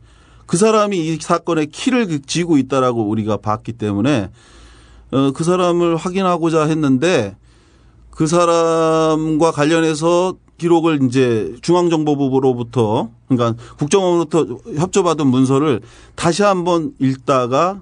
[0.47, 4.29] 그 사람이 이 사건의 키를 쥐고 있다라고 우리가 봤기 때문에
[5.11, 7.35] 어, 그 사람을 확인하고자 했는데
[8.15, 15.81] 그 사람과 관련해서 기록을 이제 중앙정보부로부터 그러니까 국정원으로부터 협조받은 문서를
[16.15, 17.81] 다시 한번 읽다가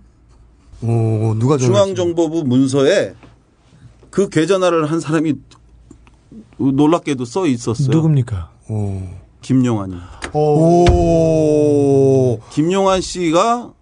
[0.82, 3.14] 오, 누가 중앙정보부 문서에
[4.10, 5.36] 그 계좌나를 한 사람이
[6.58, 7.90] 놀랍게도 써 있었어요.
[7.96, 8.50] 누굽니까?
[9.42, 10.22] 김용환입니다.
[10.34, 10.80] 오.
[12.52, 13.74] 김용환 씨가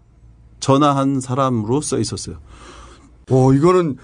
[0.60, 2.38] 전화한 사람으로 써 있었어요.
[3.30, 3.98] 오, 이거는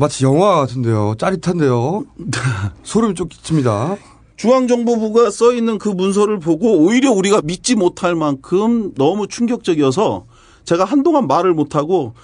[0.00, 1.14] 마치 영화 같은데요.
[1.18, 2.04] 짜릿한데요.
[2.82, 3.98] 소름이 좀 끼칩니다.
[4.36, 10.24] 중앙정보부가 써 있는 그 문서를 보고 오히려 우리가 믿지 못할 만큼 너무 충격적이어서
[10.64, 12.14] 제가 한동안 말을 못하고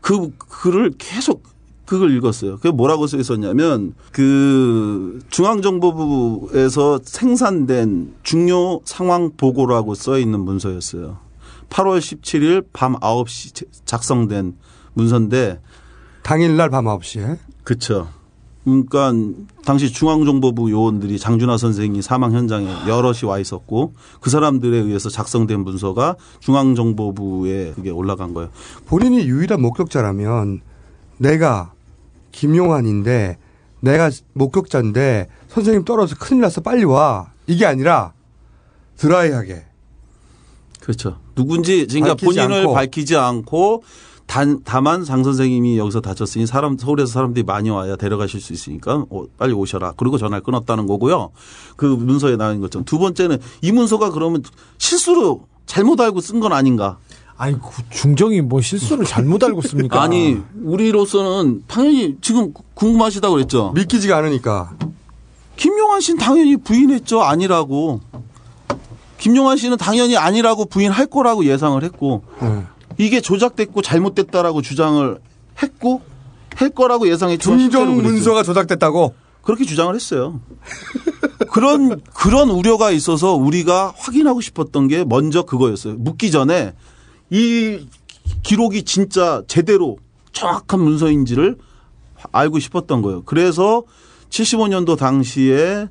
[0.00, 1.44] 그 글을 계속
[1.86, 2.56] 그걸 읽었어요.
[2.56, 11.18] 그게 뭐라고 써 있었냐면 그 중앙정보부에서 생산된 중요 상황 보고라고 써 있는 문서였어요.
[11.68, 14.56] 8월 17일 밤 9시 작성된
[14.94, 15.60] 문서인데
[16.22, 18.08] 당일날 밤 9시에 그렇죠.
[18.64, 19.12] 그러니까
[19.64, 26.16] 당시 중앙정보부 요원들이 장준하 선생이 사망 현장에 여럿이 와 있었고 그 사람들에 의해서 작성된 문서가
[26.40, 28.50] 중앙정보부에 그게 올라간 거예요.
[28.86, 30.60] 본인이 유일한 목격자라면
[31.16, 31.72] 내가
[32.32, 33.38] 김용환인데
[33.80, 38.12] 내가 목격자인데 선생님 떨어져 큰일 났어 빨리 와 이게 아니라
[38.98, 39.64] 드라이하게
[40.80, 41.18] 그렇죠.
[41.34, 42.74] 누군지 그러니까 본인을 않고.
[42.74, 43.82] 밝히지 않고
[44.30, 49.24] 단, 다만 장 선생님이 여기서 다쳤으니 사람 서울에서 사람들이 많이 와야 데려가실 수 있으니까 어,
[49.36, 49.94] 빨리 오셔라.
[49.96, 51.32] 그리고 전화를 끊었다는 거고요.
[51.74, 54.44] 그 문서에 나온 것처럼 두 번째는 이 문서가 그러면
[54.78, 56.98] 실수로 잘못 알고 쓴 건 아닌가?
[57.36, 59.98] 아니 그 중정이 뭐 실수를 잘못 알고 씁니까?
[60.00, 63.72] 아니 우리로서는 당연히 지금 궁금하시다고 그랬죠.
[63.74, 64.74] 믿기지가 않으니까.
[65.56, 67.20] 김용환 씨는 당연히 부인했죠.
[67.20, 68.00] 아니라고.
[69.18, 72.64] 김용환 씨는 당연히 아니라고 부인할 거라고 예상을 했고 네.
[73.00, 75.18] 이게 조작됐고 잘못됐다라고 주장을
[75.62, 76.02] 했고
[76.54, 77.42] 할 거라고 예상했죠.
[77.42, 80.40] 중정 문서가 조작됐다고 그렇게 주장을 했어요.
[81.52, 85.94] 그런 그런 우려가 있어서 우리가 확인하고 싶었던 게 먼저 그거였어요.
[85.94, 86.74] 묻기 전에
[87.30, 87.86] 이
[88.42, 89.96] 기록이 진짜 제대로
[90.32, 91.56] 정확한 문서인지를
[92.32, 93.22] 알고 싶었던 거예요.
[93.24, 93.82] 그래서
[94.30, 95.88] 75년도 당시에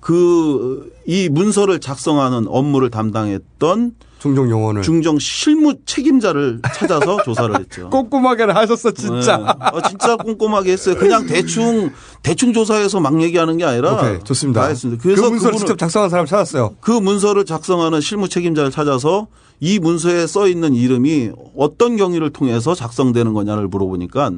[0.00, 3.94] 그 이 문서를 작성하는 업무를 담당했던
[4.26, 7.88] 중정 요원을 중정 실무 책임자를 찾아서 조사를 했죠.
[7.90, 9.36] 꼼꼼하게 하셨어 진짜.
[9.38, 9.44] 네.
[9.72, 10.96] 어, 진짜 꼼꼼하게 했어요.
[10.96, 11.90] 그냥 대충
[12.22, 14.62] 대충 조사해서 막 얘기하는 게 아니라 오케이 좋습니다.
[14.62, 15.00] 다 했습니다.
[15.02, 16.76] 그 그래서 문서를 그분을- 직접 작성한 사람 찾았어요.
[16.80, 19.28] 그 문서를 작성하는 실무 책임자를 찾아서
[19.60, 24.32] 이 문서에 써 있는 이름이 어떤 경위를 통해서 작성되는 거냐를 물어보니까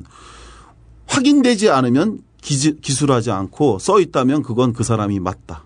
[1.07, 5.65] 확인되지 않으면 기, 기술하지 않고 써 있다면 그건 그 사람이 맞다.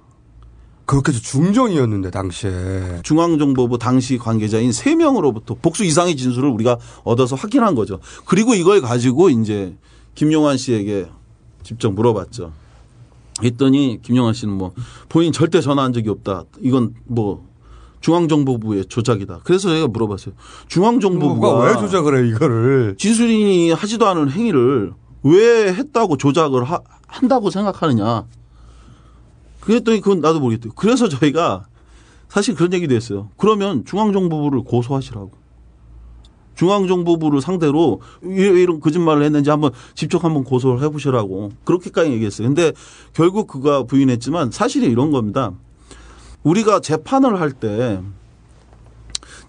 [0.85, 8.01] 그렇게 해서 중정이었는데 당시에 중앙정보부 당시 관계자인 3명으로부터 복수 이상의 진술을 우리가 얻어서 확인한 거죠.
[8.27, 9.77] 그리고 이걸 가지고 이제
[10.15, 11.07] 김용환 씨에게
[11.63, 12.53] 직접 물어봤죠.
[13.43, 14.73] 했더니 김용환 씨는 뭐
[15.09, 16.45] 본인 절대 전화한 적이 없다.
[16.61, 17.47] 이건 뭐
[18.01, 19.41] 중앙정보부의 조작이다.
[19.45, 20.35] 그래서 제가 물어봤어요.
[20.69, 28.25] 중앙정보부가 왜 조작을 해 이거를 진술인이 하지도 않은 행위를 왜 했다고 조작을 하- 한다고 생각하느냐.
[29.63, 30.73] 그랬더니 그건 나도 모르겠대요.
[30.75, 31.67] 그래서 저희가
[32.29, 33.31] 사실 그런 얘기도 했어요.
[33.37, 35.31] 그러면 중앙정보부를 고소하시라고.
[36.55, 41.53] 중앙정보부를 상대로 왜 이런 거짓말을 했는지 한번 직접 한번 고소를 해보시라고.
[41.65, 42.49] 그렇게까지 얘기했어요.
[42.49, 42.73] 근데
[43.15, 45.53] 결국 그가 부인했지만 사실이 이런 겁니다.
[46.43, 48.03] 우리가 재판을 할 때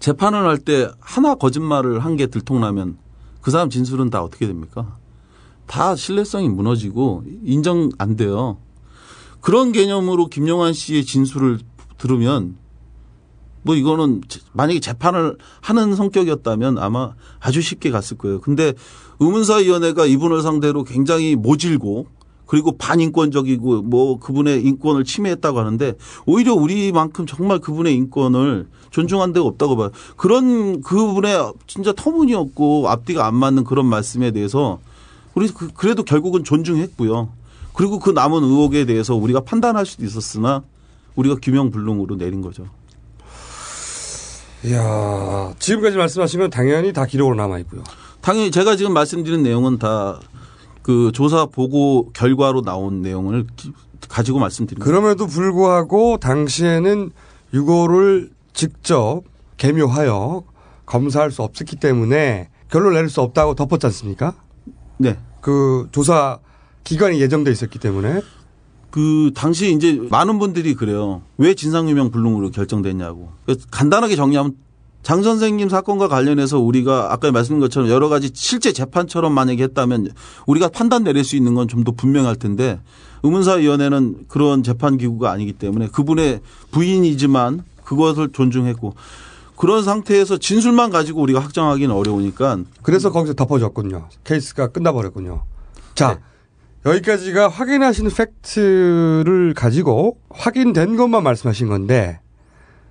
[0.00, 2.98] 재판을 할 때 하나 거짓말을 한 게 들통나면
[3.40, 4.96] 그 사람 진술은 다 어떻게 됩니까?
[5.66, 8.58] 다 신뢰성이 무너지고 인정 안 돼요.
[9.44, 11.58] 그런 개념으로 김용환 씨의 진술을
[11.98, 12.56] 들으면
[13.60, 14.22] 뭐 이거는
[14.54, 18.40] 만약에 재판을 하는 성격이었다면 아마 아주 쉽게 갔을 거예요.
[18.40, 18.72] 근데
[19.20, 22.06] 의문사위원회가 이분을 상대로 굉장히 모질고
[22.46, 25.92] 그리고 반인권적이고 뭐 그분의 인권을 침해했다고 하는데
[26.24, 29.90] 오히려 우리만큼 정말 그분의 인권을 존중한 데가 없다고 봐요.
[30.16, 34.80] 그런 그분의 진짜 터무니없고 앞뒤가 안 맞는 그런 말씀에 대해서
[35.34, 37.43] 우리 그- 그래도 결국은 존중했고요.
[37.74, 40.62] 그리고 그 남은 의혹에 대해서 우리가 판단할 수도 있었으나
[41.16, 42.64] 우리가 규명불능으로 내린 거죠.
[44.64, 47.82] 이야 지금까지 말씀하신 건 당연히 다 기록으로 남아 있고요.
[48.22, 50.18] 당연히 제가 지금 말씀드린 내용은 다
[50.84, 53.72] 그 조사 보고 결과로 나온 내용을 기-
[54.06, 54.84] 가지고 말씀드립니다.
[54.84, 57.10] 그럼에도 불구하고 당시에는
[57.54, 59.22] 유고를 직접
[59.56, 60.42] 개묘하여
[60.84, 64.34] 검사할 수 없었기 때문에 결론 을 내릴 수 없다고 덮었지 않습니까?
[64.98, 65.16] 네.
[65.40, 66.38] 그 조사
[66.84, 68.20] 기간이 예정돼 있었기 때문에
[68.90, 71.22] 그 당시 이제 많은 분들이 그래요.
[71.36, 73.30] 왜 진상규명 불능으로 결정됐냐고.
[73.70, 74.54] 간단하게 정리하면
[75.02, 80.10] 장 선생님 사건과 관련해서 우리가 아까 말씀드린 것처럼 여러 가지 실제 재판처럼 만약에 했다면
[80.46, 82.80] 우리가 판단 내릴 수 있는 건 좀 더 분명할 텐데
[83.22, 86.40] 의문사위원회는 그런 재판 기구가 아니기 때문에 그분의
[86.70, 88.94] 부인이지만 그것을 존중했고
[89.56, 94.08] 그런 상태에서 진술만 가지고 우리가 확정하기는 어려우니까 그래서 거기서 덮어졌군요.
[94.24, 95.42] 케이스가 끝나버렸군요.
[95.94, 96.18] 자,
[96.86, 102.20] 여기까지가 확인하신 팩트를 가지고 확인된 것만 말씀하신 건데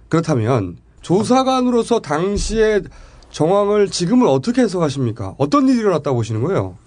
[0.10, 2.84] 그렇다면 조사관으로서 당시의
[3.30, 5.36] 정황을 지금은 어떻게 해석하십니까?
[5.38, 6.78] 어떤 일이 일어났다고 보시는 거예요?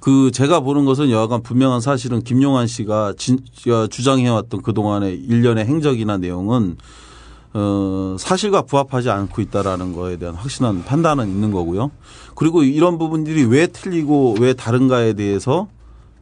[0.00, 6.16] 그 제가 보는 것은 여하간 분명한 사실은 김용환 씨가 진, 어, 주장해왔던 그동안의 일련의 행적이나
[6.18, 6.76] 내용은
[7.54, 11.90] 어, 사실과 부합하지 않고 있다라는 거에 대한 확신한 판단은 있는 거고요.
[12.34, 15.68] 그리고 이런 부분들이 왜 틀리고 왜 다른가에 대해서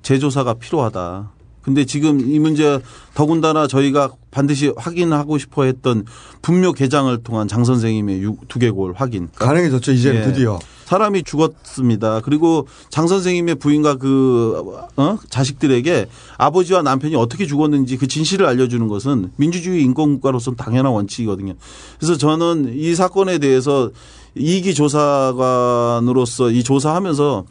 [0.08, 1.30] 재조사가 필요하다.
[1.62, 2.78] 근데 지금 이 문제
[3.14, 6.04] 더군다나 저희가 반드시 확인하고 싶어 했던
[6.42, 9.30] 분묘 개장을 통한 장 선생님의 유- 두개골 확인.
[9.34, 10.24] 가능해졌죠, 이제는 예.
[10.26, 10.58] 드디어.
[10.84, 12.20] 사람이 죽었습니다.
[12.20, 15.16] 그리고 장 선생님의 부인과 그 어?
[15.30, 21.54] 자식들에게 아버지와 남편이 어떻게 죽었는지 그 진실을 알려주는 것은 민주주의 인권국가로서는 당연한 원칙이거든요.
[21.98, 23.90] 그래서 저는 이 사건에 대해서
[24.34, 27.44] 이기 조사관으로서 이 조사하면서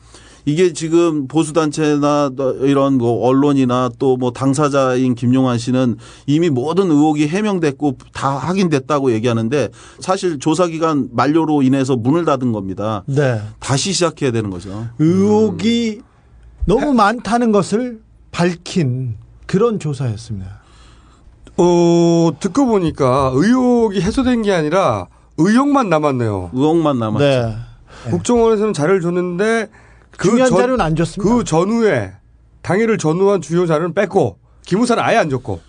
[0.46, 2.32] 이게 지금 보수단체나
[2.62, 5.98] 이런 뭐 언론이나 또 뭐 당사자인 김용환 씨는
[6.28, 13.04] 이미 모든 의혹이 해명됐고 다 확인됐다고 얘기하는데 사실 조사기간 만료로 인해서 문을 닫은 겁니다.
[13.08, 13.42] 네.
[13.60, 14.88] 다시 시작해야 되는 거죠.
[15.00, 16.02] 의혹이
[16.66, 19.16] 너무 많다는 것을 밝힌
[19.46, 20.62] 그런 조사였습니다.
[21.58, 25.08] 어, 듣고 보니까 의혹이 해소된 게 아니라
[25.38, 26.52] 의혹만 남았네요.
[26.54, 27.26] 의혹만 남았죠.
[27.26, 27.56] 네.
[28.12, 29.70] 국정원에서는 자료를 줬는데
[30.18, 31.36] 그 중요한 전- 자료는 안 줬습니다.
[31.36, 32.14] 그 전후에
[32.62, 35.60] 당일을 전후한 주요 자료는 뺐고 기무사는 아예 안 줬고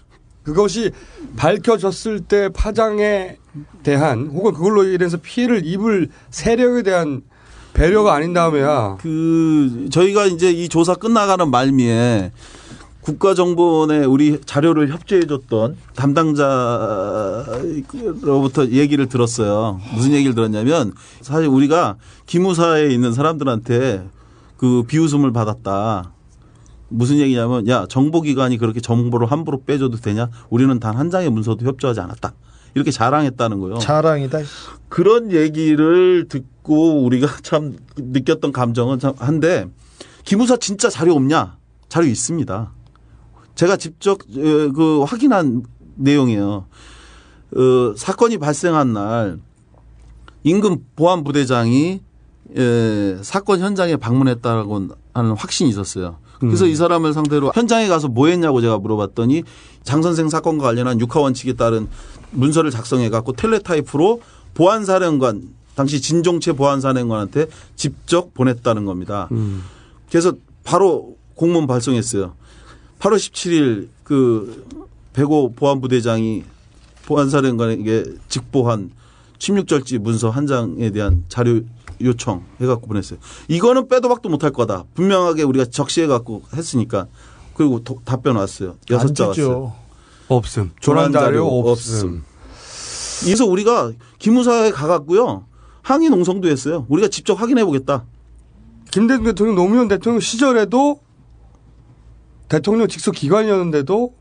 [0.45, 0.93] 그것이
[1.37, 3.37] 밝혀졌을 때 파장에
[3.83, 7.23] 대한 혹은 그걸로 인해서 피해를 입을 세력에 대한
[7.73, 12.31] 배려가 아닌 다음에야 그 저희가 이제 이 조사 끝나가는 말미에
[13.01, 15.77] 국가정보원에 우리 자료를 협조해줬던
[17.55, 19.81] 담당자로부터 얘기를 들었어요.
[19.95, 24.05] 무슨 얘기를 들었냐면 사실 우리가 기무사에 있는 사람들한테
[24.65, 26.15] 그 비웃음을 받았다.
[26.89, 30.31] 무슨 얘기냐면 야 정보기관이 그렇게 정보를 함부로 빼줘도 되냐?
[30.49, 32.33] 우리는 단 한 장의 문서도 협조하지 않았다.
[32.75, 33.77] 이렇게 자랑했다는 거예요.
[33.77, 34.39] 자랑이다.
[34.89, 39.67] 그런 얘기를 듣고 우리가 참 느꼈던 감정은 참 한데
[40.25, 41.59] 기무사 진짜 자료 없냐?
[41.91, 42.73] 자료 있습니다.
[43.57, 45.63] 제가 직접 어, 그 확인한
[45.97, 46.65] 내용이에요.
[47.55, 49.39] 어, 사건이 발생한 날
[50.43, 52.01] 임금 보안부대장이
[52.57, 56.19] 에, 사건 현장에 방문했다고 하는 확신이 있었어요.
[56.41, 56.71] 그래서 음.
[56.71, 59.45] 이 사람을 상대로 현장에 가서 뭐 했냐고 제가 물어봤더니
[59.83, 61.89] 장 선생 사건과 관련한 육하 원칙에 따른
[62.33, 64.21] 문서를 작성해 갖고 텔레타이프로
[64.55, 69.29] 보안사령관 당시 진종채 보안사령관한테 직접 보냈다는 겁니다.
[70.09, 70.33] 그래서
[70.63, 72.35] 바로 공문 발송했어요.
[73.01, 74.65] 8월 17일 그
[75.13, 76.45] 배고 보안부대장이
[77.07, 78.91] 보안사령관에게 직보한
[79.39, 81.61] 16절지 문서 한 장에 대한 자료
[82.01, 83.19] 요청 해갖고 보냈어요.
[83.49, 84.85] 이거는 빼도 박도 못할 거다.
[84.95, 87.07] 분명하게 우리가 적시해갖고 했으니까
[87.55, 88.77] 그리고 도- 답변 왔어요.
[88.91, 89.73] 여섯 자 왔어요.
[90.29, 90.73] 없음.
[90.81, 92.25] 조난 자료 자료 없음.
[93.25, 95.47] 그래서 우리가 기무사에 가갖고요.
[95.83, 96.87] 항의 농성도 했어요.
[96.89, 98.05] 우리가 직접 확인해 보겠다.
[98.91, 101.01] 김대중 대통령 노무현 대통령 시절에도
[102.49, 104.15] 대통령 직속 기관이었는데도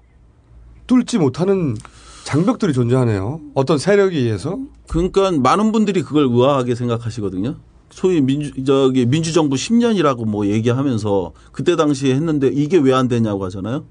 [0.88, 1.76] 뚫지 못하는
[2.24, 3.42] 장벽들이 존재하네요.
[3.54, 4.58] 어떤 세력에 의해서.
[4.88, 7.56] 그러니까 많은 분들이 그걸 의아하게 생각하시거든요.
[7.92, 13.86] 소위 민주 저기 민주정부 10년이라고 뭐 얘기하면서 그때 당시에 했는데 이게 왜 안 되냐고 하잖아요.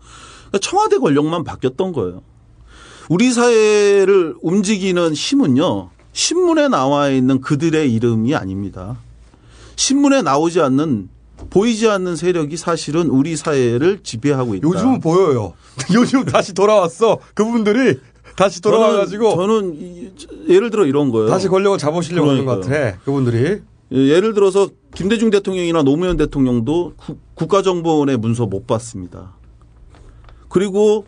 [0.48, 2.22] 그러니까 청와대 권력만 바뀌었던 거예요.
[3.08, 5.90] 우리 사회를 움직이는 힘은요.
[6.12, 8.96] 신문에 나와 있는 그들의 이름이 아닙니다.
[9.76, 11.08] 신문에 나오지 않는
[11.50, 14.68] 보이지 않는 세력이 사실은 우리 사회를 지배하고 있다.
[14.68, 15.54] 요즘은 보여요.
[15.94, 17.18] 요즘 다시 돌아왔어.
[17.34, 17.98] 그분들이
[18.36, 20.12] 다시 돌아와가지고 저는, 저는 이-
[20.48, 21.28] 예를 들어 이런 거예요.
[21.28, 22.84] 다시 권력을 잡으시려고 하는 것 그러니까요.
[22.92, 22.98] 같아.
[23.04, 23.60] 그분들이.
[23.92, 29.34] 예, 예를 들어서 김대중 대통령이나 노무현 대통령도 구- 국가정보원의 문서 못 봤습니다.
[30.48, 31.06] 그리고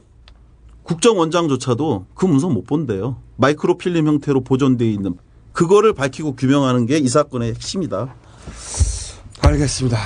[0.83, 3.17] 국정원장조차도 그 문서 못 본대요.
[3.37, 5.15] 마이크로필름 형태로 보존돼 있는
[5.53, 8.15] 그거를 밝히고 규명하는 게 이 사건의 핵심이다.
[9.41, 9.99] 알겠습니다.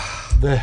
[0.42, 0.60] 네.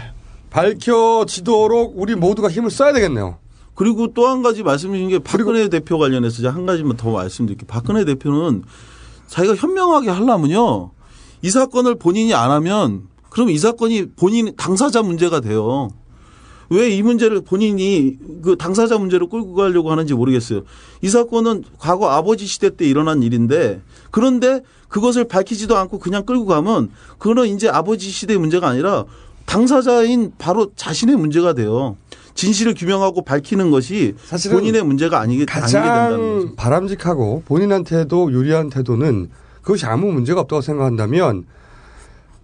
[0.50, 3.38] 밝혀지도록 우리 모두가 힘을 써야 되겠네요.
[3.76, 7.68] 그리고 또 한 가지 말씀드린 게 박근혜 대표 관련해서 한 가지만 더 말씀드릴게요.
[7.68, 8.64] 박근혜 대표는
[9.28, 10.92] 자기가 현명하게 하려면요.
[11.42, 15.90] 이 사건을 본인이 안 하면 그럼 이 사건이 본인 당사자 문제가 돼요.
[16.70, 20.62] 왜 이 문제를 본인이 그 당사자 문제로 끌고 가려고 하는지 모르겠어요.
[21.02, 26.90] 이 사건은 과거 아버지 시대 때 일어난 일인데 그런데 그것을 밝히지도 않고 그냥 끌고 가면
[27.20, 29.06] 그거는 이제 아버지 시대의 문제가 아니라
[29.46, 31.98] 당사자인 바로 자신의 문제가 돼요.
[32.36, 36.40] 진실을 규명하고 밝히는 것이 사실은 본인의 문제가 아니게 아니게 된다는 거죠.
[36.46, 39.30] 가장 바람직하고 본인한테도 유리한 태도는
[39.62, 41.46] 그것이 아무 문제가 없다고 생각한다면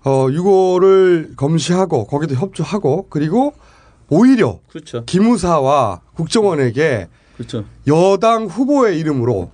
[0.03, 3.53] 어 이거를 검시하고 거기도 협조하고 그리고
[4.09, 5.03] 오히려 그렇죠.
[5.05, 7.65] 기무사와 국정원에게 그렇죠.
[7.87, 9.51] 여당 후보의 이름으로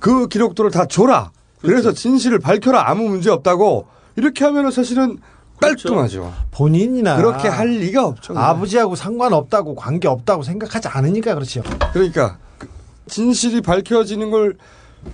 [0.00, 1.30] 그 기록들을 다 줘라.
[1.60, 2.88] 그래서 진실을 밝혀라.
[2.88, 5.18] 아무 문제 없다고 이렇게 하면은 사실은
[5.60, 6.32] 깔끔하죠.
[6.50, 8.36] 본인이나 그렇게 할 리가 없죠.
[8.36, 11.62] 아버지하고 상관없다고 관계 없다고 생각하지 않으니까 그렇죠.
[11.92, 12.68] 그러니까 그
[13.06, 14.56] 진실이 밝혀지는 걸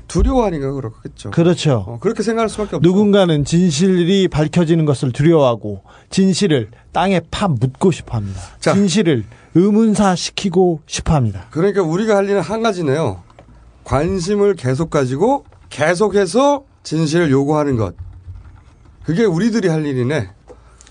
[0.09, 1.31] 두려워하니까 그렇겠죠.
[1.31, 1.85] 그렇죠.
[1.87, 2.89] 어, 그렇게 생각할 수밖에 없죠.
[2.89, 8.41] 누군가는 진실이 밝혀지는 것을 두려워하고 진실을 땅에 파 묻고 싶어합니다.
[8.61, 11.47] 진실을 의문사시키고 싶어합니다.
[11.51, 13.23] 그러니까 우리가 할 일은 한 가지네요.
[13.85, 17.95] 관심을 계속 가지고 계속해서 진실을 요구하는 것.
[19.05, 20.31] 그게 우리들이 할 일이네.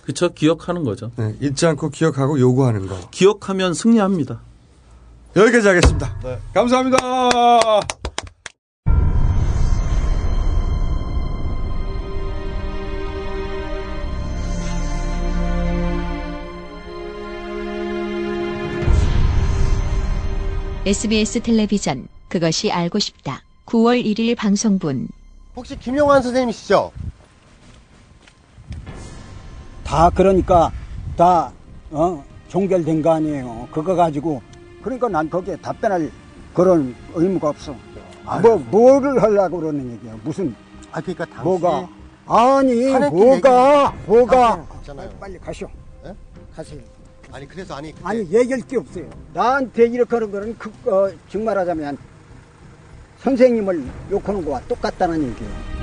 [0.05, 0.29] 그렇죠.
[0.33, 1.11] 기억하는 거죠.
[1.15, 2.95] 네, 잊지 않고 기억하고 요구하는 거.
[3.09, 4.39] 기억하면 승리합니다.
[5.35, 6.15] 여기까지 하겠습니다.
[6.53, 6.97] 감사합니다.
[20.85, 23.41] SBS 텔레비전 그것이 알고 싶다.
[23.65, 25.07] 9월 1일 방송분
[25.55, 26.91] 혹시 김용환 선생님이시죠?
[29.85, 30.71] 다 그러니까
[31.15, 31.51] 다
[31.91, 33.67] 어, 종결된 거 아니에요.
[33.71, 34.41] 그거 가지고
[34.81, 36.11] 그러니까 난 거기에 답변할
[36.53, 37.75] 그런 의무가 없어.
[38.41, 40.17] 뭐 뭐를 하려고 그러는 얘기야.
[40.23, 40.53] 무슨
[40.91, 41.89] 아 그러니까 당시 뭐가
[42.25, 45.09] 아니 뭐가 뭐가 아, 있잖아요.
[45.19, 45.67] 빨리 가시오.
[46.05, 46.15] 예?
[46.55, 46.81] 가세요.
[47.31, 49.05] 아니 그래서 아니 그때 아니 얘기할 게 없어요.
[49.33, 51.97] 나한테 이렇게 하는 거는 그, 어, 정말하자면
[53.19, 55.74] 선생님을 욕하는 거와 똑같다는 얘기예요.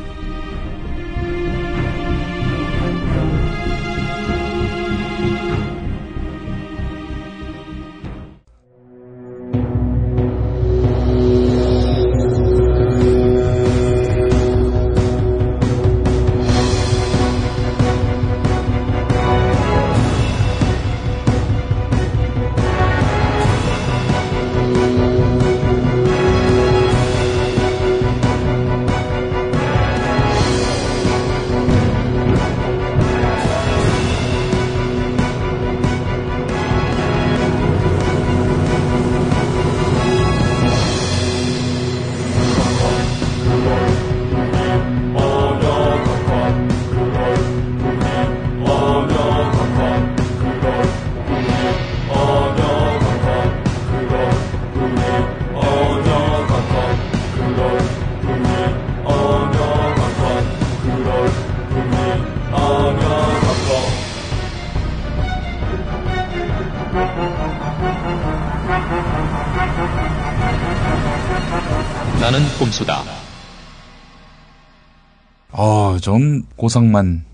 [76.62, 77.24] 고상만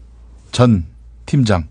[0.53, 0.87] 전
[1.27, 1.69] 팀장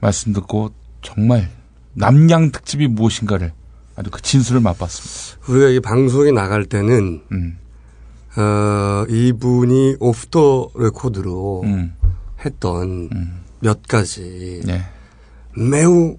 [0.00, 0.70] 말씀 듣고
[1.02, 1.50] 정말
[1.92, 3.52] 남양 특집이 무엇인가를
[3.96, 5.46] 아주 그 진술을 맛봤습니다.
[5.46, 7.58] 우리가 이 방송에 나갈 때는 음.
[8.38, 11.94] 어, 이분이 오프 더 레코드로 음.
[12.42, 13.10] 했던
[13.60, 14.80] 몇 가지 네.
[15.54, 16.16] 매우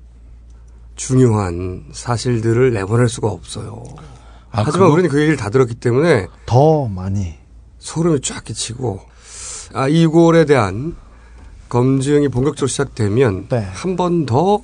[0.96, 3.84] 중요한 사실들을 내보낼 수가 없어요.
[4.52, 7.34] 아, 하지만 우리는 그 얘기를 다 들었기 때문에 더 많이
[7.80, 9.09] 소름이 쫙 끼치고
[9.74, 10.96] 아, 이골에 대한
[11.70, 13.68] 검증이 본격적으로 시작되면 네.
[13.72, 14.62] 한번 더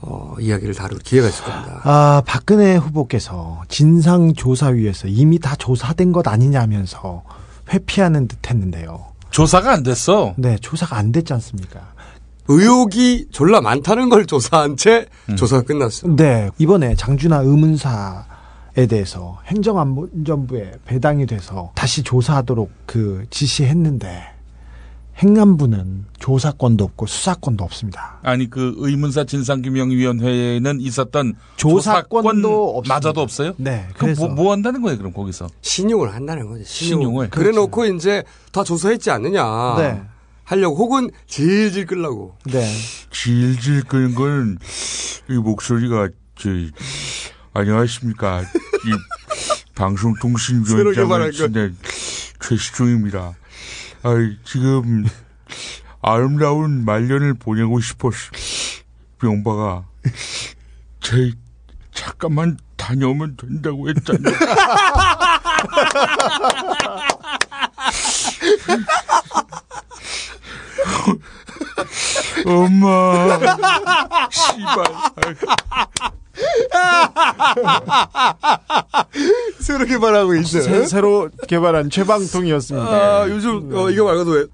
[0.00, 1.80] 어, 이야기를 다룰 기회가 있을 겁니다.
[1.84, 7.22] 아, 박근혜 후보께서 진상조사위에서 이미 다 조사된 것 아니냐면서
[7.72, 9.12] 회피하는 듯 했는데요.
[9.30, 10.34] 조사가 안 됐어.
[10.36, 11.80] 네, 조사가 안 됐지 않습니까?
[12.48, 15.36] 의혹이 졸라 많다는 걸 조사한 채 음.
[15.36, 16.16] 조사가 끝났어요.
[16.16, 18.26] 네, 이번에 장준하 의문사
[18.76, 24.22] 에 대해서 행정안전부에 배당이 돼서 다시 조사하도록 그 지시했는데
[25.22, 28.18] 행안부는 조사권도 없고 수사권도 없습니다.
[28.22, 32.84] 아니 그 의문사 진상규명위원회에는 있었던 조사권도.
[32.88, 33.52] 마저도 없어요?
[33.58, 34.96] 네, 그럼 뭐, 뭐 한다는 거예요?
[34.96, 36.64] 그럼 거기서 신용을 한다는 거지.
[36.64, 37.28] 신용을.
[37.28, 39.74] 그래 놓고 이제 다 조사했지 않느냐.
[39.76, 40.02] 네.
[40.44, 42.34] 하려고 혹은 질질 끌라고.
[42.46, 42.66] 네.
[43.10, 44.58] 질질 끄는 건,
[45.30, 46.50] 이 목소리가, 저,
[47.54, 48.42] 안녕하십니까.
[48.42, 48.46] 이
[49.74, 51.32] 방송통신위원장을.
[51.32, 51.76] 지낸
[52.40, 53.34] 최시중입니다.
[54.02, 54.10] 아,
[54.44, 55.06] 지금,
[56.00, 58.30] 아름다운 말년을 보내고 싶었어.
[59.20, 59.84] 명바가,
[61.00, 61.32] 제,
[61.92, 64.34] 잠깐만 다녀오면 된다고 했잖아요.
[72.46, 73.38] 엄마.
[74.30, 74.84] 씨발.
[79.60, 80.62] 새로 개발하고 있어요.
[80.62, 82.86] 새, 새로 개발한 최방통이었습니다.
[82.88, 84.46] 아, 요즘 어, 이거 말고도 왜?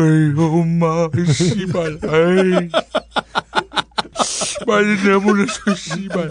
[0.00, 2.68] 에이, 엄마, 씨발, 에이.
[4.66, 6.28] 빨리 내보내서, 씨발.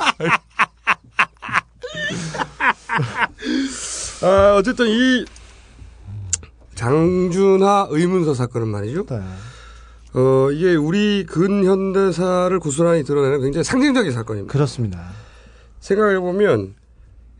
[4.21, 5.25] 아, 어쨌든 이
[6.75, 9.05] 장준하 의문서 사건은 말이죠.
[9.05, 9.21] 네.
[10.15, 14.51] 어, 이게 우리 근현대사를 고스란히 드러내는 굉장히 상징적인 사건입니다.
[14.51, 15.09] 그렇습니다.
[15.79, 16.75] 생각해보면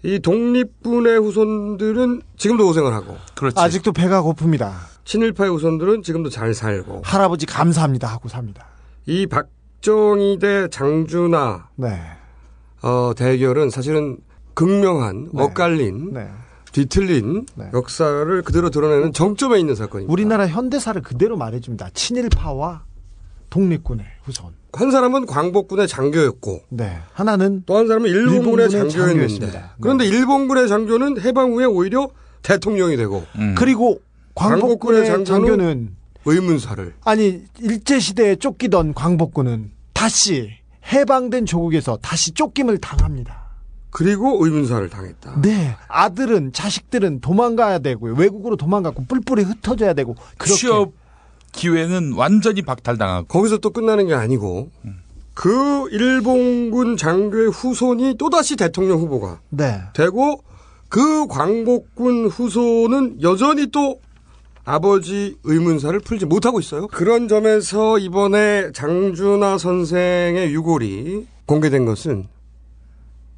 [0.04, 3.18] 이 독립군의 후손들은 지금도 고생을 하고
[3.56, 4.74] 아직도 배가 고픕니다.
[5.06, 8.66] 친일파의 후손들은 지금도 잘 살고 할아버지 감사합니다 하고 삽니다.
[9.06, 12.02] 이 박정희 대 장준하 네.
[12.82, 14.18] 어, 대결은 사실은
[14.54, 16.30] 극명한 엇갈린 네.
[16.74, 20.12] 뒤틀린 역사를 그대로 드러내는 정점에 있는 사건입니다.
[20.12, 21.92] 우리나라 현대사를 그대로 말해줍니다.
[21.94, 22.84] 친일파와
[23.50, 24.54] 독립군의 후손.
[24.74, 26.98] 한 사람은 광복군의 장교였고 네.
[27.14, 29.52] 하나는 또 한 사람은 일본군의, 일본군의 장교였는데.
[29.52, 29.64] 네.
[29.80, 32.10] 그런데 일본군의 장교는 해방 후에 오히려
[32.42, 33.24] 대통령이 되고
[33.56, 34.02] 그리고
[34.36, 35.96] 광복군의 장교는
[36.26, 40.50] 의문사를 아니 일제 시대에 쫓기던 광복군은 다시
[40.92, 43.43] 해방된 조국에서 다시 쫓김을 당합니다.
[43.94, 45.40] 그리고 의문사를 당했다.
[45.42, 48.16] 네, 아들은 자식들은 도망가야 되고요.
[48.16, 50.94] 외국으로 도망가고 뿔뿔이 흩어져야 되고 그렇게 취업
[51.52, 54.72] 기회는 완전히 박탈당하고 거기서 또 끝나는 게 아니고
[55.36, 59.82] 그 일본군 장교의 후손이 또다시 대통령 후보가 네.
[59.94, 60.44] 되고
[60.90, 64.00] 그 광복군 후손은 여전히 또
[64.66, 66.88] 아버지 의문사를 풀지 못하고 있어요.
[66.88, 72.33] 그런 점에서 이번에 장준하 선생의 유골이 공개된 것은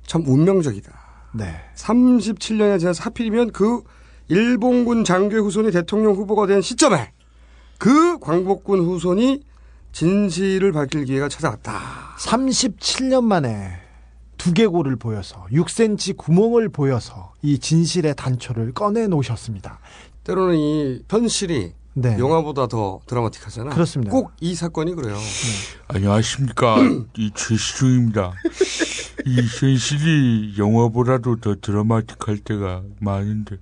[0.06, 0.92] 참 운명적이다.
[1.34, 1.56] 네.
[1.76, 3.84] 37년이 지나서 하필이면 그
[4.28, 7.12] 일본군 장교 후손이 대통령 후보가 된 시점에
[7.78, 9.42] 그 광복군 후손이
[9.92, 12.16] 진실을 밝힐 기회가 찾아왔다.
[12.20, 13.80] 37년 만에
[14.38, 19.80] 두개골을 보여서 6cm 구멍을 보여서 이 진실의 단초를 꺼내 놓으셨습니다.
[20.24, 22.18] 때로는 이 현실이 네.
[22.20, 23.70] 영화보다 더 드라마틱하잖아.
[23.72, 24.12] 그렇습니다.
[24.12, 25.18] 꼭 이 사건이 그래요.
[25.88, 26.76] 안녕하십니까.
[27.18, 28.34] 이 최시중입니다.
[29.26, 33.58] 이 현실이 영화보다도 더 드라마틱할 때가 많은데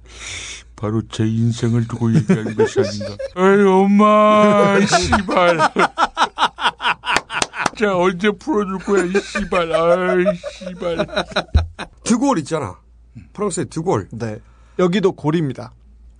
[0.75, 3.15] 바로 제 인생을 두고 얘기하는 것이 아닌가.
[3.37, 5.57] 에이 엄마 씨발.
[7.77, 9.71] 자 언제 풀어줄 거야 이 씨발.
[9.73, 10.23] 아이
[10.57, 11.07] 씨발.
[12.03, 12.77] 드골 있잖아.
[13.33, 14.07] 프랑스의 드골.
[14.11, 14.39] 네.
[14.79, 15.71] 여기도 골입니다.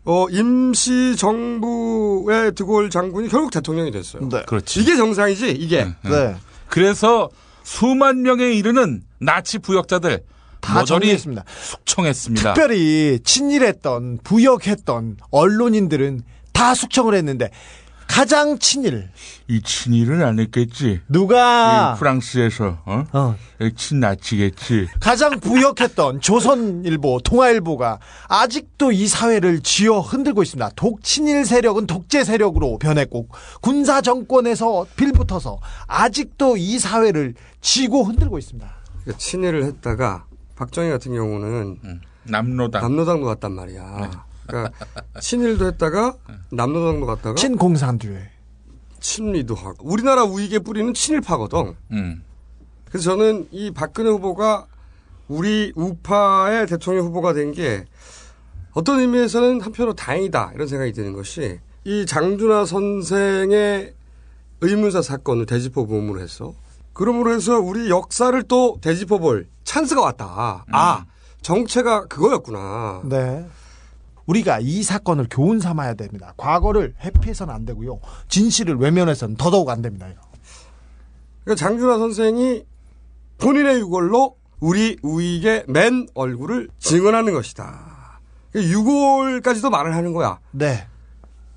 [0.06, 4.28] 어, 임시 정부의 드골 장군이 결국 대통령이 됐어요.
[4.30, 4.44] 네.
[4.46, 4.82] 그렇지.
[4.82, 5.86] 이게 정상이지, 이게.
[6.04, 6.36] 네.
[6.68, 7.30] 그래서
[7.64, 10.24] 수만 명에 이르는 나치 부역자들
[10.60, 11.44] 다 정리했습니다.
[11.62, 12.54] 숙청했습니다.
[12.54, 17.50] 특별히 친일했던 부역했던 언론인들은 다 숙청을 했는데
[18.14, 19.10] 가장 친일
[19.48, 21.02] 이 친일은 안 했겠지.
[21.10, 23.36] 누가 이 프랑스에서 어?
[23.76, 24.88] 친나치겠지.
[25.00, 27.98] 가장 부역했던 조선일보, 통화일보가
[28.30, 30.74] 아직도 이 사회를 쥐어 흔들고 있습니다.
[30.76, 33.30] 독친일 세력은 독재 세력으로 변했고
[33.62, 38.72] 군사 정권에서 빌붙어서 아직도 이 사회를 쥐고 흔들고 있습니다.
[39.02, 40.26] 그러니까 친일을 했다가
[40.56, 41.80] 박정희 같은 경우는
[42.26, 44.33] 남로당 남로당도 갔단 말이야.
[44.48, 44.72] 그러니까
[45.20, 46.16] 친일도 했다가
[46.52, 48.20] 남로당도 갔다가 친공산주의
[49.00, 51.76] 친리도 하고 우리나라 우익의 뿌리는 친일파거든.
[51.92, 52.24] 음.
[52.90, 54.68] 그래서 저는 이 박근혜 후보가
[55.28, 57.86] 우리 우파의 대통령 후보가 된 게
[58.74, 63.94] 어떤 의미에서는 한편으로 다행이다 이런 생각이 드는 것이 이 장준하 선생의
[64.62, 66.54] 의문사 사건을 되짚어 봄으로 해서
[66.94, 70.66] 그러므로 해서 우리 역사를 또 되짚어 볼 찬스가 왔다.
[70.72, 71.06] 아
[71.42, 73.02] 정체가 그거였구나.
[73.06, 73.46] 네.
[74.26, 76.34] 우리가 이 사건을 교훈 삼아야 됩니다.
[76.38, 78.00] 과거를 회피해서는 안 되고요.
[78.30, 80.08] 진실을 외면해서는 더더욱 안 됩니다.
[81.44, 82.64] 그러니까 장준하 선생이
[83.40, 88.20] 본인의 유골로 우리 우익의 맨 얼굴을 증언하는 것이다.
[88.56, 90.40] 유골까지도 말을 하는 거야.
[90.52, 90.88] 네.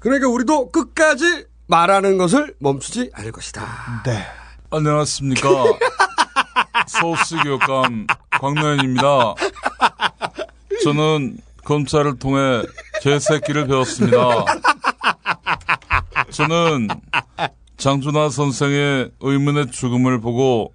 [0.00, 4.02] 그러니까 우리도 끝까지 말하는 것을 멈추지 않을 것이다.
[4.04, 4.24] 네.
[4.70, 5.48] 안녕하십니까.
[6.88, 9.34] 서울시 교육감 광노현입니다.
[10.82, 12.62] 저는 검찰을 통해
[13.02, 14.44] 개새끼를 배웠습니다.
[16.30, 16.86] 저는
[17.76, 20.72] 장준하 선생의 의문의 죽음을 보고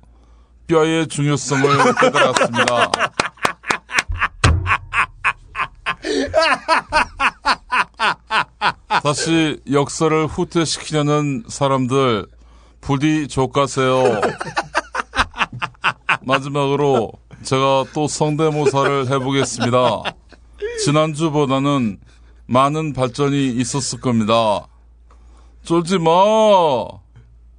[0.68, 2.92] 뼈의 중요성을 깨달았습니다.
[9.02, 12.28] 다시 역사를 후퇴시키려는 사람들
[12.82, 14.22] 부디 족가세요.
[16.22, 17.14] 마지막으로
[17.44, 20.04] 제가 또 성대모사를 해보겠습니다.
[20.86, 22.00] 지난주보다는
[22.48, 24.68] 많은 발전이 있었을 겁니다.
[25.64, 26.12] 쫄지 마.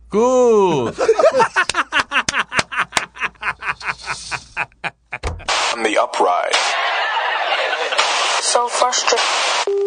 [0.09, 0.19] 끝.
[5.75, 6.59] On the uprise.
[8.43, 9.82] So frustrated.